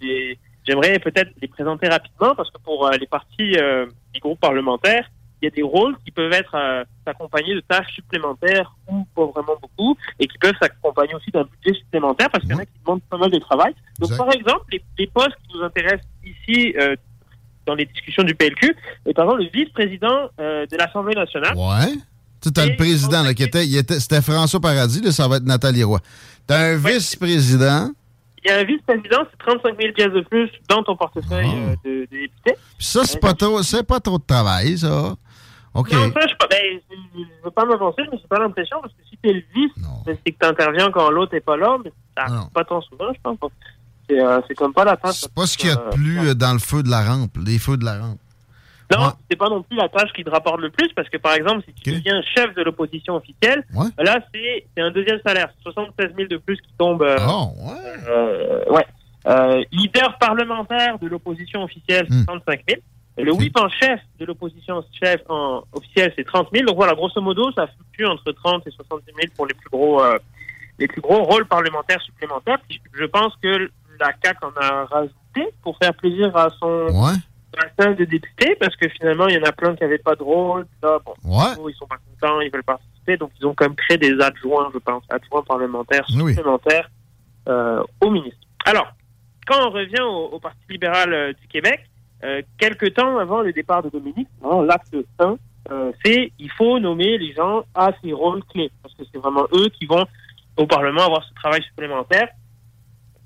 Oui. 0.00 0.22
J'aimerais 0.66 0.98
peut-être 0.98 1.30
les 1.40 1.48
présenter 1.48 1.88
rapidement 1.88 2.34
parce 2.34 2.50
que 2.50 2.58
pour 2.58 2.86
euh, 2.86 2.92
les 2.92 3.06
partis, 3.06 3.56
euh, 3.56 3.86
les 4.14 4.20
groupes 4.20 4.40
parlementaires, 4.40 5.08
il 5.44 5.46
y 5.46 5.48
a 5.48 5.50
des 5.50 5.62
rôles 5.62 5.94
qui 6.04 6.10
peuvent 6.10 6.32
être 6.32 6.54
euh, 6.54 6.84
accompagnés 7.04 7.54
de 7.54 7.60
tâches 7.60 7.92
supplémentaires 7.94 8.74
ou 8.88 9.06
pas 9.14 9.26
vraiment 9.26 9.58
beaucoup 9.60 9.96
et 10.18 10.26
qui 10.26 10.38
peuvent 10.38 10.54
s'accompagner 10.60 11.14
aussi 11.14 11.30
d'un 11.30 11.44
budget 11.44 11.78
supplémentaire 11.78 12.30
parce 12.30 12.44
qu'il 12.44 12.52
y 12.52 12.56
en 12.56 12.60
a 12.60 12.64
qui 12.64 12.72
demandent 12.84 13.02
pas 13.02 13.18
mal 13.18 13.30
de 13.30 13.38
travail. 13.38 13.74
Donc, 13.98 14.10
Exact. 14.10 14.24
par 14.24 14.34
exemple, 14.34 14.64
les, 14.72 14.82
les 14.98 15.06
postes 15.06 15.36
qui 15.46 15.58
nous 15.58 15.62
intéressent 15.62 16.08
ici 16.24 16.74
euh, 16.78 16.96
dans 17.66 17.74
les 17.74 17.86
discussions 17.86 18.22
du 18.22 18.34
PLQ, 18.34 18.76
et 19.06 19.14
par 19.14 19.24
exemple 19.24 19.42
le 19.42 19.50
vice-président 19.50 20.28
euh, 20.40 20.66
de 20.66 20.76
l'Assemblée 20.76 21.14
nationale. 21.14 21.56
Ouais. 21.56 21.94
Tu 22.42 22.52
t'as 22.52 22.66
le 22.66 22.76
président, 22.76 23.22
là, 23.22 23.32
qui 23.32 23.42
était, 23.42 23.66
il 23.66 23.76
était, 23.76 23.98
c'était 24.00 24.20
François 24.20 24.60
Paradis, 24.60 25.00
là, 25.00 25.12
ça 25.12 25.26
va 25.26 25.36
être 25.36 25.44
Nathalie 25.44 25.82
Roy. 25.82 25.98
T'as 26.46 26.72
un 26.72 26.76
vice-président, 26.76 27.90
Il 28.44 28.50
y 28.50 28.52
a 28.52 28.58
un 28.58 28.64
vice-président, 28.64 29.24
c'est 29.30 29.38
35 29.38 29.80
000 29.80 29.92
pièces 29.94 30.12
de 30.12 30.20
plus 30.22 30.50
dans 30.68 30.82
ton 30.82 30.96
portefeuille 30.96 31.46
Ah. 31.50 31.70
euh, 31.70 31.74
de, 31.84 31.90
de 32.02 32.06
député. 32.10 32.54
puis 32.76 32.86
ça, 32.86 33.04
c'est 33.04 33.20
pas 33.20 33.32
trop, 33.34 33.62
c'est 33.62 33.82
pas 33.86 34.00
trop 34.00 34.18
de 34.18 34.24
travail, 34.26 34.76
ça. 34.78 35.14
OK. 35.74 35.92
Non, 35.92 36.12
ça, 36.12 36.20
je, 36.28 36.46
ben, 36.48 36.80
je 36.90 37.20
je 37.20 37.44
veux 37.44 37.50
pas 37.50 37.64
m'avancer, 37.64 38.02
mais 38.12 38.18
j'ai 38.20 38.28
pas 38.28 38.38
l'impression, 38.38 38.76
parce 38.80 38.92
que 38.94 39.00
si 39.10 39.16
t'es 39.16 39.32
le 39.32 39.42
vice, 39.54 39.72
ben, 40.06 40.16
c'est 40.24 40.32
que 40.32 40.38
t'interviens 40.38 40.90
quand 40.92 41.10
l'autre 41.10 41.34
est 41.34 41.40
pas 41.40 41.56
là, 41.56 41.78
mais 41.84 41.92
ça 42.16 42.26
pas 42.52 42.64
tant 42.64 42.80
souvent, 42.82 43.12
je 43.14 43.20
pense. 43.22 43.38
C'est 44.08 44.20
euh, 44.20 44.40
comme 44.58 44.74
pas 44.74 44.84
la 44.84 44.96
tâche. 44.98 45.16
C'est 45.20 45.32
pas 45.34 45.46
ce 45.46 45.56
qu'il 45.56 45.70
y 45.70 45.72
a 45.72 45.76
de 45.76 45.90
plus 45.94 46.18
euh, 46.28 46.34
dans 46.34 46.52
le 46.52 46.58
feu 46.58 46.82
de 46.82 46.90
la 46.90 47.02
rampe, 47.02 47.38
les 47.44 47.58
feux 47.58 47.78
de 47.78 47.84
la 47.86 47.98
rampe. 47.98 48.18
Non, 48.92 49.12
c'est 49.30 49.36
pas 49.36 49.48
non 49.48 49.62
plus 49.62 49.76
la 49.76 49.88
tâche 49.88 50.12
qui 50.12 50.22
te 50.24 50.30
rapporte 50.30 50.60
le 50.60 50.70
plus, 50.70 50.88
parce 50.94 51.08
que 51.08 51.16
par 51.16 51.34
exemple, 51.34 51.62
si 51.66 51.72
tu 51.74 51.90
deviens 51.96 52.20
chef 52.22 52.54
de 52.54 52.62
l'opposition 52.62 53.14
officielle, 53.16 53.64
là, 53.98 54.18
c'est 54.32 54.66
c'est 54.76 54.82
un 54.82 54.90
deuxième 54.90 55.20
salaire. 55.26 55.48
76 55.62 56.10
000 56.16 56.28
de 56.28 56.36
plus 56.36 56.56
qui 56.60 56.72
tombe. 56.78 57.02
euh, 57.02 57.16
euh, 58.08 58.64
ouais. 58.70 58.86
Euh, 59.26 59.62
leader 59.72 60.18
parlementaire 60.18 60.98
de 60.98 61.08
l'opposition 61.08 61.62
officielle, 61.62 62.06
c'est 62.10 62.26
35 62.26 62.60
000. 62.68 62.80
Et 63.16 63.22
le 63.22 63.32
whip 63.32 63.56
en 63.58 63.68
chef 63.68 64.00
de 64.18 64.24
l'opposition 64.26 64.84
chef 65.02 65.22
en 65.28 65.62
officielle, 65.72 66.12
c'est 66.16 66.24
30 66.26 66.48
000. 66.52 66.66
Donc 66.66 66.76
voilà, 66.76 66.94
grosso 66.94 67.20
modo, 67.22 67.50
ça 67.52 67.66
fluctue 67.68 68.04
entre 68.04 68.32
30 68.32 68.66
et 68.66 68.70
70 68.70 69.06
000 69.06 69.16
pour 69.36 69.46
les 69.46 69.54
plus 69.54 69.70
gros, 69.70 70.02
euh, 70.02 70.18
les 70.78 70.88
plus 70.88 71.00
gros 71.00 71.22
rôles 71.22 71.46
parlementaires 71.46 72.02
supplémentaires. 72.02 72.58
Je 72.92 73.04
pense 73.04 73.32
que 73.42 73.70
la 74.00 74.10
CAQ 74.22 74.38
en 74.44 74.60
a 74.60 74.84
rajouté 74.86 75.54
pour 75.62 75.78
faire 75.78 75.94
plaisir 75.94 76.36
à 76.36 76.48
son 76.60 76.88
bassin 77.54 77.92
de 77.92 78.04
députés, 78.04 78.56
parce 78.60 78.74
que 78.76 78.88
finalement, 78.88 79.26
il 79.28 79.34
y 79.34 79.38
en 79.38 79.42
a 79.44 79.52
plein 79.52 79.74
qui 79.76 79.82
n'avaient 79.82 79.98
pas 79.98 80.14
de 80.16 80.22
rôle. 80.22 80.66
Là, 80.82 80.98
bon, 81.04 81.14
Ouais. 81.24 81.52
ils 81.70 81.74
sont 81.76 81.86
pas 81.86 81.96
contents, 81.96 82.40
ils 82.40 82.50
veulent 82.50 82.62
participer, 82.64 83.16
donc 83.16 83.30
ils 83.40 83.46
ont 83.46 83.54
quand 83.54 83.66
même 83.66 83.76
créé 83.76 83.96
des 83.98 84.20
adjoints, 84.20 84.70
je 84.72 84.78
pense, 84.78 85.02
adjoints 85.10 85.42
parlementaires 85.42 86.04
supplémentaires 86.08 86.90
euh, 87.48 87.82
au 88.00 88.10
ministre. 88.10 88.40
Alors, 88.64 88.88
quand 89.46 89.66
on 89.66 89.70
revient 89.70 90.00
au, 90.02 90.34
au 90.34 90.38
Parti 90.40 90.58
libéral 90.70 91.12
euh, 91.12 91.32
du 91.34 91.46
Québec, 91.48 91.80
euh, 92.24 92.40
quelques 92.58 92.94
temps 92.94 93.18
avant 93.18 93.42
le 93.42 93.52
départ 93.52 93.82
de 93.82 93.90
Dominique, 93.90 94.28
hein, 94.42 94.62
l'acte 94.64 94.96
1, 95.18 95.36
euh, 95.70 95.92
c'est 96.04 96.32
il 96.38 96.50
faut 96.52 96.78
nommer 96.78 97.18
les 97.18 97.32
gens 97.34 97.64
à 97.74 97.90
ces 98.02 98.12
rôles 98.12 98.42
clés, 98.44 98.70
parce 98.82 98.94
que 98.94 99.02
c'est 99.12 99.18
vraiment 99.18 99.46
eux 99.54 99.68
qui 99.78 99.86
vont 99.86 100.06
au 100.56 100.66
Parlement 100.66 101.02
avoir 101.02 101.24
ce 101.24 101.34
travail 101.34 101.62
supplémentaire. 101.64 102.28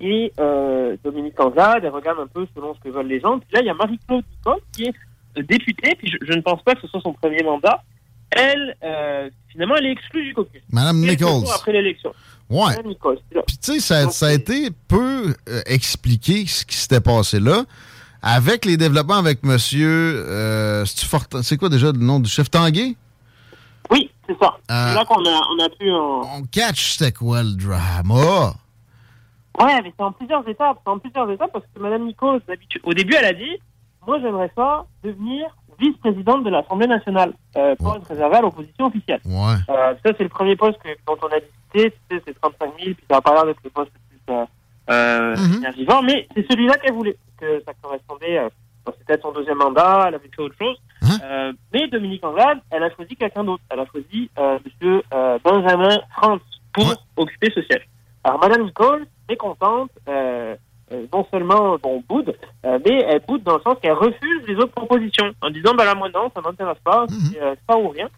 Et 0.01 0.31
euh, 0.39 0.95
Dominique 1.03 1.39
Anglade, 1.39 1.83
elle 1.83 1.91
regarde 1.91 2.19
un 2.19 2.27
peu 2.27 2.47
selon 2.55 2.73
ce 2.73 2.79
que 2.79 2.89
veulent 2.89 3.07
les 3.07 3.19
gens. 3.19 3.39
Puis 3.39 3.49
là, 3.53 3.61
il 3.61 3.65
y 3.65 3.69
a 3.69 3.73
Marie-Claude 3.73 4.23
Nicole, 4.37 4.61
qui 4.71 4.83
est 4.83 4.93
euh, 5.37 5.43
députée, 5.43 5.95
puis 5.95 6.09
je, 6.09 6.17
je 6.25 6.33
ne 6.33 6.41
pense 6.41 6.61
pas 6.63 6.75
que 6.75 6.81
ce 6.81 6.87
soit 6.87 7.01
son 7.01 7.13
premier 7.13 7.43
mandat. 7.43 7.83
Elle, 8.31 8.77
euh, 8.83 9.29
finalement, 9.51 9.75
elle 9.77 9.87
est 9.87 9.91
exclue 9.91 10.23
du 10.23 10.33
caucus. 10.33 10.61
Madame 10.71 10.99
Nichols. 10.99 11.43
après 11.53 11.73
l'élection. 11.73 12.13
Ouais. 12.49 12.67
Madame 12.67 12.87
Nichols. 12.87 13.19
Puis 13.45 13.57
tu 13.57 13.73
sais, 13.73 13.79
ça, 13.79 14.09
ça 14.09 14.27
a 14.27 14.33
été 14.33 14.69
peu 14.87 15.35
euh, 15.49 15.61
expliqué 15.65 16.45
ce 16.45 16.65
qui 16.65 16.77
s'était 16.77 17.01
passé 17.01 17.39
là. 17.39 17.63
Avec 18.21 18.65
les 18.65 18.75
développements 18.75 19.15
avec 19.17 19.43
monsieur. 19.43 20.25
c'est 20.85 21.57
quoi 21.57 21.69
déjà 21.69 21.91
le 21.91 21.99
nom 21.99 22.19
du 22.19 22.29
chef 22.29 22.51
Tanguay? 22.51 22.95
Oui, 23.89 24.11
c'est 24.27 24.37
ça. 24.37 24.57
C'est 24.67 24.93
là 24.93 25.05
qu'on 25.05 25.25
a, 25.25 25.41
on 25.51 25.63
a 25.63 25.69
pu... 25.69 25.89
On 25.89 26.43
catch 26.51 26.97
c'était 26.97 27.13
quoi 27.13 27.43
le 27.43 27.53
drama? 27.53 28.53
Ouais, 29.59 29.81
mais 29.81 29.93
c'est 29.97 30.03
en 30.03 30.11
plusieurs 30.11 30.47
étapes. 30.47 30.77
C'est 30.83 30.89
en 30.89 30.99
plusieurs 30.99 31.29
étapes 31.31 31.51
parce 31.51 31.65
que 31.73 31.79
Mme 31.79 32.05
Nichols, 32.05 32.41
d'habitude, 32.47 32.81
au 32.83 32.93
début, 32.93 33.15
elle 33.17 33.25
a 33.25 33.33
dit 33.33 33.57
Moi, 34.05 34.19
j'aimerais 34.21 34.51
ça 34.55 34.85
devenir 35.03 35.55
vice-présidente 35.79 36.43
de 36.43 36.49
l'Assemblée 36.49 36.87
nationale, 36.87 37.33
euh, 37.55 37.73
poste 37.77 38.05
réservé 38.07 38.35
à 38.35 38.41
l'opposition 38.41 38.87
officielle. 38.87 39.21
Ouais. 39.25 39.55
Euh, 39.69 39.93
ça, 40.05 40.11
c'est 40.17 40.23
le 40.23 40.29
premier 40.29 40.55
poste 40.57 40.77
que, 40.83 40.89
dont 41.07 41.17
on 41.21 41.27
a 41.27 41.39
discuté. 41.39 41.95
Tu 42.09 42.17
sais, 42.17 42.23
c'est 42.27 42.39
35 42.41 42.65
000, 42.65 42.75
puis 42.95 43.05
ça 43.09 43.15
va 43.15 43.21
pas 43.21 43.33
l'air 43.33 43.45
d'être 43.45 43.63
le 43.63 43.69
poste 43.69 43.91
le 43.93 43.99
plus 44.17 44.35
euh, 44.35 44.45
euh, 44.89 45.35
énergivant, 45.57 46.01
mais 46.01 46.27
c'est 46.35 46.45
celui-là 46.51 46.75
qu'elle 46.77 46.93
voulait, 46.93 47.15
que 47.39 47.61
ça 47.65 47.71
correspondait. 47.81 48.39
Euh, 48.39 48.49
C'était 48.99 49.21
son 49.21 49.31
deuxième 49.31 49.57
mandat, 49.59 50.05
elle 50.07 50.15
avait 50.15 50.27
fait 50.35 50.41
autre 50.41 50.55
chose. 50.59 50.77
Euh, 51.23 51.53
mais 51.73 51.87
Dominique 51.87 52.25
Anglade, 52.25 52.59
elle 52.71 52.83
a 52.83 52.93
choisi 52.93 53.15
quelqu'un 53.15 53.43
d'autre. 53.45 53.63
Elle 53.69 53.79
a 53.79 53.85
choisi 53.85 54.29
euh, 54.37 54.57
M. 54.81 55.01
Benjamin 55.43 55.97
France 56.17 56.41
pour 56.73 56.93
occuper 57.15 57.51
ce 57.55 57.61
siège. 57.61 57.87
Alors, 58.23 58.39
Mme 58.41 58.63
Nicole 58.65 59.05
est 59.29 59.37
contente, 59.37 59.89
euh, 60.07 60.55
euh, 60.91 61.05
non 61.13 61.25
seulement 61.31 61.77
bon, 61.81 62.03
boude, 62.07 62.35
euh, 62.65 62.79
mais 62.85 63.03
elle 63.07 63.21
boude 63.27 63.43
dans 63.43 63.57
le 63.57 63.61
sens 63.61 63.75
qu'elle 63.81 63.93
refuse 63.93 64.41
les 64.47 64.55
autres 64.55 64.73
propositions 64.73 65.31
en 65.41 65.49
disant 65.49 65.73
bah 65.75 65.85
là, 65.85 65.95
moi 65.95 66.09
non, 66.13 66.31
ça 66.35 66.41
m'intéresse 66.41 66.77
pas, 66.83 67.05
c'est 67.31 67.41
euh, 67.41 67.55
ça 67.69 67.77
ou 67.77 67.89
rien. 67.89 68.09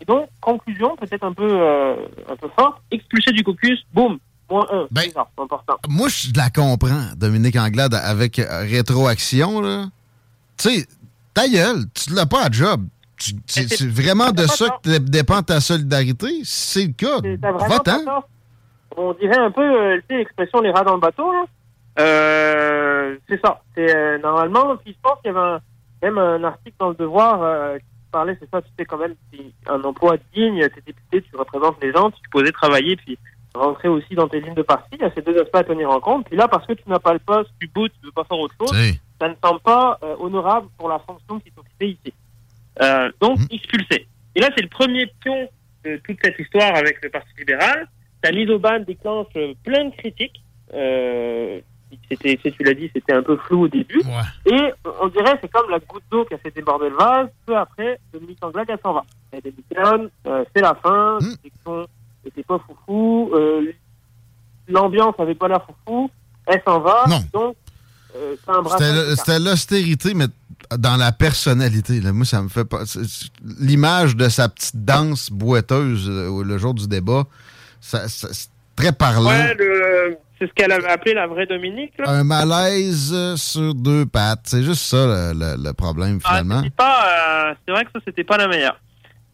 Et 0.00 0.04
donc, 0.06 0.28
conclusion, 0.40 0.96
peut-être 0.96 1.24
un 1.24 1.32
peu, 1.34 1.46
euh, 1.50 1.94
un 2.30 2.36
peu 2.36 2.48
forte, 2.58 2.80
expulsé 2.90 3.32
du 3.32 3.42
caucus, 3.44 3.78
boum, 3.92 4.18
moins 4.50 4.66
un. 4.72 4.86
c'est 5.04 5.12
ça, 5.12 5.28
c'est 5.36 5.42
important. 5.42 5.76
Moi, 5.88 6.08
je 6.08 6.28
la 6.34 6.48
comprends, 6.48 7.10
Dominique 7.16 7.56
Anglade, 7.56 7.94
avec 7.94 8.38
euh, 8.38 8.60
rétroaction. 8.60 9.90
Tu 10.56 10.70
sais, 10.70 10.86
ta 11.34 11.48
gueule, 11.48 11.84
tu 11.94 12.14
l'as 12.14 12.26
pas 12.26 12.46
à 12.46 12.50
job. 12.50 12.86
C'est 13.46 13.82
vraiment 13.86 14.30
de 14.32 14.46
ça 14.46 14.78
que 14.82 14.88
dé- 14.88 14.98
dépend 15.00 15.42
ta 15.42 15.60
solidarité. 15.60 16.28
C'est 16.44 16.86
le 16.86 16.92
cas, 16.92 17.18
va-t'en. 17.68 18.22
On 19.02 19.12
dirait 19.14 19.38
un 19.38 19.50
peu, 19.50 19.62
euh, 19.62 20.00
l'expression 20.10 20.60
les 20.60 20.70
rats 20.70 20.84
dans 20.84 20.94
le 20.94 21.00
bateau, 21.00 21.32
là. 21.32 21.44
Euh, 21.98 23.16
c'est 23.28 23.40
ça. 23.44 23.62
C'est 23.74 23.94
euh, 23.94 24.18
normalement, 24.18 24.76
puis 24.76 24.92
je 24.92 24.98
pense 25.02 25.20
qu'il 25.22 25.32
y 25.32 25.36
avait 25.36 25.46
un- 25.46 25.60
même 26.02 26.18
un 26.18 26.44
article 26.44 26.76
dans 26.78 26.88
le 26.90 26.94
Devoir 26.94 27.42
euh, 27.42 27.78
qui 27.78 27.84
parlait, 28.12 28.36
c'est 28.40 28.48
ça, 28.50 28.62
tu 28.62 28.68
sais, 28.78 28.84
quand 28.84 28.96
même, 28.98 29.14
c'est 29.32 29.70
un 29.70 29.82
emploi 29.82 30.16
digne, 30.34 30.60
t'es 30.68 30.80
député, 30.86 31.22
tu 31.22 31.36
représentes 31.36 31.76
les 31.82 31.92
gens, 31.92 32.10
tu 32.10 32.20
posais 32.30 32.52
travailler, 32.52 32.96
puis 32.96 33.18
rentrer 33.54 33.88
aussi 33.88 34.14
dans 34.14 34.28
tes 34.28 34.40
lignes 34.40 34.54
de 34.54 34.62
parti. 34.62 34.88
Il 34.92 35.00
y 35.00 35.04
a 35.04 35.10
ces 35.14 35.22
deux 35.22 35.36
aspects 35.40 35.56
à 35.56 35.64
tenir 35.64 35.90
en 35.90 36.00
compte. 36.00 36.26
Puis 36.26 36.36
là, 36.36 36.46
parce 36.48 36.66
que 36.66 36.72
tu 36.72 36.82
n'as 36.88 36.98
pas 37.00 37.12
le 37.12 37.18
poste, 37.18 37.50
tu 37.60 37.66
boudes, 37.68 37.90
tu 38.00 38.06
veux 38.06 38.12
pas 38.12 38.24
faire 38.24 38.38
autre 38.38 38.54
chose, 38.60 38.72
ça 39.20 39.28
ne 39.28 39.34
semble 39.44 39.60
pas 39.60 39.98
euh, 40.02 40.14
honorable 40.20 40.68
pour 40.78 40.88
la 40.88 40.98
fonction 41.00 41.38
qui 41.40 41.48
est 41.48 41.58
occupée 41.58 41.98
ici. 42.02 42.14
Euh, 42.80 43.10
donc, 43.20 43.38
expulsé. 43.50 44.06
Et 44.34 44.40
là, 44.40 44.48
c'est 44.56 44.62
le 44.62 44.68
premier 44.68 45.06
pion 45.20 45.48
de 45.84 45.96
toute 46.06 46.18
cette 46.22 46.38
histoire 46.38 46.74
avec 46.76 47.02
le 47.02 47.10
Parti 47.10 47.28
libéral. 47.38 47.86
Sa 48.22 48.32
mise 48.32 48.50
au 48.50 48.58
ban 48.58 48.80
déclenche 48.80 49.28
plein 49.64 49.86
de 49.86 49.94
critiques. 49.96 50.42
Euh, 50.74 51.60
c'était, 52.08 52.36
tu 52.36 52.62
l'as 52.62 52.74
dit, 52.74 52.90
c'était 52.94 53.14
un 53.14 53.22
peu 53.22 53.36
flou 53.36 53.62
au 53.64 53.68
début. 53.68 54.00
Et 54.46 54.72
on 55.00 55.08
dirait 55.08 55.38
c'est 55.40 55.50
comme 55.50 55.68
la 55.70 55.78
goutte 55.80 56.04
d'eau 56.10 56.24
qui 56.24 56.34
a 56.34 56.38
fait 56.38 56.54
déborder 56.54 56.88
le 56.88 56.96
vase. 56.96 57.28
Peu 57.46 57.56
après, 57.56 57.98
Dominique 58.12 58.38
Anglade, 58.42 58.66
elle 58.68 58.78
s'en 58.82 58.92
va. 58.92 59.02
Elle 59.32 59.40
démissionne, 59.42 60.08
euh, 60.26 60.44
c'est 60.54 60.62
la 60.62 60.74
fin, 60.74 61.18
l'élection 61.20 61.86
n'était 62.24 62.42
pas 62.42 62.58
foufou, 62.66 63.30
euh, 63.34 63.72
l'ambiance 64.68 65.14
avait 65.18 65.34
pas 65.34 65.48
l'air 65.48 65.64
foufou, 65.64 66.10
elle 66.46 66.62
s'en 66.64 66.80
va. 66.80 67.04
Donc, 67.32 67.56
euh, 68.16 68.34
C'était 69.16 69.38
l'austérité, 69.38 70.14
mais 70.14 70.26
dans 70.76 70.96
la 70.96 71.12
personnalité. 71.12 72.00
là. 72.00 72.12
Moi, 72.12 72.24
ça 72.24 72.42
me 72.42 72.48
fait 72.48 72.64
pas. 72.64 72.82
L'image 73.60 74.16
de 74.16 74.28
sa 74.28 74.48
petite 74.48 74.84
danse 74.84 75.30
boiteuse 75.30 76.08
le 76.08 76.58
jour 76.58 76.74
du 76.74 76.86
débat, 76.88 77.24
ça- 77.80 78.08
ça- 78.08 78.28
c'est 78.32 78.48
très 78.76 78.92
parlant. 78.92 79.28
Ouais, 79.30 80.18
c'est 80.38 80.46
ce 80.48 80.52
qu'elle 80.54 80.72
avait 80.72 80.88
appelé 80.88 81.14
la 81.14 81.26
vraie 81.26 81.46
Dominique. 81.46 81.92
Là. 81.98 82.08
Un 82.10 82.24
malaise 82.24 83.14
sur 83.36 83.74
deux 83.74 84.06
pattes. 84.06 84.40
C'est 84.44 84.62
juste 84.62 84.82
ça 84.82 85.06
le, 85.06 85.32
le- 85.38 85.62
le 85.62 85.72
problème, 85.74 86.18
finalement. 86.20 86.62
C'est 86.64 86.74
pas, 86.74 87.50
euh, 87.50 87.54
c'est 87.66 87.72
vrai 87.72 87.84
que 87.84 87.90
ça 87.94 88.00
c'était 88.06 88.24
pas 88.24 88.36
la 88.38 88.48
meilleure. 88.48 88.80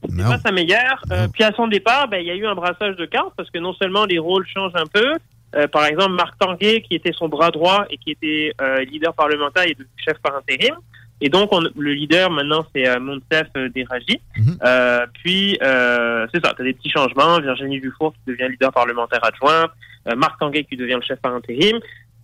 C'était 0.03 0.23
pas 0.23 0.39
sa 0.45 0.53
meilleure. 0.53 1.03
Euh, 1.13 1.27
puis 1.33 1.43
à 1.45 1.53
son 1.53 1.69
départ, 1.69 2.09
ben, 2.09 2.19
il 2.19 2.27
y 2.27 2.31
a 2.31 2.35
eu 2.35 2.47
un 2.47 2.55
brassage 2.55 2.97
de 2.97 3.07
cartes 3.07 3.33
parce 3.37 3.51
que 3.51 3.59
non 3.59 3.73
seulement 3.75 4.05
les 4.05 4.19
rôles 4.19 4.47
changent 4.53 4.73
un 4.75 4.87
peu. 4.87 5.15
euh, 5.55 5.69
par 5.69 5.85
exemple, 5.87 6.13
Marc 6.15 6.37
Tanguay, 6.39 6.83
qui 6.83 6.97
était 6.97 7.13
son 7.17 7.29
bras 7.29 7.51
droit 7.51 7.87
et 7.89 7.97
qui 7.99 8.11
était 8.11 8.53
euh, 8.61 8.85
leader 8.85 9.15
parlementaire, 9.15 9.65
devenu 9.65 9.87
chef 10.05 10.19
par 10.19 10.35
intérim. 10.37 10.75
Et 11.21 11.29
donc, 11.31 11.51
on- 11.53 11.61
le 11.61 11.93
leader 11.95 12.31
maintenant, 12.31 12.65
c'est 12.75 12.87
euh, 12.87 13.01
Monsef 13.01 13.47
euh, 13.57 13.69
Deraji. 13.75 14.21
Euh, 14.65 15.07
puis, 15.23 15.59
euh, 15.63 16.27
c'est 16.33 16.45
ça, 16.45 16.53
tu 16.55 16.63
as 16.63 16.65
des 16.65 16.75
petits 16.75 16.91
changements. 16.91 17.41
Virginie 17.41 17.81
Dufour 17.81 18.13
qui 18.13 18.33
devient 18.33 18.49
leader 18.51 18.73
parlementaire 18.73 19.25
adjoint. 19.25 19.69
euh, 20.09 20.15
Marc 20.15 20.39
Tanguay 20.39 20.65
qui 20.65 20.77
devient 20.77 20.95
le 20.95 21.01
chef 21.03 21.19
par 21.21 21.35
intérim. 21.35 21.79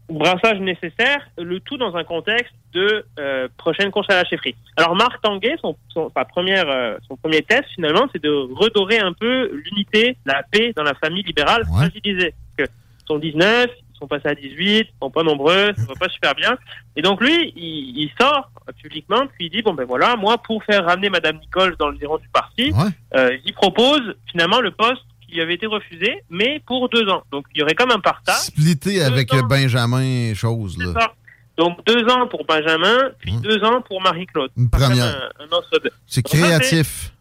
Brassage 0.09 0.59
nécessaire, 0.61 1.21
le 1.39 1.59
tout 1.61 1.79
dans 1.79 1.97
un 1.97 2.05
contexte 2.05 2.53
de 2.75 3.05
euh, 3.19 3.49
prochaine 3.57 3.91
course 3.91 4.11
à 4.11 4.17
la 4.17 4.25
chefferie. 4.25 4.55
Alors, 4.77 4.95
Marc 4.95 5.23
Tanguay, 5.23 5.57
son, 5.63 5.75
son, 5.89 6.11
sa 6.15 6.25
première, 6.27 6.69
euh, 6.69 6.97
son 7.09 7.17
premier 7.17 7.41
test, 7.43 7.65
finalement, 7.75 8.07
c'est 8.13 8.23
de 8.23 8.29
redorer 8.55 8.99
un 8.99 9.13
peu 9.15 9.51
l'unité, 9.65 10.17
la 10.27 10.43
paix 10.51 10.73
dans 10.77 10.83
la 10.83 10.95
famille 10.95 11.23
libérale 11.23 11.63
fragilisée. 11.65 12.35
Parce 12.57 12.69
que 12.69 12.75
sont 13.07 13.19
19, 13.19 13.69
ils 13.69 13.82
sont 14.03 14.09
passés 14.09 14.29
à 14.29 14.35
18, 14.35 14.59
ils 14.59 14.87
sont 15.01 15.11
pas 15.11 15.23
nombreux, 15.23 15.73
ça 15.77 15.83
va 15.89 15.95
pas 15.95 16.09
super 16.09 16.35
bien. 16.35 16.57
Et 16.97 17.03
donc 17.03 17.21
lui, 17.21 17.53
il, 17.57 18.03
il 18.03 18.11
sort 18.21 18.51
publiquement, 18.83 19.27
puis 19.29 19.47
il 19.47 19.51
dit 19.51 19.63
bon 19.63 19.75
ben 19.75 19.85
voilà, 19.85 20.17
moi 20.17 20.39
pour 20.39 20.63
faire 20.65 20.85
ramener 20.85 21.09
Madame 21.09 21.39
Nicole 21.39 21.77
dans 21.79 21.89
le 21.89 21.99
giron 21.99 22.19
du 22.19 22.29
parti, 22.29 22.73
euh, 23.15 23.37
j'y 23.45 23.53
propose 23.53 24.03
finalement 24.31 24.61
le 24.61 24.71
poste 24.73 25.03
qui 25.27 25.35
lui 25.37 25.41
avait 25.43 25.55
été 25.55 25.67
refusé, 25.67 26.23
mais 26.31 26.61
pour 26.67 26.89
deux 26.89 27.09
ans. 27.09 27.23
Donc 27.31 27.47
il 27.55 27.61
y 27.61 27.63
aurait 27.63 27.75
comme 27.75 27.91
un 27.93 28.01
partage. 28.01 28.37
Splitté 28.37 29.03
avec 29.03 29.33
euh, 29.33 29.43
Benjamin 29.43 30.35
Chose. 30.35 30.77
Là. 30.79 30.93
ça. 31.01 31.13
Donc 31.57 31.79
deux 31.87 32.05
ans 32.09 32.27
pour 32.29 32.45
Benjamin, 32.45 33.11
puis 33.19 33.33
deux 33.43 33.63
ans 33.63 33.83
pour 33.83 34.01
Marie-Claude. 34.01 34.51
Une 34.57 34.69
première. 34.71 35.05
un- 35.41 35.45
un. 35.45 35.61
C'est 36.07 36.23
créatif. 36.23 37.12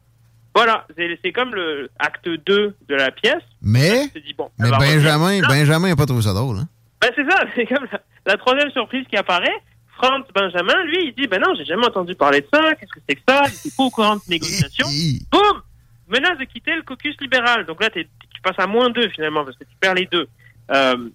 Voilà, 0.54 0.86
c'est 0.98 1.32
comme 1.32 1.56
le 1.56 1.90
acte 1.98 2.28
2 2.28 2.38
de 2.46 2.96
la 2.96 3.12
pièce. 3.12 3.44
Mais, 3.62 4.12
bon, 4.38 4.50
mais 4.60 4.70
Benjamin. 4.70 5.40
Benjamin 5.48 5.90
n'a 5.90 5.96
pas 5.96 6.06
trouvé 6.06 6.24
ça 6.24 6.34
drôle. 6.34 6.58
Hein? 6.58 6.68
Ben, 7.02 7.10
c'est 7.16 7.30
ça, 7.30 7.46
c'est 7.56 7.66
comme 7.66 7.88
la, 7.92 8.02
la 8.26 8.38
troisième 8.38 8.70
surprise 8.72 9.06
qui 9.10 9.18
apparaît. 9.18 9.62
Franz 10.02 10.26
Benjamin, 10.34 10.84
lui, 10.86 11.08
il 11.08 11.14
dit, 11.14 11.28
ben 11.28 11.40
non, 11.40 11.54
j'ai 11.56 11.66
jamais 11.66 11.86
entendu 11.86 12.16
parler 12.16 12.42
de 12.42 12.48
ça, 12.52 12.74
qu'est-ce 12.76 12.92
que 12.92 13.00
c'est 13.08 13.16
que 13.16 13.22
ça, 13.28 13.44
il 13.48 13.54
était 13.54 13.76
pas 13.76 13.84
au 13.84 13.90
courant 13.92 14.16
de 14.16 14.22
négociations. 14.30 14.88
Boum! 15.32 15.62
Menace 16.08 16.40
de 16.40 16.46
quitter 16.46 16.76
le 16.76 16.82
caucus 16.82 17.16
libéral. 17.22 17.66
Donc 17.66 17.82
là, 17.82 17.90
tu 17.90 18.08
passes 18.44 18.60
à 18.60 18.68
moins 18.68 18.90
deux 18.90 19.10
finalement, 19.10 19.46
parce 19.46 19.58
que 19.58 19.64
tu 19.64 19.76
perds 19.80 19.94
les 19.94 20.08
deux. 20.08 20.28
Euh, 20.74 21.10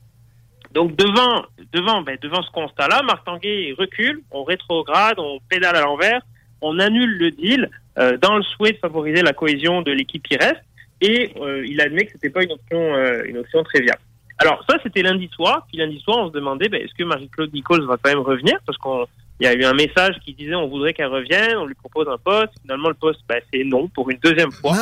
donc 0.73 0.95
devant, 0.97 1.45
devant, 1.73 2.03
ben, 2.03 2.17
devant 2.23 2.43
ce 2.43 2.51
constat-là, 2.53 3.03
Marc 3.03 3.25
Tanguay 3.25 3.75
recule, 3.79 4.23
on 4.31 4.45
rétrograde, 4.45 5.19
on 5.19 5.41
pédale 5.49 5.77
à 5.77 5.81
l'envers, 5.81 6.21
on 6.61 6.79
annule 6.79 7.19
le 7.19 7.31
deal 7.31 7.71
euh, 7.99 8.17
dans 8.19 8.37
le 8.37 8.43
souhait 8.43 8.73
de 8.73 8.79
favoriser 8.79 9.23
la 9.23 9.33
cohésion 9.33 9.83
de 9.83 9.91
l'équipe 9.93 10.23
qui 10.23 10.37
reste, 10.37 10.63
et 11.01 11.33
euh, 11.41 11.67
il 11.67 11.81
admet 11.81 12.07
que 12.07 12.13
c'était 12.13 12.31
pas 12.31 12.43
une 12.43 12.53
option, 12.53 12.95
euh, 12.95 13.23
une 13.25 13.39
option 13.39 13.63
très 13.63 13.81
viable. 13.81 14.01
Alors 14.39 14.65
ça, 14.69 14.77
c'était 14.83 15.03
lundi 15.03 15.29
soir. 15.35 15.67
Puis 15.69 15.79
lundi 15.79 15.99
soir, 16.01 16.19
on 16.19 16.29
se 16.29 16.33
demandait, 16.33 16.69
ben, 16.69 16.81
est-ce 16.83 16.95
que 16.95 17.05
Marie-Claude 17.05 17.53
Nichols 17.53 17.87
va 17.87 17.97
quand 17.97 18.11
même 18.11 18.21
revenir? 18.21 18.59
Parce 18.67 18.79
qu'on 18.79 19.07
il 19.39 19.45
y 19.45 19.47
a 19.47 19.55
eu 19.55 19.65
un 19.65 19.75
message 19.75 20.17
qui 20.25 20.33
disait 20.33 20.55
on 20.55 20.67
voudrait 20.67 20.95
qu'elle 20.95 21.09
revienne, 21.09 21.57
on 21.57 21.67
lui 21.67 21.75
propose 21.75 22.09
un 22.09 22.17
poste. 22.17 22.53
Finalement, 22.63 22.89
le 22.89 22.95
poste, 22.95 23.21
ben, 23.29 23.41
c'est 23.53 23.65
non 23.65 23.89
pour 23.89 24.11
une 24.11 24.19
deuxième 24.19 24.53
fois. 24.53 24.75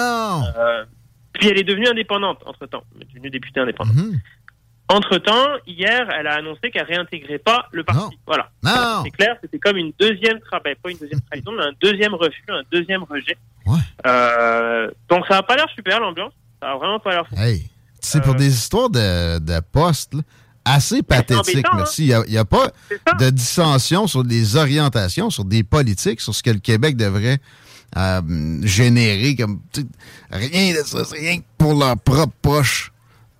Puis 1.32 1.48
elle 1.48 1.59
est 1.59 1.64
devenue 1.64 1.88
indépendante 1.88 2.40
entre-temps. 2.46 2.84
Elle 2.94 3.02
est 3.02 3.12
devenue 3.12 3.30
députée 3.30 3.60
indépendante. 3.60 3.96
Mhm. 3.96 4.20
Entre-temps, 4.89 5.47
hier, 5.66 6.09
elle 6.19 6.27
a 6.27 6.35
annoncé 6.35 6.70
qu'elle 6.70 6.85
réintégrait 6.85 7.39
pas 7.39 7.69
le 7.73 7.85
parti. 7.85 8.19
Voilà. 8.27 8.51
Non. 8.62 9.02
C'est 9.05 9.11
clair, 9.11 9.36
c'était 9.40 9.59
comme 9.59 9.78
une 9.78 9.93
deuxième 9.98 10.39
ben, 10.62 10.74
pas 10.82 10.90
une 10.90 10.98
deuxième 10.98 11.23
trahison, 11.23 11.52
mais 11.52 11.65
un 11.65 11.73
deuxième 11.81 12.15
refus, 12.15 12.44
un 12.48 12.62
deuxième 12.70 13.02
rejet. 13.05 13.36
Euh, 14.06 14.90
donc 15.09 15.24
ça 15.27 15.39
a 15.39 15.43
pas 15.43 15.56
l'air 15.56 15.69
super 15.74 16.01
l'ambiance. 16.01 16.32
Ça 16.61 16.73
a 16.73 16.77
vraiment 16.77 16.98
pas 16.98 17.12
l'air 17.12 17.27
fou. 17.27 17.35
Hey, 17.36 17.66
c'est 18.01 18.23
pour 18.23 18.35
des 18.35 18.48
histoires 18.48 18.90
de, 18.90 19.39
de 19.39 19.61
postes 19.73 20.12
là, 20.12 20.20
assez 20.65 21.02
pathétiques, 21.02 21.65
hein. 21.66 21.77
merci. 21.77 22.06
Il 22.06 22.31
n'y 22.31 22.36
a, 22.36 22.44
pas 22.44 22.70
de 23.19 23.31
dissension 23.31 24.06
sur 24.06 24.23
les 24.23 24.56
orientations, 24.56 25.31
sur 25.31 25.44
des 25.44 25.62
politiques, 25.62 26.20
sur 26.20 26.35
ce 26.35 26.43
que 26.43 26.51
le 26.51 26.59
Québec 26.59 26.97
devrait 26.97 27.39
euh, 27.97 28.20
générer. 28.62 29.36
comme 29.36 29.61
Rien 30.31 30.74
de 30.74 30.86
ça, 30.86 31.05
c'est 31.05 31.19
rien 31.19 31.39
que 31.39 31.44
pour 31.56 31.74
leur 31.74 31.97
propre 31.98 32.35
poche. 32.43 32.93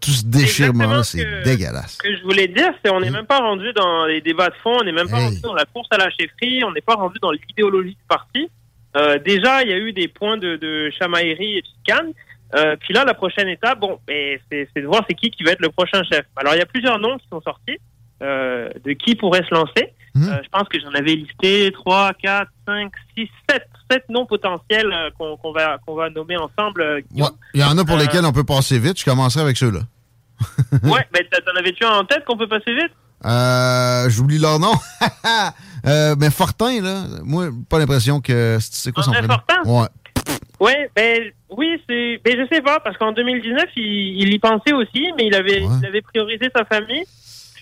Tout 0.05 0.11
ce 0.11 0.25
déchirement-là, 0.27 1.03
c'est 1.03 1.43
dégueulasse. 1.43 1.95
Ce 1.95 1.99
que 2.09 2.17
je 2.17 2.23
voulais 2.23 2.49
dire, 2.49 2.73
c'est 2.85 2.91
on 2.91 3.01
n'est 3.01 3.11
Mm. 3.11 3.15
même 3.15 3.27
pas 3.27 3.39
rendu 3.39 3.73
dans 3.73 4.07
les 4.07 4.21
débats 4.21 4.51
de 4.51 4.55
fond, 4.63 4.79
on 4.81 4.85
n'est 4.85 4.93
même 4.93 5.09
pas 5.09 5.19
rendu 5.19 5.41
dans 5.41 5.55
la 5.55 5.65
course 5.65 5.89
à 5.91 5.97
la 5.97 6.11
chefferie, 6.11 6.63
on 6.65 6.73
n'est 6.73 6.81
pas 6.81 6.95
rendu 6.95 7.19
dans 7.21 7.31
l'idéologie 7.31 7.91
du 7.97 8.05
parti. 8.09 8.49
Euh, 8.97 9.19
déjà, 9.19 9.63
il 9.63 9.71
y 9.71 9.73
a 9.73 9.79
eu 9.79 9.93
des 9.93 10.09
points 10.09 10.37
de, 10.37 10.57
de 10.57 10.91
chamaillerie 10.91 11.59
et 11.59 11.63
de 11.63 11.67
chicane. 11.67 12.13
Euh, 12.55 12.77
puis 12.79 12.95
là, 12.95 13.05
la 13.05 13.15
prochaine 13.15 13.49
étape, 13.49 13.81
bon, 13.81 13.99
ben, 14.07 14.39
c'est 14.51 14.69
c'est 14.73 14.83
de 14.83 14.87
voir 14.87 15.05
c'est 15.09 15.15
qui 15.15 15.31
qui 15.31 15.43
va 15.43 15.53
être 15.53 15.61
le 15.61 15.71
prochain 15.71 16.03
chef. 16.05 16.25
Alors, 16.37 16.55
il 16.55 16.59
y 16.59 16.63
a 16.63 16.67
plusieurs 16.67 16.99
noms 17.01 17.19
qui 17.19 17.27
sont 17.29 17.41
sortis 17.41 17.79
euh, 18.23 18.69
de 18.85 18.93
qui 18.93 19.17
pourrait 19.17 19.43
se 19.49 19.53
lancer. 19.55 19.93
Euh, 20.17 20.41
je 20.45 20.49
pense 20.51 20.69
que 20.69 20.79
j'en 20.81 20.91
avais 20.93 21.17
listé 21.17 21.73
3, 21.73 22.13
4, 22.23 22.49
5, 22.67 22.93
6, 23.17 23.29
7, 23.51 23.63
7 23.91 24.05
noms 24.11 24.27
potentiels 24.27 24.93
euh, 24.93 25.11
qu'on 25.19 25.53
va, 25.53 25.79
qu'on 25.85 25.95
va 25.97 26.09
nommer 26.11 26.37
ensemble. 26.37 26.83
euh, 26.83 27.01
Ouais, 27.17 27.27
Il 27.55 27.61
y 27.61 27.65
en 27.65 27.77
a 27.79 27.85
pour 27.85 27.97
lesquels 27.97 28.25
on 28.25 28.33
peut 28.33 28.45
passer 28.45 28.79
vite. 28.79 28.99
Je 29.01 29.05
commencerai 29.05 29.43
avec 29.43 29.57
ceux-là. 29.57 29.81
Ouais, 30.85 31.07
mais 31.13 31.27
t'en 31.31 31.59
avais-tu 31.59 31.85
en 31.85 32.05
tête 32.05 32.25
qu'on 32.25 32.37
peut 32.37 32.49
passer 32.49 32.75
vite? 32.75 32.93
J'oublie 34.11 34.39
leur 34.39 34.59
nom. 34.59 34.73
Mais 36.19 36.31
Fortin, 36.31 36.81
là, 36.81 37.05
moi, 37.25 37.49
pas 37.69 37.79
l'impression 37.79 38.21
que. 38.21 38.59
C'est 38.61 38.93
quoi 38.93 39.03
son 39.03 39.13
prénom? 39.13 39.35
Fortin? 39.35 39.63
Ouais. 39.65 39.87
Ouais, 40.61 40.91
ben 40.95 41.31
oui, 41.51 41.81
c'est, 41.89 42.21
ben 42.25 42.37
je 42.39 42.55
sais 42.55 42.63
pas 42.63 42.79
parce 42.81 42.97
qu'en 42.97 43.13
2019 43.13 43.65
il, 43.77 44.23
il 44.23 44.33
y 44.33 44.39
pensait 44.39 44.73
aussi, 44.73 45.13
mais 45.17 45.27
il 45.27 45.35
avait, 45.35 45.63
il 45.81 45.87
avait 45.87 46.01
priorisé 46.01 46.49
sa 46.55 46.65
famille. 46.65 47.03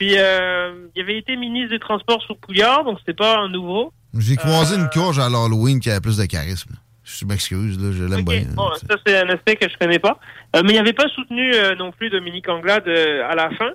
Puis 0.02 0.16
euh, 0.18 0.88
il 0.96 1.02
avait 1.02 1.16
été 1.16 1.36
ministre 1.36 1.70
des 1.70 1.78
Transports 1.78 2.20
sous 2.22 2.34
Pouillard, 2.34 2.82
donc 2.82 2.98
c'était 2.98 3.14
pas 3.14 3.38
un 3.38 3.48
nouveau. 3.48 3.92
J'ai 4.18 4.34
croisé 4.34 4.74
Euh, 4.74 4.78
une 4.80 4.90
courge 4.90 5.20
à 5.20 5.28
l'Halloween 5.28 5.78
qui 5.78 5.92
avait 5.92 6.00
plus 6.00 6.16
de 6.16 6.24
charisme. 6.24 6.72
Je 7.04 7.24
m'excuse, 7.24 7.78
là, 7.80 7.92
je 7.92 8.02
l'aime 8.02 8.24
bien. 8.24 8.42
Bon, 8.56 8.68
ça 8.74 8.96
c'est 9.06 9.20
un 9.20 9.28
aspect 9.28 9.54
que 9.54 9.68
je 9.68 9.76
connais 9.78 10.00
pas. 10.00 10.18
Euh, 10.56 10.62
mais 10.64 10.72
il 10.72 10.78
avait 10.78 10.92
pas 10.92 11.06
soutenu 11.14 11.54
euh, 11.54 11.76
non 11.76 11.92
plus 11.92 12.10
Dominique 12.10 12.48
Anglade 12.48 12.88
euh, 12.88 13.30
à 13.30 13.36
la 13.36 13.50
fin. 13.50 13.70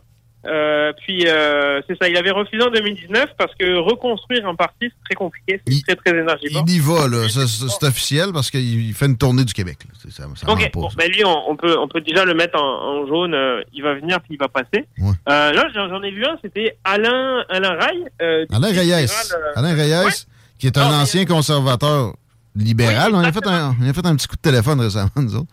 Euh, 0.47 0.93
puis 1.05 1.27
euh, 1.27 1.81
c'est 1.87 1.97
ça, 2.01 2.07
il 2.07 2.15
avait 2.17 2.31
refusé 2.31 2.63
en 2.63 2.69
2019 2.71 3.31
parce 3.37 3.53
que 3.55 3.77
reconstruire 3.79 4.47
un 4.47 4.55
parti 4.55 4.75
c'est 4.89 5.03
très 5.05 5.15
compliqué, 5.15 5.61
c'est 5.67 5.81
très 5.85 5.95
très 5.95 6.17
énergivore. 6.19 6.63
Il 6.67 6.73
y 6.75 6.79
va, 6.79 7.07
là. 7.07 7.27
C'est 7.29 7.85
officiel 7.85 8.31
parce 8.33 8.49
qu'il 8.49 8.93
fait 8.93 9.05
une 9.07 9.17
tournée 9.17 9.43
du 9.43 9.53
Québec. 9.53 9.77
là. 9.85 10.09
Ça, 10.09 10.23
ça 10.35 10.51
Ok, 10.51 10.71
bon, 10.73 10.87
ben 10.97 11.09
lui, 11.11 11.23
on, 11.25 11.49
on 11.51 11.55
peut, 11.55 11.77
on 11.77 11.87
peut 11.87 12.01
déjà 12.01 12.23
le 12.25 12.33
mettre 12.33 12.57
en, 12.61 13.01
en 13.01 13.07
jaune. 13.07 13.33
euh, 13.33 13.61
il 13.73 13.83
va 13.83 13.95
venir 13.95 14.19
puis 14.21 14.35
il 14.35 14.39
va 14.39 14.47
passer. 14.47 14.85
Là, 15.27 15.67
j'en 15.73 16.01
ai 16.03 16.11
vu 16.11 16.25
un, 16.25 16.37
c'était 16.41 16.77
Alain, 16.83 17.43
Alain 17.49 17.75
Rail. 17.77 18.05
Alain 18.51 18.67
Reyes. 18.69 19.09
Alain 19.55 19.75
Reyes, 19.75 20.05
ouais. 20.05 20.11
qui 20.59 20.67
est 20.67 20.77
un 20.77 21.01
ancien 21.01 21.25
conservateur 21.25 22.13
libéral. 22.55 23.13
on, 23.13 23.19
a 23.19 23.31
fait 23.31 23.45
un, 23.45 23.75
on 23.79 23.87
a 23.87 23.93
fait 23.93 24.05
un 24.05 24.15
petit 24.15 24.27
coup 24.27 24.35
de 24.35 24.41
téléphone 24.41 24.79
récemment, 24.81 25.09
nous 25.17 25.35
autres. 25.35 25.47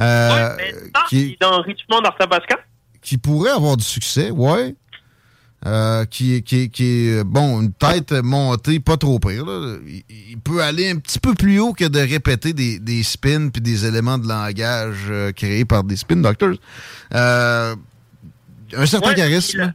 Euh, 0.00 0.56
Ah, 0.94 1.04
qui, 1.08 1.20
il 1.26 1.32
est 1.34 1.40
dans 1.40 1.60
Richmond, 1.60 2.00
Arthabasca. 2.04 2.56
Qui 3.02 3.18
pourrait 3.18 3.50
avoir 3.50 3.76
du 3.76 3.84
succès, 3.84 4.30
ouais. 4.30 4.74
Euh, 5.66 6.04
qui, 6.04 6.40
qui, 6.44 6.70
qui 6.70 7.08
est, 7.08 7.24
bon, 7.24 7.60
une 7.62 7.72
tête 7.72 8.12
montée, 8.12 8.78
pas 8.78 8.96
trop 8.96 9.18
pire. 9.18 9.44
là. 9.44 9.76
Il, 9.86 10.04
il 10.30 10.38
peut 10.38 10.62
aller 10.62 10.88
un 10.88 10.96
petit 10.98 11.18
peu 11.18 11.34
plus 11.34 11.58
haut 11.58 11.72
que 11.72 11.84
de 11.84 11.98
répéter 11.98 12.52
des, 12.52 12.78
des 12.78 13.02
spins 13.02 13.48
puis 13.48 13.60
des 13.60 13.84
éléments 13.84 14.18
de 14.18 14.28
langage 14.28 15.06
euh, 15.10 15.32
créés 15.32 15.64
par 15.64 15.82
des 15.82 15.96
spin 15.96 16.16
doctors. 16.16 16.54
Euh, 17.12 17.74
un 18.76 18.86
certain 18.86 19.08
Ouais, 19.08 19.14
charisme. 19.16 19.74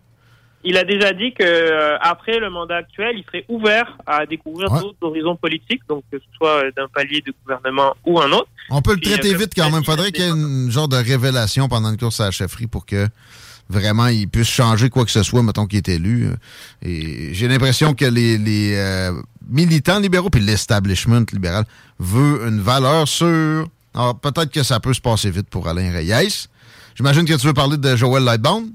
Il 0.65 0.77
a, 0.77 0.81
il 0.81 0.87
déjà 0.87 1.11
dit 1.13 1.33
que 1.33 1.43
euh, 1.43 1.97
après 1.99 2.39
le 2.39 2.49
mandat 2.49 2.77
actuel, 2.77 3.15
il 3.17 3.23
serait 3.25 3.45
ouvert 3.49 3.97
à 4.05 4.25
découvrir 4.25 4.71
Ouais. 4.71 4.79
d'autres 4.79 4.97
horizons 5.01 5.35
politiques, 5.35 5.81
donc 5.89 6.03
que 6.11 6.17
ce 6.19 6.25
soit 6.37 6.63
euh, 6.65 6.71
d'un 6.75 6.87
palier 6.87 7.21
de 7.25 7.33
gouvernement 7.43 7.95
ou 8.05 8.19
un 8.21 8.31
autre. 8.31 8.47
On 8.69 8.81
peut 8.81 8.93
le 8.93 8.99
Puis, 8.99 9.09
traiter 9.11 9.33
euh, 9.33 9.37
vite 9.37 9.51
quand 9.55 9.69
même. 9.69 9.83
Faudrait 9.83 10.11
qu'il 10.11 10.23
y 10.23 10.27
ait 10.27 10.31
une 10.31 10.71
genre 10.71 10.87
de 10.87 10.95
révélation 10.97 11.67
pendant 11.67 11.89
une 11.91 11.97
course 11.97 12.19
à 12.21 12.25
la 12.25 12.31
chefferie 12.31 12.67
pour 12.67 12.85
que 12.85 13.07
vraiment 13.69 14.07
il 14.07 14.27
puisse 14.27 14.47
changer 14.49 14.89
quoi 14.89 15.05
que 15.05 15.11
ce 15.11 15.23
soit, 15.23 15.41
mettons 15.43 15.65
qu'il 15.67 15.77
est 15.77 15.89
élu. 15.89 16.27
Et 16.81 17.33
j'ai 17.33 17.47
l'impression 17.47 17.93
que 17.93 18.05
les, 18.05 18.37
les, 18.37 18.75
euh, 18.75 19.11
militants 19.49 19.99
libéraux 19.99 20.29
puis 20.29 20.41
l'establishment 20.41 21.25
libéral 21.31 21.65
veut 21.99 22.47
une 22.47 22.61
valeur 22.61 23.07
sûre. 23.07 23.67
Alors 23.93 24.17
peut-être 24.19 24.49
que 24.51 24.63
ça 24.63 24.79
peut 24.79 24.93
se 24.93 25.01
passer 25.01 25.29
vite 25.29 25.49
pour 25.49 25.67
Alain 25.67 25.91
Reyes. 25.91 26.47
J'imagine 26.95 27.25
que 27.25 27.33
tu 27.33 27.47
veux 27.47 27.53
parler 27.53 27.77
de 27.77 27.95
Joël 27.95 28.23
Lightbound. 28.23 28.69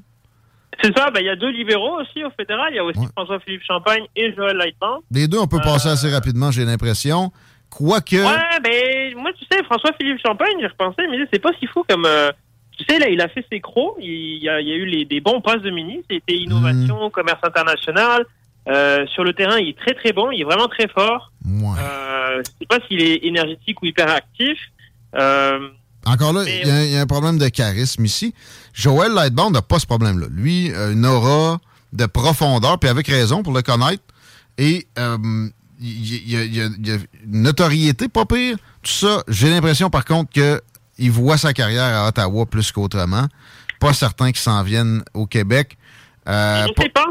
C'est 0.83 0.97
ça, 0.97 1.11
ben, 1.11 1.21
il 1.21 1.27
y 1.27 1.31
a 1.31 1.37
deux 1.37 1.51
libéraux 1.51 2.01
aussi 2.01 2.25
au 2.25 2.31
fédéral. 2.31 2.69
Il 2.73 2.77
y 2.77 2.79
a 2.79 2.85
aussi 2.85 3.07
François-Philippe 3.17 3.63
Champagne 3.67 4.05
et 4.15 4.33
Joël 4.35 4.57
Lightman. 4.57 4.99
Les 5.11 5.27
deux, 5.27 5.39
on 5.39 5.47
peut 5.47 5.61
passer 5.61 5.89
assez 5.89 6.09
rapidement, 6.09 6.51
j'ai 6.51 6.65
l'impression. 6.65 7.33
Quoique. 7.71 8.17
Ouais, 8.17 8.61
ben, 8.63 9.15
moi, 9.17 9.31
tu 9.39 9.45
sais, 9.51 9.63
François-Philippe 9.65 10.21
Champagne, 10.25 10.57
j'ai 10.61 10.69
repensé, 10.69 11.03
mais 11.11 11.19
c'est 11.33 11.41
pas 11.43 11.51
si 11.59 11.67
fou 11.67 11.85
comme. 11.89 12.07
euh, 12.07 12.31
tu 12.79 12.85
sais, 12.89 12.99
là, 12.99 13.09
il 13.09 13.21
a 13.21 13.29
fait 13.29 13.45
ses 13.51 13.61
crocs. 13.61 13.97
Il 13.99 14.43
y 14.43 14.49
a, 14.49 14.61
il 14.61 14.69
y 14.69 14.73
a 14.73 14.77
eu 14.77 14.87
les, 14.87 15.05
des 15.05 15.21
bons 15.21 15.41
postes 15.41 15.63
de 15.63 15.71
ministre. 15.71 16.05
C'était 16.11 16.37
innovation, 16.37 17.11
commerce 17.11 17.41
international. 17.43 18.25
Euh, 18.69 19.07
sur 19.09 19.25
le 19.25 19.33
terrain, 19.33 19.59
il 19.59 19.71
est 19.71 19.79
très, 19.79 19.95
très 19.95 20.13
bon. 20.13 20.31
Il 20.31 20.41
est 20.41 20.45
vraiment 20.45 20.69
très 20.69 20.87
fort. 20.89 21.33
Euh, 21.45 22.39
je 22.39 22.51
sais 22.61 22.67
pas 22.69 22.79
s'il 22.87 23.03
est 23.03 23.25
énergétique 23.25 23.83
ou 23.83 23.87
hyperactif. 23.87 24.59
Euh, 25.17 25.71
Encore 26.09 26.33
là, 26.33 26.45
il 26.47 26.67
y, 26.67 26.71
a- 26.71 26.85
il 26.85 26.91
y 26.93 26.97
a 26.97 27.01
un 27.01 27.07
problème 27.07 27.39
de 27.39 27.49
charisme 27.49 28.05
ici. 28.05 28.35
Joël 28.73 29.13
Lightbound 29.13 29.53
n'a 29.53 29.63
pas 29.63 29.79
ce 29.79 29.87
problème-là. 29.87 30.27
Lui, 30.31 30.73
euh, 30.73 30.93
une 30.93 31.05
aura 31.07 31.61
de 31.93 32.07
profondeur, 32.07 32.79
puis 32.79 32.89
avec 32.89 33.07
raison 33.09 33.43
pour 33.43 33.53
le 33.53 33.63
connaître. 33.63 34.03
Et 34.59 34.87
euh, 34.99 35.49
il 35.81 36.31
y, 36.31 36.37
a- 36.37 36.45
y 36.45 36.57
y 36.57 36.61
une 36.91 37.43
notoriété 37.43 38.09
pas 38.09 38.25
pire. 38.27 38.57
Tout 38.83 38.91
ça, 38.91 39.23
j'ai 39.29 39.51
l'impression 39.51 39.91
par 39.91 40.05
contre 40.05 40.31
qu'il 40.33 41.11
voit 41.11 41.37
sa 41.39 41.53
carrière 41.53 41.85
à 42.05 42.09
Ottawa 42.09 42.47
plus 42.47 42.73
qu'autrement. 42.73 43.27
Pas 43.81 43.93
certain 43.93 44.27
qu'il 44.33 44.41
s'en 44.41 44.63
vienne 44.65 45.03
au 45.15 45.27
Québec. 45.27 45.79
Euh, 46.29 46.67
je 46.77 46.83
sais 46.83 46.89
pas. 46.91 47.07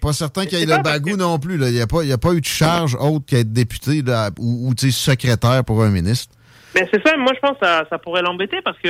pas 0.00 0.12
certain 0.12 0.46
qu'il 0.46 0.58
y 0.58 0.62
ait 0.62 0.66
le 0.66 0.80
bagou 0.82 1.16
non 1.16 1.38
plus. 1.38 1.56
là. 1.58 1.68
Il 1.68 1.74
n'y 1.74 1.80
a, 1.80 1.86
pas- 1.86 2.02
a 2.02 2.32
eu 2.34 2.40
de 2.40 2.46
charge 2.46 2.94
autre 2.98 3.26
qu'être 3.26 3.52
député 3.52 4.02
là, 4.02 4.30
ou, 4.38 4.68
ou 4.70 4.90
secrétaire 4.90 5.64
pour 5.64 5.82
un 5.82 5.90
ministre. 5.90 6.34
Mais 6.74 6.88
c'est 6.92 7.06
ça, 7.06 7.16
moi 7.16 7.32
je 7.34 7.40
pense 7.40 7.58
que 7.58 7.66
ça, 7.66 7.84
ça 7.90 7.98
pourrait 7.98 8.22
l'embêter 8.22 8.60
parce 8.62 8.78
que 8.78 8.88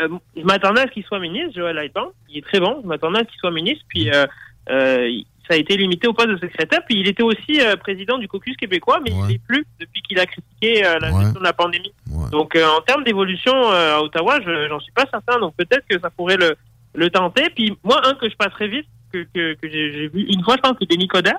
euh, 0.00 0.08
je 0.36 0.42
m'attendais 0.42 0.82
à 0.82 0.86
ce 0.86 0.92
qu'il 0.92 1.04
soit 1.04 1.20
ministre, 1.20 1.52
Joël 1.54 1.76
Lightbound. 1.76 2.12
Il 2.28 2.38
est 2.38 2.42
très 2.46 2.60
bon, 2.60 2.80
je 2.82 2.86
m'attendais 2.88 3.20
à 3.20 3.22
ce 3.22 3.28
qu'il 3.28 3.38
soit 3.38 3.50
ministre, 3.50 3.84
puis 3.88 4.10
euh, 4.10 4.26
euh, 4.70 5.08
ça 5.48 5.54
a 5.54 5.56
été 5.56 5.76
limité 5.76 6.08
au 6.08 6.12
poste 6.14 6.30
de 6.30 6.36
secrétaire. 6.38 6.80
Puis 6.86 6.98
il 7.00 7.06
était 7.06 7.22
aussi 7.22 7.60
euh, 7.60 7.76
président 7.76 8.18
du 8.18 8.26
caucus 8.28 8.56
québécois, 8.56 9.00
mais 9.04 9.10
il 9.12 9.26
n'est 9.26 9.38
plus 9.38 9.64
depuis 9.78 10.02
qu'il 10.02 10.18
a 10.18 10.26
critiqué 10.26 10.84
euh, 10.84 10.98
la 11.00 11.10
gestion 11.12 11.38
de 11.38 11.44
la 11.44 11.52
pandémie. 11.52 11.92
Donc 12.32 12.56
euh, 12.56 12.66
en 12.66 12.80
termes 12.80 13.04
d'évolution 13.04 13.52
euh, 13.54 13.96
à 13.96 14.02
Ottawa, 14.02 14.40
je 14.44 14.68
j'en 14.68 14.80
suis 14.80 14.92
pas 14.92 15.04
certain. 15.10 15.38
Donc 15.38 15.54
peut-être 15.56 15.86
que 15.88 15.98
ça 16.00 16.10
pourrait 16.10 16.38
le, 16.38 16.56
le 16.94 17.10
tenter. 17.10 17.50
Puis 17.50 17.76
moi, 17.84 18.00
un 18.06 18.14
que 18.14 18.28
je 18.28 18.36
passerai 18.36 18.68
vite, 18.68 18.86
que, 19.12 19.26
que, 19.34 19.54
que 19.54 19.70
j'ai 19.70 20.08
vu 20.08 20.22
une 20.22 20.42
fois, 20.42 20.56
je 20.56 20.60
pense 20.60 20.72
que 20.72 20.78
c'était 20.80 20.96
Denis 20.96 21.08
Coderre. 21.08 21.38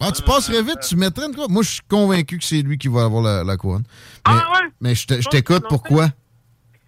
Ah, 0.00 0.12
tu 0.12 0.22
passerais 0.22 0.62
vite, 0.62 0.80
tu 0.86 0.96
mettrais 0.96 1.26
une 1.26 1.34
couronne. 1.34 1.52
Moi, 1.52 1.62
je 1.62 1.70
suis 1.70 1.80
convaincu 1.88 2.38
que 2.38 2.44
c'est 2.44 2.60
lui 2.62 2.76
qui 2.78 2.88
va 2.88 3.04
avoir 3.04 3.22
la, 3.22 3.42
la 3.44 3.56
couronne. 3.56 3.84
Mais, 4.26 4.34
Ah 4.34 4.52
ouais? 4.52 4.68
mais 4.80 4.94
je 4.94 5.06
t'écoute, 5.28 5.64
pourquoi? 5.68 6.08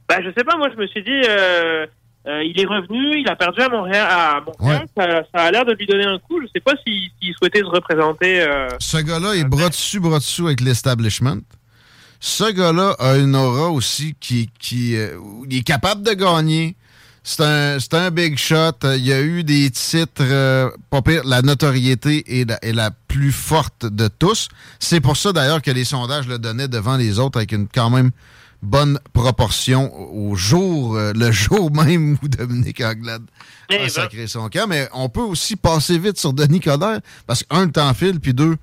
Bah, 0.09 0.17
je 0.23 0.29
sais 0.37 0.45
pas, 0.45 0.57
moi, 0.57 0.69
je 0.75 0.81
me 0.81 0.87
suis 0.87 1.03
dit, 1.03 1.21
euh, 1.29 1.87
euh, 2.27 2.43
il 2.45 2.61
est 2.61 2.67
revenu, 2.67 3.21
il 3.21 3.29
a 3.29 3.37
perdu 3.37 3.61
à 3.63 3.69
Montréal. 3.69 4.07
À 4.11 4.41
Montréal 4.47 4.87
ça, 4.97 5.07
ça 5.35 5.45
a 5.45 5.51
l'air 5.51 5.65
de 5.65 5.73
lui 5.73 5.87
donner 5.87 6.05
un 6.05 6.19
coup. 6.19 6.41
Je 6.43 6.47
sais 6.55 6.61
pas 6.61 6.73
s'il 6.87 7.09
s'il 7.21 7.35
souhaitait 7.35 7.61
se 7.61 7.65
représenter. 7.65 8.41
euh, 8.43 8.69
Ce 8.79 8.99
gars-là 8.99 9.35
est 9.35 9.45
bras 9.45 9.69
dessus, 9.71 10.01
bras 10.01 10.19
dessous 10.19 10.47
avec 10.47 10.61
l'establishment. 10.61 11.39
Ce 12.21 12.51
gars-là 12.53 12.95
a 12.99 13.17
une 13.17 13.37
aura 13.37 13.69
aussi 13.71 14.15
qui, 14.19 14.51
qui 14.59 14.95
il 14.95 15.57
est 15.57 15.63
capable 15.63 16.03
de 16.03 16.13
gagner. 16.13 16.75
C'est 17.31 17.43
un, 17.43 17.77
un 17.93 18.11
big 18.11 18.39
shot. 18.39 18.73
Il 18.85 19.05
y 19.05 19.13
a 19.13 19.21
eu 19.21 19.45
des 19.45 19.71
titres, 19.71 20.23
euh, 20.23 20.71
pas 20.89 21.03
pire. 21.03 21.23
La 21.25 21.43
notoriété 21.43 22.41
est 22.41 22.49
la, 22.49 22.59
est 22.65 22.73
la 22.73 22.91
plus 22.91 23.33
forte 23.33 23.85
de 23.85 24.09
tous. 24.09 24.49
C'est 24.79 25.01
pour 25.03 25.19
ça 25.19 25.35
d'ailleurs 25.35 25.61
que 25.61 25.71
les 25.71 25.85
sondages 25.85 26.27
le 26.27 26.39
donnaient 26.39 26.69
devant 26.69 26.97
les 26.97 27.19
autres 27.19 27.37
avec 27.37 27.53
une 27.53 27.69
quand 27.69 27.91
même 27.91 28.13
bonne 28.63 28.99
proportion 29.13 29.93
au 30.15 30.37
jour, 30.37 30.97
euh, 30.97 31.13
le 31.15 31.31
jour 31.45 31.71
même 31.71 32.17
où 32.23 32.29
Dominique 32.29 32.81
Anglade 32.81 33.23
Eh 33.69 33.75
a 33.75 33.79
ben. 33.81 33.89
sacré 33.91 34.27
son 34.27 34.49
camp. 34.49 34.67
Mais 34.67 34.89
on 34.95 35.11
peut 35.11 35.21
aussi 35.21 35.55
passer 35.57 35.99
vite 35.99 36.17
sur 36.19 36.33
Denis 36.33 36.61
Coderre 36.61 37.01
parce 37.27 37.43
que, 37.43 37.55
un, 37.55 37.67
le 37.67 37.73
temps 37.73 37.93
file, 37.93 38.21
puis 38.21 38.33
deux, 38.33 38.57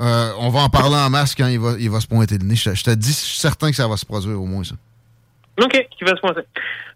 euh, 0.00 0.32
on 0.38 0.48
va 0.48 0.60
en 0.60 0.70
parler 0.70 0.96
en 0.96 1.10
masse 1.10 1.34
quand 1.34 1.46
il 1.46 1.60
va, 1.60 1.74
il 1.78 1.90
va 1.90 2.00
se 2.00 2.06
pointer 2.06 2.38
le 2.38 2.46
nez. 2.46 2.56
Je, 2.56 2.70
te- 2.70 2.74
je 2.74 2.84
te 2.84 2.90
dis, 2.90 3.10
je 3.10 3.14
suis 3.16 3.38
certain 3.38 3.68
que 3.68 3.76
ça 3.76 3.86
va 3.86 3.98
se 3.98 4.06
produire 4.06 4.40
au 4.40 4.46
moins, 4.46 4.64
ça. 4.64 4.76
Ok, 5.60 5.86
qui 5.90 6.04
va 6.04 6.16
se 6.16 6.20
coincer. 6.20 6.46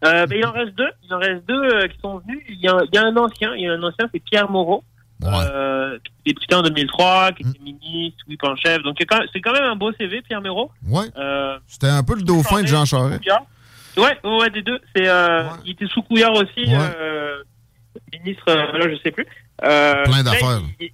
Euh, 0.05 0.27
ben, 0.27 0.39
il 0.39 0.47
en 0.47 0.53
reste 0.53 0.75
deux. 0.75 0.89
Il 1.05 1.15
en 1.15 1.19
reste 1.19 1.47
deux 1.47 1.63
euh, 1.63 1.89
qui 1.89 1.99
sont 2.01 2.19
venus. 2.19 2.41
Il 2.49 2.61
y 2.61 2.69
a, 2.69 2.79
il 2.91 2.95
y 2.95 2.99
a 2.99 3.05
un 3.05 3.17
ancien. 3.17 3.55
Il 3.55 3.63
y 3.63 3.69
a 3.69 3.73
un 3.73 3.83
ancien, 3.83 4.09
c'est 4.13 4.21
Pierre 4.21 4.51
Moreau. 4.51 4.83
Euh, 5.25 5.99
qui 6.05 6.31
est 6.31 6.35
député 6.35 6.55
en 6.55 6.63
2003, 6.63 7.33
qui 7.33 7.43
était 7.43 7.59
ministre, 7.59 8.19
whip 8.29 8.43
en 8.45 8.55
chef. 8.57 8.83
Donc 8.83 8.97
c'est 8.99 9.07
quand, 9.07 9.53
même 9.53 9.65
un 9.65 9.77
beau 9.77 9.91
CV, 9.93 10.21
Pierre 10.23 10.43
Moreau. 10.43 10.71
Ouais. 10.87 11.07
Euh, 11.17 11.59
C'était 11.67 11.89
un 11.89 12.03
peu 12.03 12.17
le 12.17 12.23
dauphin 12.23 12.63
de 12.63 12.67
Jean 12.67 12.85
Charest. 12.85 13.23
Ouais, 13.97 14.05
ouais, 14.25 14.37
ouais, 14.39 14.51
des 14.51 14.61
deux. 14.63 14.79
C'est, 14.95 15.09
euh, 15.09 15.45
Il 15.65 15.73
était 15.73 15.87
sous 15.87 16.03
Couillard 16.03 16.35
aussi, 16.35 16.67
Ouais. 16.67 18.13
ministre, 18.13 18.53
là 18.53 18.91
je 18.91 18.97
sais 19.03 19.11
plus. 19.11 19.27
Plein 19.59 20.23
d'affaires. 20.23 20.61
Il, 20.81 20.91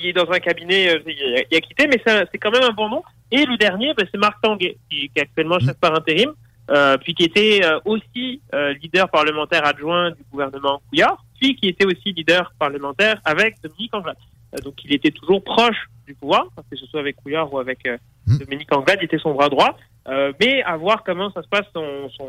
il 0.00 0.06
est 0.08 0.12
dans 0.12 0.30
un 0.30 0.38
cabinet, 0.38 1.00
il, 1.06 1.36
a, 1.36 1.42
il 1.50 1.56
a 1.56 1.60
quitté, 1.60 1.86
mais 1.86 2.00
c'est, 2.06 2.38
quand 2.38 2.50
même 2.50 2.62
un 2.62 2.72
bon 2.72 2.88
nom. 2.88 3.02
Et 3.30 3.44
le 3.44 3.56
dernier, 3.56 3.92
ben, 3.94 4.06
c'est 4.10 4.18
Marc 4.18 4.40
Tanguay, 4.40 4.76
qui, 4.90 5.08
qui 5.08 5.12
est 5.16 5.22
actuellement 5.22 5.58
chef 5.58 5.76
par 5.80 5.94
intérim, 5.94 6.32
euh, 6.70 6.96
puis 6.96 7.14
qui 7.14 7.24
était 7.24 7.60
euh, 7.62 7.78
aussi 7.84 8.40
euh, 8.54 8.72
leader 8.82 9.08
parlementaire 9.10 9.66
adjoint 9.66 10.10
du 10.12 10.22
gouvernement 10.30 10.80
Couillard, 10.88 11.22
puis 11.38 11.56
qui 11.56 11.68
était 11.68 11.84
aussi 11.84 12.12
leader 12.12 12.52
parlementaire 12.58 13.20
avec 13.24 13.56
Dominique 13.62 13.94
Anglade. 13.94 14.16
Donc 14.62 14.82
il 14.84 14.94
était 14.94 15.10
toujours 15.10 15.42
proche 15.42 15.88
du 16.06 16.14
pouvoir, 16.14 16.46
que 16.70 16.76
ce 16.76 16.86
soit 16.86 17.00
avec 17.00 17.16
Couillard 17.16 17.52
ou 17.52 17.58
avec 17.58 17.86
euh, 17.86 17.98
Dominique 18.26 18.72
Anglade, 18.72 18.98
il 19.02 19.04
était 19.04 19.18
son 19.18 19.34
bras 19.34 19.48
droit. 19.48 19.76
Mais 20.40 20.62
à 20.62 20.76
voir 20.76 21.02
comment 21.02 21.30
ça 21.32 21.42
se 21.42 21.48
passe 21.48 21.66
son, 21.72 22.10
son, 22.10 22.28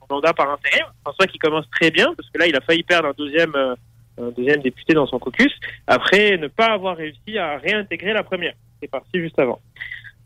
son 0.00 0.14
mandat 0.14 0.34
par 0.34 0.50
intérim. 0.50 0.84
François 1.02 1.26
qui 1.26 1.38
commence 1.38 1.68
très 1.70 1.90
bien, 1.90 2.12
parce 2.14 2.28
que 2.28 2.38
là, 2.38 2.46
il 2.46 2.54
a 2.54 2.60
failli 2.60 2.82
perdre 2.82 3.08
un 3.08 3.14
deuxième, 3.16 3.54
un 3.56 4.30
deuxième 4.36 4.60
député 4.60 4.92
dans 4.92 5.06
son 5.06 5.18
caucus, 5.18 5.52
après 5.86 6.36
ne 6.36 6.48
pas 6.48 6.66
avoir 6.66 6.96
réussi 6.96 7.38
à 7.38 7.56
réintégrer 7.56 8.12
la 8.12 8.22
première. 8.22 8.52
C'est 8.80 8.90
parti 8.90 9.18
juste 9.18 9.38
avant. 9.38 9.60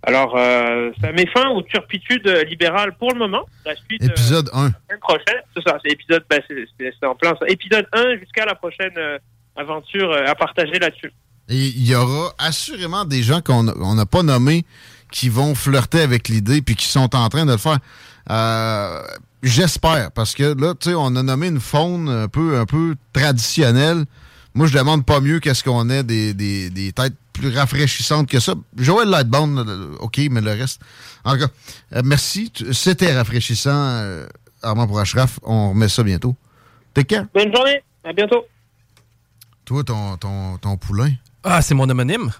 Alors, 0.02 0.34
euh, 0.36 0.90
ça 1.00 1.12
met 1.12 1.26
fin 1.26 1.48
aux 1.50 1.62
turpitudes 1.62 2.26
libérales 2.48 2.96
pour 2.98 3.12
le 3.12 3.18
moment. 3.18 3.44
La 3.66 3.76
suite, 3.76 4.02
euh, 4.02 4.06
Épisode 4.06 4.48
1. 4.52 4.62
la 4.62 4.70
semaine 4.70 5.00
prochaine, 5.00 5.40
c'est 5.54 5.62
ça, 5.68 5.78
c'est 5.84 5.92
épisode, 5.92 6.24
ben, 6.28 6.40
c'est, 6.48 7.06
en 7.06 7.14
plein 7.14 7.34
ça. 7.38 7.46
Épisode 7.48 7.86
1 7.92 8.18
jusqu'à 8.18 8.46
la 8.46 8.54
prochaine 8.54 8.92
euh, 8.96 9.18
aventure 9.56 10.10
euh, 10.10 10.24
à 10.26 10.34
partager 10.34 10.78
là-dessus. 10.78 11.12
Et 11.50 11.66
il 11.66 11.86
y 11.86 11.94
aura 11.94 12.32
assurément 12.38 13.04
des 13.04 13.22
gens 13.22 13.40
qu'on 13.42 13.68
on 13.68 13.94
n'a 13.94 14.06
pas 14.06 14.22
nommés 14.22 14.64
qui 15.10 15.28
vont 15.28 15.54
flirter 15.54 16.00
avec 16.00 16.28
l'idée 16.28 16.62
puis 16.62 16.76
qui 16.76 16.86
sont 16.86 17.14
en 17.14 17.28
train 17.28 17.44
de 17.44 17.52
le 17.52 17.58
faire. 17.58 17.78
J'espère, 19.42 20.12
parce 20.12 20.34
que 20.34 20.54
là, 20.60 20.74
tu 20.78 20.90
sais, 20.90 20.94
on 20.94 21.16
a 21.16 21.22
nommé 21.22 21.48
une 21.48 21.60
faune 21.60 22.08
un 22.08 22.28
peu, 22.28 22.58
un 22.58 22.66
peu 22.66 22.94
traditionnelle. 23.12 24.04
Moi, 24.54 24.66
je 24.66 24.76
demande 24.76 25.04
pas 25.06 25.20
mieux 25.20 25.40
qu'est-ce 25.40 25.64
qu'on 25.64 25.88
ait 25.88 26.02
des, 26.04 26.34
des, 26.34 26.68
des 26.70 26.92
têtes 26.92 27.14
plus 27.40 27.56
rafraîchissantes 27.56 28.28
que 28.28 28.38
ça. 28.40 28.54
Joël 28.76 29.08
Lightbound, 29.08 29.66
là, 29.66 29.74
OK, 30.00 30.18
mais 30.30 30.40
le 30.40 30.50
reste. 30.52 30.80
En 31.24 31.32
tout 31.32 31.40
cas, 31.40 31.48
euh, 31.96 32.02
merci. 32.04 32.52
C'était 32.72 33.14
rafraîchissant, 33.16 33.70
euh, 33.74 34.26
Armand 34.62 34.86
pour 34.86 35.00
Ashraf. 35.00 35.38
On 35.42 35.70
remet 35.70 35.88
ça 35.88 36.02
bientôt. 36.02 36.36
T'es 36.94 37.04
quand? 37.04 37.26
Bonne 37.34 37.54
journée, 37.54 37.82
à 38.04 38.12
bientôt. 38.12 38.44
Toi, 39.64 39.84
ton, 39.84 40.16
ton, 40.16 40.58
ton 40.58 40.76
poulain? 40.76 41.12
Ah, 41.44 41.62
c'est 41.62 41.74
mon 41.74 41.88
homonyme. 41.88 42.30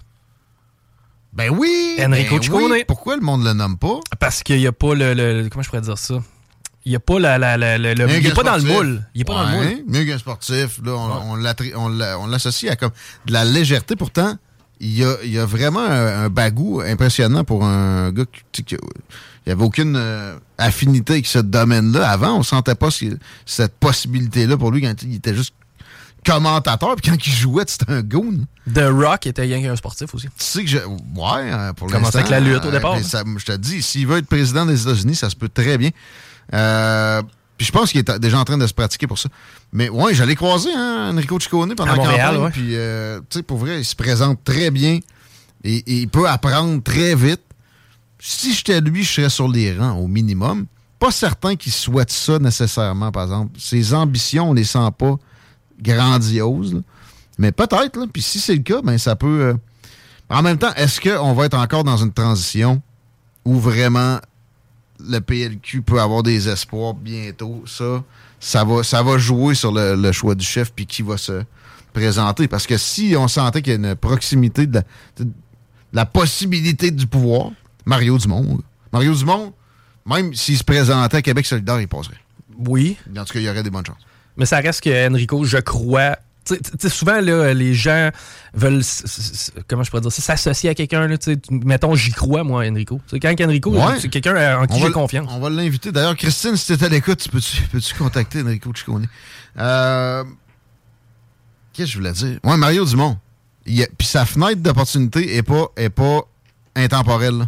Ben 1.33 1.49
oui! 1.49 1.95
Enrico 1.99 2.35
ben 2.35 2.41
Ciccone. 2.43 2.71
oui. 2.71 2.83
Pourquoi 2.87 3.15
le 3.15 3.21
monde 3.21 3.43
le 3.45 3.53
nomme 3.53 3.77
pas? 3.77 3.99
Parce 4.19 4.43
qu'il 4.43 4.57
n'y 4.57 4.67
a 4.67 4.73
pas 4.73 4.93
le, 4.93 5.13
le- 5.13 5.47
Comment 5.49 5.63
je 5.63 5.69
pourrais 5.69 5.81
dire 5.81 5.97
ça? 5.97 6.15
Il 6.83 6.89
n'y 6.89 6.95
a 6.95 6.99
pas 6.99 7.19
la, 7.19 7.37
la, 7.37 7.57
la- 7.57 7.77
la- 7.77 7.93
le- 7.93 8.05
Mieux 8.07 8.15
Il 8.17 8.23
n'est 8.23 8.29
qu'un 8.29 8.35
pas 8.35 8.43
dans 8.43 8.55
le 8.55 8.59
sportif. 8.59 8.77
moule. 8.77 9.05
Il 9.15 9.21
est 9.21 9.23
pas 9.23 9.33
dans 9.35 9.49
le 9.49 9.55
moule. 9.55 9.83
Mieux 9.87 10.03
qu'un 10.03 10.17
sportif. 10.17 10.81
Là, 10.83 10.91
on, 10.93 11.37
on 11.39 12.27
l'associe 12.27 12.69
à 12.71 12.75
comme 12.75 12.91
de 13.25 13.31
la 13.33 13.45
légèreté. 13.45 13.95
Pourtant, 13.95 14.35
il 14.83 14.97
y 14.97 15.03
a, 15.05 15.15
il 15.23 15.37
a 15.39 15.45
vraiment 15.45 15.79
un, 15.85 16.25
un 16.25 16.29
bagou 16.29 16.81
impressionnant 16.81 17.43
pour 17.43 17.63
un 17.63 18.11
gars 18.11 18.25
qui, 18.51 18.63
qui- 18.63 18.75
il 18.75 19.49
n'y 19.49 19.53
avait 19.53 19.63
aucune 19.63 19.95
euh, 19.95 20.35
affinité 20.57 21.13
avec 21.13 21.25
ce 21.27 21.39
domaine-là. 21.39 22.09
Avant, 22.09 22.37
on 22.37 22.43
sentait 22.43 22.75
pas 22.75 22.91
ce- 22.91 23.17
cette 23.45 23.75
possibilité-là 23.79 24.57
pour 24.57 24.71
lui 24.71 24.81
quand 24.81 24.93
il 25.03 25.15
était 25.15 25.33
juste 25.35 25.53
commentateur. 26.25 26.95
Puis 26.95 27.09
quand 27.11 27.17
il 27.25 27.33
jouait, 27.33 27.63
c'était 27.67 27.91
un 27.91 28.01
goon. 28.01 28.45
The 28.71 28.83
Rock 28.91 29.25
était 29.27 29.41
rien 29.43 29.61
qu'un 29.61 29.75
sportif 29.75 30.13
aussi. 30.13 30.27
Tu 30.27 30.33
sais 30.37 30.63
que 30.63 30.69
je. 30.69 30.77
Ouais, 30.77 31.51
euh, 31.51 31.73
pour 31.73 31.89
l'instant. 31.89 32.19
avec 32.19 32.29
la 32.29 32.39
lutte 32.39 32.63
au 32.65 32.67
euh, 32.67 32.71
départ? 32.71 32.99
ça- 32.99 33.23
je 33.37 33.45
te 33.45 33.57
dis, 33.57 33.81
s'il 33.81 34.05
veut 34.07 34.17
être 34.17 34.27
président 34.27 34.65
des 34.65 34.81
États-Unis, 34.83 35.15
ça 35.15 35.29
se 35.29 35.35
peut 35.35 35.49
très 35.49 35.77
bien. 35.79 35.89
Euh, 36.53 37.21
puis 37.61 37.67
je 37.67 37.71
pense 37.71 37.91
qu'il 37.91 37.99
est 37.99 38.19
déjà 38.19 38.39
en 38.39 38.43
train 38.43 38.57
de 38.57 38.65
se 38.65 38.73
pratiquer 38.73 39.05
pour 39.05 39.19
ça. 39.19 39.29
Mais 39.71 39.87
ouais, 39.87 40.15
j'allais 40.15 40.33
croiser 40.33 40.71
hein, 40.75 41.11
Enrico 41.13 41.39
Ciccone 41.39 41.75
pendant 41.75 41.95
Montréal, 41.95 42.29
campagne. 42.37 42.43
ouais. 42.45 42.49
Puis, 42.49 42.75
euh, 42.75 43.19
tu 43.29 43.37
sais, 43.37 43.43
pour 43.43 43.59
vrai, 43.59 43.79
il 43.81 43.85
se 43.85 43.95
présente 43.95 44.43
très 44.43 44.71
bien. 44.71 44.97
Et, 45.63 45.75
et 45.77 45.97
il 45.99 46.07
peut 46.09 46.27
apprendre 46.27 46.81
très 46.81 47.13
vite. 47.13 47.41
Si 48.17 48.55
j'étais 48.55 48.81
lui, 48.81 49.03
je 49.03 49.11
serais 49.13 49.29
sur 49.29 49.47
les 49.47 49.77
rangs 49.77 49.93
au 49.99 50.07
minimum. 50.07 50.65
Pas 50.97 51.11
certain 51.11 51.55
qu'il 51.55 51.71
souhaite 51.71 52.09
ça 52.11 52.39
nécessairement, 52.39 53.11
par 53.11 53.25
exemple. 53.25 53.51
Ses 53.59 53.93
ambitions, 53.93 54.49
on 54.49 54.53
les 54.53 54.63
sent 54.63 54.89
pas 54.97 55.17
grandioses. 55.79 56.73
là. 56.73 56.79
Mais 57.37 57.51
peut-être. 57.51 58.07
Puis 58.11 58.21
si 58.23 58.39
c'est 58.39 58.55
le 58.55 58.61
cas, 58.63 58.81
ben 58.83 58.97
ça 58.97 59.15
peut. 59.15 59.41
euh, 59.41 59.53
En 60.29 60.41
même 60.41 60.57
temps, 60.57 60.73
est-ce 60.75 60.99
qu'on 60.99 61.33
va 61.33 61.45
être 61.45 61.57
encore 61.57 61.83
dans 61.83 61.97
une 61.97 62.11
transition 62.11 62.81
où 63.45 63.59
vraiment 63.59 64.19
le 65.09 65.19
PLQ 65.19 65.81
peut 65.81 65.99
avoir 66.01 66.23
des 66.23 66.49
espoirs 66.49 66.93
bientôt? 66.93 67.63
Ça, 67.65 68.03
ça 68.39 68.63
va, 68.63 68.83
ça 68.83 69.03
va 69.03 69.17
jouer 69.17 69.55
sur 69.55 69.71
le, 69.71 69.95
le 69.95 70.11
choix 70.11 70.35
du 70.35 70.45
chef 70.45 70.71
puis 70.73 70.85
qui 70.85 71.01
va 71.01 71.17
se 71.17 71.43
présenter. 71.93 72.47
Parce 72.47 72.67
que 72.67 72.77
si 72.77 73.15
on 73.17 73.27
sentait 73.27 73.61
qu'il 73.61 73.73
y 73.73 73.75
a 73.75 73.89
une 73.89 73.95
proximité 73.95 74.67
de 74.67 74.75
la, 74.75 74.83
de 75.23 75.29
la 75.93 76.05
possibilité 76.05 76.91
du 76.91 77.07
pouvoir, 77.07 77.51
Mario 77.85 78.17
Dumont. 78.17 78.43
là. 78.43 78.63
Mario 78.93 79.13
Dumont, 79.13 79.53
même 80.05 80.33
s'il 80.33 80.57
se 80.57 80.63
présentait 80.63 81.17
à 81.17 81.21
Québec 81.21 81.45
solidaire, 81.45 81.79
il 81.79 81.87
passerait. 81.87 82.17
Oui. 82.57 82.97
En 83.17 83.23
tout 83.25 83.33
cas, 83.33 83.39
il 83.39 83.45
y 83.45 83.49
aurait 83.49 83.63
des 83.63 83.69
bonnes 83.69 83.85
chances. 83.85 84.05
Mais 84.37 84.45
ça 84.45 84.57
reste 84.57 84.81
que 84.81 85.09
Enrico, 85.09 85.43
je 85.43 85.57
crois. 85.57 86.17
Tu 86.43 86.57
tu 86.79 86.89
souvent, 86.89 87.21
là, 87.21 87.53
les 87.53 87.73
gens 87.75 88.09
veulent, 88.55 88.81
comment 89.67 89.83
je 89.83 89.89
pourrais 89.91 90.01
dire 90.01 90.11
ça, 90.11 90.21
s'associer 90.21 90.71
à 90.71 90.73
quelqu'un. 90.75 91.15
tu. 91.17 91.37
Mettons, 91.51 91.93
j'y 91.95 92.11
crois, 92.11 92.43
moi, 92.43 92.65
Enrico. 92.67 92.99
Tu 93.07 93.19
quand 93.19 93.33
Enrico, 93.41 93.71
Ouais. 93.71 93.99
c'est 93.99 94.09
quelqu'un 94.09 94.59
en 94.59 94.65
qui 94.65 94.79
j'ai 94.79 94.91
confiance. 94.91 95.27
On 95.31 95.39
va 95.39 95.49
l'inviter. 95.51 95.91
D'ailleurs, 95.91 96.15
Christine, 96.15 96.55
si 96.57 96.75
tu 96.75 96.83
à 96.83 96.89
l'écoute, 96.89 97.19
tu 97.19 97.29
peux-tu 97.29 97.61
peux-tu 97.71 97.93
contacter 97.93 98.41
Enrico 98.41 98.71
Ciccone? 98.75 99.07
Euh, 99.59 100.23
Qu'est-ce 101.73 101.87
que 101.87 101.91
je 101.93 101.97
voulais 101.99 102.11
dire? 102.11 102.39
Ouais, 102.43 102.57
Mario 102.57 102.85
Dumont. 102.85 103.17
Puis 103.65 104.07
sa 104.07 104.25
fenêtre 104.25 104.61
d'opportunité 104.61 105.35
est 105.37 105.43
pas, 105.43 105.67
est 105.77 105.89
pas 105.89 106.21
intemporelle. 106.75 107.47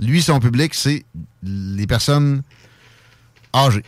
Lui, 0.00 0.22
son 0.22 0.40
public, 0.40 0.74
c'est 0.74 1.04
les 1.42 1.86
personnes 1.86 2.42
âgées. 3.54 3.84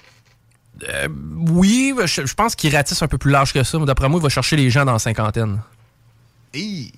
Euh, 0.88 1.08
oui, 1.50 1.94
je, 2.06 2.26
je 2.26 2.34
pense 2.34 2.54
qu'il 2.54 2.74
ratisse 2.74 3.02
un 3.02 3.08
peu 3.08 3.18
plus 3.18 3.30
large 3.30 3.52
que 3.52 3.62
ça, 3.62 3.78
mais 3.78 3.84
d'après 3.86 4.08
moi, 4.08 4.18
il 4.18 4.22
va 4.22 4.28
chercher 4.28 4.56
les 4.56 4.70
gens 4.70 4.84
dans 4.84 4.92
la 4.92 4.98
cinquantaine. 4.98 5.60
Hi. 6.54 6.92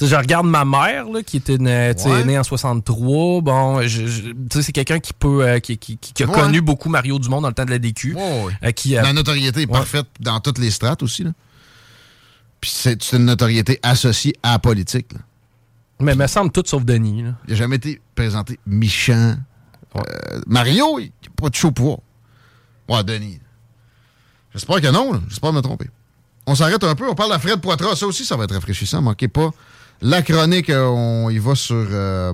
Je 0.00 0.14
regarde 0.14 0.46
ma 0.46 0.64
mère, 0.66 1.06
là, 1.08 1.22
qui 1.22 1.38
était 1.38 1.56
née, 1.56 1.92
sais, 1.96 2.10
Ouais. 2.10 2.24
née 2.24 2.38
en 2.38 2.42
63. 2.44 3.40
Bon, 3.40 3.80
je- 3.82 4.06
je- 4.06 4.60
c'est 4.60 4.72
quelqu'un 4.72 4.98
qui 4.98 5.14
peut, 5.14 5.42
euh, 5.46 5.58
qui, 5.58 5.78
qui- 5.78 5.96
qui- 5.96 6.12
qui 6.12 6.22
a 6.22 6.26
Ouais. 6.26 6.34
connu 6.34 6.60
beaucoup 6.60 6.90
Mario 6.90 7.18
Dumont 7.18 7.40
dans 7.40 7.48
le 7.48 7.54
temps 7.54 7.64
de 7.64 7.70
la 7.70 7.78
DQ. 7.78 8.14
Ouais, 8.14 8.22
euh, 8.62 8.72
qui, 8.72 8.96
euh, 8.96 9.02
La 9.02 9.14
notoriété 9.14 9.62
est 9.62 9.66
parfaite 9.66 10.06
dans 10.20 10.38
toutes 10.40 10.58
les 10.58 10.70
strates 10.70 11.02
aussi. 11.02 11.24
Là. 11.24 11.30
Puis 12.60 12.70
c'est 12.74 13.02
c'est 13.02 13.16
une 13.16 13.24
notoriété 13.24 13.78
associée 13.82 14.34
à 14.42 14.52
la 14.52 14.58
politique. 14.58 15.12
là. 15.14 15.20
Mais 16.00 16.12
il 16.12 16.18
me 16.18 16.26
semble 16.26 16.52
tout 16.52 16.62
sauf 16.66 16.84
Denis. 16.84 17.22
là. 17.22 17.30
Il 17.46 17.52
n'a 17.52 17.56
jamais 17.56 17.76
été 17.76 18.00
présenté 18.14 18.58
méchant. 18.66 19.36
Euh, 19.96 20.00
Mario, 20.46 20.98
il 20.98 21.06
n'a 21.06 21.10
pas 21.40 21.48
de 21.48 21.54
chaud 21.54 21.70
pouvoir. 21.70 21.98
Ouais, 22.88 23.02
Denis. 23.04 23.40
J'espère 24.52 24.80
que 24.80 24.90
non. 24.90 25.20
J'espère 25.28 25.52
me 25.52 25.60
tromper. 25.60 25.90
On 26.46 26.54
s'arrête 26.54 26.82
un 26.84 26.94
peu. 26.94 27.08
On 27.08 27.14
parle 27.14 27.32
à 27.32 27.38
Fred 27.38 27.60
Poitras. 27.60 27.96
Ça 27.96 28.06
aussi, 28.06 28.24
ça 28.24 28.36
va 28.36 28.44
être 28.44 28.54
rafraîchissant. 28.54 29.02
Manquez 29.02 29.28
pas. 29.28 29.50
La 30.00 30.22
chronique, 30.22 30.70
euh, 30.70 30.84
on 30.86 31.30
y 31.30 31.38
va 31.38 31.54
sur 31.54 31.74
euh, 31.90 32.32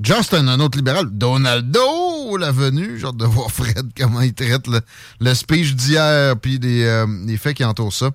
Justin, 0.00 0.48
un 0.48 0.60
autre 0.60 0.76
libéral. 0.76 1.06
Donaldo, 1.10 2.36
la 2.36 2.52
venue. 2.52 3.02
Hâte 3.04 3.16
de 3.16 3.24
voir 3.24 3.50
Fred, 3.50 3.90
comment 3.96 4.20
il 4.20 4.34
traite 4.34 4.66
le, 4.66 4.80
le 5.20 5.34
speech 5.34 5.74
d'hier 5.74 6.36
puis 6.36 6.58
les, 6.58 6.84
euh, 6.84 7.06
les 7.26 7.36
faits 7.36 7.56
qui 7.56 7.64
entourent 7.64 7.92
ça. 7.92 8.10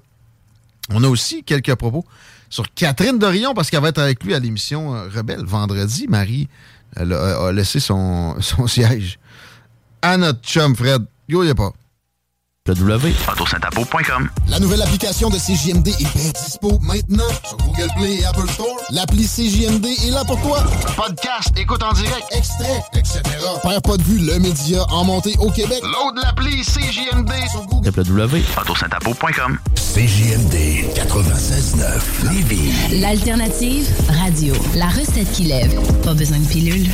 On 0.92 1.04
a 1.04 1.08
aussi 1.08 1.44
quelques 1.44 1.76
propos 1.76 2.06
sur 2.50 2.66
Catherine 2.74 3.20
Dorion, 3.20 3.54
parce 3.54 3.70
qu'elle 3.70 3.82
va 3.82 3.90
être 3.90 4.00
avec 4.02 4.24
lui 4.24 4.34
à 4.34 4.40
l'émission 4.40 4.96
euh, 4.96 5.08
Rebelle 5.08 5.46
vendredi. 5.46 6.08
Marie 6.08 6.48
elle 6.96 7.14
a, 7.14 7.46
a 7.48 7.52
laissé 7.52 7.80
son, 7.80 8.36
son 8.42 8.68
siège 8.68 9.20
à 10.02 10.18
notre 10.18 10.42
chum 10.42 10.76
Fred. 10.76 11.06
Yo, 11.30 11.44
y 11.44 11.52
a 11.52 11.54
pas. 11.54 11.72
La 14.48 14.60
nouvelle 14.60 14.82
application 14.82 15.30
de 15.30 15.38
CJMD 15.38 15.90
est 15.90 16.18
bien 16.18 16.32
dispo 16.32 16.80
maintenant 16.82 17.30
sur 17.48 17.56
Google 17.58 17.88
Play 17.98 18.16
et 18.16 18.26
Apple 18.26 18.50
Store. 18.50 18.76
L'appli 18.90 19.28
CJMD 19.28 19.86
est 19.86 20.10
là 20.10 20.26
pour 20.26 20.42
toi. 20.42 20.64
Podcast, 20.96 21.52
écoute 21.56 21.84
en 21.84 21.94
direct, 21.94 22.26
extrait, 22.32 22.84
etc. 22.96 23.22
Père 23.62 23.82
pas 23.84 23.98
de 23.98 24.02
vue, 24.02 24.18
le 24.26 24.40
média 24.40 24.84
en 24.90 25.04
montée 25.04 25.36
au 25.38 25.52
Québec. 25.52 25.84
Load 25.84 26.16
l'appli 26.24 26.64
CJMD 26.64 27.32
sur 27.52 27.64
Google. 27.68 27.92
CJMD 29.76 30.56
96.9 30.96 32.34
Lévis. 32.34 33.02
L'alternative 33.02 33.88
radio. 34.24 34.56
La 34.76 34.88
recette 34.88 35.32
qui 35.34 35.44
lève. 35.44 35.80
Pas 36.02 36.16
besoin 36.16 36.40
de 36.40 36.48
pilule. 36.48 36.90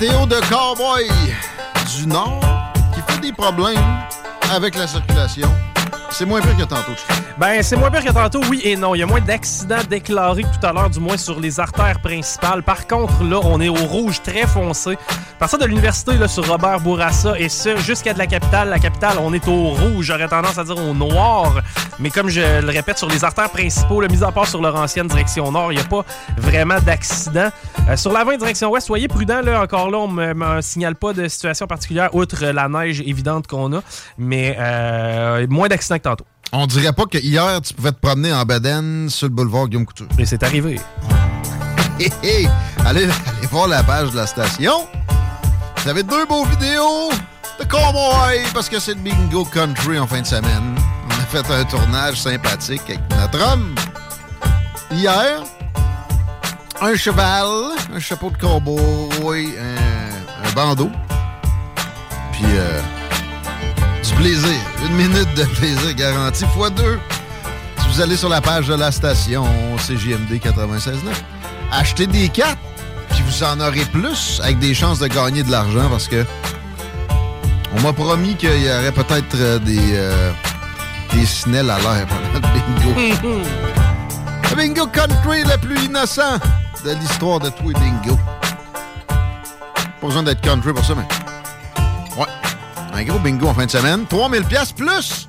Météo 0.00 0.26
de 0.26 0.40
cowboy 0.50 1.06
du 1.96 2.08
Nord 2.08 2.40
qui 2.92 3.00
fait 3.12 3.20
des 3.20 3.32
problèmes 3.32 3.78
avec 4.50 4.76
la 4.76 4.88
circulation. 4.88 5.48
C'est 6.10 6.24
moins 6.24 6.40
pire 6.40 6.56
que 6.56 6.64
tantôt. 6.64 6.92
Ben, 7.38 7.62
c'est 7.62 7.76
moins 7.76 7.92
pire 7.92 8.04
que 8.04 8.12
tantôt, 8.12 8.40
oui 8.50 8.60
et 8.64 8.76
non. 8.76 8.96
Il 8.96 8.98
y 8.98 9.02
a 9.04 9.06
moins 9.06 9.20
d'accidents 9.20 9.84
déclarés 9.88 10.42
tout 10.42 10.66
à 10.66 10.72
l'heure, 10.72 10.90
du 10.90 10.98
moins 10.98 11.16
sur 11.16 11.38
les 11.38 11.60
artères 11.60 12.00
principales. 12.00 12.64
Par 12.64 12.88
contre, 12.88 13.22
là, 13.22 13.38
on 13.44 13.60
est 13.60 13.68
au 13.68 13.74
rouge 13.74 14.20
très 14.20 14.48
foncé. 14.48 14.98
Partir 15.38 15.58
de 15.58 15.64
l'université, 15.64 16.16
là, 16.16 16.28
sur 16.28 16.46
Robert 16.46 16.80
Bourassa, 16.80 17.38
et 17.38 17.48
ce, 17.48 17.76
jusqu'à 17.78 18.14
de 18.14 18.18
la 18.18 18.26
capitale. 18.26 18.68
La 18.68 18.78
capitale, 18.78 19.16
on 19.20 19.32
est 19.34 19.46
au 19.48 19.70
rouge. 19.70 20.06
J'aurais 20.06 20.28
tendance 20.28 20.58
à 20.58 20.64
dire 20.64 20.78
au 20.78 20.94
noir. 20.94 21.60
Mais 21.98 22.10
comme 22.10 22.28
je 22.28 22.60
le 22.60 22.70
répète, 22.70 22.98
sur 22.98 23.08
les 23.08 23.24
artères 23.24 23.50
principaux, 23.50 24.00
le 24.00 24.08
mis 24.08 24.22
à 24.22 24.30
part 24.30 24.46
sur 24.46 24.62
Laurentienne, 24.62 25.08
direction 25.08 25.50
nord, 25.50 25.72
il 25.72 25.76
n'y 25.76 25.82
a 25.82 25.86
pas 25.86 26.04
vraiment 26.38 26.80
d'accident. 26.80 27.50
Euh, 27.88 27.96
sur 27.96 28.12
la 28.12 28.24
20, 28.24 28.36
direction 28.38 28.70
ouest, 28.70 28.86
soyez 28.86 29.08
prudents. 29.08 29.42
Là, 29.42 29.62
encore 29.62 29.90
là, 29.90 29.98
on 29.98 30.08
ne 30.08 30.32
me 30.32 30.60
signale 30.62 30.94
pas 30.94 31.12
de 31.12 31.26
situation 31.28 31.66
particulière, 31.66 32.14
outre 32.14 32.44
la 32.46 32.68
neige 32.68 33.00
évidente 33.00 33.46
qu'on 33.46 33.72
a. 33.74 33.82
Mais 34.16 34.56
euh, 34.58 35.46
moins 35.50 35.68
d'accidents 35.68 35.98
que 35.98 36.02
tantôt. 36.04 36.26
On 36.52 36.66
dirait 36.66 36.92
pas 36.92 37.06
que 37.06 37.18
hier, 37.18 37.60
tu 37.60 37.74
pouvais 37.74 37.90
te 37.90 37.98
promener 38.00 38.32
en 38.32 38.44
bedaine 38.44 39.10
sur 39.10 39.26
le 39.26 39.34
boulevard 39.34 39.66
Guillaume 39.66 39.86
Couture. 39.86 40.06
Et 40.18 40.24
c'est 40.24 40.42
arrivé. 40.44 40.78
Hé, 41.98 42.10
hé! 42.22 42.48
Allez, 42.86 43.04
allez 43.04 43.46
voir 43.50 43.66
la 43.66 43.82
page 43.82 44.10
de 44.12 44.16
la 44.16 44.26
station. 44.26 44.86
Vous 45.84 45.90
avez 45.90 46.02
deux 46.02 46.24
beaux 46.24 46.46
vidéos 46.46 47.10
de 47.60 47.64
cowboy 47.64 48.42
parce 48.54 48.70
que 48.70 48.80
c'est 48.80 48.94
le 48.94 49.00
bingo 49.00 49.44
country 49.44 49.98
en 49.98 50.06
fin 50.06 50.22
de 50.22 50.26
semaine. 50.26 50.74
On 51.06 51.10
a 51.10 51.26
fait 51.26 51.52
un 51.52 51.64
tournage 51.64 52.22
sympathique 52.22 52.80
avec 52.88 53.00
notre 53.10 53.52
homme. 53.52 53.74
Hier, 54.92 55.42
un 56.80 56.94
cheval, 56.96 57.46
un 57.94 58.00
chapeau 58.00 58.30
de 58.30 58.38
cowboy, 58.38 59.54
un, 59.58 60.48
un 60.48 60.52
bandeau. 60.54 60.90
Puis 62.32 62.46
euh, 62.46 62.80
du 64.02 64.14
plaisir. 64.14 64.60
Une 64.86 64.94
minute 64.94 65.34
de 65.34 65.44
plaisir 65.44 65.92
garanti 65.92 66.46
fois 66.54 66.70
deux. 66.70 66.98
Si 67.82 67.88
vous 67.88 68.00
allez 68.00 68.16
sur 68.16 68.30
la 68.30 68.40
page 68.40 68.68
de 68.68 68.74
la 68.74 68.90
station 68.90 69.44
CJMD 69.76 70.32
96.9, 70.32 70.94
achetez 71.70 72.06
des 72.06 72.30
cartes, 72.30 72.58
puis 73.10 73.22
vous 73.26 73.42
en 73.44 73.60
aurez 73.60 73.84
plus 73.86 74.40
avec 74.42 74.58
des 74.58 74.74
chances 74.74 74.98
de 74.98 75.06
gagner 75.06 75.42
de 75.42 75.50
l'argent 75.50 75.88
parce 75.90 76.08
que 76.08 76.24
on 77.76 77.80
m'a 77.80 77.92
promis 77.92 78.36
qu'il 78.36 78.62
y 78.62 78.70
aurait 78.70 78.92
peut-être 78.92 79.36
euh, 79.36 79.58
des, 79.58 79.94
euh, 79.94 80.32
des 81.12 81.26
snelles 81.26 81.70
à 81.70 81.78
l'air 81.78 82.06
pendant 82.06 82.32
le 82.32 82.40
bingo. 82.40 83.20
le 84.50 84.56
bingo 84.56 84.86
country 84.86 85.42
le 85.42 85.58
plus 85.58 85.84
innocent 85.84 86.38
de 86.84 86.90
l'histoire 86.92 87.40
de 87.40 87.50
tous 87.50 87.68
les 87.68 87.74
bingo. 87.74 88.18
Pas 90.00 90.06
besoin 90.06 90.22
d'être 90.22 90.40
country 90.40 90.72
pour 90.72 90.84
ça, 90.84 90.94
mais. 90.94 92.20
Ouais. 92.20 92.28
Un 92.92 93.02
gros 93.04 93.18
bingo 93.18 93.48
en 93.48 93.54
fin 93.54 93.66
de 93.66 93.70
semaine. 93.70 94.06
3000 94.06 94.44
pièces 94.44 94.72
plus 94.72 95.28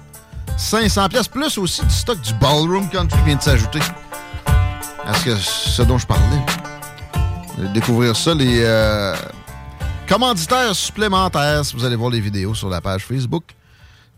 500 0.57 1.09
pièces 1.09 1.27
plus 1.27 1.57
aussi 1.57 1.83
du 1.83 1.93
stock 1.93 2.19
du 2.21 2.33
Ballroom 2.35 2.87
Country 2.89 3.19
vient 3.25 3.35
de 3.35 3.41
s'ajouter. 3.41 3.79
Est-ce 5.07 5.25
que 5.25 5.35
c'est 5.35 5.69
ce 5.69 5.81
dont 5.81 5.97
je 5.97 6.07
parlais? 6.07 6.41
Découvrir 7.57 8.15
ça, 8.15 8.33
les 8.33 8.61
euh, 8.63 9.15
commanditaires 10.07 10.75
supplémentaires, 10.75 11.63
si 11.63 11.75
vous 11.75 11.85
allez 11.85 11.95
voir 11.95 12.11
les 12.11 12.19
vidéos 12.19 12.53
sur 12.53 12.69
la 12.69 12.81
page 12.81 13.05
Facebook 13.05 13.43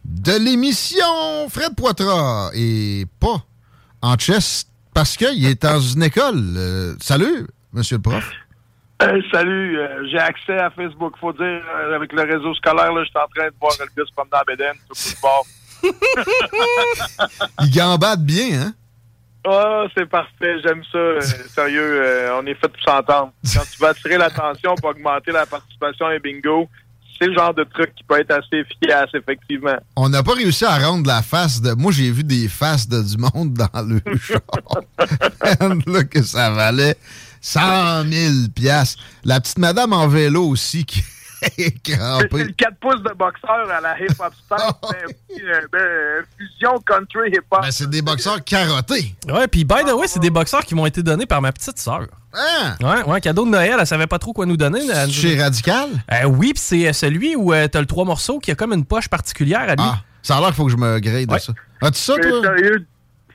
de 0.04 0.32
l'émission 0.44 1.48
Fred 1.50 1.76
Poitras 1.76 2.50
et 2.56 3.06
pas 3.20 3.44
en 4.02 4.18
chess 4.18 4.66
parce 4.94 5.16
qu'il 5.16 5.46
est 5.46 5.62
dans 5.62 5.80
une 5.80 6.04
école. 6.04 6.42
Euh, 6.58 6.96
salut, 7.00 7.46
monsieur 7.74 7.98
le 7.98 8.02
prof. 8.02 8.32
Euh, 9.04 9.22
salut, 9.32 9.80
euh, 9.80 10.08
j'ai 10.10 10.18
accès 10.18 10.58
à 10.58 10.72
Facebook. 10.72 11.14
Faut 11.20 11.34
dire, 11.34 11.44
euh, 11.44 11.96
avec 11.96 12.12
le 12.14 12.24
réseau 12.24 12.56
scolaire, 12.56 12.92
là, 12.92 13.04
je 13.04 13.10
suis 13.10 13.20
en 13.20 13.28
train 13.36 13.50
de 13.50 13.54
voir 13.62 13.74
promener 13.78 14.32
dans 14.32 14.38
la 14.38 14.44
bédaine, 14.44 14.76
tout 14.88 14.96
le 15.06 15.22
bord. 15.22 15.46
Il 17.62 17.72
gambade 17.72 18.26
bien, 18.26 18.62
hein? 18.62 18.74
Ah, 19.46 19.86
c'est 19.96 20.06
parfait, 20.10 20.60
j'aime 20.66 20.82
ça. 20.92 20.98
euh, 20.98 21.22
sérieux, 21.54 22.02
euh, 22.06 22.40
on 22.42 22.46
est 22.46 22.56
fait 22.56 22.68
pour 22.68 22.82
s'entendre. 22.86 23.32
Quand 23.54 23.62
tu 23.72 23.80
veux 23.82 23.88
attirer 23.88 24.18
l'attention 24.18 24.76
pour 24.76 24.90
augmenter 24.90 25.32
la 25.32 25.46
participation 25.46 26.06
à 26.08 26.12
un 26.12 26.20
bingo, 26.20 26.68
c'est 27.20 27.28
le 27.28 27.34
genre 27.34 27.54
de 27.54 27.64
truc 27.64 27.96
qui 27.96 28.04
peut 28.04 28.20
être 28.20 28.32
assez 28.32 28.58
efficace, 28.58 29.10
effectivement. 29.14 29.78
On 29.96 30.10
n'a 30.10 30.22
pas 30.22 30.34
réussi 30.34 30.66
à 30.66 30.78
rendre 30.78 31.08
la 31.08 31.22
face 31.22 31.62
de. 31.62 31.74
Moi, 31.74 31.92
j'ai 31.92 32.12
vu 32.12 32.24
des 32.24 32.48
faces 32.48 32.88
de 32.88 33.02
du 33.02 33.18
monde 33.18 33.54
dans 33.74 33.82
le 33.88 34.02
char. 34.20 34.42
là, 35.88 36.04
que 36.04 36.22
ça 36.22 36.52
valait 36.52 36.96
100 37.42 38.04
000 38.10 38.34
piastres. 38.54 39.02
La 39.24 39.40
petite 39.40 39.58
madame 39.60 39.94
en 39.94 40.08
vélo 40.08 40.44
aussi 40.48 40.86
qui 40.86 41.04
C'est 41.42 42.34
le 42.34 42.52
4 42.54 42.76
pouces 42.80 43.02
de 43.04 43.14
boxeur 43.14 43.70
à 43.70 43.82
la 43.82 44.00
hip-hop 44.00 44.34
star. 44.46 44.80
Petit, 44.82 45.42
euh, 45.44 45.62
ben, 45.72 46.26
fusion 46.38 46.80
country 46.86 47.30
hip-hop. 47.32 47.62
Ben, 47.62 47.72
c'est 47.72 47.90
des 47.90 48.02
boxeurs 48.02 48.44
carottés. 48.44 49.16
Ouais, 49.28 49.48
puis 49.48 49.64
by 49.64 49.84
the 49.86 49.94
way, 49.94 50.08
c'est 50.08 50.20
des 50.20 50.30
boxeurs 50.30 50.62
qui 50.66 50.74
m'ont 50.76 50.86
été 50.86 51.04
donnés 51.04 51.26
par 51.26 51.42
ma 51.42 51.52
petite 51.52 51.78
sœur. 51.80 52.08
Hein? 52.34 52.76
Ouais, 52.82 53.04
ouais, 53.04 53.22
cadeau 53.22 53.46
de 53.46 53.52
Noël, 53.52 53.78
elle 53.80 53.88
savait 53.88 54.08
pas 54.08 54.20
trop 54.20 54.34
quoi 54.34 54.46
nous 54.46 54.58
donner. 54.58 54.80
Elle 54.94 55.08
nous- 55.08 55.14
Chez 55.14 55.40
Radical? 55.42 55.90
Euh, 56.12 56.26
oui, 56.26 56.54
puis 56.54 56.62
c'est 56.64 56.88
euh, 56.88 56.94
celui 56.94 57.36
où 57.36 57.54
euh, 57.54 57.68
t'as 57.68 57.80
le 57.80 57.86
trois 57.88 58.06
morceaux 58.06 58.40
qui 58.40 58.52
a 58.52 58.56
comme 58.56 58.74
une 58.74 58.86
poche 58.86 59.08
particulière 59.10 59.62
à 59.62 59.76
lui. 59.76 59.76
Ah, 59.80 60.02
ça 60.22 60.38
a 60.38 60.40
l'air 60.40 60.48
qu'il 60.48 60.56
faut 60.56 60.66
que 60.66 60.72
je 60.72 60.78
me 60.78 61.00
grade 61.00 61.28
de 61.28 61.38
ça. 61.40 61.54
As-tu 61.82 62.00
ça, 62.00 62.14
toi? 62.16 62.42
sérieux, 62.42 62.86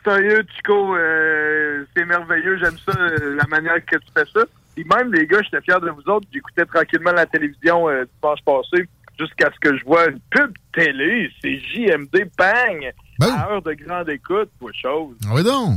sérieux, 0.04 0.46
Chico, 0.56 0.94
euh, 0.96 1.84
c'est 1.96 2.04
merveilleux. 2.04 2.58
J'aime 2.62 2.76
ça, 2.86 2.92
la 3.36 3.44
manière 3.48 3.84
que 3.84 3.96
tu 3.96 4.06
fais 4.16 4.24
ça. 4.34 4.40
Et 4.77 4.85
même, 4.85 5.12
les 5.12 5.27
gars, 5.27 5.40
j'étais 5.43 5.61
fier 5.62 5.81
de 5.81 5.90
vous 5.90 6.03
autres. 6.11 6.27
J'écoutais 6.32 6.65
tranquillement 6.65 7.12
la 7.12 7.27
télévision 7.27 7.89
euh, 7.89 8.05
dimanche 8.23 8.40
passé 8.44 8.89
jusqu'à 9.19 9.51
ce 9.55 9.59
que 9.61 9.77
je 9.77 9.85
vois 9.85 10.07
une 10.09 10.19
pub 10.31 10.53
télé. 10.73 11.31
C'est 11.43 11.59
JMD, 11.59 12.31
bang! 12.39 12.93
À 13.20 13.51
heure 13.51 13.62
de 13.62 13.73
grande 13.74 14.09
écoute, 14.09 14.49
pour 14.59 14.70
chose. 14.74 15.15
Ah 15.27 15.32
Oui, 15.35 15.44
donc. 15.44 15.74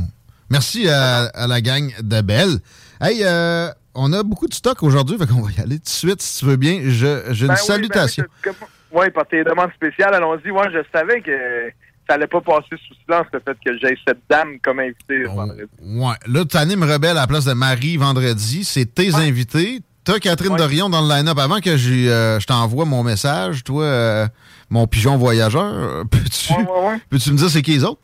Merci 0.50 0.88
à, 0.88 1.24
à 1.34 1.46
la 1.46 1.60
gang 1.60 1.92
de 2.00 2.20
Belle. 2.22 2.58
Hey, 3.00 3.20
euh, 3.24 3.68
on 3.94 4.12
a 4.12 4.22
beaucoup 4.22 4.46
de 4.48 4.54
stock 4.54 4.82
aujourd'hui, 4.82 5.18
fait 5.18 5.26
qu'on 5.26 5.42
va 5.42 5.50
y 5.50 5.60
aller 5.60 5.76
tout 5.78 5.84
de 5.84 5.88
suite, 5.88 6.22
si 6.22 6.38
tu 6.40 6.46
veux 6.46 6.56
bien. 6.56 6.80
Je- 6.84 7.22
J'ai 7.32 7.42
une 7.46 7.48
Ben 7.48 7.54
oui, 7.60 7.66
salutation. 7.66 8.24
Ben 8.44 8.52
oui, 8.60 8.66
ouais, 8.98 9.10
par 9.10 9.26
tes 9.26 9.42
demandes 9.44 9.72
spéciales, 9.74 10.14
allons-y. 10.14 10.50
Ouais, 10.50 10.68
je 10.72 10.78
savais 10.92 11.20
que 11.20 11.70
ça 12.08 12.14
allait 12.14 12.26
pas 12.26 12.40
passer 12.40 12.76
sous 12.86 12.94
silence 13.04 13.26
le 13.32 13.40
fait 13.40 13.56
que 13.64 13.78
j'ai 13.78 13.98
cette 14.06 14.20
dame 14.28 14.58
comme 14.62 14.80
invitée. 14.80 15.24
vendredi. 15.24 15.62
Ouais. 15.82 16.14
Là, 16.26 16.44
tu 16.44 16.56
animes 16.56 16.82
Rebelle 16.82 17.16
à 17.16 17.22
la 17.22 17.26
place 17.26 17.44
de 17.44 17.52
Marie 17.52 17.96
vendredi. 17.96 18.64
C'est 18.64 18.86
tes 18.86 19.14
invités. 19.14 19.80
T'as 20.04 20.20
Catherine 20.20 20.54
Dorion 20.54 20.88
dans 20.88 21.02
le 21.02 21.08
line-up. 21.08 21.36
Avant 21.38 21.58
que 21.58 21.70
euh, 21.70 22.38
je 22.38 22.46
t'envoie 22.46 22.84
mon 22.84 23.02
message, 23.02 23.64
toi, 23.64 23.82
euh, 23.82 24.28
mon 24.70 24.86
pigeon 24.86 25.16
voyageur, 25.16 26.04
peux-tu, 26.10 26.52
Ouais, 26.52 27.00
peux-tu 27.10 27.32
me 27.32 27.36
dire 27.36 27.50
c'est 27.50 27.62
qui 27.62 27.72
les 27.72 27.84
autres? 27.84 28.00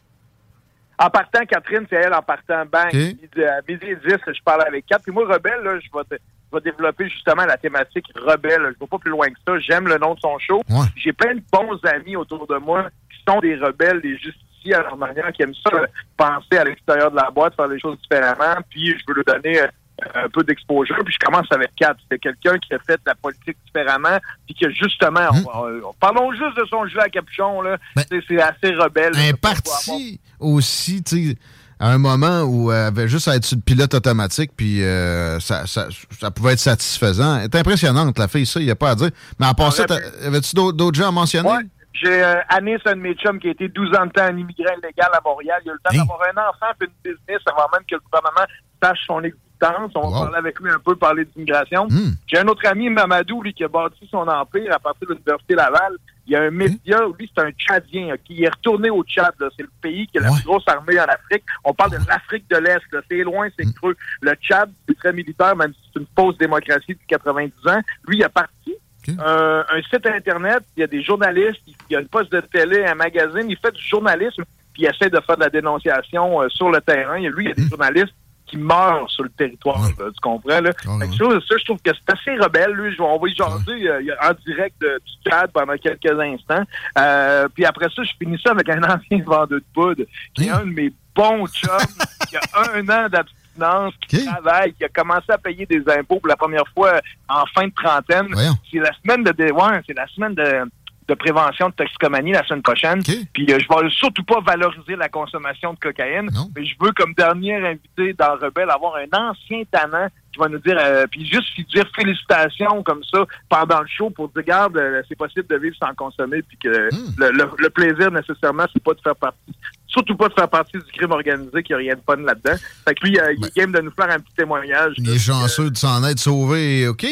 En 0.98 1.10
partant, 1.10 1.44
Catherine, 1.48 1.86
c'est 1.88 1.96
elle 1.96 2.14
en 2.14 2.22
partant. 2.22 2.64
Bang, 2.70 2.86
à 2.92 3.60
midi 3.68 3.86
et 3.86 3.96
10, 3.96 4.16
je 4.26 4.42
parle 4.44 4.62
avec 4.66 4.86
Kat. 4.86 4.98
Puis 4.98 5.12
moi, 5.12 5.24
Rebelle, 5.26 5.62
là, 5.62 5.78
je 5.80 5.88
vais, 5.96 6.18
vais 6.52 6.60
développer 6.60 7.08
justement 7.08 7.44
la 7.44 7.56
thématique 7.56 8.06
Rebelle. 8.16 8.60
Je 8.62 8.66
ne 8.66 8.70
vais 8.80 8.86
pas 8.90 8.98
plus 8.98 9.10
loin 9.10 9.28
que 9.28 9.38
ça. 9.46 9.58
J'aime 9.60 9.88
le 9.88 9.98
nom 9.98 10.14
de 10.14 10.20
son 10.20 10.38
show. 10.38 10.62
J'ai 10.96 11.12
plein 11.12 11.34
de 11.34 11.42
bons 11.52 11.78
amis 11.84 12.16
autour 12.16 12.46
de 12.46 12.56
moi 12.56 12.88
qui 13.10 13.18
sont 13.28 13.40
des 13.40 13.56
rebelles, 13.56 14.00
des 14.00 14.16
justiciers 14.18 14.74
à 14.74 14.82
leur 14.82 14.96
manière, 14.96 15.32
qui 15.32 15.42
aiment 15.42 15.54
ça, 15.54 15.70
euh, 15.74 15.86
penser 16.16 16.58
à 16.58 16.64
l'extérieur 16.64 17.10
de 17.10 17.16
la 17.16 17.30
boîte, 17.30 17.54
faire 17.56 17.68
les 17.68 17.80
choses 17.80 17.98
différemment. 18.00 18.60
Puis 18.70 18.86
je 18.96 19.02
veux 19.08 19.22
leur 19.26 19.36
donner 19.36 19.60
euh, 19.60 19.66
un 20.14 20.28
peu 20.28 20.42
d'exposure. 20.44 20.96
Puis 21.04 21.14
je 21.20 21.24
commence 21.24 21.46
avec 21.50 21.74
Kat. 21.76 21.94
C'est 22.10 22.18
quelqu'un 22.18 22.58
qui 22.58 22.74
a 22.74 22.78
fait 22.80 23.00
la 23.06 23.14
politique 23.14 23.56
différemment. 23.66 24.18
Puis 24.46 24.54
que 24.54 24.70
justement, 24.70 25.28
on 25.32 25.40
va- 25.62 25.68
euh, 25.68 25.80
parlons 26.00 26.32
juste 26.32 26.56
de 26.56 26.64
son 26.66 26.86
jeu 26.86 27.00
à 27.00 27.08
capuchon. 27.08 27.62
là. 27.62 27.76
C'est 28.08 28.20
c'est 28.28 28.40
assez 28.40 28.74
rebelle. 28.74 29.12
Un 29.16 29.32
parti 29.34 30.20
aussi, 30.40 31.02
tu 31.02 31.30
sais, 31.30 31.36
à 31.82 31.88
un 31.88 31.98
moment 31.98 32.42
où 32.42 32.70
elle 32.70 32.78
avait 32.78 33.08
juste 33.08 33.26
à 33.26 33.34
être 33.34 33.44
sur 33.44 33.56
le 33.56 33.62
pilote 33.62 33.92
automatique, 33.92 34.52
puis 34.56 34.84
euh, 34.84 35.40
ça, 35.40 35.66
ça, 35.66 35.88
ça 36.16 36.30
pouvait 36.30 36.52
être 36.52 36.60
satisfaisant. 36.60 37.38
Elle 37.38 37.46
est 37.46 37.56
impressionnante, 37.56 38.16
la 38.20 38.28
fille, 38.28 38.46
ça, 38.46 38.60
il 38.60 38.66
n'y 38.66 38.70
a 38.70 38.76
pas 38.76 38.90
à 38.90 38.94
dire. 38.94 39.10
Mais 39.40 39.46
à 39.46 39.54
part 39.54 39.72
ça, 39.72 39.84
avais-tu 40.24 40.54
d'autres 40.54 40.94
gens 40.94 41.08
à 41.08 41.10
mentionner? 41.10 41.50
J'ai 41.92 42.22
euh, 42.22 42.36
Anis, 42.50 42.78
un 42.84 42.94
de 42.94 43.00
mes 43.00 43.14
chums, 43.14 43.40
qui 43.40 43.48
a 43.48 43.50
été 43.50 43.68
12 43.68 43.96
ans 43.98 44.06
de 44.06 44.12
temps 44.12 44.22
un 44.22 44.36
immigrant 44.36 44.74
illégal 44.80 45.10
à 45.12 45.20
Montréal. 45.24 45.60
Il 45.64 45.70
a 45.70 45.72
eu 45.72 45.76
le 45.76 45.90
temps 45.90 45.96
d'avoir 45.98 46.20
un 46.22 46.40
enfant 46.48 46.72
puis 46.78 46.88
une 46.88 47.12
business 47.12 47.42
avant 47.46 47.66
même 47.72 47.82
que 47.90 47.96
le 47.96 48.00
gouvernement 48.00 48.46
sache 48.80 49.00
son 49.04 49.18
existence. 49.18 49.90
On 49.96 50.08
va 50.08 50.20
parler 50.20 50.38
avec 50.38 50.60
lui 50.60 50.70
un 50.70 50.78
peu, 50.78 50.94
parler 50.94 51.24
d'immigration. 51.24 51.88
J'ai 52.28 52.38
un 52.38 52.46
autre 52.46 52.64
ami, 52.66 52.90
Mamadou, 52.90 53.42
lui, 53.42 53.54
qui 53.54 53.64
a 53.64 53.68
bâti 53.68 54.08
son 54.08 54.28
empire 54.28 54.72
à 54.72 54.78
partir 54.78 55.08
de 55.08 55.14
l'Université 55.14 55.54
Laval. 55.56 55.96
Il 56.26 56.32
y 56.32 56.36
a 56.36 56.42
un 56.42 56.50
média, 56.50 57.00
lui, 57.18 57.30
c'est 57.34 57.42
un 57.42 57.50
Tchadien, 57.50 58.14
qui 58.24 58.44
est 58.44 58.48
retourné 58.48 58.90
au 58.90 59.02
Tchad. 59.02 59.34
C'est 59.56 59.62
le 59.62 59.70
pays 59.80 60.06
qui 60.06 60.18
a 60.18 60.22
la 60.22 60.30
plus 60.30 60.44
grosse 60.44 60.66
armée 60.68 60.98
en 61.00 61.04
Afrique. 61.04 61.44
On 61.64 61.74
parle 61.74 61.92
de 61.92 61.98
l'Afrique 62.08 62.48
de 62.48 62.56
l'Est. 62.56 62.80
là. 62.92 63.00
C'est 63.10 63.22
loin, 63.22 63.48
c'est 63.58 63.72
creux. 63.74 63.96
Le 64.20 64.34
Tchad, 64.34 64.70
c'est 64.88 64.96
très 64.96 65.12
militaire, 65.12 65.56
même 65.56 65.72
si 65.72 65.80
c'est 65.92 66.00
une 66.00 66.06
fausse 66.16 66.38
démocratie 66.38 66.92
depuis 66.92 67.06
90 67.08 67.52
ans. 67.68 67.80
Lui, 68.06 68.18
il 68.18 68.24
a 68.24 68.28
parti 68.28 68.76
euh, 69.08 69.64
un 69.68 69.82
site 69.82 70.06
Internet, 70.06 70.62
il 70.76 70.80
y 70.80 70.82
a 70.84 70.86
des 70.86 71.02
journalistes, 71.02 71.62
il 71.66 71.92
y 71.92 71.96
a 71.96 72.00
une 72.00 72.08
poste 72.08 72.30
de 72.30 72.40
télé, 72.40 72.84
un 72.84 72.94
magazine, 72.94 73.46
il 73.48 73.56
fait 73.56 73.72
du 73.72 73.82
journalisme, 73.82 74.44
puis 74.72 74.82
il 74.82 74.86
essaie 74.86 75.10
de 75.10 75.20
faire 75.20 75.36
de 75.36 75.42
la 75.42 75.50
dénonciation 75.50 76.42
euh, 76.42 76.48
sur 76.48 76.70
le 76.70 76.80
terrain. 76.80 77.16
Et 77.16 77.28
lui, 77.28 77.46
il 77.46 77.48
y 77.48 77.52
a 77.52 77.54
des 77.54 77.68
journalistes 77.68 78.14
qui 78.52 78.58
meurt 78.58 79.08
sur 79.10 79.24
le 79.24 79.30
territoire, 79.30 79.80
là, 79.82 79.88
tu 79.98 80.20
comprends? 80.22 80.60
Là? 80.60 80.70
Fait 81.00 81.08
que 81.08 81.14
ça, 81.16 81.46
ça, 81.48 81.54
je 81.58 81.64
trouve 81.64 81.78
que 81.82 81.90
c'est 81.94 82.12
assez 82.12 82.36
rebelle. 82.38 82.72
Lui, 82.72 82.94
on 83.00 83.18
va 83.18 83.28
y 83.28 83.34
jaser 83.34 83.88
euh, 83.88 84.14
en 84.22 84.32
direct 84.46 84.76
du 84.80 85.30
chat 85.30 85.48
pendant 85.48 85.76
quelques 85.78 86.20
instants. 86.20 86.62
Euh, 86.98 87.48
puis 87.54 87.64
après 87.64 87.86
ça, 87.94 88.02
je 88.04 88.12
finis 88.18 88.38
ça 88.44 88.50
avec 88.52 88.68
un 88.68 88.82
ancien 88.82 89.22
vendeur 89.24 89.48
de 89.48 89.64
poudre, 89.74 90.04
qui 90.34 90.46
est 90.46 90.50
un 90.50 90.60
de 90.66 90.72
mes 90.72 90.92
bons 91.16 91.46
chums, 91.46 91.70
qui 92.28 92.36
a 92.36 92.40
un 92.74 92.88
an 92.88 93.08
d'abstinence, 93.08 93.94
qui 94.08 94.24
travaille, 94.26 94.72
qui 94.74 94.84
a 94.84 94.88
commencé 94.88 95.30
à 95.30 95.38
payer 95.38 95.66
des 95.66 95.82
impôts 95.88 96.18
pour 96.20 96.28
la 96.28 96.36
première 96.36 96.66
fois 96.74 97.00
en 97.28 97.44
fin 97.54 97.66
de 97.66 97.72
trentaine. 97.74 98.28
C'est 98.70 98.78
la 98.78 98.92
semaine 99.02 99.24
de... 99.24 99.32
dé- 99.32 99.50
Ouais, 99.52 99.80
c'est 99.86 99.96
la 99.96 100.06
semaine 100.08 100.34
de 100.34 100.62
de 101.08 101.14
prévention 101.14 101.68
de 101.68 101.74
toxicomanie 101.74 102.32
la 102.32 102.44
semaine 102.44 102.62
prochaine. 102.62 103.02
Puis 103.02 103.46
euh, 103.50 103.58
je 103.58 103.68
vais 103.68 103.90
surtout 103.90 104.24
pas 104.24 104.40
valoriser 104.40 104.96
la 104.96 105.08
consommation 105.08 105.72
de 105.74 105.78
cocaïne, 105.78 106.30
mais 106.56 106.64
je 106.64 106.74
veux 106.80 106.92
comme 106.92 107.14
dernier 107.14 107.54
invité 107.56 108.12
dans 108.14 108.36
Rebelle 108.36 108.70
avoir 108.70 108.96
un 108.96 109.18
ancien 109.18 109.62
tannant 109.70 110.08
qui 110.32 110.38
va 110.40 110.48
nous 110.48 110.58
dire, 110.60 110.76
euh, 110.80 111.04
puis 111.10 111.26
juste 111.26 111.54
lui 111.56 111.64
dire 111.74 111.84
félicitations 111.94 112.82
comme 112.82 113.02
ça 113.10 113.24
pendant 113.48 113.80
le 113.80 113.86
show 113.86 114.10
pour 114.10 114.28
dire, 114.28 114.36
regarde, 114.38 114.76
euh, 114.76 115.02
c'est 115.08 115.16
possible 115.18 115.46
de 115.48 115.56
vivre 115.56 115.76
sans 115.82 115.94
consommer, 115.94 116.42
puis 116.42 116.56
que 116.58 116.68
le, 116.68 117.30
le- 117.30 117.50
le 117.58 117.70
plaisir 117.70 118.10
nécessairement, 118.10 118.64
c'est 118.72 118.82
pas 118.82 118.94
de 118.94 119.00
faire 119.00 119.16
partie, 119.16 119.38
surtout 119.86 120.16
pas 120.16 120.28
de 120.28 120.34
faire 120.34 120.48
partie 120.48 120.78
du 120.78 120.84
crime 120.96 121.10
organisé, 121.12 121.62
qu'il 121.62 121.76
n'y 121.76 121.82
a 121.82 121.84
rien 121.84 121.94
de 121.96 122.00
fun 122.06 122.16
là-dedans. 122.16 122.56
Fait 122.88 122.94
que 122.94 123.06
lui, 123.06 123.18
euh, 123.20 123.34
il 123.36 123.44
est 123.44 123.54
game 123.56 123.72
de 123.72 123.80
nous 123.80 123.90
faire 123.90 124.10
un 124.10 124.18
petit 124.20 124.34
témoignage. 124.36 124.94
Il 124.96 125.10
est 125.10 125.18
chanceux 125.18 125.70
de 125.70 125.76
s'en 125.76 126.02
être 126.04 126.18
sauvé. 126.18 126.88
OK, 126.88 127.04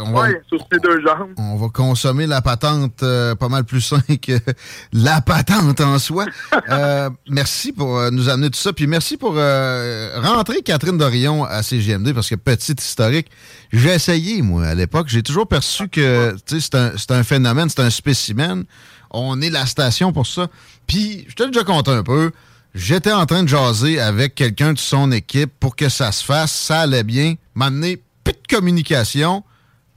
on 0.00 0.12
va, 0.12 0.20
Ouais, 0.22 0.42
sur 0.48 0.58
ses 0.72 0.78
deux 0.78 1.00
jambes. 1.04 1.32
on 1.38 1.56
va 1.56 1.68
consommer 1.70 2.26
la 2.28 2.40
patente 2.40 2.98
pas 3.00 3.48
mal 3.48 3.64
plus 3.64 3.80
sain 3.80 4.00
que 4.22 4.32
la 4.92 5.20
patente 5.20 5.80
en 5.80 5.98
soi. 5.98 6.24
Merci 7.28 7.72
pour 7.72 8.10
nous 8.12 8.28
amener 8.28 8.50
tout 8.50 8.58
ça. 8.58 8.72
Puis 8.72 8.86
merci 8.86 9.16
pour 9.16 9.34
rentrer 9.34 10.62
Catherine 10.62 10.98
Dorion 10.98 11.44
à 11.44 11.62
CGMD 11.62 12.12
parce 12.14 12.27
que 12.28 12.34
petite 12.34 12.82
historique, 12.82 13.28
j'ai 13.72 13.90
essayé, 13.90 14.42
moi, 14.42 14.66
à 14.66 14.74
l'époque. 14.74 15.08
J'ai 15.08 15.22
toujours 15.22 15.46
perçu 15.46 15.88
que 15.88 16.36
c'est 16.46 17.10
un, 17.10 17.22
phénomène, 17.22 17.68
c'est 17.68 17.80
un 17.80 17.90
spécimen. 17.90 18.64
On 19.10 19.40
est 19.40 19.50
la 19.50 19.66
station 19.66 20.12
pour 20.12 20.26
ça. 20.26 20.48
Puis, 20.86 21.26
je 21.28 21.34
te 21.34 21.44
déjà 21.44 21.64
compté 21.64 21.90
un 21.90 22.02
peu. 22.02 22.32
J'étais 22.74 23.12
en 23.12 23.26
train 23.26 23.42
de 23.42 23.48
jaser 23.48 24.00
avec 24.00 24.34
quelqu'un 24.34 24.72
de 24.72 24.78
son 24.78 25.10
équipe 25.12 25.50
pour 25.58 25.74
que 25.74 25.88
ça 25.88 26.12
se 26.12 26.24
fasse. 26.24 26.52
Ça 26.52 26.80
allait 26.80 27.04
bien. 27.04 27.34
M'amener 27.54 28.02
plus 28.24 28.34
de 28.34 28.56
communication. 28.56 29.42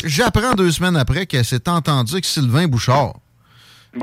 J'apprends 0.03 0.53
deux 0.53 0.71
semaines 0.71 0.97
après 0.97 1.25
qu'elle 1.25 1.45
s'est 1.45 1.69
entendue 1.69 2.13
avec 2.13 2.25
Sylvain 2.25 2.67
Bouchard. 2.67 3.20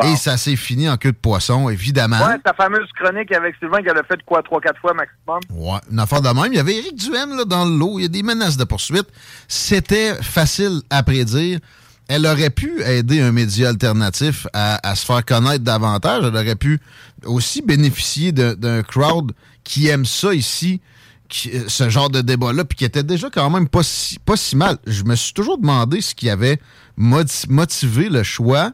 Et 0.04 0.16
ça 0.16 0.36
s'est 0.36 0.56
fini 0.56 0.88
en 0.88 0.96
queue 0.98 1.12
de 1.12 1.16
poisson, 1.16 1.70
évidemment. 1.70 2.18
Ouais, 2.26 2.38
ta 2.44 2.52
fameuse 2.52 2.88
chronique 3.00 3.32
avec 3.32 3.54
Sylvain 3.58 3.82
qu'elle 3.82 3.96
a 3.96 4.02
fait 4.02 4.22
quoi, 4.26 4.42
trois, 4.42 4.60
quatre 4.60 4.78
fois 4.80 4.92
maximum? 4.92 5.40
Ouais, 5.50 5.78
une 5.90 5.98
affaire 5.98 6.20
de 6.20 6.28
même. 6.28 6.52
Il 6.52 6.56
y 6.56 6.58
avait 6.58 6.76
Éric 6.76 6.94
Duhaime 6.96 7.36
là, 7.36 7.44
dans 7.46 7.64
le 7.64 7.76
lot. 7.76 7.98
Il 7.98 8.02
y 8.02 8.04
a 8.04 8.08
des 8.08 8.22
menaces 8.22 8.58
de 8.58 8.64
poursuite. 8.64 9.06
C'était 9.48 10.14
facile 10.22 10.82
à 10.90 11.02
prédire. 11.02 11.58
Elle 12.06 12.26
aurait 12.26 12.50
pu 12.50 12.82
aider 12.84 13.20
un 13.20 13.32
média 13.32 13.68
alternatif 13.70 14.46
à, 14.52 14.78
à 14.86 14.94
se 14.94 15.04
faire 15.06 15.24
connaître 15.24 15.64
davantage. 15.64 16.24
Elle 16.24 16.34
aurait 16.36 16.54
pu 16.56 16.80
aussi 17.24 17.62
bénéficier 17.62 18.32
d'un 18.32 18.82
crowd 18.82 19.32
qui 19.64 19.88
aime 19.88 20.04
ça 20.06 20.32
ici, 20.34 20.80
qui- 21.28 21.50
euh, 21.54 21.64
ce 21.66 21.88
genre 21.90 22.08
de 22.10 22.20
débat-là, 22.22 22.64
puis 22.64 22.76
qui 22.76 22.84
était 22.86 23.02
déjà 23.02 23.28
quand 23.30 23.48
même 23.50 23.68
pas 23.68 23.82
si, 23.82 24.18
pas 24.18 24.36
si 24.36 24.56
mal. 24.56 24.78
Je 24.86 25.02
me 25.04 25.14
suis 25.16 25.32
toujours 25.34 25.58
demandé 25.58 26.00
ce 26.00 26.14
qui 26.14 26.30
avait 26.30 26.58
moti- 26.98 27.46
motivé 27.50 28.08
le 28.08 28.22
choix. 28.22 28.72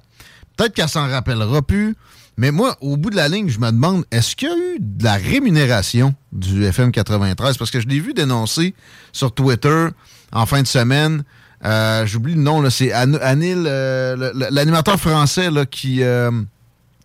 Peut-être 0.56 0.74
qu'elle 0.74 0.88
s'en 0.88 1.08
rappellera 1.08 1.62
plus. 1.62 1.96
Mais 2.36 2.50
moi, 2.50 2.76
au 2.80 2.96
bout 2.96 3.10
de 3.10 3.16
la 3.16 3.28
ligne, 3.28 3.48
je 3.48 3.58
me 3.60 3.70
demande, 3.70 4.04
est-ce 4.10 4.34
qu'il 4.34 4.48
y 4.48 4.50
a 4.50 4.54
eu 4.56 4.76
de 4.80 5.04
la 5.04 5.14
rémunération 5.14 6.14
du 6.32 6.64
FM 6.64 6.90
93? 6.90 7.56
Parce 7.56 7.70
que 7.70 7.80
je 7.80 7.86
l'ai 7.86 8.00
vu 8.00 8.12
dénoncer 8.12 8.74
sur 9.12 9.32
Twitter 9.32 9.86
en 10.32 10.44
fin 10.46 10.60
de 10.62 10.66
semaine. 10.66 11.22
Euh, 11.64 12.04
J'oublie 12.06 12.34
le 12.34 12.40
nom, 12.42 12.68
c'est 12.70 12.92
An- 12.94 13.14
Anil, 13.22 13.64
euh, 13.66 14.32
l'animateur 14.50 14.98
français 14.98 15.50
là, 15.50 15.64
qui, 15.64 16.02
euh, 16.02 16.30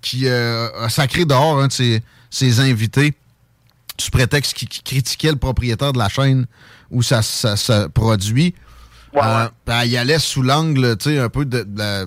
qui 0.01 0.27
a 0.27 0.89
sacré 0.89 1.25
dehors 1.25 1.59
un 1.59 1.67
de 1.67 1.71
ses, 1.71 2.01
ses 2.31 2.59
invités 2.59 3.13
sous 3.99 4.09
prétexte 4.11 4.53
qu'il 4.55 4.67
critiquait 4.67 5.29
le 5.31 5.37
propriétaire 5.37 5.93
de 5.93 5.99
la 5.99 6.09
chaîne 6.09 6.45
où 6.89 7.03
ça, 7.03 7.21
se 7.21 7.87
produit. 7.89 8.55
Euh, 9.15 9.47
ben, 9.65 9.83
il 9.85 9.95
allait 9.97 10.19
sous 10.19 10.41
l'angle, 10.41 10.97
tu 10.97 11.09
sais, 11.11 11.19
un 11.19 11.29
peu 11.29 11.45
de, 11.45 11.63
de 11.63 11.77
la 11.77 12.05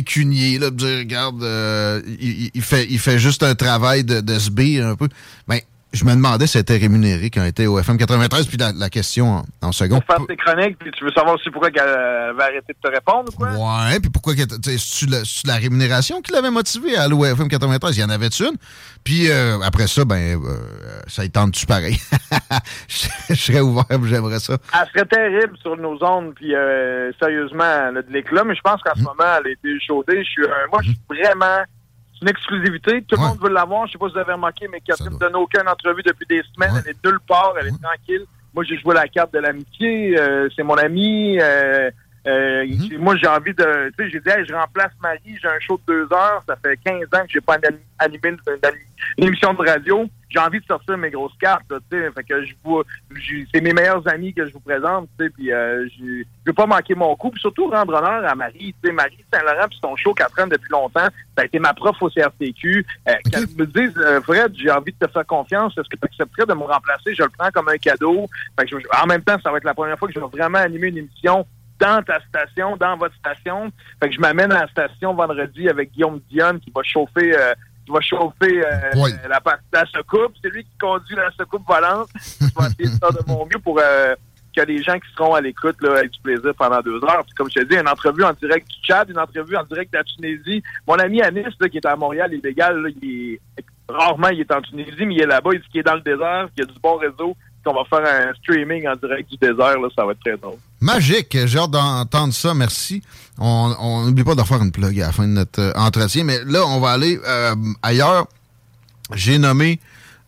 pécunier, 0.00 0.58
là, 0.58 0.70
dire, 0.70 0.98
regarde, 0.98 1.42
euh, 1.42 2.02
il, 2.20 2.50
il- 2.54 2.62
fait, 2.62 2.86
il 2.90 2.98
fait 2.98 3.18
juste 3.18 3.42
un 3.42 3.54
travail 3.54 4.04
de, 4.04 4.20
de 4.20 4.38
sbire 4.38 4.86
un 4.86 4.96
peu. 4.96 5.08
Ben, 5.48 5.60
je 5.92 6.04
me 6.04 6.12
demandais 6.14 6.46
si 6.46 6.58
c'était 6.58 6.76
rémunéré 6.76 7.30
quand 7.30 7.42
il 7.42 7.48
était 7.48 7.66
au 7.66 7.78
FM 7.78 7.96
93, 7.96 8.46
puis 8.46 8.56
la, 8.56 8.72
la 8.72 8.90
question 8.90 9.28
en, 9.28 9.44
en 9.62 9.72
second. 9.72 10.00
Pour 10.00 10.16
faire 10.16 10.26
tes 10.26 10.36
chroniques, 10.36 10.78
puis 10.78 10.90
tu 10.90 11.04
veux 11.04 11.12
savoir 11.12 11.36
aussi 11.36 11.50
pourquoi 11.50 11.70
qu'elle 11.70 11.84
euh, 11.86 12.32
va 12.34 12.44
arrêter 12.44 12.72
de 12.72 12.88
te 12.88 12.92
répondre 12.94 13.32
ou 13.32 13.36
quoi? 13.36 13.48
Ouais, 13.52 14.00
puis 14.00 14.10
pourquoi, 14.10 14.34
tu 14.34 14.42
c'est-tu 14.62 15.06
la, 15.06 15.18
la 15.46 15.58
rémunération 15.58 16.20
qui 16.20 16.32
l'avait 16.32 16.50
motivé 16.50 16.96
à 16.96 17.04
aller 17.04 17.14
au 17.14 17.24
FM 17.24 17.48
93? 17.48 17.96
Il 17.96 18.00
y 18.00 18.04
en 18.04 18.10
avait 18.10 18.28
une? 18.28 18.56
Puis 19.04 19.30
euh, 19.30 19.60
après 19.62 19.86
ça, 19.86 20.04
ben, 20.04 20.40
euh, 20.42 20.56
ça 21.06 21.24
y 21.24 21.30
tente-tu 21.30 21.66
pareil? 21.66 21.96
je, 22.88 23.08
je 23.30 23.34
serais 23.34 23.60
ouvert, 23.60 23.84
j'aimerais 24.04 24.40
ça. 24.40 24.58
Elle 24.74 24.88
serait 24.88 25.06
terrible 25.06 25.56
sur 25.62 25.76
nos 25.76 26.02
ondes, 26.04 26.34
puis 26.34 26.54
euh, 26.54 27.10
sérieusement, 27.20 27.88
elle 27.88 27.98
a 27.98 28.02
de 28.02 28.12
l'éclat, 28.12 28.44
mais 28.44 28.54
je 28.54 28.60
pense 28.60 28.82
qu'en 28.82 28.94
ce 28.94 29.02
moment, 29.02 29.24
elle 29.38 29.46
a 29.46 29.50
été 29.50 29.68
échaudée. 29.68 30.24
Je 30.24 30.30
suis, 30.30 30.42
euh, 30.42 30.66
moi, 30.70 30.80
je 30.82 30.88
suis 30.88 31.00
vraiment... 31.08 31.62
C'est 32.18 32.22
une 32.22 32.28
exclusivité. 32.30 33.02
Tout 33.02 33.16
le 33.16 33.22
monde 33.28 33.38
veut 33.42 33.50
l'avoir. 33.50 33.86
Je 33.86 33.92
sais 33.92 33.98
pas 33.98 34.06
si 34.08 34.14
vous 34.14 34.18
avez 34.18 34.32
remarqué, 34.32 34.66
mais 34.70 34.80
Catherine 34.80 35.12
ne 35.12 35.18
donne 35.18 35.36
aucune 35.36 35.68
entrevue 35.68 36.02
depuis 36.02 36.26
des 36.26 36.42
semaines. 36.54 36.82
Elle 36.84 36.90
est 36.92 37.04
nulle 37.04 37.20
part. 37.28 37.54
Elle 37.60 37.68
est 37.68 37.82
tranquille. 37.82 38.24
Moi, 38.54 38.64
j'ai 38.64 38.78
joué 38.78 38.94
la 38.94 39.06
carte 39.08 39.32
de 39.34 39.38
l'amitié. 39.38 40.18
euh, 40.18 40.48
c'est 40.56 40.62
mon 40.62 40.76
ami. 40.76 41.38
euh, 41.40 41.90
euh, 42.26 42.64
j'ai- 42.88 42.96
Moi, 42.98 43.16
j'ai 43.16 43.26
envie 43.28 43.52
de... 43.54 43.92
Tu 43.98 44.04
sais, 44.04 44.10
j'ai 44.10 44.20
dit, 44.20 44.28
Hey, 44.30 44.44
je 44.48 44.54
remplace 44.54 44.92
Marie. 45.02 45.38
J'ai 45.40 45.46
un 45.48 45.60
show 45.60 45.78
de 45.86 45.92
deux 45.92 46.12
heures. 46.16 46.42
Ça 46.46 46.56
fait 46.56 46.78
15 46.84 47.02
ans 47.14 47.22
que 47.24 47.28
j'ai 47.30 47.40
pas 47.40 47.54
anim- 47.56 47.78
animé 47.98 48.20
une, 48.30 48.38
une- 48.48 48.70
une 49.18 49.24
émission 49.28 49.52
de 49.52 49.68
radio. 49.68 50.06
J'ai 50.36 50.42
envie 50.42 50.60
de 50.60 50.66
sortir 50.66 50.98
mes 50.98 51.08
grosses 51.10 51.36
cartes, 51.40 51.62
tu 51.68 51.98
sais. 51.98 52.10
Fait 52.12 52.22
que 52.22 52.44
je 52.44 52.52
vous... 52.62 52.82
j'ai- 53.14 53.46
C'est 53.54 53.62
mes 53.62 53.72
meilleurs 53.72 54.06
amis 54.06 54.34
que 54.34 54.44
je 54.46 54.52
vous 54.52 54.60
présente, 54.60 55.08
tu 55.18 55.24
sais. 55.24 55.30
Puis 55.30 55.50
euh, 55.50 55.88
je 55.98 56.24
veux 56.46 56.52
pas 56.52 56.66
manquer 56.66 56.94
mon 56.94 57.16
coup. 57.16 57.30
Puis 57.30 57.40
surtout, 57.40 57.68
rendre 57.70 57.94
honneur 57.94 58.22
à 58.30 58.34
Marie. 58.34 58.74
Tu 58.82 58.88
sais, 58.88 58.92
Marie 58.92 59.24
Saint-Laurent, 59.32 59.66
puis 59.68 59.78
son 59.82 59.96
show 59.96 60.12
qu'elle 60.12 60.26
prend 60.36 60.46
depuis 60.46 60.70
longtemps, 60.70 61.00
ça 61.36 61.42
a 61.42 61.44
été 61.46 61.58
ma 61.58 61.72
prof 61.72 61.96
au 62.02 62.10
CRTQ. 62.10 62.84
Euh, 63.08 63.12
Qu'elle 63.32 63.46
me 63.56 63.64
dise, 63.64 63.96
euh, 63.96 64.20
Fred, 64.20 64.52
j'ai 64.56 64.70
envie 64.70 64.92
de 64.92 65.06
te 65.06 65.10
faire 65.10 65.24
confiance. 65.26 65.72
Est-ce 65.78 65.88
que 65.88 65.96
tu 65.96 66.04
accepterais 66.04 66.44
de 66.46 66.52
me 66.52 66.64
remplacer? 66.64 67.14
Je 67.14 67.22
le 67.22 67.30
prends 67.30 67.50
comme 67.50 67.68
un 67.70 67.78
cadeau. 67.78 68.26
Fait 68.60 68.66
que 68.66 68.78
je- 68.78 69.02
en 69.02 69.06
même 69.06 69.22
temps, 69.22 69.38
ça 69.42 69.50
va 69.50 69.56
être 69.56 69.64
la 69.64 69.74
première 69.74 69.98
fois 69.98 70.06
que 70.08 70.14
je 70.14 70.20
vais 70.20 70.26
vraiment 70.26 70.58
animer 70.58 70.88
une 70.88 70.98
émission 70.98 71.46
dans 71.78 72.02
ta 72.02 72.20
station, 72.28 72.76
dans 72.76 72.96
votre 72.98 73.14
station. 73.16 73.70
Fait 74.02 74.08
que 74.10 74.14
je 74.14 74.20
m'amène 74.20 74.52
à 74.52 74.62
la 74.62 74.68
station 74.68 75.14
vendredi 75.14 75.68
avec 75.68 75.92
Guillaume 75.92 76.20
Dionne 76.30 76.60
qui 76.60 76.70
va 76.74 76.82
chauffer... 76.82 77.34
euh, 77.34 77.54
qui 77.86 77.92
va 77.92 78.00
chauffer 78.00 78.62
euh, 78.66 78.90
la, 79.28 79.40
pa- 79.40 79.58
la 79.72 79.86
secoupe. 79.86 80.34
C'est 80.42 80.50
lui 80.50 80.64
qui 80.64 80.70
conduit 80.78 81.16
la 81.16 81.30
secoupe 81.30 81.62
volante. 81.66 82.08
Je 82.16 82.44
vais 82.44 82.66
essayer 82.66 82.84
de 82.94 82.98
faire 82.98 83.12
de 83.12 83.20
mon 83.28 83.46
mieux 83.46 83.58
pour 83.62 83.78
euh, 83.82 84.14
que 84.54 84.62
les 84.62 84.82
gens 84.82 84.98
qui 84.98 85.08
seront 85.16 85.34
à 85.34 85.40
l'écoute 85.40 85.76
aient 85.84 86.08
du 86.08 86.20
plaisir 86.20 86.52
pendant 86.58 86.80
deux 86.80 86.96
heures. 87.04 87.22
Puis 87.24 87.34
comme 87.36 87.48
je 87.48 87.60
te 87.60 87.64
dis, 87.64 87.76
une 87.76 87.88
entrevue 87.88 88.24
en 88.24 88.32
direct 88.32 88.66
du 88.68 88.76
Tchad, 88.86 89.08
une 89.08 89.18
entrevue 89.18 89.56
en 89.56 89.64
direct 89.64 89.92
de 89.92 89.98
la 89.98 90.04
Tunisie. 90.04 90.62
Mon 90.86 90.94
ami 90.96 91.22
Anis, 91.22 91.44
là, 91.60 91.68
qui 91.68 91.76
est 91.78 91.86
à 91.86 91.94
Montréal, 91.96 92.32
illégal, 92.34 92.82
là, 92.82 92.88
il 93.00 93.32
est 93.34 93.40
rarement 93.88 94.28
il 94.28 94.40
est 94.40 94.50
en 94.50 94.60
Tunisie, 94.62 95.06
mais 95.06 95.14
il 95.14 95.20
est 95.22 95.26
là-bas, 95.26 95.50
il 95.52 95.60
dit 95.60 95.68
qu'il 95.68 95.80
est 95.80 95.84
dans 95.84 95.94
le 95.94 96.00
désert, 96.00 96.48
qu'il 96.56 96.64
y 96.64 96.68
a 96.68 96.72
du 96.72 96.78
bon 96.80 96.96
réseau, 96.96 97.36
qu'on 97.64 97.72
va 97.74 97.84
faire 97.84 98.04
un 98.30 98.34
streaming 98.34 98.88
en 98.88 98.96
direct 98.96 99.30
du 99.30 99.36
désert, 99.36 99.78
là, 99.78 99.88
ça 99.94 100.04
va 100.04 100.12
être 100.12 100.20
très 100.20 100.36
drôle. 100.36 100.58
Magique, 100.80 101.36
j'ai 101.46 101.58
hâte 101.58 101.70
d'entendre 101.70 102.32
ça, 102.34 102.54
merci. 102.54 103.02
On 103.38 104.04
n'oublie 104.06 104.24
pas 104.24 104.34
de 104.34 104.42
faire 104.42 104.62
une 104.62 104.72
plug 104.72 105.00
à 105.00 105.06
la 105.06 105.12
fin 105.12 105.24
de 105.26 105.32
notre 105.32 105.60
euh, 105.60 105.72
entretien, 105.74 106.24
mais 106.24 106.38
là, 106.44 106.64
on 106.66 106.80
va 106.80 106.90
aller 106.90 107.18
euh, 107.26 107.54
ailleurs. 107.82 108.26
J'ai 109.14 109.38
nommé 109.38 109.80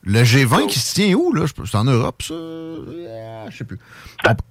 le 0.05 0.23
G20 0.23 0.67
qui 0.69 0.79
se 0.79 0.95
tient 0.95 1.13
où, 1.15 1.33
là? 1.33 1.45
C'est 1.47 1.77
en 1.77 1.85
Europe, 1.85 2.23
ça? 2.23 2.35
Euh, 2.35 3.47
Je 3.51 3.57
sais 3.57 3.65
plus. 3.65 3.79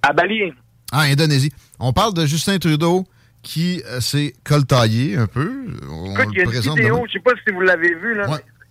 À 0.02 0.12
Bali. 0.12 0.52
Ah, 0.92 1.02
Indonésie. 1.02 1.52
On 1.78 1.92
parle 1.92 2.14
de 2.14 2.26
Justin 2.26 2.58
Trudeau 2.58 3.06
qui 3.42 3.82
euh, 3.86 4.00
s'est 4.00 4.34
coltaillé 4.44 5.16
un 5.16 5.26
peu. 5.26 5.50
On 5.90 6.12
Écoute, 6.14 6.28
il 6.32 6.38
y 6.38 6.40
a 6.40 6.44
une 6.44 6.74
vidéo, 6.76 7.04
je 7.06 7.12
sais 7.14 7.20
pas 7.20 7.32
si 7.46 7.52
vous 7.52 7.60
l'avez 7.60 7.94
vu, 7.94 8.14
là, 8.14 8.26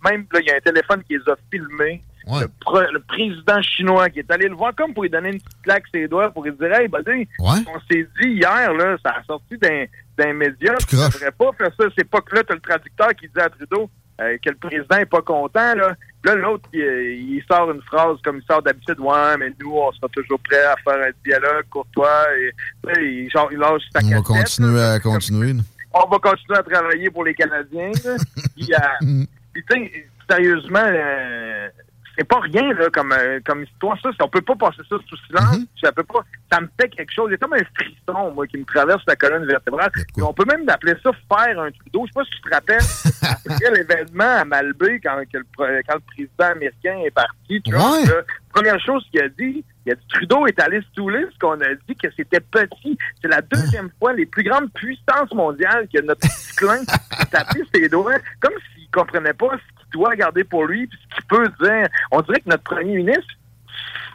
même 0.05 0.25
là, 0.31 0.39
il 0.39 0.47
y 0.47 0.51
a 0.51 0.55
un 0.55 0.59
téléphone 0.59 1.03
qui 1.07 1.13
les 1.13 1.31
a 1.31 1.35
filmés. 1.51 2.01
Le, 2.41 2.47
pre- 2.65 2.91
le 2.91 2.99
président 2.99 3.61
chinois 3.61 4.09
qui 4.09 4.19
est 4.19 4.31
allé 4.31 4.47
le 4.47 4.55
voir 4.55 4.73
comme 4.75 4.93
pour 4.93 5.03
lui 5.03 5.09
donner 5.09 5.29
une 5.29 5.39
petite 5.41 5.61
claque 5.63 5.83
ses 5.93 6.07
doigts 6.07 6.29
pour 6.31 6.43
lui 6.43 6.51
dire 6.51 6.73
Hey, 6.73 6.87
buddy, 6.87 7.27
on 7.67 7.79
s'est 7.89 8.07
dit 8.21 8.29
hier, 8.29 8.73
là, 8.73 8.97
ça 9.03 9.11
a 9.19 9.23
sorti 9.23 9.57
d'un 9.57 9.85
d'un 10.17 10.33
média, 10.33 10.73
tu 10.87 10.95
ne 10.95 11.01
devrais 11.05 11.31
pas 11.31 11.51
faire 11.57 11.71
ça. 11.79 11.85
C'est 11.95 12.09
pas 12.09 12.21
que 12.21 12.35
là, 12.35 12.43
tu 12.43 12.53
le 12.53 12.59
traducteur 12.59 13.09
qui 13.15 13.27
dit 13.27 13.39
à 13.39 13.49
Trudeau 13.49 13.87
euh, 14.19 14.35
que 14.43 14.49
le 14.49 14.55
président 14.55 14.97
est 14.97 15.05
pas 15.05 15.21
content. 15.21 15.75
Là, 15.75 15.95
là 16.25 16.33
l'autre, 16.35 16.67
il, 16.73 16.79
il 16.81 17.43
sort 17.47 17.69
une 17.69 17.83
phrase 17.83 18.17
comme 18.23 18.37
il 18.37 18.45
sort 18.51 18.63
d'habitude 18.63 18.99
Ouais, 18.99 19.37
mais 19.37 19.51
nous, 19.61 19.73
on 19.75 19.91
sera 19.91 20.07
toujours 20.09 20.39
prêts 20.39 20.65
à 20.65 20.75
faire 20.83 20.95
un 21.07 21.11
dialogue 21.23 21.65
courtois. 21.69 22.25
Et, 22.39 22.51
là, 22.87 22.93
il, 22.99 23.29
genre, 23.29 23.47
il 23.51 23.59
lâche 23.59 23.83
sa 23.93 23.99
On 24.03 24.09
va 24.09 24.21
continuer 24.21 24.81
à 24.81 24.99
continuer. 24.99 25.53
on 25.93 26.09
va 26.09 26.17
continuer 26.17 26.57
à 26.57 26.63
travailler 26.63 27.09
pour 27.11 27.23
les 27.23 27.35
Canadiens. 27.35 27.91
Puis, 28.55 28.73
euh, 28.73 29.23
puis, 29.53 29.63
tu 29.69 29.77
sais, 29.85 30.07
sérieusement, 30.27 30.83
euh, 30.83 31.69
c'est 32.17 32.23
pas 32.23 32.39
rien 32.39 32.73
là, 32.73 32.89
comme, 32.91 33.11
euh, 33.11 33.39
comme 33.45 33.63
histoire. 33.63 33.97
Ça, 34.01 34.09
on 34.21 34.27
peut 34.27 34.41
pas 34.41 34.55
passer 34.55 34.81
ça 34.89 34.95
sous 35.07 35.17
silence. 35.27 35.57
ça, 35.81 35.91
peut 35.91 36.03
pas, 36.03 36.21
ça 36.51 36.59
me 36.59 36.67
fait 36.79 36.89
quelque 36.89 37.13
chose. 37.13 37.27
Il 37.29 37.33
y 37.33 37.35
a 37.35 37.37
comme 37.37 37.53
un 37.53 37.63
frisson, 37.75 38.31
moi, 38.31 38.47
qui 38.47 38.57
me 38.57 38.65
traverse 38.65 39.03
la 39.07 39.15
colonne 39.15 39.45
vertébrale. 39.45 39.91
Et 40.17 40.21
on 40.21 40.33
peut 40.33 40.45
même 40.45 40.67
appeler 40.67 40.93
ça 41.03 41.11
faire 41.11 41.59
un 41.59 41.69
Trudeau. 41.71 42.05
Je 42.07 42.11
sais 42.11 42.19
pas 42.19 42.23
si 42.23 42.31
tu 42.31 42.41
te 42.41 42.53
rappelles, 42.53 42.81
après 43.51 43.71
l'événement 43.71 44.41
à 44.41 44.45
Malbé, 44.45 44.99
quand, 44.99 45.17
le, 45.17 45.45
quand 45.57 45.95
le 45.95 45.99
président 46.07 46.51
américain 46.51 46.97
est 47.05 47.11
parti, 47.11 47.61
tu 47.61 47.73
vois, 47.73 48.01
là, 48.01 48.23
première 48.51 48.79
chose 48.79 49.05
qu'il 49.11 49.21
a 49.21 49.29
dit, 49.29 49.63
il 49.85 49.91
a 49.91 49.95
dit 49.95 50.07
Trudeau 50.09 50.47
est 50.47 50.59
allé 50.59 50.81
stouler 50.91 51.25
ce 51.31 51.37
qu'on 51.39 51.61
a 51.61 51.75
dit 51.87 51.95
que 51.95 52.07
c'était 52.17 52.39
petit. 52.39 52.97
C'est 53.21 53.27
la 53.27 53.41
deuxième 53.41 53.89
fois 53.99 54.13
les 54.13 54.25
plus 54.25 54.43
grandes 54.43 54.71
puissances 54.73 55.33
mondiales 55.33 55.87
que 55.93 56.01
notre 56.01 56.21
petit 56.21 56.55
clin 56.55 56.81
a 57.11 57.25
tapé 57.31 57.61
ses 57.73 57.87
doigts, 57.89 58.17
comme 58.39 58.53
s'il 58.73 58.89
comprenait 58.89 59.33
pas 59.33 59.51
ce 59.51 59.76
qu'il 59.91 59.99
doit 59.99 60.15
garder 60.15 60.43
pour 60.43 60.65
lui, 60.65 60.87
puis 60.87 60.97
ce 61.09 61.15
qu'il 61.15 61.25
peut 61.25 61.47
dire. 61.65 61.87
On 62.11 62.21
dirait 62.21 62.39
que 62.41 62.49
notre 62.49 62.63
premier 62.63 62.97
ministre 62.97 63.33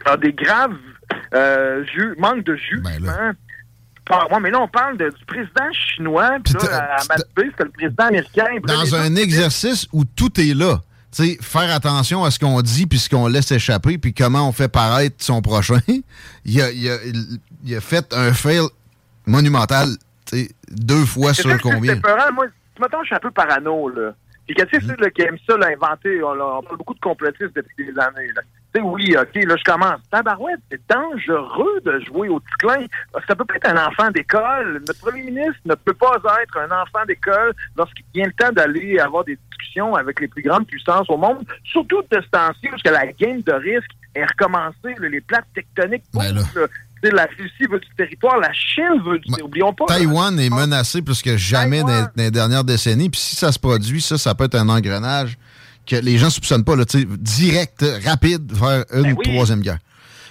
a 0.05 0.17
des 0.17 0.33
graves 0.33 0.77
euh, 1.35 1.85
manques 2.19 2.45
de 2.45 2.57
jugement. 2.57 2.91
Ouais, 4.11 4.41
mais 4.41 4.51
là, 4.51 4.61
on 4.61 4.69
parle 4.69 4.97
de- 4.99 5.11
du 5.11 5.25
président 5.25 5.73
chinois, 5.73 6.33
puis 6.45 6.55
là, 6.55 6.97
à 6.99 7.05
Malbé, 7.09 7.51
c'était 7.51 7.65
le 7.65 7.71
président 7.71 8.05
américain. 8.07 8.47
Dans 8.65 8.95
un 8.95 9.15
exercice 9.17 9.87
où 9.93 10.05
tout 10.05 10.41
est 10.41 10.55
là. 10.55 10.81
Sais, 11.13 11.37
faire 11.43 11.71
attention 11.75 12.25
à 12.25 12.31
ce 12.31 12.39
qu'on 12.39 12.63
dit 12.63 12.87
puis 12.87 12.99
ce 12.99 13.11
qu'on 13.11 13.27
laisse 13.29 13.53
échapper 13.53 13.99
puis 13.99 14.15
comment 14.15 14.49
on 14.49 14.53
fait 14.53 14.69
paraître 14.69 15.17
son 15.19 15.43
prochain. 15.43 15.79
il, 16.47 16.61
a, 16.63 16.71
il, 16.73 16.91
a, 16.91 16.97
il 17.65 17.77
a 17.77 17.81
fait 17.83 18.13
un 18.15 18.33
fail 18.33 18.63
monumental, 19.27 19.89
tu 20.27 20.39
sais, 20.39 20.51
deux 20.71 21.05
fois 21.05 21.35
sur 21.35 21.61
combien? 21.61 21.95
C'est. 22.03 22.33
Moi, 22.33 22.47
mettons, 22.81 23.01
je 23.03 23.07
suis 23.07 23.15
un 23.15 23.19
peu 23.19 23.31
parano, 23.31 23.89
là. 23.91 24.15
Puis 24.47 24.57
que, 24.57 24.63
tu 24.65 24.81
sais, 24.81 24.87
ceux 24.87 24.97
là, 24.97 25.11
qui 25.11 25.23
aiment 25.23 25.39
ça, 25.49 25.57
l'inventer, 25.57 26.23
on, 26.23 26.33
on 26.33 26.63
parle 26.63 26.77
beaucoup 26.77 26.95
de 26.95 27.01
complotistes 27.01 27.55
depuis 27.55 27.87
des 27.87 27.99
années, 27.99 28.29
là. 28.35 28.43
Tu 28.75 28.81
sais, 28.81 28.87
oui, 28.87 29.15
OK, 29.19 29.35
là, 29.35 29.55
je 29.57 29.65
commence. 29.65 30.01
Tabarouette, 30.11 30.61
c'est 30.71 30.81
dangereux 30.89 31.81
de 31.85 32.01
jouer 32.01 32.29
au 32.29 32.41
petit 32.41 32.55
clin. 32.59 32.87
Ça 33.29 33.37
peut 33.37 33.45
pas 33.45 33.57
être 33.57 33.69
un 33.69 33.87
enfant 33.87 34.11
d'école. 34.11 34.83
Notre 34.87 35.01
premier 35.01 35.25
ministre 35.25 35.61
ne 35.67 35.75
peut 35.75 35.93
pas 35.93 36.17
être 36.43 36.57
un 36.57 36.71
enfant 36.83 37.05
d'école 37.07 37.53
lorsqu'il 37.77 38.05
vient 38.15 38.27
le 38.27 38.33
temps 38.33 38.53
d'aller 38.53 38.99
avoir 38.99 39.25
des 39.25 39.37
discussions 39.37 39.95
avec 39.95 40.21
les 40.21 40.29
plus 40.29 40.43
grandes 40.43 40.67
puissances 40.67 41.09
au 41.11 41.19
monde, 41.19 41.45
surtout 41.65 42.03
de 42.11 42.21
ce 42.21 42.29
temps-ci, 42.31 42.69
parce 42.69 42.83
que 42.83 42.91
la 42.91 43.07
game 43.13 43.43
de 43.43 43.53
risque 43.53 43.91
est 44.15 44.25
recommencée, 44.25 44.95
les 45.01 45.21
plaques 45.21 45.53
tectoniques 45.55 46.05
Ben 46.15 46.35
Tu 47.03 47.11
la 47.11 47.27
Russie 47.27 47.67
veut 47.71 47.81
du 47.81 47.89
territoire, 47.97 48.39
la 48.39 48.53
Chine 48.53 49.03
veut 49.05 49.19
du 49.19 49.25
territoire. 49.25 49.47
Oublions 49.47 49.73
pas. 49.75 49.87
Taïwan 49.87 50.39
est 50.39 50.51
menacé 50.51 51.03
plus 51.03 51.21
que 51.23 51.37
jamais 51.37 51.81
dans, 51.81 51.89
dans 51.89 52.11
les 52.17 52.31
dernières 52.31 52.65
décennies. 52.65 53.11
Puis 53.11 53.21
si 53.21 53.37
ça 53.37 53.51
se 53.53 53.59
produit, 53.59 54.01
ça, 54.01 54.17
ça 54.19 54.35
peut 54.35 54.45
être 54.45 54.55
un 54.55 54.69
engrenage 54.69 55.37
que 55.87 55.97
les 55.97 56.17
gens 56.19 56.31
soupçonnent 56.31 56.65
pas, 56.65 56.77
là, 56.77 56.85
tu 56.85 57.05
direct, 57.07 57.85
rapide, 58.07 58.53
vers 58.53 58.85
une 58.95 59.03
Ben 59.03 59.15
oui. 59.19 59.33
troisième 59.35 59.61
guerre. 59.61 59.79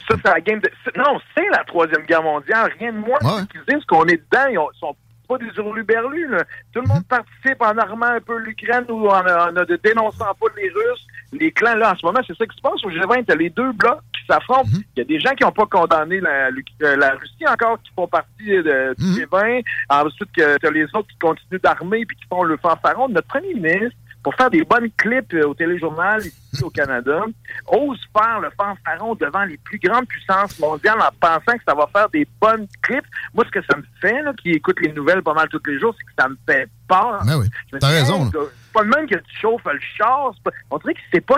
Ça, 0.10 0.16
c'est 0.24 0.32
la 0.32 0.40
game 0.42 0.60
de. 0.60 0.70
Non, 0.98 1.20
c'est 1.36 1.48
la 1.52 1.64
Troisième 1.66 2.02
Guerre 2.06 2.24
mondiale. 2.24 2.72
Rien 2.80 2.92
de 2.92 2.98
moins. 2.98 3.20
Ouais. 3.22 3.44
Ils 3.68 3.74
disent 3.76 3.86
qu'on 3.86 4.06
est 4.06 4.18
dedans. 4.32 4.48
Ils 4.52 4.58
ont- 4.58 4.70
sont 4.80 4.96
pas 5.30 5.38
des 5.38 5.46
hurluberlus. 5.56 6.28
là. 6.30 6.44
Tout 6.74 6.82
le 6.82 6.88
monde 6.88 7.06
participe 7.08 7.62
en 7.62 7.78
armant 7.78 8.08
un 8.08 8.20
peu 8.20 8.38
l'Ukraine 8.40 8.84
ou 8.90 9.08
en, 9.08 9.20
en, 9.20 9.56
en 9.56 9.64
dénonçant 9.84 10.26
pas 10.40 10.48
les 10.58 10.70
Russes. 10.70 11.06
Les 11.34 11.52
clans, 11.52 11.76
là, 11.76 11.94
en 11.94 11.96
ce 11.98 12.06
moment, 12.06 12.20
c'est 12.28 12.36
ça 12.36 12.46
qui 12.46 12.58
se 12.58 12.62
passe. 12.62 12.84
Au 12.84 12.90
G20, 12.90 13.24
t'as 13.26 13.36
les 13.36 13.50
deux 13.52 13.72
blocs 13.74 14.02
Mhm. 14.40 14.84
Il 14.96 15.00
y 15.00 15.02
a 15.02 15.06
des 15.06 15.20
gens 15.20 15.32
qui 15.36 15.44
n'ont 15.44 15.52
pas 15.52 15.66
condamné 15.66 16.20
la, 16.20 16.48
euh, 16.48 16.96
la 16.98 17.12
Russie 17.12 17.46
encore, 17.48 17.82
qui 17.82 17.92
font 17.96 18.08
partie 18.08 18.46
de, 18.48 18.96
du 18.98 19.06
Mhm. 19.06 19.16
G20. 19.32 19.64
Ensuite, 19.90 20.32
que 20.36 20.58
t'as 20.58 20.72
les 20.72 20.84
autres 20.94 21.08
qui 21.10 21.18
continuent 21.20 21.60
d'armer 21.62 22.06
puis 22.06 22.16
qui 22.18 22.26
font 22.30 22.44
le 22.44 22.58
fanfaron. 22.58 23.10
Notre 23.10 23.28
premier 23.28 23.54
ministre, 23.54 23.96
pour 24.24 24.36
faire 24.36 24.50
des 24.50 24.64
bonnes 24.64 24.90
clips 24.98 25.34
euh, 25.34 25.48
au 25.48 25.54
téléjournal 25.54 26.22
ici 26.22 26.64
au 26.64 26.70
Canada, 26.70 27.24
ose 27.68 28.00
faire 28.16 28.40
le 28.40 28.50
fanfaron 28.56 29.16
devant 29.16 29.44
les 29.46 29.58
plus 29.58 29.80
grandes 29.80 30.06
puissances 30.08 30.60
mondiales 30.60 31.00
en 31.00 31.10
pensant 31.20 31.58
que 31.58 31.64
ça 31.68 31.74
va 31.74 31.88
faire 31.92 32.10
des 32.10 32.28
bonnes 32.40 32.68
clips. 32.82 33.06
Moi, 33.34 33.46
ce 33.46 33.52
que 33.60 33.66
ça 33.70 33.78
me 33.78 33.84
fait, 34.00 34.22
là, 34.22 34.34
qui 34.42 34.52
écoute 34.52 34.78
les 34.82 34.92
nouvelles 34.94 35.24
pas 35.24 35.34
mal 35.34 35.48
tous 35.50 35.62
les 35.66 35.80
jours, 35.80 35.96
c'est 35.98 36.04
que 36.04 36.12
ça 36.20 36.30
me 36.30 36.38
fait 36.46 36.68
peur. 36.88 37.24
Ben 37.26 37.38
oui, 37.40 37.48
t'as 37.80 37.88
raison, 37.88 38.26
hey, 38.26 38.32
C'est 38.34 38.74
pas 38.74 38.84
le 38.84 38.90
même 38.90 39.08
que 39.08 39.16
tu 39.16 39.36
chauffes 39.42 39.62
le 39.66 39.80
char. 39.98 40.32
pas- 40.44 40.52
On 40.70 40.78
dirait 40.78 40.94
qu'il 40.94 41.04
ne 41.14 41.18
sait 41.18 41.22
pas 41.22 41.36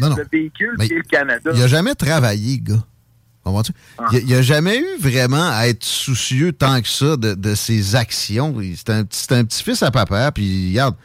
Non, 0.00 0.08
non. 0.10 0.16
le 0.16 0.26
véhicule 0.32 0.74
Mais 0.78 0.88
qui 0.88 0.94
est 0.94 0.96
le 0.96 1.02
Canada. 1.04 1.50
Il 1.54 1.62
a 1.62 1.68
jamais 1.68 1.94
travaillé, 1.94 2.58
gars. 2.58 2.74
Ah. 3.98 4.06
Il, 4.12 4.34
a, 4.34 4.38
a 4.38 4.42
jamais 4.42 4.78
eu 4.78 4.98
vraiment 4.98 5.48
à 5.52 5.68
être 5.68 5.84
soucieux 5.84 6.52
tant 6.52 6.80
que 6.82 6.88
ça 6.88 7.16
de, 7.16 7.34
de 7.34 7.54
ses 7.54 7.94
actions. 7.94 8.52
C'est 8.74 8.90
un, 8.90 9.04
petit- 9.04 9.32
un 9.32 9.44
petit-fils 9.44 9.84
à 9.84 9.92
papa, 9.92 10.32
puis 10.32 10.70
regarde, 10.70 10.96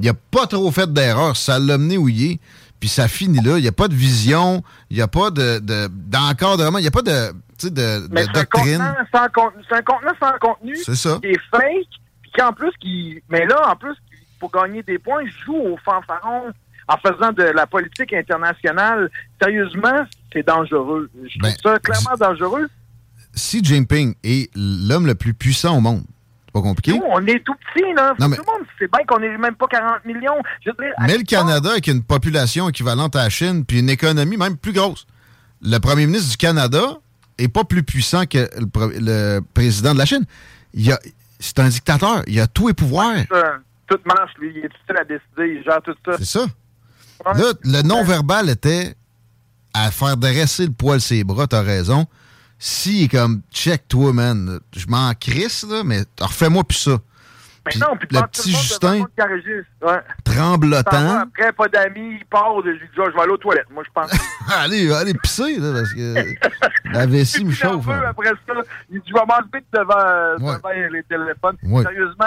il 0.00 0.08
a 0.08 0.14
pas 0.14 0.46
trop 0.46 0.70
fait 0.70 0.92
d'erreurs. 0.92 1.36
Ça 1.36 1.58
l'a 1.58 1.78
mené 1.78 1.96
où 1.98 2.08
il 2.08 2.32
est, 2.32 2.40
puis 2.80 2.88
ça 2.88 3.08
finit 3.08 3.40
là. 3.40 3.58
Il 3.58 3.62
n'y 3.62 3.68
a 3.68 3.72
pas 3.72 3.88
de 3.88 3.94
vision, 3.94 4.62
il 4.90 4.96
n'y 4.96 5.02
a 5.02 5.08
pas 5.08 5.30
de, 5.30 5.58
de, 5.58 5.88
d'encadrement, 5.88 6.78
il 6.78 6.82
n'y 6.82 6.88
a 6.88 6.90
pas 6.90 7.02
de, 7.02 7.30
tu 7.58 7.66
sais, 7.66 7.70
de, 7.70 8.08
Mais 8.10 8.22
de 8.22 8.30
c'est 8.32 8.38
un, 8.38 8.40
doctrine. 8.40 8.94
c'est 9.12 9.74
un 9.76 9.82
contenant 9.82 10.12
sans 10.20 10.38
contenu 10.40 10.76
C'est 10.76 10.94
ça. 10.96 11.18
qui 11.22 11.28
est 11.28 11.40
fake, 11.50 11.88
puis 12.22 12.32
qui 12.34 12.42
en 12.42 12.52
plus, 12.52 12.72
qui, 12.80 13.22
mais 13.28 13.44
là, 13.46 13.70
en 13.70 13.76
plus, 13.76 13.94
pour 14.38 14.50
gagner 14.50 14.82
des 14.82 14.98
points, 14.98 15.22
joue 15.44 15.54
au 15.56 15.76
fanfaron 15.84 16.52
en 16.88 16.96
faisant 16.96 17.30
de 17.32 17.42
la 17.42 17.66
politique 17.66 18.12
internationale. 18.12 19.10
Sérieusement, 19.40 20.06
c'est 20.32 20.44
dangereux. 20.46 21.08
Je 21.22 21.38
trouve 21.38 21.42
Ben, 21.42 21.54
ça 21.62 21.78
clairement 21.78 22.16
dangereux. 22.18 22.68
Si 23.34 23.62
Jinping 23.62 24.14
est 24.24 24.50
l'homme 24.56 25.06
le 25.06 25.14
plus 25.14 25.34
puissant 25.34 25.76
au 25.76 25.80
monde, 25.80 26.02
pas 26.50 26.60
compliqué. 26.62 26.92
Nous, 26.92 27.04
on 27.08 27.24
est 27.26 27.42
tout 27.44 27.54
petit, 27.54 27.84
là. 27.94 28.14
Non, 28.18 28.28
mais- 28.28 28.36
Tout 28.36 28.42
le 28.46 28.52
monde 28.58 28.66
sait 28.78 28.88
bien 28.92 29.04
qu'on 29.06 29.18
n'est 29.20 29.36
même 29.38 29.54
pas 29.54 29.66
40 29.68 30.04
millions. 30.04 30.36
Je 30.64 30.70
veux 30.70 30.76
dire, 30.84 30.92
à 30.96 31.06
Mais 31.06 31.16
le 31.18 31.24
Canada, 31.24 31.70
avec 31.72 31.86
une 31.86 32.02
population 32.02 32.68
équivalente 32.68 33.16
à 33.16 33.24
la 33.24 33.30
Chine, 33.30 33.64
puis 33.64 33.80
une 33.80 33.90
économie 33.90 34.36
même 34.36 34.56
plus 34.56 34.72
grosse, 34.72 35.06
le 35.62 35.78
premier 35.78 36.06
ministre 36.06 36.30
du 36.30 36.36
Canada 36.36 36.80
est 37.38 37.48
pas 37.48 37.64
plus 37.64 37.82
puissant 37.82 38.26
que 38.26 38.48
le, 38.98 39.40
président 39.54 39.92
de 39.94 39.98
la 39.98 40.06
Chine. 40.06 40.24
Il 40.74 40.90
a- 40.92 40.98
C'est 41.38 41.58
un 41.58 41.68
dictateur. 41.68 42.22
Il 42.26 42.38
a 42.38 42.46
tous 42.46 42.68
les 42.68 42.74
pouvoirs. 42.74 43.14
ça, 43.32 43.54
tout 43.88 43.98
marche, 44.04 44.32
lui. 44.38 44.52
Il 44.56 44.64
est 44.64 44.68
tout 44.68 44.76
seul 44.86 44.98
à 44.98 45.04
décider. 45.04 45.56
Il 45.58 45.62
gère 45.64 45.80
tout 45.82 45.94
ça. 46.04 46.12
C'est 46.18 46.24
ça. 46.26 46.46
Là, 47.24 47.52
le 47.64 47.82
non-verbal 47.82 48.48
était 48.50 48.94
à 49.74 49.90
faire 49.90 50.16
dresser 50.16 50.66
le 50.66 50.72
poil 50.72 51.00
ses 51.00 51.24
bras, 51.24 51.46
t'as 51.46 51.62
raison. 51.62 52.06
Si 52.62 53.08
comme, 53.08 53.40
check 53.50 53.88
toi, 53.88 54.12
man, 54.12 54.60
je 54.76 54.86
m'en 54.86 55.12
crisse, 55.14 55.66
là, 55.66 55.82
mais 55.82 56.02
refais-moi 56.20 56.62
plus 56.62 56.76
ça. 56.76 56.98
Mais 57.66 57.72
non, 57.80 57.94
puis 57.98 58.08
le 58.10 58.20
petit 58.26 58.50
Justin. 58.52 59.04
Ouais. 59.82 60.00
tremblotant. 60.24 61.20
Après, 61.20 61.52
pas 61.52 61.68
d'amis, 61.68 62.18
il 62.20 62.24
part. 62.26 62.54
Je 62.64 62.70
lui 62.70 62.78
dis, 62.78 62.84
Ah, 62.98 63.04
je 63.10 63.14
vais 63.14 63.20
aller 63.20 63.32
aux 63.32 63.36
toilettes. 63.36 63.70
Moi, 63.70 63.82
je 63.86 63.90
pense. 63.92 64.10
allez, 64.54 64.90
allez 64.92 65.14
pisser, 65.14 65.58
là, 65.58 65.72
parce 65.72 65.92
que 65.92 66.14
la 66.92 67.06
vessie 67.06 67.44
me 67.44 67.52
chauffe. 67.52 67.86
hein. 67.88 68.02
après 68.08 68.28
ça. 68.30 68.54
Il 68.90 69.00
dit, 69.00 69.08
je 69.08 69.12
vais 69.14 69.26
m'enlever 69.26 69.64
devant, 69.72 70.46
Ouais. 70.46 70.56
devant 70.56 70.92
les 70.92 71.02
téléphones. 71.04 71.56
Ouais. 71.62 71.82
Sérieusement, 71.82 72.24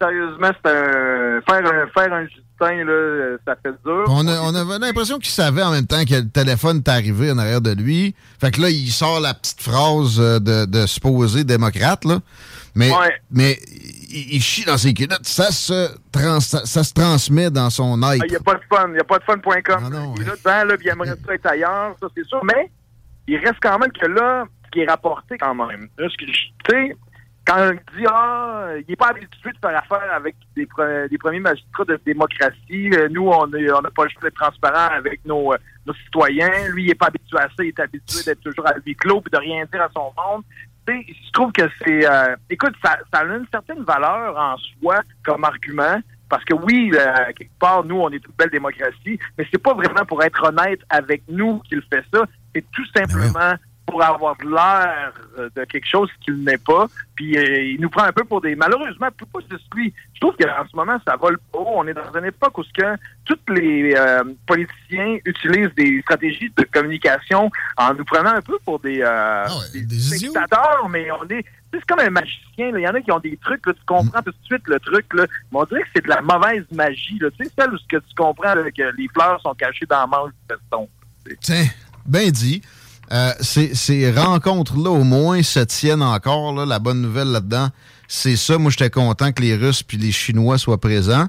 sérieusement, 0.00 0.50
c'est 0.64 0.70
un, 0.70 1.40
faire 1.48 1.66
un, 1.72 1.86
faire 1.88 2.12
un 2.12 2.24
Justin, 2.26 2.84
là, 2.84 3.36
ça 3.46 3.54
fait 3.62 3.72
dur. 3.84 4.04
On, 4.08 4.26
a- 4.26 4.40
on 4.40 4.54
avait 4.54 4.78
l'impression 4.78 5.18
qu'il 5.18 5.30
savait 5.30 5.62
en 5.62 5.70
même 5.70 5.86
temps 5.86 6.04
que 6.04 6.14
le 6.14 6.28
téléphone 6.28 6.78
est 6.78 6.88
arrivé 6.88 7.30
en 7.30 7.38
arrière 7.38 7.60
de 7.60 7.72
lui. 7.72 8.14
Fait 8.40 8.50
que 8.50 8.60
là, 8.60 8.70
il 8.70 8.90
sort 8.90 9.20
la 9.20 9.34
petite 9.34 9.60
phrase 9.60 10.18
euh, 10.20 10.38
de, 10.38 10.64
de 10.66 10.86
supposé 10.86 11.44
démocrate, 11.44 12.04
là. 12.04 12.18
Mais, 12.74 12.90
Ouais. 12.90 13.14
mais 13.30 13.58
il, 14.10 14.34
il 14.36 14.42
chie 14.42 14.64
dans 14.66 14.76
ses 14.76 14.92
culottes. 14.92 15.24
Ça 15.26 15.50
se, 15.50 15.88
trans- 16.12 16.40
ça, 16.40 16.64
ça 16.66 16.84
se 16.84 16.92
transmet 16.92 17.50
dans 17.50 17.70
son 17.70 18.02
Ah, 18.02 18.16
être. 18.16 18.24
Il 18.26 18.30
n'y 18.30 18.36
a 18.36 18.40
pas 18.40 18.54
de 18.54 18.60
fun. 18.70 18.84
Il 18.88 18.92
n'y 18.94 18.98
a 19.00 19.04
pas 19.04 19.18
de 19.18 19.24
fun.com. 19.24 19.44
Ah 19.68 19.88
il 20.16 20.22
est 20.22 20.24
là 20.26 20.32
dedans, 20.36 20.68
là, 20.70 20.76
puis 20.76 20.86
il 20.86 20.90
aimerait 20.90 21.14
ça 21.26 21.34
être 21.34 21.46
ailleurs, 21.46 21.96
ça, 22.00 22.06
c'est 22.14 22.26
sûr. 22.26 22.42
Mais 22.44 22.70
il 23.28 23.36
reste 23.38 23.58
quand 23.62 23.78
même 23.78 23.90
que 23.92 24.06
là, 24.06 24.44
ce 24.66 24.70
qui 24.70 24.80
est 24.80 24.88
rapporté 24.88 25.38
quand 25.38 25.54
même. 25.54 25.88
Là, 25.98 26.08
ce 26.10 26.16
sais, 26.70 26.96
quand 27.46 27.70
on 27.70 27.72
dit, 27.72 28.06
ah, 28.10 28.68
il 28.76 28.84
n'est 28.88 28.96
pas 28.96 29.08
habitué 29.08 29.52
de 29.52 29.58
faire 29.58 29.78
affaire 29.78 30.12
avec 30.12 30.34
des, 30.56 30.66
pre- 30.66 31.08
des 31.08 31.18
premiers 31.18 31.40
magistrats 31.40 31.84
de 31.84 32.00
démocratie. 32.04 32.90
Euh, 32.94 33.08
Nous, 33.10 33.28
on 33.28 33.46
n'a 33.46 33.58
on 33.76 33.82
n'a 33.82 33.90
pas 33.90 34.04
le 34.04 34.10
choix 34.10 34.22
d'être 34.22 34.34
transparent 34.34 34.94
avec 34.94 35.24
nos, 35.24 35.52
euh, 35.52 35.58
nos 35.86 35.94
citoyens. 35.94 36.68
Lui, 36.72 36.84
il 36.84 36.88
n'est 36.88 36.94
pas 36.94 37.06
habitué 37.06 37.38
à 37.38 37.48
ça. 37.48 37.60
Il 37.60 37.68
est 37.68 37.80
habitué 37.80 38.22
d'être 38.24 38.40
toujours 38.40 38.66
à 38.66 38.74
huis 38.84 38.96
clos 38.96 39.22
et 39.26 39.30
de 39.30 39.38
rien 39.38 39.64
dire 39.72 39.82
à 39.82 39.88
son 39.94 40.12
monde. 40.16 40.42
Tu 40.86 40.92
sais, 40.92 41.06
je 41.26 41.32
trouve 41.32 41.52
que 41.52 41.62
c'est... 41.84 42.04
euh, 42.10 42.36
écoute, 42.50 42.74
ça, 42.84 42.98
ça 43.12 43.20
a 43.20 43.24
une 43.24 43.46
certaine 43.50 43.82
valeur 43.84 44.36
en 44.36 44.56
soi 44.58 45.00
comme 45.24 45.44
argument. 45.44 46.00
Parce 46.28 46.42
que 46.44 46.54
oui, 46.54 46.90
euh, 46.92 47.32
quelque 47.36 47.56
part, 47.60 47.84
nous, 47.84 48.00
on 48.00 48.10
est 48.10 48.16
une 48.16 48.32
belle 48.36 48.50
démocratie, 48.50 49.16
mais 49.38 49.46
c'est 49.48 49.62
pas 49.62 49.74
vraiment 49.74 50.04
pour 50.04 50.20
être 50.24 50.42
honnête 50.42 50.80
avec 50.90 51.22
nous 51.28 51.60
qu'il 51.68 51.80
fait 51.82 52.02
ça. 52.12 52.24
C'est 52.52 52.64
tout 52.72 52.86
simplement 52.96 53.54
pour 53.86 54.02
avoir 54.02 54.36
l'air 54.42 55.12
euh, 55.38 55.48
de 55.54 55.64
quelque 55.64 55.86
chose 55.88 56.10
qu'il 56.22 56.42
n'est 56.42 56.58
pas. 56.58 56.86
Puis 57.14 57.38
euh, 57.38 57.62
il 57.62 57.80
nous 57.80 57.88
prend 57.88 58.02
un 58.02 58.12
peu 58.12 58.24
pour 58.24 58.40
des... 58.40 58.56
Malheureusement, 58.56 59.08
plus 59.16 59.26
pas 59.26 59.38
juste 59.50 59.72
lui. 59.74 59.94
Je 60.14 60.20
trouve 60.20 60.34
qu'en 60.36 60.66
ce 60.68 60.74
moment, 60.74 60.98
ça 61.06 61.16
vole 61.16 61.38
pas 61.52 61.58
haut. 61.58 61.74
On 61.76 61.86
est 61.86 61.94
dans 61.94 62.12
une 62.18 62.24
époque 62.24 62.58
où 62.58 62.64
ce 62.64 62.72
que 62.72 62.96
tous 63.24 63.52
les 63.52 63.94
euh, 63.96 64.24
politiciens 64.46 65.18
utilisent 65.24 65.74
des 65.76 66.00
stratégies 66.02 66.52
de 66.56 66.64
communication 66.64 67.50
en 67.76 67.94
nous 67.94 68.04
prenant 68.04 68.34
un 68.34 68.42
peu 68.42 68.58
pour 68.64 68.80
des, 68.80 69.00
euh, 69.02 69.46
des 69.72 69.82
dictateurs, 69.82 70.88
mais 70.90 71.08
on 71.12 71.24
est... 71.28 71.44
C'est 71.72 71.84
comme 71.86 72.00
un 72.00 72.10
magicien. 72.10 72.70
Il 72.74 72.80
y 72.80 72.88
en 72.88 72.94
a 72.94 73.00
qui 73.00 73.12
ont 73.12 73.20
des 73.20 73.36
trucs, 73.36 73.66
là, 73.66 73.74
tu 73.74 73.84
comprends 73.84 74.22
tout 74.22 74.30
de 74.30 74.44
suite 74.44 74.66
le 74.66 74.80
truc. 74.80 75.04
Là. 75.12 75.26
Mais 75.52 75.58
on 75.58 75.64
dirait 75.64 75.82
que 75.82 75.88
c'est 75.94 76.04
de 76.04 76.08
la 76.08 76.22
mauvaise 76.22 76.64
magie. 76.72 77.18
Là. 77.20 77.28
Tu 77.32 77.44
sais, 77.44 77.50
celle 77.58 77.74
où 77.74 77.76
ce 77.76 77.86
que 77.86 77.96
tu 77.96 78.14
comprends 78.16 78.54
là, 78.54 78.70
que 78.70 78.96
les 78.96 79.08
fleurs 79.12 79.40
sont 79.42 79.52
cachées 79.54 79.84
dans 79.84 80.00
la 80.00 80.06
manche 80.06 80.30
du 80.30 80.54
veston. 80.54 80.88
Tiens, 81.40 81.66
bien 82.06 82.30
dit. 82.30 82.62
Euh, 83.12 83.32
ces, 83.40 83.74
ces 83.74 84.10
rencontres-là, 84.10 84.90
au 84.90 85.04
moins, 85.04 85.42
se 85.42 85.60
tiennent 85.60 86.02
encore. 86.02 86.52
Là, 86.54 86.66
la 86.66 86.78
bonne 86.78 87.00
nouvelle 87.00 87.28
là-dedans, 87.28 87.68
c'est 88.08 88.36
ça. 88.36 88.58
Moi, 88.58 88.70
j'étais 88.70 88.90
content 88.90 89.32
que 89.32 89.42
les 89.42 89.54
Russes 89.56 89.82
puis 89.82 89.96
les 89.96 90.12
Chinois 90.12 90.58
soient 90.58 90.80
présents. 90.80 91.26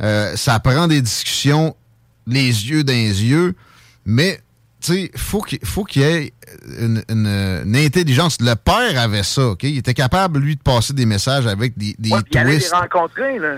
Euh, 0.00 0.36
ça 0.36 0.58
prend 0.60 0.86
des 0.86 1.00
discussions 1.02 1.74
les 2.26 2.68
yeux 2.68 2.84
dans 2.84 2.92
les 2.92 3.24
yeux, 3.24 3.54
mais 4.04 4.40
tu 4.80 4.92
sais, 4.92 5.10
faut 5.16 5.40
qu'il 5.40 5.58
faut 5.64 5.84
qu'il 5.84 6.02
y 6.02 6.04
ait 6.04 6.32
une, 6.78 7.02
une- 7.08 7.26
une 7.64 7.76
intelligence. 7.76 8.38
Le 8.40 8.54
père 8.54 9.00
avait 9.00 9.22
ça, 9.22 9.48
OK? 9.48 9.62
Il 9.62 9.78
était 9.78 9.94
capable, 9.94 10.38
lui, 10.40 10.54
de 10.56 10.60
passer 10.60 10.92
des 10.92 11.06
messages 11.06 11.46
avec 11.46 11.78
des, 11.78 11.94
des 11.98 12.10
Ouais, 12.10 12.20
puis 12.22 12.32
il 12.34 12.38
allait 12.38 12.58
les 12.58 12.68
rencontrer, 12.68 13.38
là. 13.38 13.56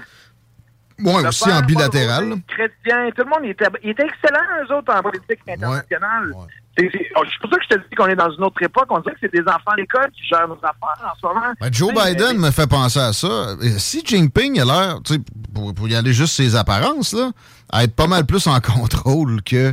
Ouais, 1.01 1.23
Le 1.23 1.29
aussi 1.29 1.51
en 1.51 1.61
bilatéral. 1.63 2.35
Chrétien, 2.49 3.11
tout 3.17 3.23
le 3.25 3.31
monde 3.31 3.45
était, 3.51 3.67
excellent, 4.05 4.41
eux 4.69 4.75
autres, 4.75 4.93
en 4.95 5.03
politique 5.03 5.39
internationale. 5.49 6.33
C'est 6.77 6.89
c'est- 6.93 7.07
oh, 7.17 7.23
c'est 7.25 7.41
pour 7.41 7.51
ça 7.51 7.57
que 7.59 7.65
je 7.71 7.77
te 7.77 7.89
dis 7.89 7.95
qu'on 7.97 8.07
est 8.07 8.15
dans 8.17 8.31
une 8.31 8.45
autre 8.45 8.63
époque. 8.63 8.87
On 8.91 9.01
dirait 9.01 9.15
que 9.15 9.21
c'est 9.23 9.33
des 9.33 9.43
enfants 9.49 9.75
d'école 9.77 10.11
qui 10.13 10.25
gèrent 10.29 10.47
nos 10.49 10.55
affaires 10.57 11.05
en 11.13 11.17
ce 11.21 11.27
moment. 11.27 11.53
Ben, 11.61 11.73
Joe 11.73 11.93
Biden 11.93 12.39
me 12.39 12.51
fait 12.53 12.69
penser 12.69 13.01
à 13.01 13.13
ça. 13.13 13.57
Si 13.79 14.03
Jinping 14.05 14.61
a 14.61 14.65
l'air, 14.65 14.99
tu 15.05 15.15
sais, 15.15 15.21
pour, 15.55 15.75
pour 15.75 15.89
y 15.89 15.95
aller 15.97 16.13
juste 16.13 16.35
ses 16.35 16.55
apparences, 16.55 17.13
là, 17.15 17.31
à 17.73 17.83
être 17.85 17.95
pas 17.97 18.07
mal 18.07 18.27
plus 18.27 18.47
en 18.47 18.61
contrôle 18.61 19.43
que 19.43 19.73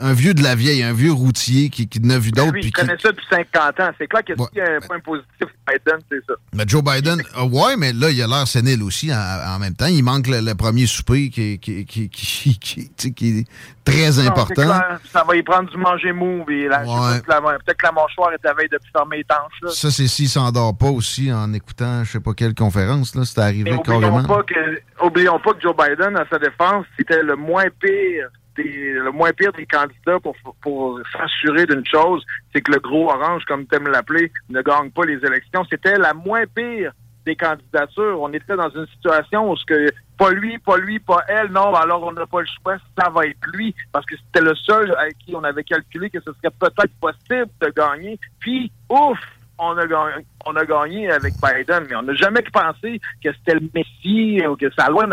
un 0.00 0.12
vieux 0.12 0.34
de 0.34 0.42
la 0.42 0.54
vieille, 0.54 0.82
un 0.82 0.92
vieux 0.92 1.12
routier 1.12 1.70
qui, 1.70 1.88
qui 1.88 2.00
n'a 2.00 2.18
vu 2.18 2.30
d'autres. 2.30 2.52
Lui, 2.52 2.60
puis 2.60 2.68
il 2.70 2.72
qui- 2.72 2.80
connaît 2.80 2.98
ça 3.00 3.10
depuis 3.10 3.26
50 3.30 3.80
ans. 3.80 3.90
C'est 3.98 4.06
clair 4.06 4.24
que 4.24 4.34
s'il 4.34 4.58
y 4.58 4.60
a 4.60 4.76
un 4.76 4.80
point 4.80 5.00
positif, 5.00 5.48
Biden, 5.66 6.00
c'est 6.10 6.24
ça. 6.26 6.34
Mais 6.54 6.64
Joe 6.66 6.82
Biden, 6.82 7.20
euh, 7.38 7.44
ouais, 7.48 7.76
mais 7.76 7.92
là, 7.92 8.10
il 8.10 8.22
a 8.22 8.26
l'air 8.26 8.46
sénile 8.48 8.82
aussi 8.82 9.12
en, 9.12 9.16
en 9.16 9.58
même 9.58 9.74
temps. 9.74 9.86
Il 9.86 10.02
manque 10.02 10.26
le, 10.28 10.40
le 10.40 10.54
premier 10.54 10.86
souper 10.86 11.30
qui, 11.30 11.58
qui, 11.58 11.84
qui, 11.84 12.08
qui, 12.08 12.58
qui- 12.58 13.14
qui 13.14 13.38
est 13.40 13.44
très 13.84 14.06
Non, 14.06 14.12
c'est 14.12 14.26
important. 14.28 14.54
clair. 14.62 14.98
Ça 15.12 15.24
va 15.26 15.36
y 15.36 15.42
prendre 15.42 15.70
du 15.70 15.76
manger 15.76 16.12
mou. 16.12 16.44
Ouais. 16.48 16.68
Peut-être 16.68 17.76
que 17.76 17.86
la 17.86 17.92
mâchoire 17.92 18.32
est 18.32 18.46
à 18.46 18.54
veille 18.54 18.68
de 18.70 18.78
plus 18.78 18.90
fermer 18.92 19.18
les 19.18 19.24
tanches. 19.24 19.58
Là. 19.62 19.70
Ça, 19.70 19.90
c'est 19.90 20.06
s'il 20.08 20.28
s'endort 20.28 20.76
pas 20.76 20.88
aussi 20.88 21.32
en 21.32 21.52
écoutant 21.52 22.04
je 22.04 22.12
sais 22.12 22.20
pas 22.20 22.32
quelle 22.34 22.54
conférence. 22.54 23.14
là 23.14 23.24
C'était 23.24 23.40
arrivé 23.42 23.70
Mais 23.72 23.78
carrément. 23.84 24.18
oublions 24.18 24.26
pas, 24.36 24.42
que, 24.42 25.04
oublions 25.06 25.38
pas 25.40 25.52
que 25.54 25.60
Joe 25.62 25.74
Biden, 25.76 26.16
à 26.16 26.24
sa 26.30 26.38
défense, 26.38 26.86
c'était 26.98 27.22
le 27.22 27.36
moins 27.36 27.64
pire 27.80 28.28
le 28.64 29.10
moins 29.10 29.32
pire 29.32 29.52
des 29.52 29.66
candidats 29.66 30.18
pour, 30.20 30.34
pour 30.60 31.00
s'assurer 31.12 31.66
d'une 31.66 31.86
chose, 31.86 32.24
c'est 32.52 32.60
que 32.60 32.72
le 32.72 32.80
gros 32.80 33.10
orange, 33.10 33.44
comme 33.44 33.66
tu 33.66 33.76
aimes 33.76 33.88
l'appeler, 33.88 34.32
ne 34.48 34.62
gagne 34.62 34.90
pas 34.90 35.04
les 35.04 35.18
élections. 35.24 35.64
C'était 35.70 35.98
la 35.98 36.14
moins 36.14 36.44
pire 36.46 36.92
des 37.24 37.36
candidatures. 37.36 38.20
On 38.20 38.32
était 38.32 38.56
dans 38.56 38.70
une 38.70 38.86
situation 38.86 39.50
où 39.50 39.56
ce 39.56 39.64
que 39.64 39.90
pas 40.16 40.30
lui, 40.30 40.58
pas 40.58 40.76
lui, 40.78 40.98
pas 40.98 41.22
elle, 41.28 41.52
non, 41.52 41.74
alors 41.74 42.02
on 42.02 42.12
n'a 42.12 42.26
pas 42.26 42.40
le 42.40 42.46
choix, 42.46 42.76
ça 42.98 43.08
va 43.08 43.26
être 43.26 43.38
lui, 43.54 43.74
parce 43.92 44.04
que 44.04 44.16
c'était 44.16 44.44
le 44.44 44.54
seul 44.56 44.92
avec 44.98 45.16
qui 45.18 45.34
on 45.34 45.44
avait 45.44 45.62
calculé 45.62 46.10
que 46.10 46.18
ce 46.20 46.32
serait 46.32 46.54
peut-être 46.58 46.92
possible 47.00 47.50
de 47.60 47.68
gagner. 47.70 48.18
Puis, 48.40 48.72
ouf, 48.88 49.18
on 49.58 50.56
a 50.56 50.64
gagné, 50.64 51.10
avec 51.10 51.34
Biden, 51.34 51.86
mais 51.88 51.96
on 51.96 52.02
n'a 52.02 52.14
jamais 52.14 52.42
pensé 52.42 53.00
que 53.22 53.30
c'était 53.32 53.54
le 53.54 53.68
Messie 53.74 54.46
ou 54.46 54.56
que 54.56 54.70
ça 54.74 54.88
loin 54.88 55.06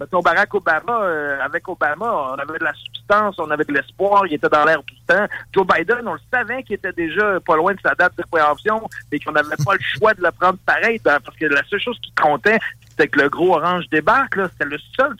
mettons 0.00 0.20
Barack 0.20 0.54
Obama 0.54 1.02
euh, 1.02 1.40
avec 1.42 1.68
Obama, 1.68 2.32
on 2.32 2.34
avait 2.34 2.58
de 2.58 2.64
la 2.64 2.72
substance, 2.74 3.36
on 3.38 3.50
avait 3.50 3.64
de 3.64 3.72
l'espoir, 3.72 4.26
il 4.26 4.34
était 4.34 4.48
dans 4.48 4.64
l'air 4.64 4.82
tout 4.86 4.94
le 5.08 5.14
temps. 5.14 5.26
Joe 5.52 5.66
Biden, 5.66 6.06
on 6.06 6.14
le 6.14 6.20
savait 6.32 6.62
qu'il 6.62 6.76
était 6.76 6.92
déjà 6.92 7.40
pas 7.40 7.56
loin 7.56 7.74
de 7.74 7.80
sa 7.80 7.94
date 7.94 8.16
de 8.16 8.24
préemption, 8.30 8.88
mais 9.10 9.18
qu'on 9.18 9.32
n'avait 9.32 9.56
pas 9.64 9.74
le 9.74 9.80
choix 9.80 10.14
de 10.14 10.22
le 10.22 10.30
prendre 10.32 10.58
pareil, 10.64 11.00
ben, 11.04 11.18
parce 11.24 11.36
que 11.36 11.46
la 11.46 11.62
seule 11.64 11.80
chose 11.80 11.98
qui 12.02 12.12
comptait, 12.12 12.58
c'était 12.90 13.08
que 13.08 13.20
le 13.20 13.28
gros 13.28 13.56
orange 13.56 13.88
débarque, 13.90 14.36
là, 14.36 14.48
c'était 14.52 14.70
le 14.70 14.78
seul. 14.96 15.14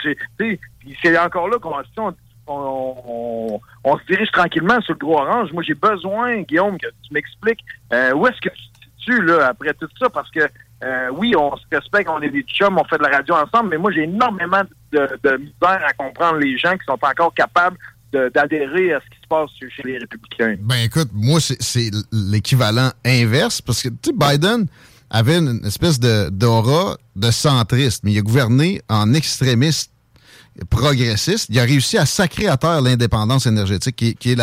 c'est 1.03 1.19
encore 1.19 1.49
là 1.49 1.59
qu'on 1.59 1.75
on, 1.99 2.15
on, 2.49 3.61
se 3.99 4.05
dirige 4.13 4.31
tranquillement 4.33 4.81
sur 4.83 4.95
le 4.95 4.99
gros 4.99 5.19
orange. 5.21 5.53
Moi, 5.53 5.63
j'ai 5.63 5.75
besoin, 5.75 6.43
Guillaume, 6.43 6.79
que 6.79 6.87
tu 7.03 7.13
m'expliques 7.13 7.61
euh, 7.93 8.13
où 8.15 8.27
est-ce 8.27 8.41
que 8.41 8.49
tu 8.55 8.63
te 8.73 9.01
situes 9.01 9.23
là, 9.23 9.49
après 9.49 9.75
tout 9.75 9.89
ça, 10.01 10.09
parce 10.11 10.31
que 10.31 10.41
euh, 10.85 11.09
oui, 11.17 11.35
on 11.37 11.57
se 11.57 11.63
respecte, 11.73 12.09
on 12.09 12.21
est 12.23 12.31
des 12.31 12.43
chums, 12.43 12.79
on 12.79 12.85
fait 12.85 12.99
de 12.99 13.03
la 13.03 13.17
radio 13.17 13.35
ensemble, 13.35 13.71
mais 13.71 13.79
moi, 13.79 13.91
j'ai 13.91 14.05
énormément 14.05 14.63
de, 14.93 15.37
misère 15.37 15.85
à 15.85 15.93
comprendre 15.95 16.37
les 16.39 16.57
gens 16.57 16.73
qui 16.73 16.85
sont 16.87 16.99
encore 17.03 17.35
capables 17.35 17.77
d'adhérer 18.13 18.95
à 18.95 19.01
ce 19.01 19.05
qui 19.11 19.21
se 19.23 19.29
passe 19.29 19.51
chez- 19.59 19.83
les 19.85 19.99
républicains. 19.99 20.57
Ben 20.61 20.77
écoute, 20.85 21.09
moi, 21.13 21.41
c'est- 21.41 21.61
c'est 21.61 21.91
l'équivalent 22.13 22.91
inverse 23.05 23.61
parce 23.61 23.83
que, 23.83 23.89
tu 23.89 23.97
sais, 24.11 24.13
Biden 24.17 24.67
avait 25.11 25.37
une 25.39 25.61
espèce 25.67 25.99
de 26.01 26.29
d'aura 26.31 26.97
de 27.17 27.31
centriste, 27.31 28.05
mais 28.05 28.13
il 28.13 28.19
a 28.19 28.23
gouverné 28.23 28.81
en 28.89 29.13
extrémiste 29.15 29.93
progressiste. 30.71 31.47
Il 31.51 31.59
a 31.59 31.63
réussi 31.65 31.99
à 31.99 32.07
sacrer 32.07 32.49
à 32.49 32.57
terre 32.57 32.81
l'indépendance 32.81 33.47
énergétique, 33.47 33.97
qui, 34.19 34.31
est- 34.33 34.37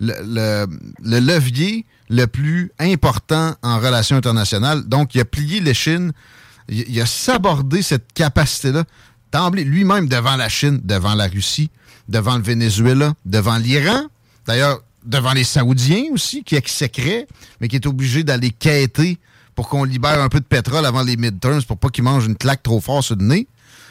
le, 0.00 0.14
le- 0.24 0.66
le 1.02 1.18
levier 1.20 1.84
le 2.10 2.26
plus 2.26 2.72
important 2.78 3.54
en 3.62 3.78
relations 3.78 4.16
internationales. 4.16 4.82
Donc, 4.86 5.14
il 5.14 5.20
a 5.20 5.24
plié 5.24 5.60
les 5.60 5.74
Chines. 5.74 6.12
Il, 6.68 6.84
il 6.88 7.00
a 7.00 7.06
sabordé 7.06 7.82
cette 7.82 8.12
capacité-là, 8.14 8.84
d'emblée, 9.32 9.64
lui-même 9.64 10.08
devant 10.08 10.36
la 10.36 10.48
Chine, 10.48 10.80
devant 10.82 11.14
la 11.14 11.26
Russie, 11.26 11.70
devant 12.08 12.36
le 12.36 12.42
Venezuela, 12.42 13.12
devant 13.26 13.58
l'Iran. 13.58 14.04
D'ailleurs, 14.46 14.80
devant 15.04 15.32
les 15.32 15.44
Saoudiens 15.44 16.04
aussi, 16.12 16.42
qui 16.44 16.56
exécraient, 16.56 17.26
mais 17.60 17.68
qui 17.68 17.76
est 17.76 17.86
obligé 17.86 18.24
d'aller 18.24 18.50
quêter 18.50 19.18
pour 19.54 19.68
qu'on 19.68 19.84
libère 19.84 20.20
un 20.22 20.28
peu 20.28 20.40
de 20.40 20.44
pétrole 20.44 20.86
avant 20.86 21.02
les 21.02 21.16
midterms 21.16 21.62
pour 21.64 21.78
pas 21.78 21.88
qu'ils 21.88 22.04
mangent 22.04 22.26
une 22.26 22.36
claque 22.36 22.62
trop 22.62 22.80
fort 22.80 23.02
sur 23.04 23.16
le 23.16 23.24
nez. 23.24 23.46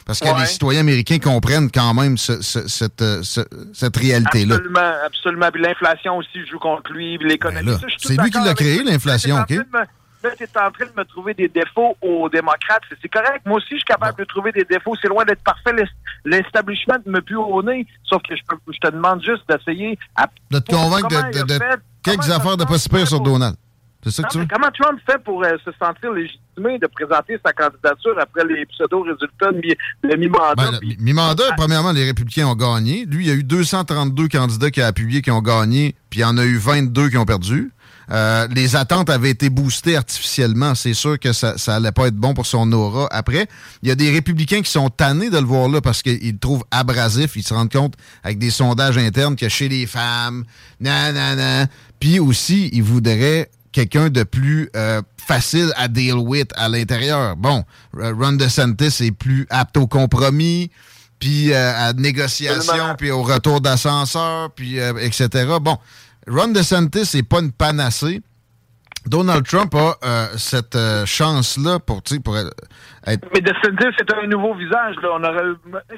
Parce 0.07 0.19
que 0.21 0.25
Ouais. 0.29 0.39
les 0.39 0.45
citoyens 0.45 0.79
américains 0.79 1.19
comprennent 1.19 1.69
quand 1.69 1.93
même 1.93 2.17
ce- 2.17 2.41
ce- 2.41 2.67
cette, 2.67 3.01
euh, 3.01 3.21
ce- 3.23 3.41
cette 3.73 3.95
réalité-là. 3.97 4.55
Absolument, 4.55 4.93
absolument. 5.05 5.49
Puis 5.51 5.61
l'inflation 5.61 6.17
aussi 6.17 6.45
joue 6.49 6.57
contre 6.59 6.93
lui, 6.93 7.17
l'économie. 7.19 7.65
Ben 7.65 7.77
c'est 7.99 8.19
lui 8.19 8.31
qui 8.31 8.38
l'a 8.43 8.53
créé, 8.53 8.81
l'inflation, 8.84 9.35
OK? 9.39 9.47
t'es 9.47 9.59
en 9.59 9.63
train 9.63 9.69
de 9.73 9.77
me- 9.79 9.85
Là, 10.23 10.29
tu 10.35 10.43
es 10.45 10.47
en 10.59 10.71
train 10.71 10.85
de 10.85 10.91
me 10.97 11.03
trouver 11.05 11.34
des 11.35 11.47
défauts 11.47 11.95
aux 12.01 12.27
démocrates. 12.27 12.81
C'est- 13.01 13.07
correct. 13.07 13.41
Moi 13.45 13.57
aussi, 13.57 13.67
je 13.71 13.75
suis 13.75 13.84
capable 13.85 14.17
de 14.17 14.23
trouver 14.23 14.51
des 14.51 14.63
défauts. 14.63 14.95
C'est 14.99 15.07
loin 15.09 15.23
d'être 15.23 15.43
parfait. 15.43 15.71
L'es- 15.73 15.85
L'establishment 16.25 16.97
me 17.05 17.19
pue 17.21 17.35
au 17.35 17.61
nez. 17.61 17.85
Sauf 18.03 18.21
que 18.27 18.35
je, 18.35 18.41
peux- 18.49 18.57
je 18.73 18.79
te 18.79 18.91
demande 18.91 19.21
juste 19.23 19.43
d'essayer 19.47 19.97
à- 20.15 20.27
De 20.49 20.57
te 20.59 20.71
convaincre 20.71 21.07
de, 21.07 21.59
quelques 22.01 22.31
affaires 22.31 22.57
de 22.57 22.63
pas 22.65 22.77
pire 22.89 23.07
sur 23.07 23.19
Donald. 23.19 23.55
C'est 24.03 24.11
ça 24.11 24.23
que 24.23 24.27
Non, 24.27 24.31
tu 24.31 24.37
veux? 24.39 24.47
comment 24.49 24.71
Trump 24.79 24.99
fait 25.09 25.21
pour 25.23 25.43
euh, 25.43 25.49
se 25.65 25.71
sentir 25.79 26.11
légitimé 26.13 26.77
de 26.79 26.87
présenter 26.87 27.37
sa 27.45 27.51
candidature 27.51 28.15
après 28.19 28.45
les 28.45 28.65
pseudo-résultats 28.67 29.51
de 29.51 29.57
mi- 29.57 30.09
de 30.11 30.15
mi-mandat? 30.15 30.55
Ben, 30.55 30.79
Mi-mandat, 30.99 31.53
premièrement, 31.57 31.91
les 31.91 32.05
républicains 32.05 32.47
ont 32.47 32.55
gagné. 32.55 33.05
Lui, 33.05 33.25
il 33.25 33.27
y 33.27 33.31
a 33.31 33.35
eu 33.35 33.43
232 33.43 34.27
candidats 34.27 34.71
qui 34.71 34.81
ont 34.81 34.85
appuyé, 34.85 35.21
qui 35.21 35.31
ont 35.31 35.41
gagné, 35.41 35.95
puis 36.09 36.19
il 36.19 36.23
y 36.23 36.25
en 36.25 36.37
a 36.37 36.45
eu 36.45 36.57
22 36.57 37.09
qui 37.09 37.17
ont 37.17 37.25
perdu. 37.25 37.71
Euh, 38.09 38.47
les 38.55 38.77
attentes 38.77 39.09
avaient 39.09 39.31
été 39.31 39.49
boostées 39.49 39.97
artificiellement. 39.97 40.75
C'est 40.75 40.93
sûr 40.93 41.19
que 41.19 41.33
ça, 41.33 41.57
ça 41.57 41.75
allait 41.75 41.91
pas 41.91 42.07
être 42.07 42.15
bon 42.15 42.33
pour 42.33 42.45
son 42.45 42.71
aura. 42.71 43.07
Après, 43.11 43.47
il 43.83 43.89
y 43.89 43.91
a 43.91 43.95
des 43.95 44.09
républicains 44.11 44.61
qui 44.61 44.71
sont 44.71 44.89
tannés 44.89 45.29
de 45.29 45.37
le 45.37 45.43
voir 45.43 45.67
là 45.67 45.81
parce 45.81 46.01
qu'ils 46.01 46.31
le 46.31 46.37
trouvent 46.37 46.63
abrasif. 46.71 47.35
Ils 47.35 47.43
se 47.43 47.53
rendent 47.53 47.71
compte 47.71 47.95
avec 48.23 48.37
des 48.37 48.49
sondages 48.51 48.97
internes 48.97 49.35
que 49.35 49.49
chez 49.49 49.67
les 49.67 49.85
femmes, 49.87 50.45
nan, 50.79 51.13
nan, 51.15 51.35
nan. 51.37 51.67
Puis 51.99 52.19
aussi, 52.19 52.69
ils 52.71 52.83
voudraient 52.83 53.49
quelqu'un 53.77 54.09
de 54.09 54.23
plus 54.23 54.71
euh, 54.75 55.03
facile 55.17 55.71
à 55.75 55.87
deal 55.87 56.15
with 56.15 56.49
à 56.55 56.67
l'intérieur. 56.67 57.35
Bon, 57.35 57.63
euh, 57.97 58.11
Ron 58.17 58.33
DeSantis 58.33 59.05
est 59.05 59.11
plus 59.11 59.45
apte 59.51 59.77
au 59.77 59.85
compromis, 59.85 60.71
puis 61.19 61.53
euh, 61.53 61.73
à 61.75 61.93
négociation, 61.93 62.95
puis 62.97 63.11
au 63.11 63.21
retour 63.21 63.61
d'ascenseur, 63.61 64.49
puis 64.55 64.79
euh, 64.79 64.93
etc. 64.97 65.29
Bon, 65.61 65.77
Ron 66.27 66.47
DeSantis 66.47 67.11
n'est 67.13 67.23
pas 67.23 67.39
une 67.39 67.51
panacée. 67.51 68.21
Donald 69.05 69.45
Trump 69.45 69.73
a 69.75 69.93
euh, 70.03 70.25
cette 70.37 70.75
euh, 70.75 71.05
chance-là 71.05 71.79
pour, 71.79 72.01
être... 72.05 72.53
Mais 73.33 73.41
de 73.41 73.53
se 73.63 73.69
dire 73.69 73.91
c'est 73.97 74.13
un 74.13 74.27
nouveau 74.27 74.53
visage. 74.55 74.95
Là. 75.01 75.09
On 75.13 75.23
aurait, 75.23 75.53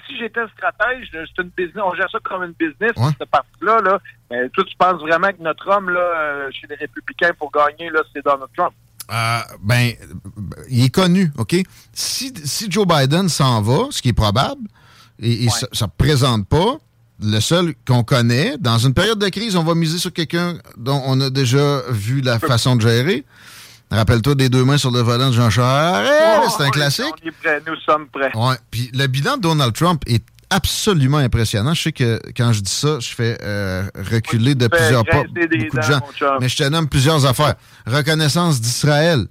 si 0.06 0.18
j'étais 0.19 0.41
stratège, 0.57 1.10
c'est 1.11 1.41
une 1.41 1.49
business, 1.57 1.84
on 1.84 1.95
gère 1.95 2.10
ça 2.11 2.19
comme 2.23 2.43
une 2.43 2.53
business, 2.60 2.91
cette 3.18 3.30
partie-là. 3.30 3.80
Là. 3.81 3.99
Mais 4.31 4.49
toi, 4.49 4.64
tu 4.64 4.76
penses 4.77 5.01
vraiment 5.01 5.30
que 5.30 5.41
notre 5.41 5.68
homme 5.69 5.89
là, 5.89 5.99
euh, 5.99 6.49
chez 6.51 6.68
les 6.69 6.76
républicains 6.76 7.31
pour 7.38 7.51
gagner, 7.51 7.89
là, 7.89 8.01
c'est 8.14 8.23
Donald 8.23 8.49
Trump? 8.56 8.73
Euh, 9.11 9.39
ben, 9.61 9.91
il 10.69 10.85
est 10.85 10.93
connu, 10.93 11.31
OK? 11.38 11.56
Si, 11.93 12.31
si 12.43 12.69
Joe 12.69 12.85
Biden 12.85 13.27
s'en 13.27 13.61
va, 13.61 13.88
ce 13.89 14.01
qui 14.01 14.10
est 14.10 14.14
probable, 14.14 14.61
et, 15.19 15.45
et 15.45 15.49
ça 15.49 15.68
ne 15.85 15.91
présente 15.97 16.47
pas, 16.47 16.77
le 17.22 17.39
seul 17.39 17.73
qu'on 17.88 18.03
connaît, 18.03 18.56
dans 18.60 18.77
une 18.77 18.93
période 18.93 19.19
de 19.19 19.27
crise, 19.30 19.56
on 19.56 19.64
va 19.64 19.76
miser 19.76 19.97
sur 19.97 20.14
quelqu'un 20.14 20.57
dont 20.77 21.01
on 21.06 21.19
a 21.22 21.30
déjà 21.30 21.81
vu 21.89 22.22
la 22.22 22.39
façon 22.39 22.76
de 22.76 22.81
gérer. 22.81 23.26
Rappelle-toi 23.91 24.35
des 24.35 24.49
deux 24.49 24.64
mains 24.64 24.77
sur 24.77 24.91
le 24.91 24.99
volant 24.99 25.30
de 25.30 25.34
Jean 25.34 25.49
Charest, 25.49 26.56
c'est 26.56 26.64
un 26.64 26.68
Oh, 26.68 26.72
classique. 26.72 27.06
On 27.23 27.27
est 27.27 27.31
prêts, 27.31 27.61
nous 27.65 27.76
sommes 27.77 28.07
prêts. 28.07 28.31
Ouais. 28.35 28.56
Puis 28.69 28.91
le 28.93 29.07
bilan 29.07 29.38
de 29.38 29.41
Donald 29.41 29.73
Trump 29.73 30.03
est 30.06 30.23
absolument 30.49 31.17
impressionnant. 31.17 31.73
Je 31.73 31.81
sais 31.84 31.91
que 31.91 32.19
quand 32.35 32.53
je 32.53 32.61
dis 32.61 32.71
ça, 32.71 32.99
je 32.99 33.09
fais 33.13 33.38
euh, 33.43 33.84
reculer 34.11 34.55
de 34.55 34.67
plusieurs 34.67 35.03
pas 35.05 35.23
beaucoup 35.59 35.77
de 35.77 35.81
gens. 35.93 35.99
Mais 36.41 36.49
je 36.49 36.57
te 36.57 36.63
nomme 36.63 36.88
plusieurs 36.89 37.26
affaires. 37.26 37.55
Reconnaissance 37.85 38.59
d'Israël. 38.61 39.26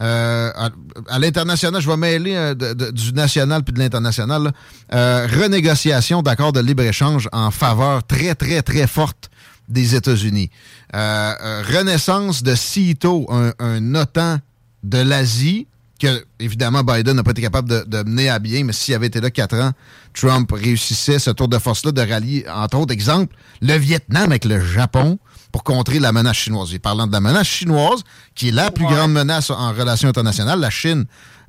euh, 0.00 0.50
à, 0.56 0.70
à 1.08 1.18
l'international, 1.20 1.80
je 1.80 1.88
vais 1.88 1.96
mêler 1.96 2.34
euh, 2.34 2.54
de- 2.54 2.72
de- 2.72 2.90
du 2.90 3.12
national 3.12 3.62
puis 3.62 3.72
de 3.72 3.78
l'international. 3.78 4.52
Euh, 4.92 5.28
renégociation 5.40 6.20
d'accords 6.22 6.52
de 6.52 6.58
libre-échange 6.60 7.28
en 7.32 7.52
faveur 7.52 8.04
très, 8.04 8.34
très, 8.34 8.60
très 8.62 8.88
forte 8.88 9.30
des 9.68 9.94
États-Unis. 9.94 10.50
Euh, 10.96 11.62
renaissance 11.72 12.42
de 12.42 12.54
CITO, 12.56 13.26
un, 13.30 13.52
un 13.60 13.94
OTAN 13.94 14.38
de 14.82 14.98
l'Asie, 14.98 15.68
que 16.04 16.24
évidemment 16.38 16.82
Biden 16.82 17.16
n'a 17.16 17.22
pas 17.22 17.30
été 17.30 17.42
capable 17.42 17.68
de, 17.68 17.84
de 17.86 18.08
mener 18.08 18.28
à 18.28 18.38
bien, 18.38 18.64
mais 18.64 18.72
s'il 18.72 18.94
avait 18.94 19.06
été 19.06 19.20
là 19.20 19.30
quatre 19.30 19.56
ans, 19.56 19.72
Trump 20.12 20.50
réussissait 20.52 21.18
ce 21.18 21.30
tour 21.30 21.48
de 21.48 21.58
force-là 21.58 21.92
de 21.92 22.00
rallier, 22.00 22.44
entre 22.48 22.78
autres 22.78 22.92
exemples, 22.92 23.34
le 23.62 23.76
Vietnam 23.76 24.24
avec 24.30 24.44
le 24.44 24.60
Japon 24.60 25.18
pour 25.52 25.64
contrer 25.64 26.00
la 26.00 26.12
menace 26.12 26.36
chinoise. 26.36 26.74
Et 26.74 26.78
parlant 26.78 27.06
de 27.06 27.12
la 27.12 27.20
menace 27.20 27.46
chinoise, 27.46 28.02
qui 28.34 28.48
est 28.48 28.52
la 28.52 28.70
plus 28.70 28.84
grande 28.84 29.12
menace 29.12 29.50
en 29.50 29.72
relations 29.72 30.08
internationales, 30.08 30.60
la 30.60 30.70
Chine 30.70 31.04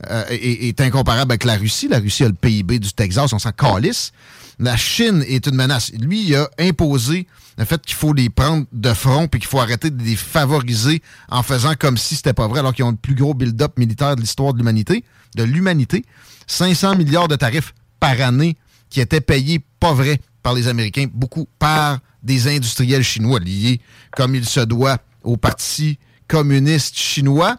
euh, 0.10 0.24
est, 0.30 0.68
est 0.68 0.82
incomparable 0.82 1.32
avec 1.32 1.44
la 1.44 1.56
Russie. 1.56 1.88
La 1.88 2.00
Russie 2.00 2.24
a 2.24 2.28
le 2.28 2.34
PIB 2.34 2.80
du 2.80 2.94
Texas, 2.94 3.34
on 3.34 3.40
s'en 3.40 3.52
calisse. 3.52 4.12
La 4.60 4.78
Chine 4.78 5.24
est 5.28 5.48
une 5.48 5.56
menace. 5.56 5.92
Lui, 6.00 6.28
il 6.28 6.36
a 6.36 6.50
imposé 6.60 7.28
le 7.58 7.66
fait 7.66 7.82
qu'il 7.82 7.96
faut 7.96 8.14
les 8.14 8.30
prendre 8.30 8.66
de 8.72 8.94
front 8.94 9.28
puis 9.28 9.40
qu'il 9.40 9.50
faut 9.50 9.60
arrêter 9.60 9.90
de 9.90 10.04
les 10.04 10.16
favoriser 10.16 11.02
en 11.30 11.44
faisant 11.44 11.74
comme 11.78 11.98
si 11.98 12.16
c'était 12.16 12.34
pas 12.34 12.48
vrai, 12.48 12.60
alors 12.60 12.74
qu'ils 12.74 12.86
ont 12.86 12.92
le 12.92 12.98
plus 12.98 13.16
gros 13.16 13.34
build-up 13.34 13.78
militaire 13.78 14.16
de 14.16 14.22
l'histoire 14.22 14.54
de 14.54 14.58
l'humanité. 14.58 15.04
De 15.36 15.44
l'humanité. 15.44 16.06
500 16.48 16.96
milliards 16.96 17.28
de 17.28 17.36
tarifs 17.36 17.74
par 18.00 18.20
année 18.22 18.58
qui 18.90 19.02
étaient 19.02 19.22
payés 19.22 19.62
pas 19.80 19.94
vrai 19.94 20.20
par 20.44 20.54
les 20.54 20.68
Américains, 20.68 21.08
beaucoup 21.12 21.48
par 21.60 22.00
des 22.24 22.48
industriels 22.48 23.04
chinois 23.04 23.40
liés, 23.40 23.82
comme 24.16 24.36
il 24.36 24.46
se 24.46 24.60
doit, 24.60 25.00
au 25.24 25.38
Parti 25.38 25.98
communiste 26.28 26.98
chinois. 26.98 27.58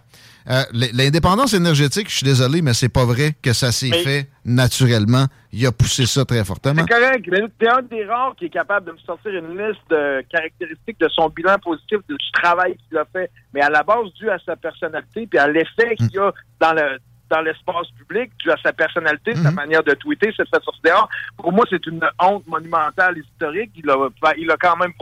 Euh, 0.48 0.62
L'indépendance 0.73 1.55
énergétique, 1.55 2.09
je 2.09 2.16
suis 2.18 2.24
désolé, 2.24 2.62
mais 2.62 2.74
c'est 2.74 2.89
pas 2.89 3.05
vrai 3.05 3.36
que 3.43 3.52
ça 3.52 3.73
s'est 3.73 3.90
fait 4.05 4.31
naturellement. 4.44 5.27
Il 5.59 5.66
a 5.66 5.73
poussé 5.73 6.05
ça 6.05 6.23
très 6.27 6.45
fortement. 6.45 6.85
C'est 6.87 6.95
correct. 6.95 7.27
mais 7.31 7.41
T'es 7.59 7.69
un 7.69 7.81
des 7.81 8.05
rares 8.05 8.35
qui 8.37 8.45
est 8.45 8.51
capable 8.51 8.89
de 8.89 8.93
me 8.93 8.99
sortir 8.99 9.33
une 9.33 9.57
liste 9.57 9.81
de 9.89 10.23
caractéristiques 10.31 11.01
de 11.01 11.09
son 11.09 11.31
bilan 11.31 11.57
positif 11.59 11.99
du 12.07 12.16
travail 12.31 12.77
qu'il 12.77 12.99
a 12.99 13.07
fait, 13.07 13.31
mais 13.55 13.62
à 13.62 13.70
la 13.70 13.83
base 13.83 14.12
dû 14.20 14.28
à 14.28 14.39
sa 14.45 14.55
personnalité 14.55 15.27
puis 15.27 15.39
à 15.39 15.49
l'effet 15.49 15.97
qu'il 15.97 16.19
a 16.20 16.31
dans 16.61 16.74
le 16.74 16.99
dans 17.31 17.41
l'espace 17.41 17.89
public, 17.99 18.31
dû 18.39 18.51
à 18.51 18.57
sa 18.62 18.73
personnalité, 18.73 19.35
sa 19.35 19.51
manière 19.51 19.83
de 19.83 19.95
tweeter, 19.95 20.33
cette 20.37 20.49
sortir 20.49 20.81
dehors. 20.85 21.09
Pour 21.37 21.51
moi, 21.51 21.65
c'est 21.69 21.85
une 21.87 22.01
honte 22.20 22.47
monumentale 22.47 23.19
historique. 23.19 23.73
Il 23.74 23.91
a, 23.91 23.97
il 24.39 24.49
a 24.49 24.57
quand 24.57 24.77
même 24.77 24.93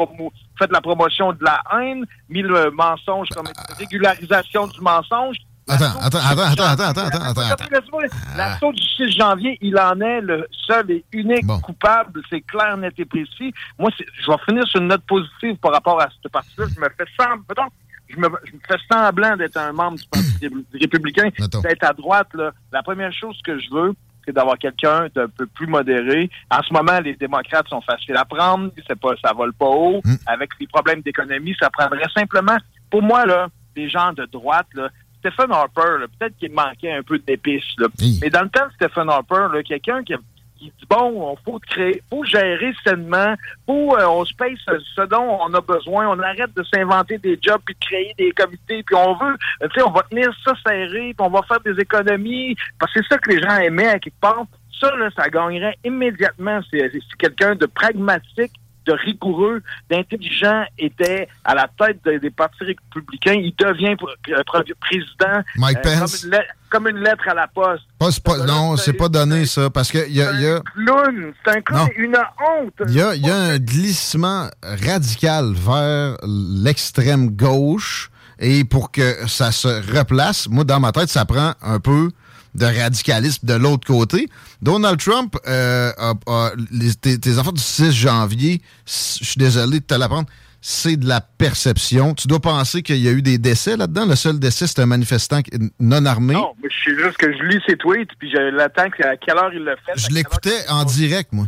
fait 0.59 0.73
la 0.73 0.81
promotion 0.81 1.35
de 1.35 1.45
la 1.45 1.61
haine, 1.77 2.07
mis 2.31 2.41
le 2.41 2.71
mensonge 2.71 3.29
comme 3.29 3.47
une 3.47 3.77
régularisation 3.77 4.69
du 4.69 4.81
mensonge. 4.81 5.37
Attends, 5.67 5.99
attends, 6.01 6.19
attends, 6.19 6.43
attends, 6.43 6.65
attends, 6.65 6.91
attends, 6.91 7.41
attends, 7.41 7.99
L'assaut 8.37 8.73
du 8.73 8.83
6 8.83 9.13
janvier, 9.17 9.59
il 9.63 9.79
en 9.79 9.99
est 10.01 10.21
le 10.21 10.47
seul 10.67 10.91
et 10.91 11.05
unique 11.13 11.47
coupable. 11.63 12.21
C'est 12.29 12.43
clair, 12.43 12.77
net 12.77 12.93
et 12.99 13.05
précis. 13.05 13.53
Moi, 13.79 13.91
je 13.99 14.31
vais 14.31 14.37
finir 14.47 14.67
sur 14.67 14.81
une 14.81 14.89
note 14.89 15.05
positive 15.07 15.57
par 15.57 15.73
rapport 15.73 16.01
à 16.01 16.09
cette 16.11 16.31
partie-là. 16.31 16.67
Je 16.75 16.81
me 16.81 16.89
fais 16.91 17.11
semblant, 17.19 17.69
je 18.09 18.17
me, 18.17 18.29
je 18.45 18.53
me 18.53 18.61
fais 18.69 19.37
d'être 19.39 19.57
un 19.57 19.73
membre 19.73 19.99
du 19.99 20.05
Parti 20.09 20.49
républicain, 20.79 21.31
d'être 21.63 21.85
à 21.85 21.93
droite. 21.95 22.29
Là. 22.35 22.53
La 22.71 22.83
première 22.83 23.13
chose 23.13 23.41
que 23.43 23.59
je 23.59 23.71
veux, 23.71 23.95
c'est 24.27 24.33
d'avoir 24.33 24.59
quelqu'un 24.59 25.09
d'un 25.15 25.29
peu 25.29 25.47
plus 25.47 25.67
modéré. 25.67 26.31
En 26.51 26.63
ce 26.63 26.73
moment, 26.73 26.99
les 27.01 27.15
démocrates 27.15 27.69
sont 27.69 27.81
faciles 27.81 28.17
à 28.17 28.25
prendre. 28.25 28.71
C'est 28.87 28.99
pas, 28.99 29.15
ça 29.25 29.33
vole 29.33 29.55
pas 29.55 29.67
haut. 29.67 30.03
Avec 30.27 30.51
les 30.61 30.67
problèmes 30.67 31.01
d'économie, 31.01 31.55
ça 31.59 31.71
prendrait 31.71 32.09
simplement, 32.15 32.57
pour 32.91 33.03
moi, 33.03 33.25
là, 33.25 33.49
des 33.75 33.89
gens 33.89 34.13
de 34.13 34.25
droite, 34.27 34.69
là, 34.75 34.89
Stephen 35.25 35.53
Harper, 35.53 36.07
peut-être 36.19 36.37
qu'il 36.37 36.53
manquait 36.53 36.93
un 36.93 37.03
peu 37.03 37.19
d'épices. 37.19 37.75
là. 37.79 37.89
Mais 38.21 38.31
dans 38.31 38.43
le 38.43 38.51
temps 38.51 38.67
de 38.67 38.73
Stephen 38.75 39.09
Harper, 39.09 39.63
quelqu'un 39.65 40.03
qui, 40.05 40.15
qui 40.59 40.67
dit 40.67 40.87
bon, 40.89 41.31
on 41.31 41.37
faut 41.37 41.59
créer, 41.59 42.03
faut 42.11 42.25
gérer 42.25 42.75
sainement, 42.85 43.35
faut 43.67 43.97
euh, 43.97 44.07
on 44.07 44.25
se 44.25 44.35
paye 44.35 44.57
ce, 44.67 44.73
ce 44.95 45.03
dont 45.03 45.39
on 45.41 45.55
a 45.55 45.61
besoin, 45.61 46.09
on 46.09 46.19
arrête 46.21 46.55
de 46.55 46.63
s'inventer 46.65 47.19
des 47.19 47.39
jobs 47.41 47.61
puis 47.65 47.75
de 47.75 47.87
créer 47.87 48.15
des 48.19 48.33
comités, 48.33 48.83
puis 48.83 48.97
on 48.97 49.15
veut, 49.15 49.37
tu 49.63 49.69
sais, 49.75 49.83
on 49.83 49.93
va 49.93 50.03
tenir 50.03 50.31
ça 50.45 50.53
serré, 50.67 51.15
puis 51.17 51.27
on 51.27 51.31
va 51.31 51.43
faire 51.43 51.61
des 51.61 51.81
économies, 51.81 52.55
parce 52.79 52.93
que 52.93 53.01
c'est 53.03 53.15
ça 53.15 53.19
que 53.19 53.31
les 53.31 53.41
gens 53.41 53.57
aimaient 53.57 53.89
à 53.89 53.99
quelque 53.99 54.21
part. 54.21 54.45
Ça, 54.79 54.95
là, 54.97 55.09
ça 55.17 55.29
gagnerait 55.29 55.79
immédiatement 55.85 56.61
si 56.63 56.81
quelqu'un 57.19 57.55
de 57.55 57.67
pragmatique 57.67 58.53
de 58.87 58.93
rigoureux, 58.93 59.63
d'intelligent 59.91 60.65
était 60.79 61.29
à 61.45 61.55
la 61.55 61.69
tête 61.79 61.99
de- 62.05 62.19
des 62.19 62.31
partis 62.31 62.65
républicains. 62.65 63.35
Il 63.35 63.55
devient 63.59 63.95
pr- 63.95 64.09
euh, 64.31 64.43
pr- 64.43 64.75
président 64.81 65.43
Mike 65.57 65.79
euh, 65.79 65.83
Pence. 66.01 66.21
Comme, 66.23 66.27
une 66.27 66.31
lettre, 66.37 66.55
comme 66.71 66.89
une 66.89 66.99
lettre 66.99 67.29
à 67.29 67.35
la 67.35 67.47
poste. 67.47 67.85
Pas- 67.99 68.11
c'est 68.11 68.23
pas- 68.23 68.39
non, 68.45 68.77
c'est 68.77 68.93
pas 68.93 69.09
donné, 69.09 69.47
ça, 69.47 69.71
parce 69.71 69.91
que 69.91 69.99
y 70.11 70.21
a, 70.23 70.33
il 70.33 70.41
y 70.43 70.47
a- 70.47 70.61
Clown, 70.61 71.33
c'est 71.45 71.51
un 71.57 71.61
clown, 71.61 71.81
Non. 71.83 71.89
une 71.97 72.17
honte. 72.17 72.75
Il 72.89 72.95
y 72.95 73.01
a, 73.01 73.15
il 73.15 73.27
y 73.27 73.31
a 73.31 73.37
un 73.37 73.59
glissement 73.59 74.49
radical 74.63 75.53
vers 75.55 76.17
l'extrême 76.27 77.31
gauche 77.31 78.11
et 78.39 78.65
pour 78.65 78.91
que 78.91 79.29
ça 79.29 79.53
se 79.53 79.69
replace, 79.97 80.49
moi, 80.49 80.65
dans 80.65 80.81
ma 80.81 80.93
tête, 80.93 81.09
ça 81.09 81.25
prend 81.25 81.53
un 81.63 81.81
peu 81.81 82.11
de 82.55 82.67
radicalisme 82.67 83.47
de 83.47 83.55
l'autre 83.55 83.87
côté. 83.87 84.29
Donald 84.65 84.99
Trump, 84.99 85.37
euh, 85.47 85.93
a- 85.99 86.15
a- 86.27 86.53
les- 86.71 86.95
tes, 86.95 87.19
tes 87.19 87.39
affaires 87.39 87.53
du 87.53 87.61
6 87.63 87.93
janvier, 87.93 88.63
je 88.87 89.25
suis 89.25 89.39
désolé 89.39 89.81
de 89.81 89.85
te 89.85 89.93
l'apprendre, 89.95 90.27
c'est 90.63 90.97
de 90.97 91.07
la 91.07 91.21
perception. 91.21 92.15
Tu 92.15 92.27
dois 92.29 92.41
penser 92.41 92.83
qu'il 92.83 92.97
y 92.97 93.07
a 93.09 93.11
eu 93.13 93.21
des 93.21 93.37
décès 93.37 93.77
là-dedans. 93.77 94.07
Le 94.07 94.17
seul 94.17 94.39
décès, 94.39 94.67
c'est 94.67 94.81
un 94.81 94.87
manifestant 94.87 95.41
non 95.79 96.07
armé. 96.07 96.33
Non, 96.33 96.55
mais 96.63 96.71
je 96.71 96.91
sais 96.91 96.97
juste 97.05 97.19
que 97.19 97.31
je 97.31 97.43
lis 97.45 97.61
ses 97.69 97.77
tweets, 97.77 98.09
puis 98.19 98.31
je 98.31 98.39
l'attends 98.57 98.85
à 98.85 99.17
quelle 99.17 99.37
heure 99.37 99.53
il 99.53 99.63
le 99.65 99.77
fait. 99.85 99.93
Je 99.97 100.09
l'écoutais 100.15 100.67
en 100.71 100.85
direct, 100.85 101.33
moi. 101.33 101.47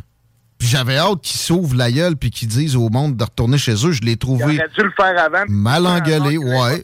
Puis 0.58 0.68
j'avais 0.68 0.96
hâte 0.96 1.20
qu'ils 1.22 1.38
s'ouvrent 1.40 1.76
la 1.76 1.90
gueule 1.92 2.16
puis 2.16 2.30
qu'ils 2.30 2.48
disent 2.48 2.76
au 2.76 2.88
monde 2.88 3.14
de 3.16 3.24
retourner 3.24 3.58
chez 3.58 3.74
eux. 3.86 3.92
Je 3.92 4.00
l'ai 4.02 4.12
Il 4.12 4.16
trouvé 4.18 4.44
aurait 4.44 4.68
dû 4.74 4.82
le 4.82 4.90
faire 4.98 5.18
avant. 5.22 5.44
puis 5.44 5.52
mal 5.54 5.86
engueulé, 5.86 6.38
ouais. 6.38 6.82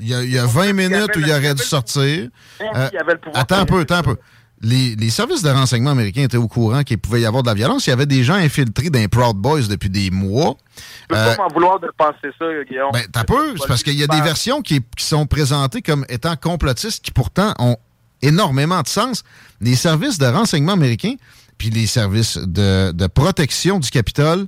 Il 0.00 0.08
y 0.08 0.14
a, 0.14 0.22
il 0.22 0.30
y 0.32 0.38
a 0.38 0.46
20 0.46 0.72
minutes 0.72 1.16
où 1.16 1.20
il 1.20 1.30
aurait 1.30 1.54
dû 1.54 1.62
sortir. 1.64 2.28
Euh, 2.60 2.88
il 2.92 2.98
avait 2.98 3.12
le 3.14 3.18
pouvoir 3.18 3.42
attends 3.42 3.58
un 3.58 3.64
peu, 3.66 3.80
attends 3.80 3.96
un 3.96 4.02
peu. 4.02 4.16
Les, 4.60 4.96
les 4.96 5.10
services 5.10 5.42
de 5.42 5.50
renseignement 5.50 5.90
américains 5.90 6.22
étaient 6.24 6.36
au 6.36 6.48
courant 6.48 6.82
qu'il 6.82 6.98
pouvait 6.98 7.20
y 7.20 7.26
avoir 7.26 7.42
de 7.44 7.48
la 7.48 7.54
violence. 7.54 7.86
Il 7.86 7.90
y 7.90 7.92
avait 7.92 8.06
des 8.06 8.24
gens 8.24 8.34
infiltrés 8.34 8.90
dans 8.90 8.98
les 8.98 9.06
Proud 9.06 9.36
Boys 9.36 9.62
depuis 9.68 9.88
des 9.88 10.10
mois. 10.10 10.56
Je 11.02 11.14
peux 11.14 11.16
Euh, 11.16 11.36
pas 11.36 11.42
m'en 11.44 11.48
vouloir 11.48 11.78
de 11.78 11.88
penser 11.96 12.34
ça, 12.38 12.44
Guillaume. 12.68 12.90
ben, 12.92 13.04
t'as 13.12 13.22
peu, 13.24 13.54
c'est 13.56 13.68
parce 13.68 13.82
qu'il 13.84 13.94
y 13.94 14.02
a 14.02 14.08
des 14.08 14.20
versions 14.20 14.60
qui, 14.60 14.80
qui 14.96 15.04
sont 15.04 15.26
présentées 15.26 15.80
comme 15.80 16.04
étant 16.08 16.34
complotistes 16.36 17.04
qui 17.04 17.12
pourtant 17.12 17.54
ont 17.60 17.76
énormément 18.20 18.82
de 18.82 18.88
sens. 18.88 19.22
Les 19.60 19.76
services 19.76 20.18
de 20.18 20.26
renseignement 20.26 20.72
américains 20.72 21.14
puis 21.56 21.70
les 21.70 21.86
services 21.86 22.36
de, 22.38 22.90
de 22.92 23.06
protection 23.06 23.78
du 23.78 23.90
Capitole 23.90 24.46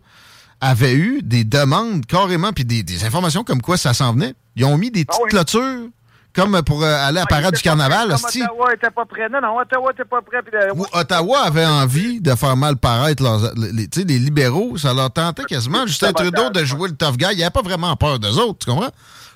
avaient 0.61 0.95
eu 0.95 1.23
des 1.23 1.45
demandes 1.45 2.05
carrément 2.07 2.53
puis 2.53 2.65
des, 2.65 2.83
des 2.83 3.05
informations 3.05 3.45
comme 3.45 3.63
quoi 3.63 3.77
ça 3.77 3.95
s'en 3.95 4.13
venait. 4.13 4.35
Ils 4.57 4.65
ont 4.65 4.77
mis 4.77 4.91
des 4.91 5.05
petites 5.05 5.27
clôtures 5.29 5.89
comme 6.35 6.63
pour 6.63 6.83
euh, 6.83 6.87
aller 6.87 7.19
à 7.19 7.23
la 7.23 7.27
parade 7.27 7.55
du 7.55 7.63
carnaval. 7.63 8.13
Hostie. 8.13 8.43
Ottawa 8.43 8.75
était 8.75 8.91
pas 8.91 9.05
prêt. 9.05 9.29
Non, 9.29 9.41
non, 9.41 9.59
Ottawa 9.59 9.91
était 9.93 10.05
pas 10.05 10.23
prêt. 10.23 10.43
puis 10.43 10.57
Ottawa 10.93 11.41
avait 11.41 11.67
envie 11.67 12.21
de 12.21 12.35
faire 12.35 12.57
mal 12.57 12.77
paraître 12.77 13.23
leurs- 13.23 13.53
les, 13.57 14.19
libéraux. 14.19 14.77
Ça 14.77 14.95
leur 14.95 15.13
tentait 15.13 15.45
quasiment 15.45 15.87
Justin 15.87 16.13
Trudeau 16.13 16.51
de 16.51 16.65
jouer 16.65 16.89
le 16.89 16.97
tough 16.97 17.17
guy. 17.17 17.27
Il 17.33 17.39
n'avait 17.39 17.51
pas 17.51 17.63
vraiment 17.63 17.97
peur 17.97 18.19
d'eux 18.19 18.39
autres, 18.39 18.65
tu 18.65 18.71
comprends? 18.71 18.91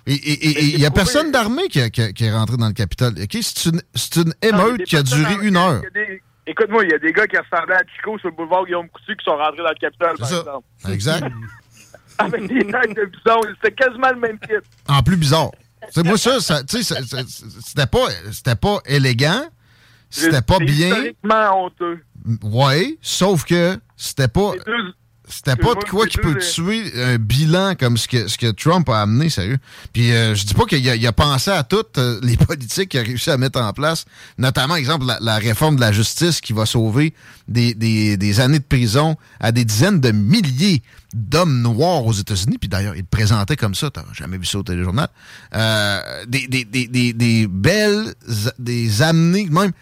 Et 0.07 0.75
il 0.75 0.79
n'y 0.79 0.87
a 0.87 0.91
personne 0.91 1.33
d'armée 1.33 1.69
qui, 1.69 1.79
est 1.79 2.33
rentré 2.33 2.57
dans 2.57 2.69
le 2.69 2.75
Capitole. 2.75 3.15
C'est 3.95 4.17
une, 4.17 4.35
émeute 4.43 4.85
qui 4.85 4.97
a 4.97 5.03
duré 5.03 5.35
une 5.43 5.57
heure. 5.57 5.81
Écoute-moi, 6.47 6.85
il 6.85 6.91
y 6.91 6.95
a 6.95 6.99
des 6.99 7.13
gars 7.13 7.27
qui 7.27 7.39
ressemblaient 7.39 7.77
à 7.77 7.83
Chico 7.97 8.19
sur 8.19 8.29
le 8.29 8.35
boulevard 8.37 8.67
Guillaume 8.67 8.89
Coutu 8.91 9.17
qui 9.17 9.25
sont 9.25 9.35
rentrés 9.37 9.63
dans 9.63 9.71
le 9.71 9.81
Capitole, 9.81 10.19
par 10.19 10.29
ça. 10.29 10.39
exemple. 10.41 10.67
Exact. 10.93 11.33
Avec 12.19 12.47
des 12.47 12.67
têtes 12.67 12.97
de 12.97 13.05
bison. 13.07 13.41
C'était 13.63 13.75
quasiment 13.75 14.11
le 14.11 14.21
même 14.21 14.39
type. 14.41 14.63
En 14.87 15.03
plus 15.03 15.17
bizarre. 15.17 15.51
Moi, 16.05 16.19
ça, 16.19 16.41
ça 16.41 16.63
c'était 16.67 17.87
pas, 17.87 18.09
c'était 18.33 18.57
pas 18.57 18.79
élégant. 18.87 19.45
C'était 20.11 20.43
pas 20.43 20.59
bien. 20.59 20.89
historiquement 20.89 21.65
honteux. 21.65 22.05
Ouais, 22.43 22.97
sauf 23.01 23.45
que 23.45 23.79
c'était 23.97 24.29
pas. 24.29 24.53
C'était 25.27 25.57
pas 25.57 25.75
de 25.75 25.85
quoi 25.85 26.07
qui 26.07 26.19
peut 26.19 26.37
tuer 26.39 26.93
un 27.03 27.17
bilan 27.17 27.75
comme 27.77 27.97
ce 27.97 28.07
que, 28.07 28.29
ce 28.29 28.37
que 28.37 28.51
Trump 28.51 28.87
a 28.91 29.03
amené, 29.03 29.31
sérieux. 29.31 29.57
Puis 29.93 30.13
euh, 30.13 30.35
je 30.35 30.45
dis 30.45 30.53
pas 30.53 30.67
qu'il 30.67 30.87
a, 30.89 30.97
il 30.97 31.07
a 31.07 31.13
pensé 31.13 31.51
à 31.51 31.63
toutes 31.63 31.97
euh, 31.97 32.21
les 32.23 32.37
politiques 32.37 32.91
qu'il 32.91 33.01
a 33.01 33.03
réussi 33.03 33.31
à 33.31 33.39
mettre 33.39 33.61
en 33.61 33.73
place, 33.73 34.05
notamment, 34.37 34.77
exemple, 34.77 35.07
la, 35.07 35.19
la 35.21 35.37
réforme 35.37 35.77
de 35.77 35.81
la 35.81 35.93
justice 35.93 36.43
qui 36.43 36.53
va 36.53 36.67
sauver 36.67 37.15
des, 37.49 37.73
des, 37.75 38.19
des 38.19 38.41
années 38.41 38.59
de 38.59 38.65
prison 38.65 39.17
à 39.41 39.51
des 39.51 39.65
dizaines 39.65 40.01
de 40.01 40.11
milliers 40.11 40.83
d'hommes 41.15 41.63
noirs 41.63 42.05
aux 42.05 42.13
États-Unis. 42.13 42.59
Puis 42.59 42.69
d'ailleurs, 42.69 42.95
il 42.95 43.01
le 43.01 43.07
présentait 43.11 43.57
comme 43.57 43.75
ça, 43.75 43.91
t'as 43.91 44.05
jamais 44.13 44.37
vu 44.37 44.45
ça 44.45 44.59
au 44.59 44.63
téléjournal. 44.63 45.09
Euh, 45.55 46.25
des, 46.27 46.49
des, 46.49 46.65
des, 46.65 46.87
des, 46.87 47.13
des 47.15 47.47
belles, 47.47 48.15
des 48.59 49.01
amenées, 49.01 49.47
même 49.51 49.73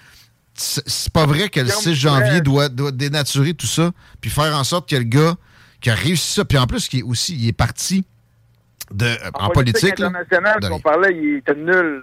c'est 0.63 1.13
pas 1.13 1.27
vrai 1.27 1.49
que 1.49 1.61
le 1.61 1.67
Guillaume 1.67 1.83
6 1.83 1.95
janvier 1.95 2.41
doit, 2.41 2.69
doit 2.69 2.93
dénaturer 2.93 3.55
tout 3.55 3.67
ça, 3.67 3.91
puis 4.21 4.31
faire 4.31 4.57
en 4.57 4.65
sorte 4.65 4.89
que 4.89 4.97
le 4.97 5.05
gars 5.05 5.35
qui 5.81 5.91
a 5.91 5.95
réussi 5.95 6.35
ça, 6.35 6.45
puis 6.45 6.59
en 6.59 6.67
plus, 6.67 6.89
qui 6.89 7.01
est 7.01 7.03
aussi, 7.03 7.35
il 7.35 7.49
est 7.49 7.53
parti 7.53 8.05
de, 8.93 9.07
euh, 9.07 9.31
en, 9.35 9.51
politique. 9.51 9.93
internationale, 9.93 10.61
qu'on 10.61 10.81
parlait, 10.81 11.17
il 11.17 11.39
était 11.39 11.55
nul. 11.55 12.03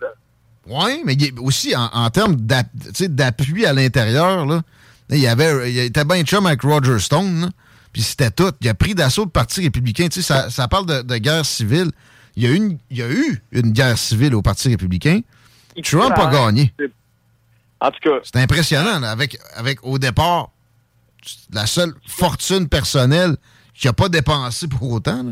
Oui, 0.68 1.02
mais 1.06 1.14
il 1.14 1.26
est 1.26 1.40
aussi 1.40 1.76
en, 1.76 1.86
en 1.86 2.10
termes 2.10 2.36
d'appui 2.36 3.66
à 3.66 3.74
l'intérieur, 3.74 4.46
là, 4.46 4.62
il 5.10 5.20
y 5.20 5.28
avait, 5.28 5.72
il 5.72 5.80
était 5.80 6.06
bien 6.06 6.24
chum 6.24 6.46
avec 6.46 6.62
Roger 6.62 7.00
Stone, 7.00 7.42
là, 7.42 7.50
puis 7.92 8.04
c'était 8.04 8.30
tout. 8.30 8.52
Il 8.62 8.70
a 8.70 8.74
pris 8.74 8.94
d'assaut 8.94 9.24
le 9.24 9.32
Parti 9.32 9.62
républicain. 9.62 10.08
Tu 10.10 10.22
sais, 10.22 10.28
ça, 10.34 10.50
ça 10.50 10.68
parle 10.68 10.86
de, 10.86 11.02
de 11.02 11.18
guerre 11.18 11.46
civile. 11.46 11.90
Il 12.36 12.44
y, 12.44 12.48
a 12.48 12.52
une, 12.52 12.78
il 12.92 12.98
y 12.98 13.02
a 13.02 13.10
eu 13.10 13.42
une 13.52 13.72
guerre 13.72 13.98
civile 13.98 14.36
au 14.36 14.42
Parti 14.42 14.70
républicain. 14.70 15.22
Trump 15.84 16.14
a 16.18 16.32
gagné. 16.32 16.74
En 17.82 17.92
tout 17.92 18.00
cas. 18.02 18.20
C'est 18.24 18.38
impressionnant, 18.38 19.00
là, 19.00 19.12
avec, 19.12 19.38
avec 19.56 19.80
au 19.84 19.98
départ, 19.98 20.50
la 21.54 21.66
seule 21.66 21.94
fortune 22.08 22.68
personnelle 22.68 23.36
qu'il 23.74 23.88
n'a 23.90 23.94
pas 23.94 24.10
dépensée 24.10 24.68
pour 24.68 24.92
autant. 24.92 25.24
là. 25.24 25.32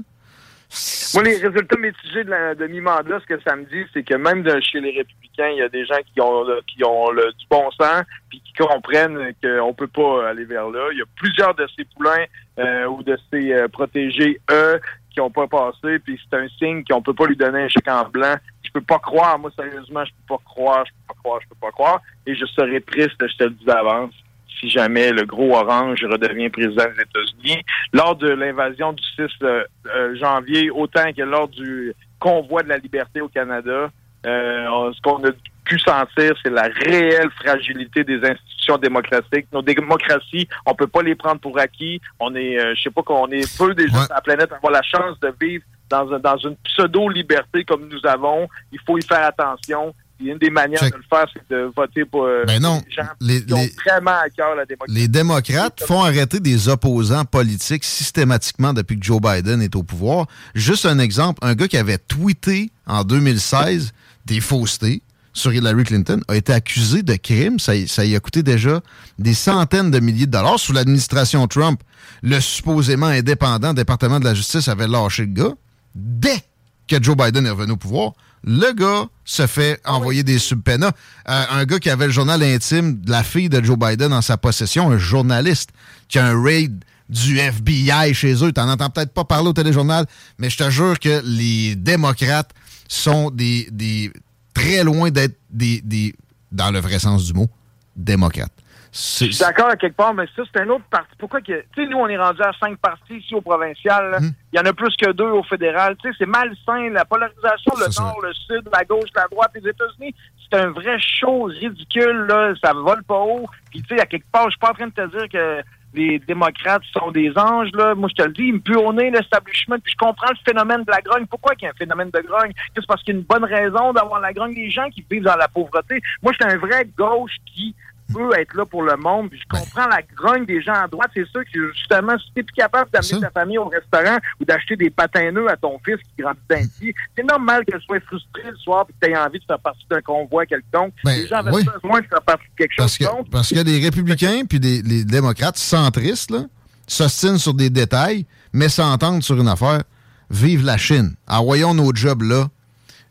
Moi, 1.13 1.23
les 1.23 1.37
résultats 1.37 1.77
mitigés 1.77 2.23
de, 2.25 2.29
la- 2.29 2.53
de 2.55 2.67
mi-mandat, 2.67 3.19
ce 3.21 3.25
que 3.25 3.41
ça 3.47 3.55
me 3.55 3.63
dit, 3.63 3.85
c'est 3.93 4.03
que 4.03 4.15
même 4.15 4.43
de 4.43 4.59
chez 4.59 4.81
les 4.81 4.91
républicains, 4.97 5.47
il 5.49 5.57
y 5.59 5.61
a 5.61 5.69
des 5.69 5.85
gens 5.85 5.95
qui 6.13 6.19
ont, 6.19 6.43
le- 6.43 6.61
qui 6.67 6.83
ont 6.83 7.09
le- 7.09 7.31
du 7.39 7.45
bon 7.49 7.69
sens 7.71 8.03
puis 8.29 8.41
qui 8.45 8.51
comprennent 8.53 9.17
qu'on 9.41 9.73
peut 9.73 9.87
pas 9.87 10.29
aller 10.29 10.43
vers 10.43 10.67
là. 10.69 10.89
Il 10.91 10.97
y 10.97 11.01
a 11.01 11.05
plusieurs 11.15 11.55
de 11.55 11.65
ces 11.77 11.85
poulains 11.85 12.25
euh, 12.59 12.85
ou 12.87 13.01
de 13.01 13.17
ces 13.31 13.53
euh, 13.53 13.67
protégés, 13.69 14.41
eux, 14.51 14.79
qui 15.11 15.21
ont 15.21 15.31
pas 15.31 15.47
passé, 15.47 15.99
puis 15.99 16.19
c'est 16.29 16.37
un 16.37 16.47
signe 16.59 16.83
qu'on 16.83 17.01
peut 17.01 17.13
pas 17.13 17.25
lui 17.27 17.37
donner 17.37 17.63
un 17.63 17.69
chèque 17.69 17.87
en 17.87 18.03
blanc. 18.09 18.35
Je 18.67 18.71
peux 18.71 18.81
pas 18.81 18.99
croire, 18.99 19.39
moi, 19.39 19.51
sérieusement, 19.55 20.03
je 20.05 20.11
peux 20.11 20.35
pas 20.35 20.41
croire, 20.45 20.85
je 20.85 20.91
peux 20.91 21.13
pas 21.13 21.19
croire, 21.23 21.39
je 21.41 21.47
peux 21.47 21.55
pas 21.61 21.71
croire. 21.71 22.01
Et 22.25 22.35
je 22.35 22.45
serais 22.45 22.81
triste, 22.81 23.15
je 23.19 23.37
te 23.37 23.43
le 23.45 23.49
dis 23.51 23.65
d'avance, 23.65 24.13
si 24.59 24.69
jamais 24.69 25.11
le 25.11 25.25
gros 25.25 25.55
orange 25.55 26.03
redevient 26.03 26.49
président 26.49 26.85
des 26.85 27.01
États-Unis. 27.03 27.63
Lors 27.93 28.15
de 28.15 28.29
l'invasion 28.29 28.93
du 28.93 29.03
6 29.03 29.21
euh, 29.41 29.63
euh, 29.87 30.15
janvier, 30.17 30.69
autant 30.69 31.11
que 31.13 31.23
lors 31.23 31.47
du 31.47 31.93
convoi 32.19 32.63
de 32.63 32.69
la 32.69 32.77
liberté 32.77 33.21
au 33.21 33.29
Canada, 33.29 33.89
euh, 34.25 34.91
ce 34.93 35.01
qu'on 35.01 35.23
a 35.23 35.31
pu 35.67 35.79
sentir, 35.79 36.33
c'est 36.43 36.49
la 36.49 36.63
réelle 36.63 37.29
fragilité 37.41 38.03
des 38.03 38.17
institutions 38.17 38.77
démocratiques. 38.77 39.47
Nos 39.51 39.61
démocraties, 39.61 40.47
on 40.65 40.73
peut 40.73 40.87
pas 40.87 41.01
les 41.01 41.15
prendre 41.15 41.39
pour 41.39 41.57
acquis. 41.59 42.01
On 42.19 42.33
est, 42.35 42.57
euh, 42.59 42.73
je 42.75 42.83
sais 42.83 42.89
pas 42.89 43.03
qu'on 43.03 43.27
est 43.27 43.57
peu 43.57 43.75
des 43.75 43.87
gens 43.87 44.03
sur 44.03 44.13
la 44.13 44.21
planète 44.21 44.51
à 44.51 44.55
avoir 44.55 44.71
la 44.71 44.81
chance 44.81 45.19
de 45.19 45.33
vivre 45.39 45.63
dans, 45.89 46.11
un- 46.13 46.19
dans 46.19 46.37
une 46.37 46.55
pseudo-liberté 46.63 47.63
comme 47.65 47.87
nous 47.87 48.09
avons. 48.09 48.47
Il 48.71 48.79
faut 48.85 48.97
y 48.97 49.01
faire 49.03 49.25
attention. 49.25 49.93
Et 50.19 50.29
une 50.31 50.39
des 50.39 50.49
manières 50.49 50.81
de 50.89 50.95
le 50.95 51.03
faire, 51.07 51.25
c'est 51.31 51.47
de 51.55 51.69
voter 51.75 52.03
pour 52.03 52.23
euh, 52.25 52.43
Ben 52.47 52.59
non, 52.59 52.81
les 52.87 52.91
gens 52.95 53.09
les- 53.21 53.45
qui 53.45 53.53
ont 53.53 53.57
les- 53.57 53.73
vraiment 53.85 54.17
à 54.19 54.29
cœur 54.29 54.55
la 54.55 54.65
démocratie. 54.65 54.93
Les 54.99 55.07
démocrates 55.07 55.83
font 55.85 56.01
arrêter 56.01 56.39
des 56.39 56.69
opposants 56.69 57.23
politiques 57.23 57.83
systématiquement 57.83 58.73
depuis 58.73 58.99
que 58.99 59.05
Joe 59.05 59.21
Biden 59.21 59.61
est 59.61 59.75
au 59.75 59.83
pouvoir. 59.83 60.25
Juste 60.55 60.87
un 60.87 60.97
exemple, 60.97 61.37
un 61.43 61.53
gars 61.53 61.67
qui 61.67 61.77
avait 61.77 61.99
tweeté 61.99 62.71
en 62.87 63.03
2016 63.03 63.93
des 64.25 64.39
faussetés 64.41 65.03
sur 65.33 65.53
Hillary 65.53 65.83
Clinton 65.83 66.19
a 66.27 66.35
été 66.35 66.51
accusé 66.51 67.03
de 67.03 67.13
crime. 67.15 67.59
Ça 67.59 67.75
y 67.75 68.15
a 68.15 68.19
coûté 68.19 68.41
déjà 68.41 68.81
des 69.19 69.35
centaines 69.35 69.91
de 69.91 69.99
milliers 69.99 70.25
de 70.25 70.31
dollars. 70.31 70.57
Sous 70.59 70.73
l'administration 70.73 71.45
Trump, 71.45 71.79
le 72.23 72.39
supposément 72.39 73.05
indépendant 73.05 73.71
département 73.75 74.19
de 74.19 74.25
la 74.25 74.33
justice 74.33 74.67
avait 74.67 74.87
lâché 74.87 75.27
le 75.27 75.33
gars. 75.33 75.53
Dès 75.97 76.43
que 76.87 77.01
Joe 77.01 77.17
Biden 77.17 77.45
est 77.45 77.49
revenu 77.49 77.73
au 77.73 77.77
pouvoir, 77.77 78.13
le 78.43 78.71
gars 78.73 79.07
se 79.25 79.47
fait 79.47 79.81
envoyer 79.83 80.23
des 80.23 80.37
subpénats. 80.37 80.93
Euh, 81.27 81.43
un 81.49 81.65
gars 81.65 81.79
qui 81.79 81.89
avait 81.89 82.05
le 82.05 82.11
journal 82.11 82.43
intime 82.43 83.01
de 83.01 83.09
la 83.09 83.23
fille 83.23 83.49
de 83.49 83.63
Joe 83.63 83.77
Biden 83.77 84.13
en 84.13 84.21
sa 84.21 84.37
possession, 84.37 84.91
un 84.91 84.97
journaliste 84.97 85.71
qui 86.07 86.19
a 86.19 86.27
un 86.27 86.41
raid 86.41 86.83
du 87.09 87.39
FBI 87.39 88.13
chez 88.13 88.43
eux. 88.43 88.51
T'en 88.51 88.69
entends 88.69 88.89
peut-être 88.89 89.13
pas 89.13 89.25
parler 89.25 89.49
au 89.49 89.53
téléjournal, 89.53 90.05
mais 90.37 90.49
je 90.49 90.57
te 90.57 90.69
jure 90.69 90.99
que 90.99 91.21
les 91.25 91.75
démocrates 91.75 92.51
sont 92.87 93.31
des, 93.31 93.67
des 93.71 94.11
très 94.53 94.83
loin 94.83 95.09
d'être 95.09 95.37
des, 95.49 95.81
des, 95.81 96.15
dans 96.51 96.71
le 96.71 96.79
vrai 96.79 96.99
sens 96.99 97.25
du 97.25 97.33
mot, 97.33 97.49
démocrates. 97.95 98.51
Je 98.99 99.31
suis 99.31 99.39
d'accord 99.39 99.69
à 99.69 99.75
quelque 99.75 99.95
part, 99.95 100.13
mais 100.15 100.25
ça, 100.35 100.41
c'est 100.51 100.61
un 100.61 100.69
autre 100.69 100.85
parti. 100.89 101.11
Pourquoi 101.19 101.39
que. 101.41 101.61
Tu 101.75 101.83
sais, 101.83 101.85
nous, 101.85 101.97
on 101.99 102.07
est 102.07 102.17
rendu 102.17 102.41
à 102.41 102.51
cinq 102.59 102.79
partis 102.79 103.17
ici 103.17 103.35
au 103.35 103.41
provincial. 103.41 104.09
là. 104.09 104.17
Il 104.51 104.57
y 104.57 104.59
en 104.59 104.65
a 104.65 104.73
plus 104.73 104.95
que 104.95 105.11
deux 105.11 105.29
au 105.29 105.43
fédéral. 105.43 105.95
Tu 105.97 106.09
sais, 106.09 106.15
c'est 106.17 106.25
malsain, 106.25 106.89
la 106.89 107.05
polarisation, 107.05 107.73
le 107.77 108.01
nord, 108.01 108.19
le 108.23 108.33
sud, 108.33 108.67
la 108.73 108.83
gauche, 108.85 109.09
la 109.15 109.27
droite, 109.29 109.51
les 109.53 109.69
États-Unis. 109.69 110.15
C'est 110.49 110.57
un 110.57 110.71
vrai 110.71 110.97
chose 110.99 111.55
ridicule, 111.59 112.25
là. 112.27 112.53
Ça 112.63 112.73
vole 112.73 113.03
pas 113.03 113.19
haut. 113.19 113.45
Puis, 113.69 113.83
tu 113.83 113.95
sais, 113.95 114.01
à 114.01 114.07
quelque 114.07 114.31
part, 114.31 114.45
je 114.45 114.51
suis 114.51 114.59
pas 114.59 114.71
en 114.71 114.73
train 114.73 114.87
de 114.87 114.93
te 114.93 115.15
dire 115.15 115.29
que 115.29 115.61
les 115.93 116.17
démocrates 116.17 116.83
sont 116.91 117.11
des 117.11 117.31
anges, 117.37 117.69
là. 117.73 117.93
Moi, 117.93 118.09
je 118.09 118.15
te 118.15 118.27
le 118.27 118.33
dis, 118.33 118.45
ils 118.45 118.53
me 118.55 118.59
puent 118.59 118.77
au 118.77 118.93
nez, 118.93 119.11
l'establishment. 119.11 119.77
Puis, 119.83 119.91
je 119.91 119.97
comprends 119.97 120.31
le 120.31 120.37
phénomène 120.43 120.83
de 120.83 120.91
la 120.91 121.01
grogne. 121.01 121.27
Pourquoi 121.27 121.53
qu'il 121.53 121.65
y 121.65 121.67
a 121.67 121.71
un 121.71 121.77
phénomène 121.77 122.09
de 122.09 122.21
grogne? 122.21 122.51
C'est 122.73 122.83
parce 122.87 123.03
qu'il 123.03 123.13
y 123.13 123.17
a 123.17 123.19
une 123.19 123.25
bonne 123.25 123.45
raison 123.45 123.93
d'avoir 123.93 124.21
la 124.21 124.33
grogne? 124.33 124.55
Des 124.55 124.71
gens 124.71 124.89
qui 124.89 125.05
vivent 125.07 125.21
dans 125.21 125.35
la 125.35 125.47
pauvreté. 125.47 126.01
Moi, 126.23 126.33
je 126.33 126.43
suis 126.43 126.55
un 126.55 126.57
vrai 126.57 126.89
gauche 126.97 127.35
qui 127.45 127.75
peut 128.13 128.29
être 128.37 128.53
là 128.55 128.65
pour 128.65 128.83
le 128.83 128.95
monde. 128.97 129.29
Puis 129.29 129.39
je 129.39 129.47
comprends 129.47 129.87
la 129.87 130.01
grogne 130.15 130.45
des 130.45 130.61
gens 130.61 130.73
à 130.73 130.87
droite. 130.87 131.09
C'est 131.13 131.27
sûr 131.27 131.41
que 131.43 131.71
justement, 131.73 132.17
si 132.17 132.31
t'es 132.33 132.43
plus 132.43 132.53
capable 132.53 132.89
d'amener 132.91 133.21
ta 133.21 133.31
famille 133.31 133.57
au 133.57 133.67
restaurant 133.67 134.17
ou 134.39 134.45
d'acheter 134.45 134.75
des 134.75 134.89
patins 134.89 135.31
nœuds 135.31 135.49
à 135.49 135.57
ton 135.57 135.77
fils 135.83 135.97
qui 135.97 136.21
grandit 136.21 136.39
ainsi, 136.51 136.93
c'est 137.15 137.23
normal 137.23 137.63
qu'elle 137.65 137.81
soit 137.81 137.99
frustrée 138.01 138.49
le 138.49 138.57
soir 138.57 138.85
et 138.89 138.93
que 138.93 139.05
tu 139.05 139.11
aies 139.11 139.17
envie 139.17 139.39
de 139.39 139.45
faire 139.45 139.59
partie 139.59 139.85
d'un 139.89 140.01
convoi 140.01 140.45
quelconque. 140.45 140.93
Ben, 141.03 141.11
les 141.19 141.27
gens 141.27 141.37
avaient 141.37 141.51
oui. 141.51 141.63
besoin 141.63 142.01
de 142.01 142.07
faire 142.07 142.21
partie 142.21 142.45
de 142.45 142.55
quelque 142.57 142.75
Parce 142.77 142.97
chose 142.97 143.07
que, 143.07 143.29
parce 143.29 143.49
que 143.49 143.59
les 143.59 143.79
républicains 143.83 144.43
puis 144.47 144.59
les, 144.59 144.81
les 144.81 145.03
démocrates 145.03 145.57
centristes 145.57 146.31
là, 146.31 146.45
s'ostinent 146.87 147.37
sur 147.37 147.53
des 147.53 147.69
détails, 147.69 148.25
mais 148.53 148.69
s'entendent 148.69 149.23
sur 149.23 149.39
une 149.39 149.47
affaire. 149.47 149.83
Vive 150.29 150.65
la 150.65 150.77
Chine. 150.77 151.15
Envoyons 151.27 151.73
nos 151.73 151.93
jobs 151.95 152.21
là. 152.21 152.47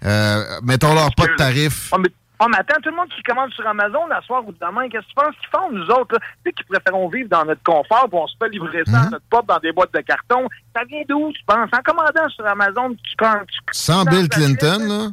Euh, 0.05 0.45
Mettons-leur 0.63 1.15
pas 1.15 1.27
de 1.27 1.37
tarifs. 1.37 1.91
Oh, 1.93 1.99
mais, 1.99 2.11
oh, 2.41 2.47
mais 2.51 2.59
attends, 2.59 2.81
tout 2.83 2.91
le 2.91 2.97
monde 2.97 3.09
qui 3.15 3.23
commande 3.23 3.51
sur 3.53 3.67
Amazon 3.67 4.07
la 4.09 4.21
soir 4.23 4.43
ou 4.47 4.53
demain, 4.53 4.89
qu'est-ce 4.89 5.03
que 5.05 5.09
tu 5.09 5.15
penses 5.15 5.35
qu'ils 5.41 5.51
font, 5.59 5.71
nous 5.73 5.87
autres? 5.91 6.15
là? 6.15 6.19
Tu 6.21 6.27
sais, 6.47 6.53
qui 6.53 6.65
préférons 6.65 7.09
vivre 7.09 7.29
dans 7.29 7.45
notre 7.45 7.63
confort, 7.63 8.07
puis 8.09 8.19
on 8.21 8.27
se 8.27 8.35
fait 8.39 8.49
livrer 8.51 8.83
ça 8.87 8.99
Mhm. 9.01 9.07
à 9.07 9.11
notre 9.11 9.25
pop 9.31 9.47
dans 9.47 9.59
des 9.59 9.73
boîtes 9.73 9.93
de 9.95 10.01
carton. 10.01 10.49
Ça 10.75 10.83
vient 10.85 11.03
d'où, 11.09 11.33
tu 11.33 11.41
penses? 11.47 11.69
En 11.73 11.83
commandant 11.83 12.29
sur 12.29 12.47
Amazon, 12.47 12.91
tu 12.95 13.17
tu- 13.17 13.59
Sans 13.73 14.05
Bill 14.05 14.29
Clinton, 14.29 14.79
là, 14.87 15.09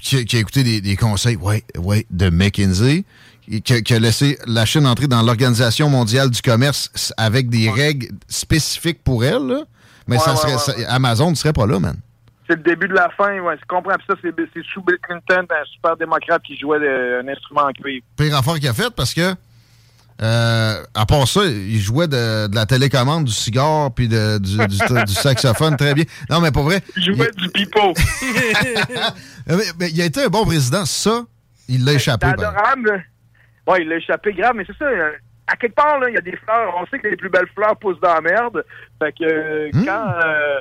qui, 0.00 0.16
a- 0.18 0.24
qui 0.24 0.36
a 0.36 0.40
écouté 0.40 0.62
des, 0.62 0.80
des 0.80 0.96
conseils 0.96 1.36
ouais, 1.36 1.64
ouais, 1.78 2.06
de 2.10 2.28
McKinsey, 2.30 3.04
qui, 3.64 3.72
a- 3.72 3.80
qui 3.80 3.94
a 3.94 3.98
laissé 3.98 4.38
la 4.46 4.64
Chine 4.66 4.86
entrer 4.86 5.06
dans 5.06 5.22
l'Organisation 5.22 5.88
mondiale 5.88 6.30
du 6.30 6.42
commerce 6.42 7.12
avec 7.16 7.48
des 7.48 7.70
règles 7.70 8.08
spécifiques 8.28 9.02
pour 9.04 9.24
elle, 9.24 9.46
là, 9.46 9.60
mais 10.08 10.16
Ouais, 10.16 10.22
ça 10.22 10.36
serait, 10.36 10.52
ouais, 10.52 10.58
ça- 10.58 10.76
ouais. 10.76 10.84
Amazon 10.86 11.30
ne 11.30 11.34
serait 11.36 11.52
pas 11.52 11.66
là, 11.66 11.78
man. 11.78 11.96
C'est 12.48 12.56
le 12.56 12.62
début 12.62 12.86
de 12.88 12.94
la 12.94 13.08
fin, 13.16 13.38
ouais, 13.40 13.56
je 13.60 13.66
comprends. 13.66 13.94
Puis 13.94 14.06
ça, 14.08 14.14
c'est 14.22 14.62
sous 14.72 14.82
Bill 14.82 14.98
Clinton, 15.02 15.46
un 15.50 15.64
super 15.72 15.96
démocrate 15.96 16.42
qui 16.42 16.56
jouait 16.56 16.78
de- 16.78 17.20
un 17.24 17.28
instrument 17.28 17.62
en 17.62 17.72
cuivre. 17.72 18.04
Pire 18.16 18.36
affaire 18.36 18.54
qu'il 18.54 18.68
a 18.68 18.72
fait 18.72 18.90
parce 18.94 19.12
que, 19.12 19.34
euh, 20.22 20.82
à 20.94 21.06
part 21.06 21.26
ça, 21.26 21.44
il 21.44 21.78
jouait 21.80 22.06
de, 22.06 22.46
de 22.46 22.54
la 22.54 22.64
télécommande, 22.66 23.24
du 23.24 23.32
cigare, 23.32 23.92
puis 23.92 24.06
de- 24.08 24.38
du, 24.38 24.56
du- 24.58 25.04
du 25.06 25.12
saxophone 25.14 25.76
très 25.76 25.94
bien. 25.94 26.04
Non, 26.30 26.40
mais 26.40 26.52
pas 26.52 26.62
vrai. 26.62 26.82
Il 26.96 27.04
jouait 27.14 27.30
du 27.36 27.48
pipeau. 27.50 27.92
mais, 29.46 29.54
mais 29.78 29.90
il 29.90 30.00
a 30.00 30.04
été 30.04 30.24
un 30.24 30.28
bon 30.28 30.44
président. 30.44 30.84
Ça, 30.84 31.22
il 31.68 31.84
l'a 31.84 31.94
échappé. 31.94 32.26
C'est 32.30 32.36
ben. 32.36 32.48
adorable. 32.48 33.04
Ouais, 33.66 33.82
il 33.82 33.88
l'a 33.88 33.96
échappé 33.96 34.32
grave, 34.32 34.52
mais 34.56 34.64
c'est 34.66 34.76
ça. 34.78 34.86
À 35.48 35.56
quelque 35.56 35.74
part, 35.74 35.98
là, 36.00 36.08
il 36.08 36.14
y 36.14 36.18
a 36.18 36.20
des 36.22 36.36
fleurs. 36.36 36.74
On 36.80 36.86
sait 36.86 36.98
que 36.98 37.06
les 37.08 37.16
plus 37.16 37.28
belles 37.28 37.46
fleurs 37.54 37.76
poussent 37.76 38.00
dans 38.00 38.14
la 38.14 38.20
merde. 38.20 38.64
Fait 38.98 39.12
que 39.12 39.24
euh, 39.24 39.70
Hmm. 39.72 39.84
quand. 39.84 40.14
euh, 40.24 40.60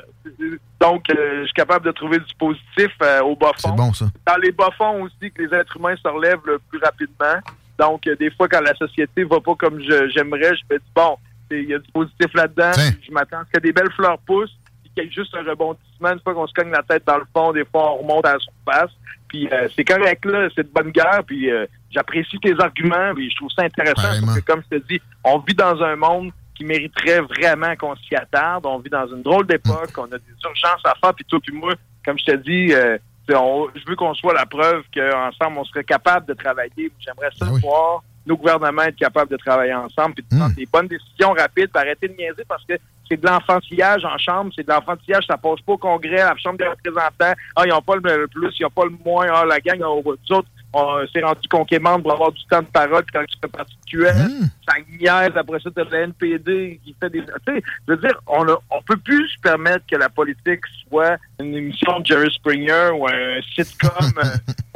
donc, 0.79 1.09
euh, 1.09 1.39
je 1.41 1.45
suis 1.45 1.53
capable 1.53 1.85
de 1.85 1.91
trouver 1.91 2.19
du 2.19 2.33
positif 2.37 2.91
euh, 3.01 3.21
au 3.21 3.35
bas 3.35 3.51
fond. 3.59 3.69
C'est 3.69 3.75
bon, 3.75 3.93
ça. 3.93 4.05
Dans 4.27 4.37
les 4.37 4.51
bas 4.51 4.69
fonds 4.77 5.03
aussi, 5.03 5.31
que 5.31 5.41
les 5.41 5.53
êtres 5.57 5.75
humains 5.77 5.95
se 5.95 6.07
relèvent 6.07 6.45
le 6.45 6.59
plus 6.69 6.79
rapidement. 6.79 7.39
Donc, 7.79 8.05
euh, 8.07 8.15
des 8.15 8.29
fois, 8.31 8.47
quand 8.47 8.61
la 8.61 8.75
société 8.75 9.23
va 9.23 9.39
pas 9.39 9.55
comme 9.55 9.79
j'aimerais, 9.79 10.55
je 10.55 10.73
me 10.73 10.77
dis, 10.77 10.91
bon, 10.95 11.17
il 11.51 11.69
y 11.69 11.73
a 11.73 11.79
du 11.79 11.91
positif 11.91 12.33
là-dedans. 12.33 12.71
Je 13.05 13.11
m'attends 13.11 13.39
à 13.39 13.45
ce 13.45 13.51
que 13.51 13.59
des 13.59 13.71
belles 13.73 13.91
fleurs 13.91 14.19
poussent, 14.19 14.55
puis 14.83 14.91
qu'il 14.93 15.03
y 15.03 15.07
ait 15.07 15.11
juste 15.11 15.33
un 15.35 15.43
rebondissement. 15.43 16.11
Une 16.13 16.19
fois 16.19 16.33
qu'on 16.33 16.47
se 16.47 16.53
cogne 16.53 16.71
la 16.71 16.83
tête 16.83 17.03
dans 17.05 17.17
le 17.17 17.25
fond, 17.33 17.51
des 17.53 17.65
fois, 17.65 17.93
on 17.93 17.97
remonte 17.97 18.25
à 18.27 18.33
la 18.33 18.39
surface. 18.39 18.91
Puis 19.27 19.49
euh, 19.51 19.67
c'est 19.75 19.83
correct, 19.83 20.23
là, 20.25 20.47
c'est 20.55 20.63
de 20.63 20.71
bonne 20.73 20.91
guerre, 20.91 21.21
puis 21.25 21.49
euh, 21.51 21.65
j'apprécie 21.95 22.37
tes 22.39 22.53
arguments, 22.59 23.13
puis 23.15 23.29
je 23.31 23.35
trouve 23.37 23.49
ça 23.51 23.63
intéressant, 23.63 24.01
parce 24.25 24.39
que 24.39 24.45
comme 24.45 24.61
je 24.69 24.77
te 24.77 24.87
dis, 24.87 25.01
on 25.23 25.39
vit 25.39 25.53
dans 25.55 25.81
un 25.81 25.95
monde 25.95 26.31
qui 26.53 26.63
mériterait 26.65 27.21
vraiment 27.21 27.75
qu'on 27.75 27.95
s'y 27.95 28.15
attarde. 28.15 28.65
On 28.65 28.77
vit 28.79 28.89
dans 28.89 29.07
une 29.07 29.21
drôle 29.23 29.45
d'époque, 29.47 29.91
on 29.97 30.03
a 30.05 30.17
des 30.17 30.33
urgences 30.43 30.81
à 30.85 30.93
faire, 31.01 31.13
puis 31.13 31.25
toi 31.25 31.39
puis 31.43 31.53
moi, 31.55 31.73
comme 32.05 32.17
je 32.19 32.25
te 32.25 32.35
dis, 32.37 32.73
euh, 32.73 32.97
on- 33.33 33.67
je 33.75 33.81
veux 33.87 33.95
qu'on 33.95 34.13
soit 34.13 34.33
la 34.33 34.45
preuve 34.45 34.83
qu'ensemble, 34.93 35.57
on 35.57 35.65
serait 35.65 35.83
capable 35.83 36.27
de 36.27 36.33
travailler. 36.33 36.91
J'aimerais 36.99 37.29
ça 37.37 37.45
voir 37.61 38.03
nos 38.25 38.37
gouvernements 38.37 38.83
être 38.83 38.95
capables 38.95 39.29
de 39.31 39.37
travailler 39.37 39.73
ensemble, 39.73 40.15
puis 40.15 40.23
de 40.31 40.35
prendre 40.37 40.55
des 40.55 40.65
bonnes 40.71 40.87
décisions 40.87 41.31
rapides, 41.33 41.69
puis 41.73 41.81
arrêter 41.81 42.07
de 42.07 42.13
niaiser, 42.15 42.43
parce 42.47 42.63
que 42.65 42.73
c'est 43.07 43.21
de 43.21 43.27
l'enfantillage 43.27 44.03
en 44.05 44.17
chambre, 44.17 44.51
c'est 44.55 44.65
de 44.65 44.71
l'enfantillage, 44.71 45.25
ça 45.27 45.37
passe 45.37 45.59
pas 45.61 45.73
au 45.73 45.77
Congrès, 45.77 46.21
à 46.21 46.31
la 46.33 46.37
Chambre 46.37 46.57
des 46.57 46.67
représentants. 46.67 47.33
Ah, 47.55 47.63
ils 47.65 47.69
n'ont 47.69 47.81
pas 47.81 47.95
le, 47.97 48.27
plus, 48.27 48.49
ils 48.59 48.63
n'ont 48.63 48.69
pas 48.71 48.85
le 48.85 48.95
moins. 49.05 49.27
Ah, 49.31 49.45
la 49.45 49.59
gang, 49.59 49.77
nous 49.79 50.13
autres, 50.35 50.47
on 50.77 51.07
s'est 51.07 51.21
rendu 51.21 51.47
conquérant 51.47 52.01
pour 52.01 52.11
avoir 52.13 52.31
du 52.31 52.43
temps 52.45 52.61
de 52.61 52.67
parole. 52.67 53.03
Puis 53.03 53.13
quand 53.13 53.25
tu 53.25 53.37
fais 53.41 53.47
partie 53.47 53.75
de 53.75 53.89
QS, 53.89 54.13
Hmm. 54.15 54.45
ça 54.67 54.75
niaise. 54.99 55.31
Après 55.35 55.59
ça, 55.59 55.69
t'as 55.73 55.83
le 55.85 55.95
NPD 56.03 56.79
qui 56.83 56.95
fait 56.99 57.09
des... 57.09 57.21
Tu 57.21 57.27
sais, 57.47 57.61
je 57.87 57.93
veux 57.93 57.97
dire, 57.99 58.19
on, 58.27 58.47
a, 58.47 58.55
on 58.71 58.81
peut 58.81 58.97
plus 58.97 59.27
se 59.29 59.39
permettre 59.41 59.85
que 59.89 59.95
la 59.95 60.09
politique 60.09 60.61
soit 60.87 61.17
une 61.39 61.55
émission 61.55 61.99
de 61.99 62.05
Jerry 62.05 62.29
Springer 62.33 62.89
ou 62.95 63.07
un 63.07 63.41
sitcom, 63.55 63.89
euh, 64.17 64.23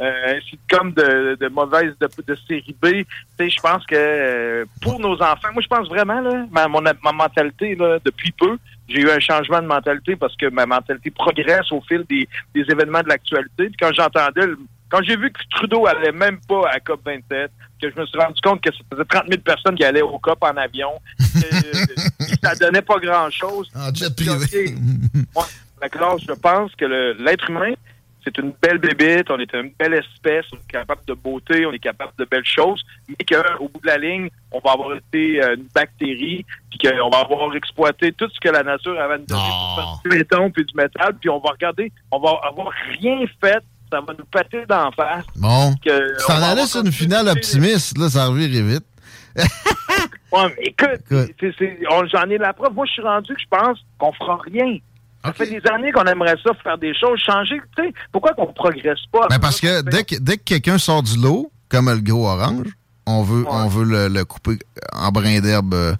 euh, 0.02 0.36
un 0.36 0.40
sitcom 0.48 0.92
de, 0.92 1.36
de 1.38 1.48
mauvaise, 1.48 1.94
de, 2.00 2.08
de 2.26 2.38
série 2.48 2.76
B. 2.80 2.86
Tu 2.86 3.04
sais, 3.38 3.50
je 3.50 3.60
pense 3.60 3.84
que 3.86 3.94
euh, 3.96 4.64
pour 4.80 4.98
nos 5.00 5.14
enfants, 5.22 5.48
moi, 5.52 5.62
je 5.62 5.68
pense 5.68 5.88
vraiment, 5.88 6.20
là, 6.20 6.46
ma, 6.50 6.68
mon, 6.68 6.80
ma 6.80 7.12
mentalité, 7.12 7.74
là, 7.74 7.98
depuis 8.04 8.32
peu, 8.32 8.56
j'ai 8.88 9.00
eu 9.02 9.10
un 9.10 9.20
changement 9.20 9.60
de 9.60 9.66
mentalité 9.66 10.16
parce 10.16 10.36
que 10.36 10.46
ma 10.50 10.66
mentalité 10.66 11.10
progresse 11.10 11.70
au 11.72 11.80
fil 11.82 12.04
des, 12.08 12.28
des 12.54 12.62
événements 12.70 13.02
de 13.02 13.08
l'actualité. 13.08 13.66
Puis 13.66 13.76
quand 13.80 13.92
j'entendais, 13.94 14.46
le- 14.46 14.58
quand 14.90 15.02
j'ai 15.02 15.16
vu 15.16 15.30
que 15.30 15.40
Trudeau 15.50 15.86
allait 15.86 16.12
même 16.12 16.38
pas 16.48 16.68
à 16.70 16.80
COP 16.80 17.00
27, 17.04 17.50
que 17.80 17.90
je 17.90 17.98
me 17.98 18.06
suis 18.06 18.18
rendu 18.18 18.40
compte 18.42 18.60
que 18.60 18.70
ça 18.72 18.80
faisait 18.90 19.04
30 19.04 19.24
000 19.28 19.40
personnes 19.40 19.74
qui 19.74 19.84
allaient 19.84 20.02
au 20.02 20.18
COP 20.18 20.42
en 20.42 20.56
avion, 20.56 20.92
que, 21.18 21.86
que 22.24 22.38
ça 22.42 22.54
donnait 22.56 22.82
pas 22.82 22.98
grand-chose. 22.98 23.70
En 23.74 23.94
jet 23.94 24.14
privé. 24.14 24.74
Moi, 25.34 25.46
D'accord, 25.80 26.18
je 26.18 26.32
pense 26.32 26.74
que 26.74 26.84
l'être 27.22 27.48
humain, 27.48 27.72
c'est 28.22 28.36
une 28.36 28.52
belle 28.60 28.76
bébite, 28.76 29.30
on 29.30 29.38
est 29.38 29.50
une 29.54 29.72
belle 29.78 29.94
espèce, 29.94 30.44
on 30.52 30.56
est 30.56 30.70
capable 30.70 31.00
de 31.06 31.14
beauté, 31.14 31.64
on 31.64 31.72
est 31.72 31.78
capable 31.78 32.12
de 32.18 32.26
belles 32.26 32.44
choses, 32.44 32.84
mais 33.08 33.24
qu'au 33.24 33.68
bout 33.68 33.80
de 33.80 33.86
la 33.86 33.96
ligne, 33.96 34.28
on 34.52 34.58
va 34.58 34.72
avoir 34.72 34.94
été 34.94 35.42
euh, 35.42 35.56
une 35.56 35.66
bactérie, 35.74 36.44
puis 36.68 36.78
qu'on 36.78 37.08
va 37.08 37.20
avoir 37.20 37.54
exploité 37.56 38.12
tout 38.12 38.28
ce 38.28 38.38
que 38.40 38.50
la 38.50 38.62
nature 38.62 39.00
avait 39.00 39.14
à 39.14 39.18
nous 39.18 39.24
donner 39.24 39.42
faire 39.42 40.00
du 40.04 40.10
béton 40.10 40.50
puis 40.50 40.66
du 40.66 40.74
métal, 40.74 41.16
puis 41.18 41.30
on 41.30 41.38
va 41.38 41.50
regarder, 41.50 41.90
on 42.10 42.18
va 42.18 42.38
avoir 42.42 42.70
rien 43.00 43.24
fait, 43.42 43.62
ça 43.90 44.00
va 44.00 44.14
nous 44.18 44.24
péter 44.24 44.64
d'en 44.66 44.90
face. 44.92 45.24
Bon. 45.36 45.74
Va 45.86 46.34
allais 46.34 46.46
avoir 46.46 46.66
sur 46.66 46.80
une 46.80 46.92
finale 46.92 47.28
optimiste, 47.28 47.98
là, 47.98 48.08
ça 48.08 48.26
revirait 48.26 48.62
vite. 48.62 48.84
Ouais, 50.32 50.54
mais 50.56 50.66
écoute, 50.66 51.00
j'en 52.12 52.30
ai 52.30 52.38
la 52.38 52.52
preuve. 52.52 52.72
Moi, 52.72 52.86
je 52.86 52.92
suis 52.92 53.02
rendu 53.02 53.34
que 53.34 53.40
je 53.40 53.46
pense 53.50 53.78
qu'on 53.98 54.12
fera 54.12 54.38
rien. 54.44 54.78
Ça 55.24 55.32
fait 55.32 55.46
des 55.46 55.60
années 55.70 55.92
qu'on 55.92 56.04
aimerait 56.04 56.36
ça, 56.42 56.52
faire 56.62 56.78
des 56.78 56.94
choses, 56.94 57.18
changer. 57.18 57.60
Tu 57.76 57.82
sais, 57.82 57.92
pourquoi 58.12 58.32
qu'on 58.34 58.46
progresse 58.46 59.00
pas? 59.12 59.26
Ben 59.28 59.38
parce 59.38 59.60
que 59.60 59.82
dès 59.82 60.04
que, 60.04 60.14
dès 60.20 60.38
que 60.38 60.44
quelqu'un 60.44 60.78
sort 60.78 61.02
du 61.02 61.18
lot, 61.18 61.50
comme 61.68 61.90
le 61.90 62.00
gros 62.00 62.26
orange, 62.26 62.68
on 63.06 63.22
veut, 63.22 63.44
on 63.48 63.66
veut 63.66 63.84
le, 63.84 64.08
le 64.08 64.24
couper 64.24 64.58
en 64.92 65.10
brin 65.10 65.40
d'herbe 65.40 65.74
euh, 65.74 65.94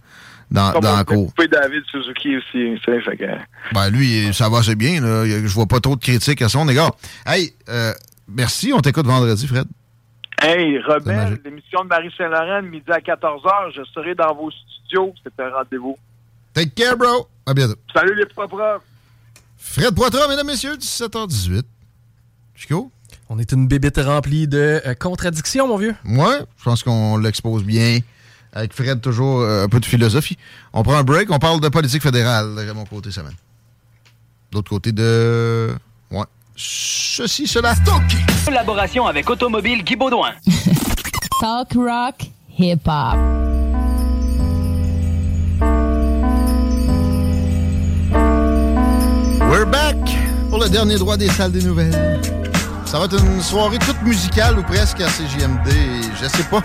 dans, 0.50 0.72
la 0.80 1.04
cour. 1.04 1.32
David 1.50 1.84
Suzuki 1.90 2.36
aussi, 2.36 2.44
tu 2.52 2.80
sais, 2.84 3.00
fait 3.00 3.16
que... 3.16 3.24
Ben 3.72 3.90
lui, 3.90 4.32
ça 4.34 4.48
va, 4.48 4.62
c'est 4.62 4.74
bien. 4.74 5.00
Là. 5.00 5.24
Je 5.24 5.54
vois 5.54 5.66
pas 5.66 5.80
trop 5.80 5.96
de 5.96 6.00
critiques 6.00 6.42
à 6.42 6.48
son 6.48 6.68
égard. 6.68 6.96
Hey, 7.26 7.52
euh, 7.68 7.92
merci. 8.28 8.72
On 8.72 8.80
t'écoute 8.80 9.06
vendredi, 9.06 9.46
Fred. 9.46 9.66
Hey, 10.42 10.78
Rebelle, 10.78 11.38
l'émission 11.44 11.84
de 11.84 11.88
Marie 11.88 12.10
Saint-Laurent, 12.16 12.62
midi 12.62 12.90
à 12.90 12.98
14h, 12.98 13.72
je 13.76 13.82
serai 13.92 14.14
dans 14.14 14.34
vos 14.34 14.50
studios. 14.50 15.14
C'est 15.22 15.42
un 15.42 15.50
rendez-vous. 15.50 15.96
Take 16.54 16.70
care, 16.70 16.96
bro. 16.96 17.28
À 17.46 17.54
bientôt. 17.54 17.76
Salut 17.94 18.14
les 18.14 18.26
propres. 18.26 18.80
Fred 19.58 19.94
Poitras, 19.94 20.26
mesdames, 20.28 20.46
messieurs, 20.46 20.74
17h18. 20.76 21.62
Chico? 22.54 22.90
On 23.28 23.38
est 23.38 23.52
une 23.52 23.68
bébite 23.68 23.98
remplie 23.98 24.48
de 24.48 24.80
euh, 24.84 24.94
contradictions, 24.94 25.68
mon 25.68 25.76
vieux. 25.76 25.94
Moi, 26.02 26.38
je 26.58 26.64
pense 26.64 26.82
qu'on 26.82 27.18
l'expose 27.18 27.62
bien. 27.62 27.98
Avec 28.52 28.72
Fred, 28.72 29.00
toujours 29.00 29.40
euh, 29.40 29.64
un 29.64 29.68
peu 29.68 29.78
de 29.78 29.86
philosophie. 29.86 30.36
On 30.72 30.82
prend 30.82 30.96
un 30.96 31.04
break, 31.04 31.30
on 31.30 31.38
parle 31.38 31.60
de 31.60 31.68
politique 31.68 32.02
fédérale, 32.02 32.54
de 32.54 32.72
mon 32.72 32.84
côté, 32.84 33.10
semaine. 33.12 33.34
L'autre 34.52 34.70
côté 34.70 34.90
de... 34.90 35.72
Ouais. 36.10 36.24
Ceci, 36.56 37.46
cela. 37.46 37.74
Collaboration 38.44 39.06
avec 39.06 39.30
Automobile 39.30 39.84
Guy 39.84 39.94
Baudouin. 39.94 40.32
Talk 41.40 41.72
rock, 41.74 42.26
hip 42.58 42.80
hop. 42.86 43.16
We're 49.48 49.66
back 49.66 49.96
pour 50.50 50.58
le 50.58 50.68
dernier 50.68 50.96
droit 50.96 51.16
des 51.16 51.28
salles 51.28 51.52
des 51.52 51.62
nouvelles. 51.62 52.20
Ça 52.84 52.98
va 52.98 53.04
être 53.04 53.24
une 53.24 53.40
soirée 53.40 53.78
toute 53.78 54.02
musicale 54.02 54.58
ou 54.58 54.62
presque 54.62 55.00
à 55.00 55.06
CJMD. 55.06 55.70
Je 56.20 56.26
sais 56.26 56.42
pas 56.44 56.62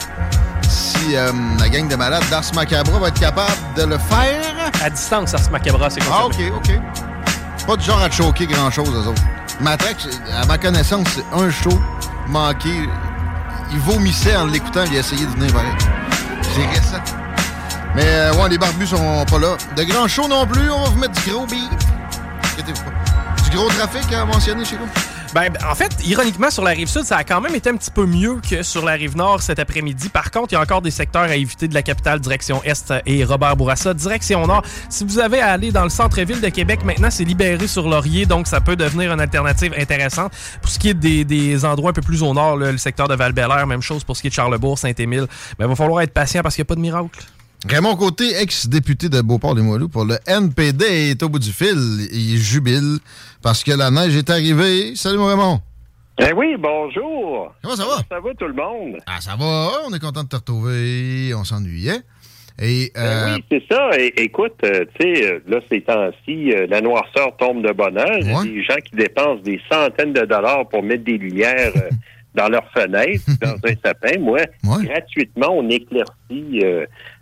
si 0.76 1.16
euh, 1.16 1.32
la 1.60 1.70
gang 1.70 1.88
de 1.88 1.96
malades 1.96 2.24
d'Ars 2.30 2.44
Macabra 2.54 3.00
va 3.00 3.08
être 3.08 3.20
capable 3.20 3.52
de 3.76 3.84
le 3.84 3.98
faire. 3.98 4.72
À 4.84 4.90
distance, 4.90 5.34
Ars 5.34 5.50
Macabra, 5.52 5.90
c'est 5.90 6.02
Ah, 6.12 6.26
OK, 6.26 6.36
OK. 6.56 6.72
Pas 7.66 7.76
du 7.78 7.86
genre 7.86 8.02
à 8.02 8.10
te 8.10 8.16
choquer 8.16 8.46
grand-chose, 8.46 8.90
eux 8.90 9.08
autres. 9.10 9.22
À 9.66 10.46
ma 10.46 10.58
connaissance, 10.58 11.08
c'est 11.16 11.26
un 11.34 11.50
show 11.50 11.80
manqué. 12.28 12.88
Il 13.72 13.80
vomissait 13.80 14.36
en 14.36 14.46
l'écoutant, 14.48 14.84
il 14.92 14.98
a 14.98 15.00
essayé 15.00 15.26
de 15.26 15.32
venir 15.32 15.52
pareil. 15.54 15.72
C'est 16.42 16.66
récent. 16.68 17.02
Mais 17.96 18.04
euh, 18.06 18.34
ouais, 18.34 18.50
les 18.50 18.58
barbus 18.58 18.88
sont 18.88 19.26
pas 19.26 19.40
là. 19.40 19.56
De 19.76 19.84
grands 19.84 20.08
shows 20.08 20.28
non 20.28 20.46
plus, 20.46 20.70
on 20.70 20.84
va 20.84 20.90
vous 20.90 21.00
mettre 21.00 21.14
du 21.24 21.32
gros 21.32 21.46
beat. 21.48 21.72
Inquiétez-vous 22.52 22.84
pas. 22.84 23.50
Du 23.50 23.56
gros 23.58 23.70
trafic 23.70 24.14
à 24.14 24.26
mentionner 24.26 24.66
chez 24.66 24.76
vous? 24.76 24.88
Ben, 25.36 25.52
en 25.70 25.76
fait, 25.76 25.92
ironiquement, 26.06 26.50
sur 26.50 26.64
la 26.64 26.72
rive 26.72 26.88
sud, 26.88 27.04
ça 27.04 27.18
a 27.18 27.26
quand 27.26 27.42
même 27.42 27.54
été 27.54 27.70
un 27.70 27.76
petit 27.76 27.92
peu 27.92 28.06
mieux 28.06 28.40
que 28.40 28.64
sur 28.64 28.86
la 28.86 28.94
rive 28.94 29.18
nord 29.18 29.42
cet 29.42 29.60
après-midi. 29.60 30.08
Par 30.08 30.32
contre, 30.32 30.54
il 30.54 30.56
y 30.56 30.58
a 30.58 30.62
encore 30.62 30.82
des 30.82 30.92
secteurs 30.92 31.24
à 31.24 31.36
éviter 31.36 31.68
de 31.68 31.74
la 31.74 31.82
capitale 31.82 32.22
direction 32.22 32.64
est 32.64 32.94
et 33.06 33.26
Robert 33.26 33.58
Bourassa 33.58 33.94
direction 33.94 34.48
nord. 34.48 34.64
Si 34.90 35.04
vous 35.04 35.20
avez 35.20 35.42
à 35.42 35.48
aller 35.48 35.74
dans 35.74 35.84
le 35.84 35.90
centre-ville 35.90 36.40
de 36.40 36.48
Québec, 36.48 36.86
maintenant, 36.86 37.12
c'est 37.12 37.26
libéré 37.26 37.68
sur 37.68 37.90
Laurier, 37.90 38.26
donc 38.26 38.48
ça 38.48 38.62
peut 38.62 38.78
devenir 38.78 39.12
une 39.12 39.20
alternative 39.20 39.74
intéressante. 39.78 40.32
Pour 40.62 40.72
ce 40.72 40.80
qui 40.80 40.92
est 40.92 40.94
des, 40.94 41.26
des 41.26 41.66
endroits 41.66 41.90
un 41.90 41.94
peu 41.94 42.02
plus 42.02 42.24
au 42.24 42.34
nord, 42.34 42.56
le 42.56 42.78
secteur 42.78 43.10
de 43.10 43.16
val 43.16 43.34
même 43.68 43.82
chose 43.82 44.06
pour 44.06 44.16
ce 44.16 44.22
qui 44.22 44.28
est 44.28 44.30
de 44.30 44.36
Charlebourg, 44.36 44.80
Saint-Émile, 44.80 45.28
ben, 45.60 45.66
il 45.66 45.68
va 45.68 45.76
falloir 45.76 46.02
être 46.02 46.14
patient 46.14 46.44
parce 46.44 46.56
qu'il 46.56 46.62
n'y 46.62 46.68
a 46.68 46.70
pas 46.70 46.76
de 46.76 46.80
miracle. 46.80 47.20
Raymond 47.68 47.96
Côté, 47.96 48.36
ex-député 48.42 49.10
de 49.10 49.22
Beauport-les-Moelleux 49.22 49.88
pour 49.88 50.06
le 50.06 50.18
NPD, 50.28 50.86
est 51.12 51.24
au 51.24 51.30
bout 51.30 51.40
du 51.40 51.52
fil. 51.52 51.76
Il 52.12 52.38
jubile 52.38 53.00
parce 53.42 53.64
que 53.64 53.72
la 53.72 53.90
neige 53.90 54.16
est 54.16 54.30
arrivée. 54.30 54.96
Salut, 54.96 55.18
mon 55.18 55.26
Raymond. 55.26 55.60
Eh 56.20 56.32
oui, 56.34 56.56
bonjour. 56.60 57.54
Comment 57.64 57.76
ça 57.76 57.86
va? 57.86 57.96
Ça 58.10 58.20
va 58.20 58.34
tout 58.36 58.46
le 58.46 58.54
monde? 58.54 58.98
Ah, 59.08 59.20
ça 59.20 59.36
va. 59.36 59.72
On 59.88 59.94
est 59.94 60.00
content 60.00 60.24
de 60.24 60.30
te 60.30 60.36
retrouver. 60.36 61.34
On 61.34 61.44
s'ennuyait. 61.44 62.02
Et, 62.62 62.92
Ben 62.96 63.02
euh, 63.02 63.36
oui, 63.36 63.44
c'est 63.52 63.64
ça. 63.70 63.90
É- 63.98 64.14
écoute, 64.24 64.54
euh, 64.64 64.86
tu 64.98 65.16
sais, 65.16 65.26
euh, 65.26 65.40
là, 65.48 65.60
ces 65.70 65.82
temps-ci, 65.82 66.54
euh, 66.54 66.68
la 66.70 66.80
noirceur 66.82 67.36
tombe 67.38 67.66
de 67.66 67.74
bonheur. 67.74 68.18
Il 68.22 68.32
y 68.32 68.34
a 68.34 68.44
des 68.44 68.64
gens 68.64 68.78
qui 68.86 68.96
dépensent 68.96 69.42
des 69.42 69.60
centaines 69.70 70.14
de 70.14 70.22
dollars 70.22 70.70
pour 70.70 70.84
mettre 70.84 71.04
des 71.04 71.18
lumières 71.18 71.74
dans 72.36 72.48
leurs 72.48 72.72
fenêtres, 72.72 73.26
dans 73.42 73.56
un 73.56 73.74
sapin. 73.84 74.20
Moi, 74.20 74.40
gratuitement, 74.64 75.50
on 75.50 75.68
éclaircit 75.70 76.62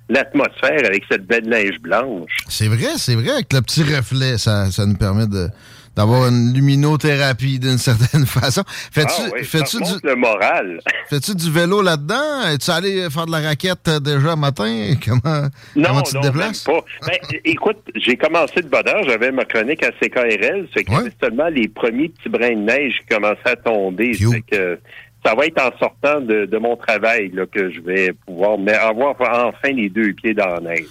l'atmosphère 0.10 0.86
avec 0.86 1.04
cette 1.10 1.26
belle 1.26 1.48
neige 1.48 1.80
blanche. 1.82 2.32
c'est 2.50 2.68
vrai, 2.68 2.98
c'est 2.98 3.16
vrai. 3.16 3.30
Avec 3.32 3.54
le 3.54 3.62
petit 3.62 3.84
reflet, 3.84 4.38
ça, 4.38 4.70
ça 4.72 4.86
nous 4.86 4.96
permet 4.96 5.28
de 5.28 5.48
d'avoir 5.96 6.28
une 6.28 6.54
luminothérapie 6.56 7.60
d'une 7.60 7.78
certaine 7.78 8.26
façon. 8.26 8.64
Fais-tu 8.92 9.12
Ah 9.16 9.30
oui, 9.32 9.42
du, 9.44 10.08
le 10.08 10.16
moral. 10.16 10.80
fais-tu 11.08 11.36
du 11.36 11.52
vélo 11.52 11.84
là-dedans? 11.84 12.48
Es-tu 12.52 12.72
allé 12.72 13.08
faire 13.12 13.28
de 13.28 13.32
la 13.32 13.42
raquette 13.42 13.88
euh, 13.88 14.00
déjà 14.00 14.36
matin? 14.36 14.94
Comment, 15.06 15.48
Non, 15.76 15.90
comment 15.90 16.02
tu 16.02 16.14
te 16.14 16.18
non, 16.18 16.24
déplaces? 16.24 16.68
même 16.68 16.76
pas. 16.78 16.86
Ben, 17.06 17.38
écoute, 17.46 17.78
j'ai 17.96 18.18
commencé 18.18 18.62
de 18.62 18.70
bonne 18.70 18.88
heure. 18.88 19.04
J'avais 19.08 19.32
ma 19.32 19.46
chronique 19.46 19.84
à 19.84 19.92
CKRL. 19.92 20.68
C'est 20.76 20.90
y 20.90 20.96
avait 20.96 21.12
seulement 21.22 21.50
les 21.50 21.68
premiers 21.68 22.10
petits 22.10 22.30
brins 22.30 22.56
de 22.56 22.62
neige 22.62 22.94
qui 23.02 23.14
commençaient 23.14 23.50
à 23.50 23.56
tomber. 23.56 24.14
C'est 24.16 24.42
que 24.42 24.80
ça 25.26 25.36
va 25.36 25.46
être 25.46 25.62
en 25.62 25.78
sortant 25.78 26.22
de, 26.22 26.46
de 26.46 26.58
mon 26.58 26.76
travail 26.76 27.32
là, 27.34 27.46
que 27.46 27.72
je 27.72 27.80
vais 27.82 28.14
pouvoir 28.26 28.58
mais 28.58 28.74
avoir 28.74 29.16
enfin 29.20 29.70
les 29.74 29.90
deux 29.90 30.14
pieds 30.14 30.34
dans 30.34 30.48
la 30.48 30.60
neige. 30.60 30.86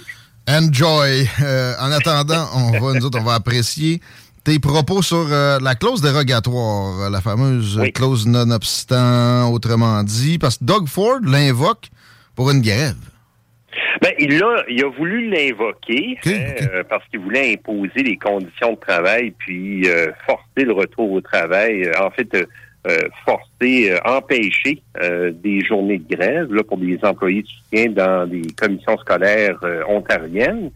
Enjoy. 0.49 1.29
Euh, 1.43 1.73
en 1.81 1.93
attendant, 1.93 2.47
on 2.55 2.73
va, 2.73 2.95
nous 2.95 3.07
autres, 3.07 3.19
on 3.21 3.25
va 3.25 3.35
apprécier 3.35 4.01
tes 4.45 4.59
propos 4.59 5.03
sur 5.03 5.29
euh, 5.31 5.59
la 5.63 5.77
clause 5.77 6.03
dérogatoire, 6.03 7.03
euh, 7.03 7.11
la 7.11 7.21
fameuse 7.21 7.81
clause 7.95 8.27
non-obstant, 8.27 9.53
autrement 9.53 10.03
dit, 10.03 10.39
parce 10.39 10.59
que 10.59 10.65
Doug 10.65 10.89
Ford 10.89 11.21
l'invoque 11.23 11.91
pour 12.35 12.51
une 12.51 12.61
grève. 12.61 12.97
Ben, 14.01 14.13
il 14.19 14.43
a, 14.43 14.65
il 14.69 14.85
a 14.85 14.89
voulu 14.89 15.31
l'invoquer 15.31 16.19
hein, 16.27 16.31
euh, 16.31 16.83
parce 16.89 17.07
qu'il 17.09 17.21
voulait 17.21 17.53
imposer 17.53 18.03
les 18.03 18.17
conditions 18.17 18.73
de 18.73 18.81
travail 18.81 19.33
puis 19.39 19.89
euh, 19.89 20.11
forcer 20.27 20.65
le 20.65 20.73
retour 20.73 21.13
au 21.13 21.21
travail. 21.21 21.89
En 22.01 22.11
fait, 22.11 22.29
forcer, 23.25 23.93
euh, 23.93 23.99
empêcher 24.05 24.83
euh, 25.01 25.31
des 25.33 25.65
journées 25.65 25.99
de 25.99 26.17
grève 26.17 26.53
là, 26.53 26.63
pour 26.65 26.79
des 26.79 26.99
employés 27.03 27.43
de 27.43 27.47
soutien 27.49 27.91
dans 27.91 28.27
des 28.27 28.43
commissions 28.61 28.97
scolaires 28.99 29.59
euh, 29.63 29.83
ontariennes. 29.89 30.71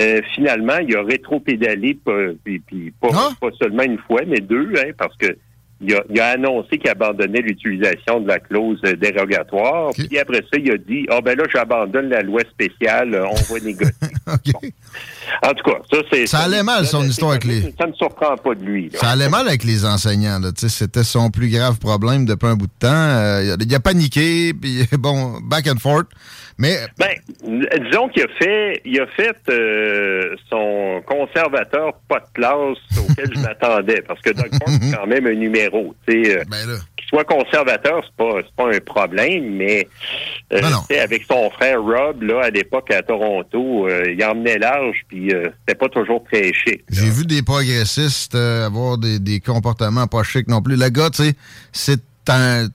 Euh, 0.00 0.20
finalement, 0.34 0.78
il 0.78 0.96
a 0.96 1.02
rétro-pédalé, 1.02 1.94
pas- 2.04 2.12
puis, 2.44 2.60
puis 2.60 2.92
pas, 3.00 3.08
pas 3.40 3.50
seulement 3.60 3.82
une 3.82 3.98
fois, 3.98 4.20
mais 4.26 4.40
deux, 4.40 4.72
hein, 4.78 4.92
parce 4.96 5.16
que 5.16 5.36
il 5.82 5.94
a, 5.94 6.02
il 6.10 6.20
a 6.20 6.28
annoncé 6.28 6.78
qu'il 6.78 6.88
abandonnait 6.90 7.40
l'utilisation 7.40 8.20
de 8.20 8.28
la 8.28 8.38
clause 8.38 8.80
euh, 8.84 8.94
dérogatoire. 8.96 9.90
Puis 9.96 10.18
après 10.18 10.42
ça, 10.52 10.58
il 10.58 10.70
a 10.70 10.76
dit 10.76 11.06
Ah 11.10 11.20
ben 11.20 11.36
là, 11.36 11.44
j'abandonne 11.52 12.08
la 12.08 12.22
loi 12.22 12.40
spéciale, 12.50 13.14
euh, 13.14 13.26
on 13.26 13.54
va 13.54 13.60
négocier. 13.60 13.92
En 15.42 15.52
tout 15.54 15.64
cas, 15.70 15.78
ça, 15.90 15.98
c'est... 16.12 16.26
Ça 16.26 16.38
allait 16.40 16.62
mal, 16.62 16.86
son 16.86 17.02
histoire 17.04 17.32
avec 17.32 17.44
les... 17.44 17.74
Ça 17.78 17.86
ne 17.86 17.92
surprend 17.94 18.36
pas 18.36 18.54
de 18.54 18.64
lui. 18.64 18.90
là. 18.90 18.98
Ça 18.98 19.10
allait 19.10 19.28
mal 19.28 19.48
avec 19.48 19.64
les 19.64 19.84
enseignants. 19.84 20.38
là. 20.38 20.52
Tu 20.52 20.60
sais, 20.60 20.68
C'était 20.68 21.04
son 21.04 21.30
plus 21.30 21.48
grave 21.48 21.78
problème 21.78 22.24
depuis 22.24 22.46
un 22.46 22.54
bout 22.54 22.66
de 22.66 22.72
temps. 22.78 22.88
Euh, 22.92 23.56
il 23.58 23.74
a 23.74 23.80
paniqué, 23.80 24.52
puis 24.54 24.86
bon, 24.98 25.40
back 25.42 25.66
and 25.68 25.78
forth. 25.78 26.06
Mais 26.58 26.76
Ben, 26.98 27.10
disons 27.84 28.08
qu'il 28.08 28.22
a 28.22 28.28
fait, 28.38 28.82
il 28.84 29.00
a 29.00 29.06
fait 29.08 29.36
euh, 29.48 30.34
son 30.50 31.02
conservateur 31.06 31.94
pas 32.08 32.20
de 32.20 32.26
classe 32.34 32.78
auquel 32.98 33.30
je 33.34 33.40
m'attendais, 33.42 34.02
parce 34.02 34.20
que 34.20 34.30
Doug 34.30 34.50
Ford, 34.52 34.68
c'est 34.80 34.96
quand 34.96 35.06
même 35.06 35.26
un 35.26 35.34
numéro. 35.34 35.94
Tu 36.06 36.24
sais, 36.24 36.38
euh, 36.38 36.44
qu'il 36.96 37.08
soit 37.08 37.24
conservateur, 37.24 38.02
c'est 38.04 38.16
pas, 38.16 38.40
c'est 38.44 38.54
pas 38.54 38.74
un 38.74 38.80
problème, 38.80 39.56
mais 39.56 39.88
euh, 40.52 40.60
sais, 40.88 41.00
avec 41.00 41.24
son 41.28 41.50
frère 41.50 41.82
Rob, 41.82 42.22
là, 42.22 42.44
à 42.44 42.50
l'époque 42.50 42.90
à 42.90 43.02
Toronto, 43.02 43.88
euh, 43.88 44.12
il 44.12 44.22
emmenait 44.24 44.58
large, 44.58 44.96
puis 45.08 45.30
c'était 45.60 45.78
pas 45.78 45.88
toujours 45.88 46.22
très 46.30 46.52
chic. 46.52 46.82
j'ai 46.90 47.10
vu 47.10 47.24
des 47.24 47.42
progressistes 47.42 48.34
avoir 48.34 48.98
des, 48.98 49.18
des 49.18 49.40
comportements 49.40 50.06
pas 50.06 50.22
chics 50.22 50.48
non 50.48 50.62
plus. 50.62 50.76
Le 50.76 50.88
gars, 50.90 51.10
tu 51.10 51.24
sais, 51.24 51.34
c'est 51.72 52.00
un... 52.28 52.68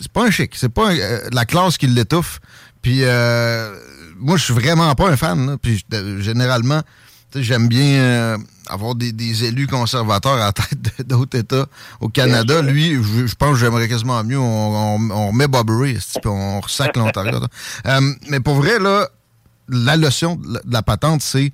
C'est 0.00 0.12
pas 0.12 0.26
un 0.26 0.30
chic. 0.30 0.52
C'est 0.54 0.72
pas 0.72 0.90
un- 0.92 0.96
la 1.32 1.44
classe 1.44 1.76
qui 1.76 1.88
l'étouffe. 1.88 2.38
Puis 2.82 3.00
euh, 3.02 3.74
moi, 4.18 4.36
je 4.36 4.44
suis 4.44 4.54
vraiment 4.54 4.94
pas 4.94 5.08
un 5.10 5.16
fan. 5.16 5.46
là. 5.50 5.56
Puis 5.60 5.84
généralement, 6.20 6.82
j'aime 7.34 7.68
bien 7.68 8.00
euh, 8.00 8.38
avoir 8.68 8.94
des, 8.94 9.12
des 9.12 9.44
élus 9.44 9.66
conservateurs 9.66 10.34
à 10.34 10.46
la 10.46 10.52
tête 10.52 11.06
d'autres 11.06 11.38
États. 11.38 11.66
Au 12.00 12.08
Canada, 12.08 12.62
lui, 12.62 12.94
je, 13.02 13.26
je 13.26 13.34
pense 13.34 13.52
que 13.52 13.58
j'aimerais 13.58 13.88
quasiment 13.88 14.22
mieux. 14.24 14.38
On, 14.38 14.96
on- 14.96 15.10
on 15.10 15.28
remet 15.28 15.46
Bob 15.48 15.70
Ray, 15.70 15.98
on 16.24 16.60
ressac 16.60 16.96
l'Ontario. 16.96 17.38
Euh, 17.86 18.00
mais 18.30 18.40
pour 18.40 18.54
vrai, 18.54 18.78
là, 18.78 19.08
la 19.68 19.96
leçon 19.96 20.36
de 20.36 20.60
la, 20.70 20.82
patente, 20.82 21.20
c'est 21.22 21.52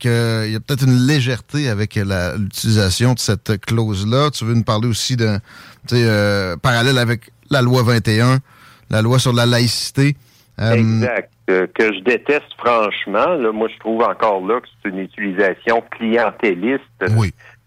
qu'il 0.00 0.10
y 0.10 0.56
a 0.56 0.60
peut-être 0.60 0.82
une 0.82 1.06
légèreté 1.06 1.68
avec 1.68 1.94
l'utilisation 1.94 3.14
de 3.14 3.20
cette 3.20 3.60
clause-là. 3.64 4.30
Tu 4.32 4.44
veux 4.44 4.54
nous 4.54 4.64
parler 4.64 4.88
aussi 4.88 5.14
d'un 5.16 5.38
euh, 5.92 6.56
parallèle 6.56 6.98
avec 6.98 7.30
la 7.50 7.62
loi 7.62 7.84
21, 7.84 8.40
la 8.90 9.02
loi 9.02 9.20
sur 9.20 9.32
la 9.32 9.46
laïcité. 9.46 10.16
Euh, 10.60 10.72
Exact. 10.72 11.30
Euh, 11.50 11.66
que 11.74 11.92
je 11.92 12.00
déteste 12.00 12.52
franchement. 12.58 13.26
Là, 13.34 13.52
moi, 13.52 13.68
je 13.72 13.78
trouve 13.78 14.02
encore 14.02 14.46
là 14.46 14.60
que 14.60 14.68
c'est 14.82 14.90
une 14.90 14.98
utilisation 14.98 15.82
clientéliste 15.90 16.82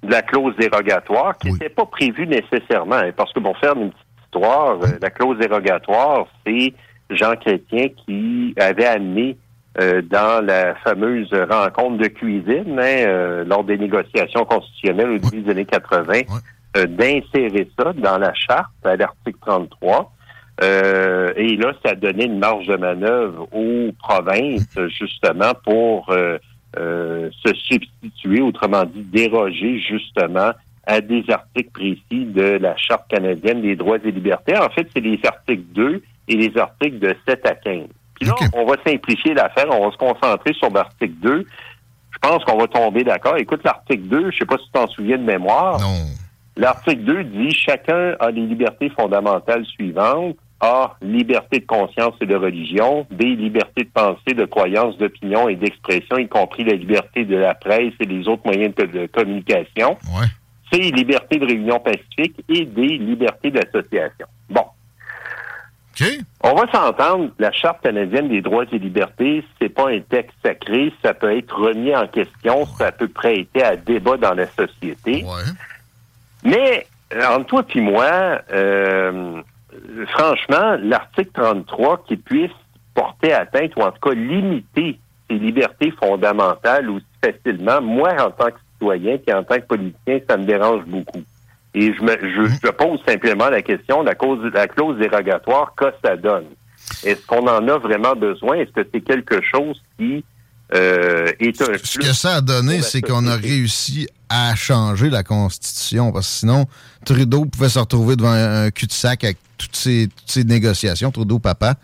de 0.03 0.11
la 0.11 0.21
clause 0.21 0.55
dérogatoire 0.57 1.37
qui 1.37 1.51
n'était 1.51 1.69
pas 1.69 1.85
prévue 1.85 2.27
nécessairement. 2.27 2.95
hein, 2.95 3.11
Parce 3.15 3.33
que 3.33 3.39
pour 3.39 3.57
faire 3.57 3.75
une 3.75 3.89
petite 3.89 4.05
histoire, 4.25 4.77
euh, 4.83 4.87
la 5.01 5.09
clause 5.09 5.37
dérogatoire, 5.39 6.27
c'est 6.45 6.73
Jean 7.09 7.35
Chrétien 7.35 7.87
qui 8.05 8.53
avait 8.57 8.85
amené 8.85 9.37
euh, 9.81 10.01
dans 10.03 10.45
la 10.45 10.75
fameuse 10.75 11.33
rencontre 11.33 11.97
de 11.97 12.07
cuisine 12.07 12.79
hein, 12.79 13.05
euh, 13.07 13.43
lors 13.45 13.63
des 13.63 13.77
négociations 13.77 14.45
constitutionnelles 14.45 15.09
au 15.09 15.17
début 15.17 15.41
des 15.41 15.51
années 15.51 15.65
80, 15.65 16.21
euh, 16.77 16.85
d'insérer 16.85 17.69
ça 17.77 17.91
dans 17.93 18.17
la 18.17 18.33
charte 18.33 18.71
à 18.85 18.95
l'article 18.95 19.37
33. 19.45 20.11
Euh, 20.63 21.33
et 21.35 21.57
là, 21.57 21.73
ça 21.85 21.95
donnait 21.95 22.25
une 22.25 22.39
marge 22.39 22.67
de 22.67 22.77
manœuvre 22.77 23.47
aux 23.51 23.91
provinces, 23.99 24.77
justement, 24.99 25.51
pour 25.63 26.09
euh, 26.11 26.37
euh, 26.77 27.29
se 27.45 27.53
substituer, 27.55 28.41
autrement 28.41 28.85
dit, 28.85 29.03
déroger, 29.03 29.79
justement, 29.79 30.51
à 30.87 31.01
des 31.01 31.25
articles 31.29 31.71
précis 31.71 32.25
de 32.25 32.57
la 32.57 32.75
Charte 32.77 33.07
canadienne 33.09 33.61
des 33.61 33.75
droits 33.75 33.97
et 34.03 34.11
libertés. 34.11 34.57
En 34.57 34.69
fait, 34.69 34.87
c'est 34.93 35.01
les 35.01 35.19
articles 35.25 35.65
2 35.73 36.01
et 36.27 36.35
les 36.35 36.57
articles 36.57 36.99
de 36.99 37.15
7 37.27 37.45
à 37.45 37.55
15. 37.55 37.87
Puis 38.15 38.27
là, 38.27 38.35
on 38.53 38.65
va 38.65 38.75
simplifier 38.85 39.33
l'affaire, 39.33 39.65
on 39.71 39.85
va 39.85 39.91
se 39.91 39.97
concentrer 39.97 40.53
sur 40.53 40.69
l'article 40.69 41.15
2. 41.21 41.45
Je 42.11 42.17
pense 42.19 42.43
qu'on 42.45 42.57
va 42.57 42.67
tomber 42.67 43.03
d'accord. 43.03 43.35
Écoute, 43.37 43.61
l'article 43.65 44.03
2, 44.03 44.31
je 44.31 44.37
sais 44.37 44.45
pas 44.45 44.57
si 44.57 44.65
tu 44.65 44.71
t'en 44.71 44.87
souviens 44.87 45.17
de 45.17 45.23
mémoire. 45.23 45.79
L'article 46.55 47.03
2 47.03 47.23
dit 47.25 47.51
chacun 47.51 48.15
a 48.19 48.31
les 48.31 48.45
libertés 48.45 48.89
fondamentales 48.89 49.65
suivantes. 49.65 50.37
A, 50.65 50.97
liberté 51.01 51.59
de 51.59 51.65
conscience 51.65 52.15
et 52.21 52.25
de 52.25 52.35
religion. 52.35 53.05
B, 53.11 53.21
liberté 53.21 53.83
de 53.83 53.89
pensée, 53.89 54.33
de 54.33 54.45
croyance, 54.45 54.97
d'opinion 54.97 55.47
et 55.47 55.55
d'expression, 55.55 56.17
y 56.17 56.27
compris 56.27 56.63
la 56.63 56.73
liberté 56.73 57.23
de 57.23 57.37
la 57.37 57.53
presse 57.53 57.93
et 57.99 58.05
les 58.05 58.27
autres 58.27 58.43
moyens 58.45 58.73
de, 58.75 58.85
de 58.85 59.05
communication. 59.07 59.97
C, 60.71 60.79
liberté 60.79 61.37
de 61.37 61.45
réunion 61.45 61.79
pacifique. 61.79 62.35
Et 62.49 62.65
D, 62.65 62.81
liberté 62.97 63.51
d'association. 63.51 64.25
Bon. 64.49 64.65
On 66.43 66.53
va 66.53 66.69
s'entendre, 66.71 67.29
la 67.39 67.51
Charte 67.51 67.81
canadienne 67.81 68.27
des 68.27 68.41
droits 68.41 68.65
et 68.71 68.79
libertés, 68.79 69.43
c'est 69.59 69.69
pas 69.69 69.89
un 69.89 70.01
texte 70.01 70.35
sacré, 70.43 70.91
ça 71.01 71.13
peut 71.13 71.35
être 71.37 71.55
remis 71.55 71.95
en 71.95 72.07
question, 72.07 72.65
ça 72.65 72.91
peut 72.91 73.07
prêter 73.07 73.63
à 73.63 73.75
débat 73.75 74.17
dans 74.17 74.33
la 74.33 74.47
société. 74.47 75.25
Mais, 76.43 76.85
entre 77.15 77.45
toi 77.45 77.65
et 77.73 77.81
moi, 77.81 78.41
euh, 78.51 79.41
franchement, 80.09 80.77
l'article 80.81 81.31
33 81.33 82.03
qui 82.07 82.17
puisse 82.17 82.51
porter 82.93 83.33
atteinte 83.33 83.75
ou 83.75 83.81
en 83.81 83.91
tout 83.91 84.09
cas 84.09 84.15
limiter 84.15 84.99
ces 85.29 85.37
libertés 85.37 85.91
fondamentales 85.99 86.89
aussi 86.89 87.05
facilement, 87.23 87.81
moi, 87.81 88.11
en 88.19 88.31
tant 88.31 88.51
que 88.51 88.59
citoyen 88.73 89.17
et 89.25 89.33
en 89.33 89.43
tant 89.43 89.55
que 89.55 89.65
politicien, 89.65 90.19
ça 90.29 90.37
me 90.37 90.45
dérange 90.45 90.85
beaucoup. 90.85 91.23
Et 91.73 91.93
je 91.93 92.01
me 92.01 92.17
je, 92.21 92.53
je 92.63 92.71
pose 92.71 92.99
simplement 93.05 93.49
la 93.49 93.61
question, 93.61 94.01
la, 94.01 94.15
cause, 94.15 94.39
la 94.53 94.67
clause 94.67 94.97
dérogatoire, 94.97 95.73
que 95.75 95.85
ça 96.03 96.15
donne? 96.15 96.45
Est-ce 97.03 97.25
qu'on 97.25 97.47
en 97.47 97.67
a 97.67 97.77
vraiment 97.77 98.15
besoin? 98.15 98.57
Est-ce 98.57 98.71
que 98.71 98.87
c'est 98.93 99.01
quelque 99.01 99.41
chose 99.41 99.81
qui 99.97 100.23
euh, 100.73 101.31
est 101.39 101.61
un 101.61 101.77
ce 101.83 101.99
que 101.99 102.13
ça 102.13 102.35
a 102.35 102.41
donné, 102.41 102.81
c'est 102.81 103.01
qu'on 103.01 103.27
a 103.27 103.35
réussi 103.35 104.07
à 104.29 104.55
changer 104.55 105.09
la 105.09 105.23
Constitution. 105.23 106.11
Parce 106.11 106.27
que 106.27 106.33
sinon, 106.33 106.65
Trudeau 107.05 107.45
pouvait 107.45 107.69
se 107.69 107.79
retrouver 107.79 108.15
devant 108.15 108.31
un 108.31 108.71
cul-de-sac 108.71 109.23
avec 109.23 109.37
toutes 109.57 109.75
ces, 109.75 110.07
toutes 110.15 110.29
ces 110.29 110.43
négociations. 110.43 111.11
Trudeau, 111.11 111.39
papa. 111.39 111.75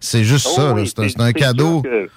C'est 0.00 0.24
juste 0.24 0.46
Oh 0.50 0.56
ça. 0.56 0.72
oui, 0.74 0.84
là. 0.96 1.08
C'est 1.08 1.20
un- 1.20 1.32
cadeau. 1.32 1.82
que, 1.82 2.08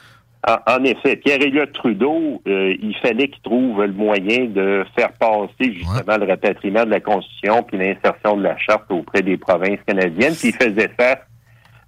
en, 0.48 0.57
en 0.80 0.84
effet, 0.84 1.15
Pierre-Éliott 1.18 1.72
Trudeau, 1.73 2.41
euh, 2.48 2.73
il 2.81 2.95
fallait 3.02 3.30
qu'il 3.30 3.41
trouve 3.44 3.81
le 3.84 3.94
moyen 3.94 4.45
de 4.45 4.84
faire 4.98 5.14
passer 5.14 5.73
justement 5.73 6.18
le 6.18 6.26
rapatriement 6.27 6.84
de 6.85 6.90
la 6.90 6.99
Constitution 6.99 7.64
puis 7.64 7.77
l'insertion 7.77 8.35
de 8.38 8.44
la 8.44 8.57
Charte 8.57 8.84
auprès 8.90 9.22
des 9.22 9.38
provinces 9.38 9.80
canadiennes. 9.88 10.35
Puis 10.35 10.49
il 10.49 10.53
faisait 10.56 10.91
face 10.98 11.19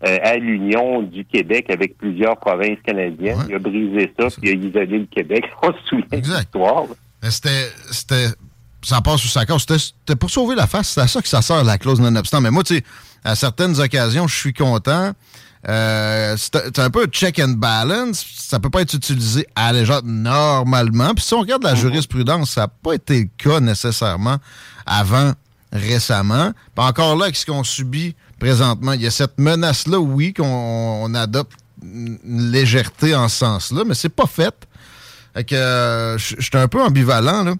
euh, 0.05 0.17
à 0.23 0.35
l'union 0.37 1.01
du 1.01 1.25
Québec 1.25 1.69
avec 1.69 1.97
plusieurs 1.97 2.37
provinces 2.37 2.77
canadiennes. 2.85 3.39
Il 3.49 3.55
a 3.55 3.59
brisé 3.59 4.13
ça, 4.17 4.27
puis 4.29 4.51
il 4.51 4.59
a 4.63 4.67
isolé 4.67 4.99
le 4.99 5.05
Québec. 5.05 5.45
On 5.63 5.71
se 5.73 5.79
souvient 5.87 6.05
de 6.11 6.15
l'histoire. 6.17 6.83
c'était. 7.23 7.69
c'était 7.91 8.27
ça 8.83 9.01
passe 9.01 9.19
sous 9.21 9.27
sa 9.29 9.45
cause. 9.47 9.61
C'était- 9.61 9.79
C'était 9.79 10.15
pour 10.15 10.29
sauver 10.29 10.53
la 10.55 10.67
face. 10.67 10.89
C'est 10.89 11.01
à 11.01 11.07
ça 11.07 11.19
que 11.21 11.27
ça 11.27 11.41
sert, 11.41 11.63
la 11.63 11.77
clause 11.79 11.99
non-obstant. 11.99 12.39
Mais 12.39 12.51
moi, 12.51 12.61
tu 12.63 12.75
sais, 12.75 12.83
à 13.25 13.35
certaines 13.35 13.79
occasions, 13.81 14.27
je 14.27 14.35
suis 14.35 14.53
content. 14.53 15.13
Euh, 15.67 16.37
c'est 16.37 16.79
un 16.79 16.89
peu 16.91 17.07
check 17.07 17.39
and 17.39 17.55
balance. 17.57 18.23
Ça 18.37 18.59
peut 18.59 18.69
pas 18.69 18.81
être 18.81 18.93
utilisé 18.93 19.47
à 19.55 19.73
la 19.73 19.79
légère 19.79 20.01
normalement. 20.03 21.13
Puis 21.15 21.25
si 21.25 21.33
on 21.33 21.39
regarde 21.39 21.63
la 21.63 21.73
jurisprudence, 21.73 22.51
ça 22.51 22.61
n'a 22.61 22.67
pas 22.67 22.93
été 22.93 23.21
le 23.21 23.29
cas 23.37 23.59
nécessairement 23.59 24.37
avant, 24.85 25.33
récemment. 25.73 26.51
Puis 26.75 26.85
encore 26.85 27.15
là, 27.15 27.25
avec 27.25 27.35
ce 27.35 27.47
qu'on 27.47 27.63
subit 27.63 28.15
présentement, 28.39 28.93
il 28.93 29.01
y 29.01 29.07
a 29.07 29.11
cette 29.11 29.39
menace-là, 29.39 29.99
oui, 29.99 30.33
qu'on 30.33 30.45
on 30.45 31.13
adopte 31.15 31.53
une 31.81 32.51
légèreté 32.51 33.15
en 33.15 33.27
ce 33.27 33.37
sens-là, 33.37 33.83
mais 33.87 33.95
c'est 33.95 34.09
pas 34.09 34.27
fait. 34.27 34.55
Fait 35.33 35.43
que 35.43 35.55
euh, 35.55 36.17
je 36.19 36.35
je 36.37 36.43
suis 36.43 36.57
un 36.57 36.67
peu 36.67 36.81
ambivalent, 36.81 37.43
là. 37.43 37.53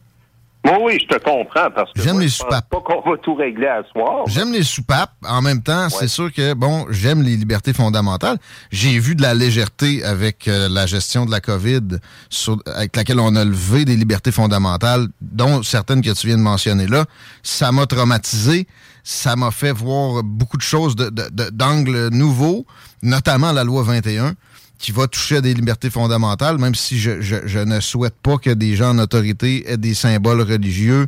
Moi, 0.65 0.77
oui, 0.81 0.97
je 0.99 1.05
te 1.15 1.23
comprends 1.23 1.69
parce 1.75 1.93
que 1.93 2.01
J'aime 2.01 2.19
les 2.19 2.27
soupapes. 2.29 2.67
pas 2.69 2.81
qu'on 2.81 3.07
va 3.07 3.17
tout 3.21 3.35
régler 3.35 3.67
à 3.67 3.83
soir. 3.91 4.23
J'aime 4.25 4.51
les 4.51 4.63
soupapes. 4.63 5.11
En 5.23 5.41
même 5.41 5.61
temps, 5.61 5.89
c'est 5.89 6.07
sûr 6.07 6.33
que, 6.33 6.53
bon, 6.55 6.87
j'aime 6.89 7.21
les 7.21 7.37
libertés 7.37 7.71
fondamentales. 7.71 8.37
J'ai 8.71 8.97
vu 8.97 9.13
de 9.15 9.21
la 9.21 9.35
légèreté 9.35 10.03
avec 10.03 10.47
euh, 10.47 10.67
la 10.67 10.87
gestion 10.87 11.25
de 11.27 11.31
la 11.31 11.39
COVID, 11.39 11.99
sur- 12.29 12.57
avec 12.65 12.95
laquelle 12.95 13.19
on 13.19 13.35
a 13.35 13.45
levé 13.45 13.85
des 13.85 13.95
libertés 13.95 14.31
fondamentales, 14.31 15.07
dont 15.21 15.61
certaines 15.61 16.01
que 16.01 16.09
tu 16.09 16.27
viens 16.27 16.37
de 16.37 16.41
mentionner 16.41 16.87
là. 16.87 17.05
Ça 17.43 17.71
m'a 17.71 17.85
traumatisé. 17.85 18.67
Ça 19.03 19.35
m'a 19.35 19.51
fait 19.51 19.71
voir 19.71 20.23
beaucoup 20.23 20.57
de 20.57 20.63
choses 20.63 20.95
de- 20.95 21.09
de- 21.11 21.29
de- 21.31 21.51
d'angles 21.51 22.07
nouveaux, 22.11 22.65
notamment 23.03 23.51
la 23.51 23.63
loi 23.63 23.83
21 23.83 24.33
qui 24.77 24.91
va 24.91 25.07
toucher 25.07 25.37
à 25.37 25.41
des 25.41 25.53
libertés 25.53 25.89
fondamentales, 25.89 26.57
même 26.57 26.75
si 26.75 26.97
je, 26.99 27.21
je- 27.21 27.45
je 27.47 27.59
ne 27.59 27.79
souhaite 27.79 28.15
pas 28.21 28.37
que 28.37 28.49
des 28.49 28.75
gens 28.75 28.89
en 28.91 28.99
autorité 28.99 29.69
aient 29.69 29.77
des 29.77 29.93
symboles 29.93 30.41
religieux 30.41 31.07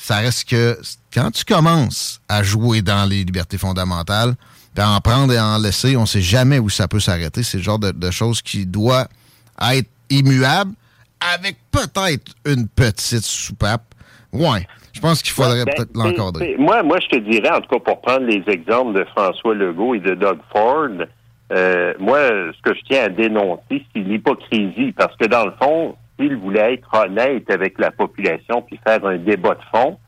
ça 0.00 0.18
reste 0.18 0.48
que 0.48 0.78
quand 1.12 1.32
tu 1.32 1.44
commences 1.44 2.20
à 2.28 2.44
jouer 2.44 2.82
dans 2.82 3.04
les 3.04 3.24
libertés 3.24 3.58
fondamentales, 3.58 4.36
puis 4.72 4.84
à 4.84 4.90
en 4.92 5.00
prendre 5.00 5.32
et 5.32 5.36
à 5.38 5.44
en 5.44 5.58
laisser, 5.58 5.96
on 5.96 6.06
sait 6.06 6.22
jamais 6.22 6.60
où 6.60 6.68
ça 6.68 6.86
peut 6.86 7.00
s'arrêter. 7.00 7.42
C'est 7.42 7.56
le 7.56 7.64
genre 7.64 7.80
de, 7.80 7.90
de 7.90 8.10
choses 8.12 8.40
qui 8.40 8.64
doit 8.64 9.08
être 9.72 9.88
immuable 10.08 10.70
avec 11.34 11.56
peut-être 11.72 12.32
une 12.46 12.68
petite 12.68 13.24
soupape. 13.24 13.92
Ouais, 14.32 14.68
je 14.92 15.00
pense 15.00 15.20
qu'il 15.20 15.32
faudrait 15.32 15.64
Ben, 15.64 15.74
peut-être 15.74 15.96
l'encadrer. 15.96 16.54
Moi, 16.60 16.80
moi, 16.84 16.98
je 17.00 17.16
te 17.18 17.28
dirais, 17.28 17.50
en 17.50 17.60
tout 17.60 17.68
cas, 17.70 17.80
pour 17.84 18.00
prendre 18.00 18.24
les 18.26 18.44
exemples 18.46 18.96
de 19.00 19.04
François 19.16 19.54
Legault 19.56 19.96
et 19.96 20.00
de 20.00 20.14
Doug 20.14 20.38
Ford, 20.52 20.90
euh, 21.52 21.94
moi, 21.98 22.18
ce 22.18 22.62
que 22.62 22.76
je 22.76 22.80
tiens 22.88 23.04
à 23.04 23.08
dénoncer, 23.08 23.84
c'est 23.94 24.00
l'hypocrisie, 24.00 24.92
parce 24.92 25.16
que 25.16 25.26
dans 25.26 25.46
le 25.46 25.52
fond, 25.60 25.96
s'il 26.18 26.36
voulait 26.36 26.74
être 26.74 26.88
honnête 26.92 27.50
avec 27.50 27.78
la 27.78 27.90
population 27.90 28.62
puis 28.62 28.78
faire 28.86 29.04
un 29.06 29.16
débat 29.16 29.54
de 29.54 29.62
fond, 29.72 29.98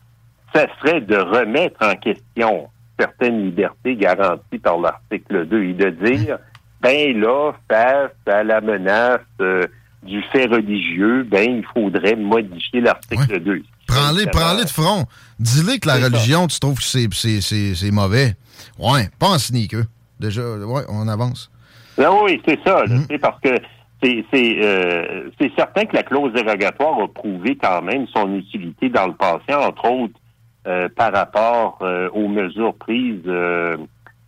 ça 0.54 0.66
serait 0.80 1.00
de 1.00 1.16
remettre 1.16 1.78
en 1.80 1.94
question 1.94 2.68
certaines 2.98 3.44
libertés 3.44 3.96
garanties 3.96 4.58
par 4.62 4.78
l'article 4.78 5.46
2 5.46 5.62
et 5.62 5.72
de 5.72 5.90
dire, 5.90 6.38
ben 6.82 7.18
là, 7.18 7.52
face 7.70 8.10
à 8.26 8.42
la 8.42 8.60
menace 8.60 9.20
euh, 9.40 9.66
du 10.02 10.22
fait 10.32 10.46
religieux, 10.46 11.24
ben 11.24 11.58
il 11.58 11.64
faudrait 11.72 12.16
modifier 12.16 12.80
l'article 12.80 13.40
2. 13.40 13.62
Prends-les, 13.86 14.26
prends-les 14.26 14.64
de 14.64 14.70
front. 14.70 15.06
Dis-les 15.38 15.78
que 15.78 15.88
la 15.88 15.96
religion, 15.96 16.46
tu 16.46 16.60
trouves 16.60 16.78
que 16.78 16.84
c'est 16.84 17.90
mauvais. 17.90 18.34
Ouais, 18.78 19.08
pas 19.18 19.28
en 19.28 19.38
sneaker. 19.38 19.84
Déjà, 20.20 20.42
ouais, 20.42 20.82
on 20.88 21.08
avance. 21.08 21.50
Ben 21.96 22.10
oui, 22.22 22.40
c'est 22.46 22.58
ça. 22.64 22.84
là, 22.84 22.96
c'est 23.08 23.18
parce 23.18 23.40
que 23.40 23.56
c'est 24.02 24.24
euh, 24.34 25.30
c'est 25.40 25.50
certain 25.56 25.84
que 25.84 25.96
la 25.96 26.02
clause 26.02 26.32
dérogatoire 26.32 27.00
a 27.00 27.08
prouvé 27.08 27.56
quand 27.56 27.82
même 27.82 28.06
son 28.08 28.34
utilité 28.34 28.88
dans 28.88 29.06
le 29.06 29.14
passé, 29.14 29.54
entre 29.54 29.84
autres 29.90 30.18
euh, 30.66 30.88
par 30.94 31.12
rapport 31.12 31.78
euh, 31.82 32.08
aux 32.12 32.28
mesures 32.28 32.74
prises 32.74 33.28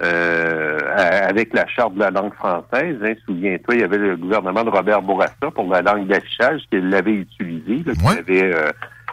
avec 0.00 1.54
la 1.54 1.66
charte 1.68 1.94
de 1.94 2.00
la 2.00 2.10
langue 2.10 2.34
française. 2.34 2.96
Hein. 3.02 3.14
Souviens-toi, 3.24 3.74
il 3.74 3.80
y 3.80 3.84
avait 3.84 3.98
le 3.98 4.16
gouvernement 4.16 4.64
de 4.64 4.70
Robert 4.70 5.02
Bourassa 5.02 5.50
pour 5.54 5.68
la 5.68 5.80
langue 5.80 6.08
d'affichage 6.08 6.62
qui 6.70 6.80
l'avait 6.80 7.12
utilisée, 7.12 7.84
qui 7.84 8.06
avait 8.06 8.52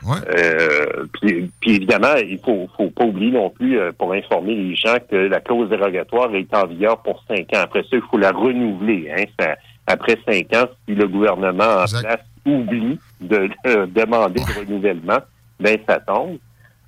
euh, 0.07 0.15
euh, 0.37 1.05
puis, 1.13 1.51
puis 1.59 1.75
évidemment, 1.75 2.15
il 2.15 2.39
faut, 2.39 2.67
faut 2.77 2.89
pas 2.89 3.05
oublier 3.05 3.31
non 3.31 3.49
plus, 3.49 3.79
euh, 3.79 3.91
pour 3.97 4.13
informer 4.13 4.55
les 4.55 4.75
gens, 4.75 4.97
que 5.09 5.15
la 5.15 5.39
clause 5.39 5.69
dérogatoire 5.69 6.33
est 6.35 6.53
en 6.53 6.65
vigueur 6.67 6.97
pour 7.01 7.23
cinq 7.27 7.53
ans. 7.53 7.61
Après 7.63 7.81
ça, 7.83 7.89
il 7.93 8.01
faut 8.09 8.17
la 8.17 8.31
renouveler. 8.31 9.11
Hein. 9.15 9.23
Ça- 9.39 9.55
après 9.87 10.17
cinq 10.27 10.53
ans, 10.55 10.67
si 10.87 10.95
le 10.95 11.07
gouvernement 11.07 11.63
en 11.83 11.85
place 11.85 12.19
oublie 12.45 12.99
de, 13.21 13.49
de 13.65 13.85
demander 13.87 14.41
le 14.55 14.59
renouvellement, 14.61 15.17
ben 15.59 15.77
ça 15.87 15.99
tombe. 15.99 16.37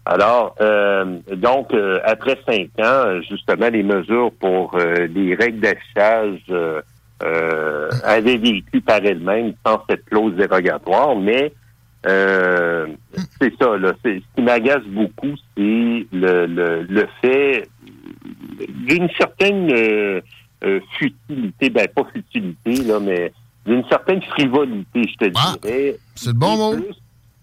Alors, 0.05 0.55
euh, 0.61 1.17
donc, 1.35 1.73
euh, 1.73 1.99
après 2.05 2.37
cinq 2.45 2.69
ans, 2.83 3.21
justement, 3.29 3.69
les 3.69 3.83
mesures 3.83 4.31
pour 4.39 4.75
euh, 4.75 5.07
les 5.07 5.35
règles 5.35 5.59
d'affichage 5.59 6.39
euh, 6.49 6.81
euh, 7.23 7.89
avaient 8.03 8.37
vécu 8.37 8.81
par 8.81 8.97
elles-mêmes 9.05 9.53
sans 9.65 9.83
cette 9.89 10.05
clause 10.05 10.35
dérogatoire, 10.35 11.15
mais 11.15 11.51
euh, 12.05 12.87
c'est 13.39 13.53
ça, 13.61 13.77
là. 13.77 13.93
Ce 14.03 14.09
qui 14.35 14.41
m'agace 14.41 14.83
beaucoup, 14.85 15.35
c'est 15.55 16.07
le, 16.11 16.45
le, 16.45 16.83
le 16.83 17.07
fait 17.21 17.67
d'une 18.69 19.09
certaine 19.17 19.71
euh, 19.71 20.21
euh, 20.63 20.79
futilité, 20.97 21.69
ben 21.69 21.87
pas 21.87 22.05
futilité, 22.13 22.83
là, 22.83 22.99
mais 22.99 23.31
d'une 23.65 23.83
certaine 23.85 24.21
frivolité, 24.23 25.03
je 25.07 25.25
te 25.25 25.25
dirais. 25.25 25.97
C'est 26.15 26.29
le 26.29 26.33
bon 26.33 26.57
mot. 26.57 26.75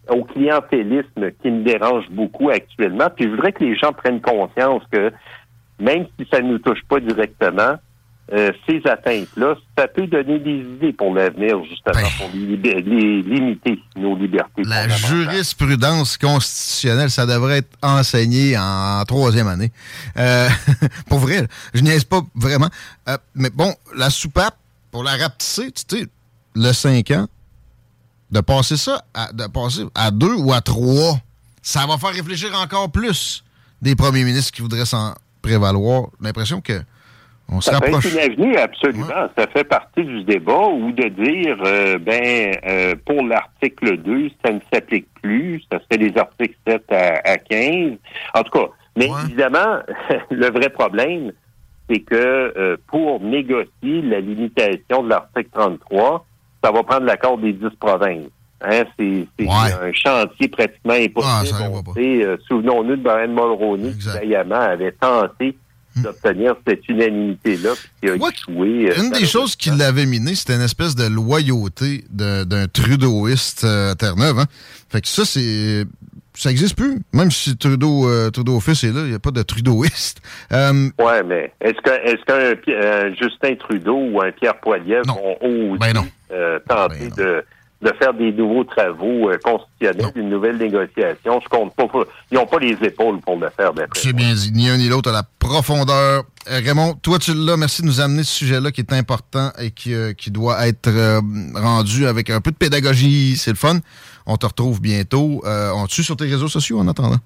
Au 0.08 0.24
clientélisme 0.24 1.30
qui 1.42 1.50
me 1.50 1.62
dérange 1.64 2.08
beaucoup 2.10 2.48
actuellement. 2.48 3.08
Puis 3.14 3.26
je 3.26 3.30
voudrais 3.30 3.52
que 3.52 3.62
les 3.62 3.76
gens 3.76 3.92
prennent 3.92 4.22
conscience 4.22 4.82
que 4.90 5.12
même 5.78 6.06
si 6.18 6.26
ça 6.32 6.40
ne 6.40 6.52
nous 6.52 6.58
touche 6.58 6.82
pas 6.88 6.98
directement, 6.98 7.74
euh, 8.32 8.52
ces 8.68 8.82
atteintes-là, 8.86 9.54
ça 9.76 9.88
peut 9.88 10.06
donner 10.06 10.38
des 10.38 10.58
idées 10.58 10.92
pour 10.92 11.14
l'avenir, 11.14 11.62
justement, 11.64 12.06
pour 12.18 12.30
les, 12.34 12.56
libé- 12.56 12.82
les- 12.82 13.22
limiter 13.22 13.78
nos 13.96 14.16
libertés. 14.16 14.62
Ben. 14.64 14.68
La 14.68 14.88
jurisprudence 14.88 16.18
constitutionnelle, 16.18 17.10
ça 17.10 17.24
devrait 17.24 17.58
être 17.58 17.76
enseigné 17.82 18.56
en, 18.58 19.02
troisième 19.06 19.48
année. 19.48 19.72
Euh, 20.18 20.48
pour 21.08 21.18
vrai, 21.20 21.46
je 21.72 21.80
niaise 21.80 22.04
pas 22.04 22.20
vraiment. 22.34 22.68
Euh, 23.08 23.16
mais 23.34 23.50
bon, 23.50 23.74
la 23.96 24.10
soupape, 24.10 24.56
pour 24.90 25.04
la 25.04 25.16
rapetisser, 25.16 25.72
tu 25.72 25.98
sais, 25.98 26.06
le 26.54 26.72
5 26.72 27.10
ans, 27.12 27.28
de 28.30 28.40
passer 28.40 28.76
ça 28.76 29.04
à, 29.14 29.32
de 29.32 29.46
passer 29.46 29.84
à 29.94 30.10
2 30.10 30.34
ou 30.34 30.52
à 30.52 30.60
3, 30.60 31.18
ça 31.62 31.86
va 31.86 31.96
faire 31.96 32.10
réfléchir 32.10 32.50
encore 32.54 32.90
plus 32.90 33.42
des 33.80 33.94
premiers 33.96 34.24
ministres 34.24 34.52
qui 34.52 34.60
voudraient 34.60 34.84
s'en 34.84 35.14
prévaloir. 35.40 36.08
L'impression 36.20 36.60
que 36.60 36.82
on 37.50 37.60
Ça 37.60 37.80
peut 37.80 37.88
être 37.88 38.12
une 38.12 38.18
avenue, 38.18 38.56
absolument. 38.56 39.28
Ça 39.36 39.46
fait 39.46 39.64
partie 39.64 40.04
du 40.04 40.24
débat 40.24 40.66
ou 40.68 40.92
de 40.92 41.08
dire, 41.08 41.56
euh, 41.64 41.98
ben, 41.98 42.54
euh, 42.66 42.94
pour 43.06 43.22
l'article 43.24 43.96
2, 43.98 44.30
ça 44.44 44.52
ne 44.52 44.60
s'applique 44.72 45.08
plus. 45.22 45.62
Ça 45.72 45.78
serait 45.80 46.02
les 46.02 46.18
articles 46.18 46.56
7 46.66 46.84
à, 46.90 47.20
à 47.24 47.38
15. 47.38 47.92
En 48.34 48.42
tout 48.42 48.58
cas, 48.58 48.66
mais 48.98 49.08
évidemment, 49.24 49.78
le 50.30 50.50
vrai 50.50 50.68
problème, 50.70 51.32
c'est 51.88 52.00
que 52.00 52.52
euh, 52.56 52.76
pour 52.88 53.20
négocier 53.20 54.02
la 54.02 54.20
limitation 54.20 55.02
de 55.04 55.10
l'article 55.10 55.50
33, 55.52 56.26
ça 56.62 56.72
va 56.72 56.82
prendre 56.82 57.06
l'accord 57.06 57.38
des 57.38 57.52
10 57.52 57.68
provinces. 57.80 58.30
Hein, 58.60 58.82
c'est 58.98 59.26
un 59.48 59.92
chantier 59.92 60.48
pratiquement 60.48 60.94
impossible. 60.94 61.58
Sait, 61.94 62.24
euh, 62.24 62.36
Souvenons-nous 62.48 62.96
de 62.96 63.02
Brian 63.02 63.28
Mulroney 63.28 63.92
qui 63.96 64.34
avait 64.34 64.92
tenté 64.92 65.56
d'obtenir 66.02 66.54
cette 66.66 66.88
unanimité-là, 66.88 67.70
qui 68.02 68.08
a 68.10 68.14
échoué. 68.14 68.90
euh, 68.90 69.02
Une 69.02 69.10
des 69.10 69.26
choses 69.26 69.56
qui 69.56 69.70
l'avait 69.70 70.06
miné, 70.06 70.34
c'était 70.34 70.54
une 70.54 70.62
espèce 70.62 70.94
de 70.94 71.06
loyauté 71.06 72.04
d'un 72.10 72.66
Trudeauiste 72.68 73.64
euh, 73.64 73.92
à 73.92 73.94
Terre-Neuve. 73.94 74.38
Hein? 74.40 74.46
Fait 74.88 75.00
que 75.00 75.08
ça, 75.08 75.24
c'est. 75.24 75.84
Ça 76.34 76.52
existe 76.52 76.76
plus. 76.76 77.00
Même 77.12 77.32
si 77.32 77.56
Trudeau, 77.56 78.08
euh, 78.08 78.30
Trudeau 78.30 78.60
fils 78.60 78.84
est 78.84 78.92
là, 78.92 79.00
il 79.00 79.08
n'y 79.08 79.14
a 79.14 79.18
pas 79.18 79.32
de 79.32 79.42
Trudeauiste. 79.42 80.20
Euh, 80.52 80.88
Ouais, 80.98 81.22
mais 81.24 81.52
est-ce 81.60 81.76
que 81.82 82.54
qu'un 82.64 83.08
un 83.10 83.14
Justin 83.14 83.56
Trudeau 83.56 83.96
ou 83.98 84.22
un 84.22 84.30
Pierre 84.30 84.58
Poilievre 84.60 85.04
oser 85.42 85.78
Ben 85.78 85.92
euh, 86.30 86.58
tenter 86.68 87.10
de, 87.16 87.44
de 87.80 87.92
faire 87.98 88.12
des 88.12 88.32
nouveaux 88.32 88.64
travaux 88.64 89.30
euh, 89.30 89.38
constitutionnels, 89.42 90.12
une 90.16 90.28
nouvelle 90.30 90.56
négociation? 90.56 91.40
Je 91.40 91.48
compte 91.48 91.74
pas. 91.74 91.84
Ils 92.30 92.34
n'ont 92.34 92.46
pas 92.46 92.58
les 92.58 92.76
épaules 92.82 93.20
pour 93.20 93.36
le 93.36 93.48
faire, 93.50 93.72
d'après 93.72 94.00
C'est 94.00 94.12
bien 94.12 94.34
dit. 94.34 94.52
Ni 94.52 94.68
un 94.68 94.76
ni 94.76 94.88
l'autre 94.88 95.10
à 95.10 95.12
la 95.12 95.22
profondeur. 95.38 96.24
Euh, 96.50 96.60
Raymond, 96.64 96.94
toi, 96.94 97.18
tu 97.18 97.32
l'as. 97.34 97.56
Merci 97.56 97.82
de 97.82 97.86
nous 97.86 98.00
amener 98.00 98.22
ce 98.22 98.32
sujet-là 98.32 98.70
qui 98.70 98.80
est 98.80 98.92
important 98.92 99.50
et 99.58 99.70
qui, 99.70 99.94
euh, 99.94 100.12
qui 100.12 100.30
doit 100.30 100.66
être 100.66 100.88
euh, 100.88 101.20
rendu 101.54 102.06
avec 102.06 102.30
un 102.30 102.40
peu 102.40 102.50
de 102.50 102.56
pédagogie. 102.56 103.36
C'est 103.36 103.50
le 103.50 103.56
fun. 103.56 103.78
On 104.26 104.36
te 104.36 104.46
retrouve 104.46 104.80
bientôt. 104.80 105.42
On 105.44 105.86
te 105.86 105.92
suit 105.92 106.04
sur 106.04 106.16
tes 106.16 106.26
réseaux 106.26 106.48
sociaux 106.48 106.78
en 106.78 106.88
attendant. 106.88 107.18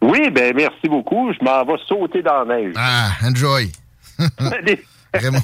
Oui, 0.00 0.30
ben 0.30 0.54
merci 0.54 0.88
beaucoup. 0.88 1.32
Je 1.32 1.44
m'en 1.44 1.64
vais 1.64 1.80
sauter 1.86 2.22
dans 2.22 2.44
la 2.44 2.56
neige. 2.56 2.74
Ah, 2.76 3.10
enjoy. 3.24 3.72
Raymond, 5.14 5.42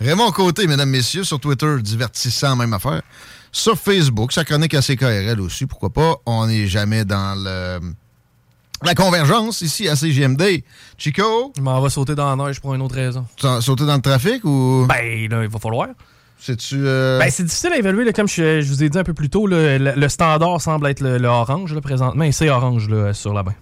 Raymond 0.00 0.30
Côté, 0.32 0.66
mesdames, 0.66 0.90
messieurs, 0.90 1.24
sur 1.24 1.40
Twitter, 1.40 1.76
divertissant, 1.80 2.56
même 2.56 2.72
affaire. 2.72 3.02
Sur 3.56 3.78
Facebook, 3.78 4.32
sa 4.32 4.44
chronique 4.44 4.74
à 4.74 4.80
CKRL 4.82 5.40
aussi, 5.40 5.66
pourquoi 5.66 5.90
pas? 5.90 6.16
On 6.26 6.46
n'est 6.48 6.66
jamais 6.66 7.04
dans 7.04 7.36
le 7.40 7.78
la 8.82 8.94
convergence 8.96 9.60
ici 9.60 9.88
à 9.88 9.94
CGMD. 9.94 10.64
Chico? 10.98 11.52
Je 11.56 11.62
m'en 11.62 11.80
vais 11.80 11.88
sauter 11.88 12.16
dans 12.16 12.34
la 12.34 12.44
neige 12.48 12.60
pour 12.60 12.74
une 12.74 12.82
autre 12.82 12.96
raison. 12.96 13.24
Sa- 13.40 13.60
Sauter 13.60 13.86
dans 13.86 13.94
le 13.94 14.02
trafic 14.02 14.44
ou? 14.44 14.86
Ben, 14.88 15.30
là, 15.30 15.42
il 15.44 15.48
va 15.48 15.58
falloir. 15.60 15.86
C'est-tu. 16.40 16.80
euh, 16.84 17.18
Ben, 17.20 17.30
c'est 17.30 17.44
difficile 17.44 17.72
à 17.72 17.78
évaluer, 17.78 18.04
là, 18.04 18.12
comme 18.12 18.26
je, 18.28 18.60
je 18.60 18.68
vous 18.68 18.82
ai 18.82 18.90
dit 18.90 18.98
un 18.98 19.04
peu 19.04 19.14
plus 19.14 19.30
tôt. 19.30 19.46
là, 19.46 19.78
le, 19.78 19.92
le 19.92 20.08
standard 20.08 20.60
semble 20.60 20.88
être 20.88 21.00
le, 21.00 21.16
le 21.18 21.28
orange 21.28 21.72
là, 21.72 21.80
présentement, 21.80 22.24
et 22.24 22.32
c'est 22.32 22.50
orange 22.50 22.88
là, 22.88 23.14
sur 23.14 23.32
la 23.32 23.44
bain. 23.44 23.54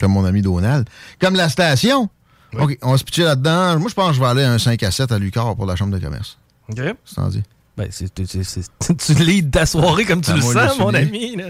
Comme 0.00 0.12
mon 0.12 0.24
ami 0.24 0.42
Donald. 0.42 0.88
Comme 1.20 1.36
la 1.36 1.48
station. 1.48 2.10
OK, 2.58 2.76
on 2.82 2.90
va 2.90 2.98
se 2.98 3.04
pitcher 3.04 3.22
là-dedans. 3.22 3.78
Moi, 3.78 3.88
je 3.88 3.94
pense 3.94 4.08
que 4.08 4.14
je 4.16 4.20
vais 4.20 4.26
aller 4.26 4.42
à 4.42 4.52
un 4.52 4.58
5 4.58 4.82
à 4.82 4.90
7 4.90 5.12
à 5.12 5.18
Lucas 5.20 5.54
pour 5.54 5.66
la 5.66 5.76
chambre 5.76 5.96
de 5.96 6.04
commerce. 6.04 6.36
OK. 6.68 6.80
C'est 7.04 7.18
en 7.20 7.28
dit. 7.28 7.44
Ben, 7.80 7.88
c'est, 7.90 8.12
tu 8.14 9.14
leads 9.14 9.50
ta 9.50 9.64
soirée 9.66 10.04
comme 10.04 10.20
tu 10.20 10.30
À 10.30 10.36
le 10.36 10.42
moi, 10.42 10.68
sens, 10.68 10.78
mon 10.78 10.92
ami. 10.92 11.36
là. 11.36 11.44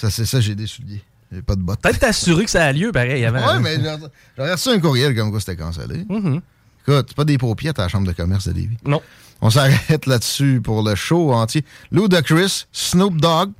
Ça, 0.00 0.10
c'est 0.10 0.26
ça, 0.26 0.40
j'ai 0.40 0.54
des 0.54 0.66
souliers. 0.66 1.02
J'ai 1.32 1.42
pas 1.42 1.54
de 1.56 1.60
bottes. 1.62 1.80
Peut-être 1.80 2.00
t'assurer 2.00 2.44
que 2.44 2.50
ça 2.50 2.64
a 2.64 2.72
lieu, 2.72 2.90
pareil, 2.92 3.24
avant. 3.24 3.54
Ouais, 3.54 3.60
mais 3.60 3.76
j'ai- 3.76 3.96
j'aurais 4.36 4.52
reçu 4.52 4.68
un 4.70 4.80
courriel 4.80 5.14
comme 5.14 5.30
quoi 5.30 5.38
c'était 5.40 5.56
cancellé. 5.56 6.04
Mhm. 6.08 6.40
Écoute, 6.82 7.06
c'est 7.08 7.16
pas 7.16 7.24
des 7.24 7.38
paupières 7.38 7.72
à 7.78 7.82
la 7.82 7.88
chambre 7.88 8.06
de 8.06 8.12
commerce 8.12 8.46
de 8.48 8.52
Lévis. 8.52 8.76
Non. 8.84 9.00
On 9.40 9.50
s'arrête 9.50 10.06
là-dessus 10.06 10.60
pour 10.62 10.82
le 10.82 10.94
show 10.94 11.32
entier. 11.32 11.64
Lou 11.90 12.08
Chris, 12.08 12.64
Snoop 12.72 13.20
Dogg, 13.20 13.50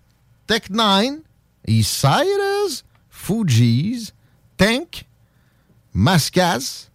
Tech 0.47 0.62
Nine, 0.70 1.19
Eastsiders, 1.66 2.82
Fugees, 3.11 4.12
Tank, 4.57 5.05
Mascaz, 5.94 6.89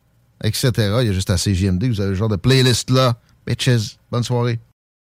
etc. 0.43 0.71
Il 1.01 1.07
y 1.07 1.09
a 1.09 1.13
juste 1.13 1.29
à 1.29 1.37
CGMD. 1.37 1.85
Vous 1.89 2.01
avez 2.01 2.11
le 2.11 2.15
genre 2.15 2.29
de 2.29 2.35
playlist 2.37 2.89
là. 2.89 3.17
Bitches, 3.45 3.97
bonne 4.11 4.23
soirée. 4.23 4.59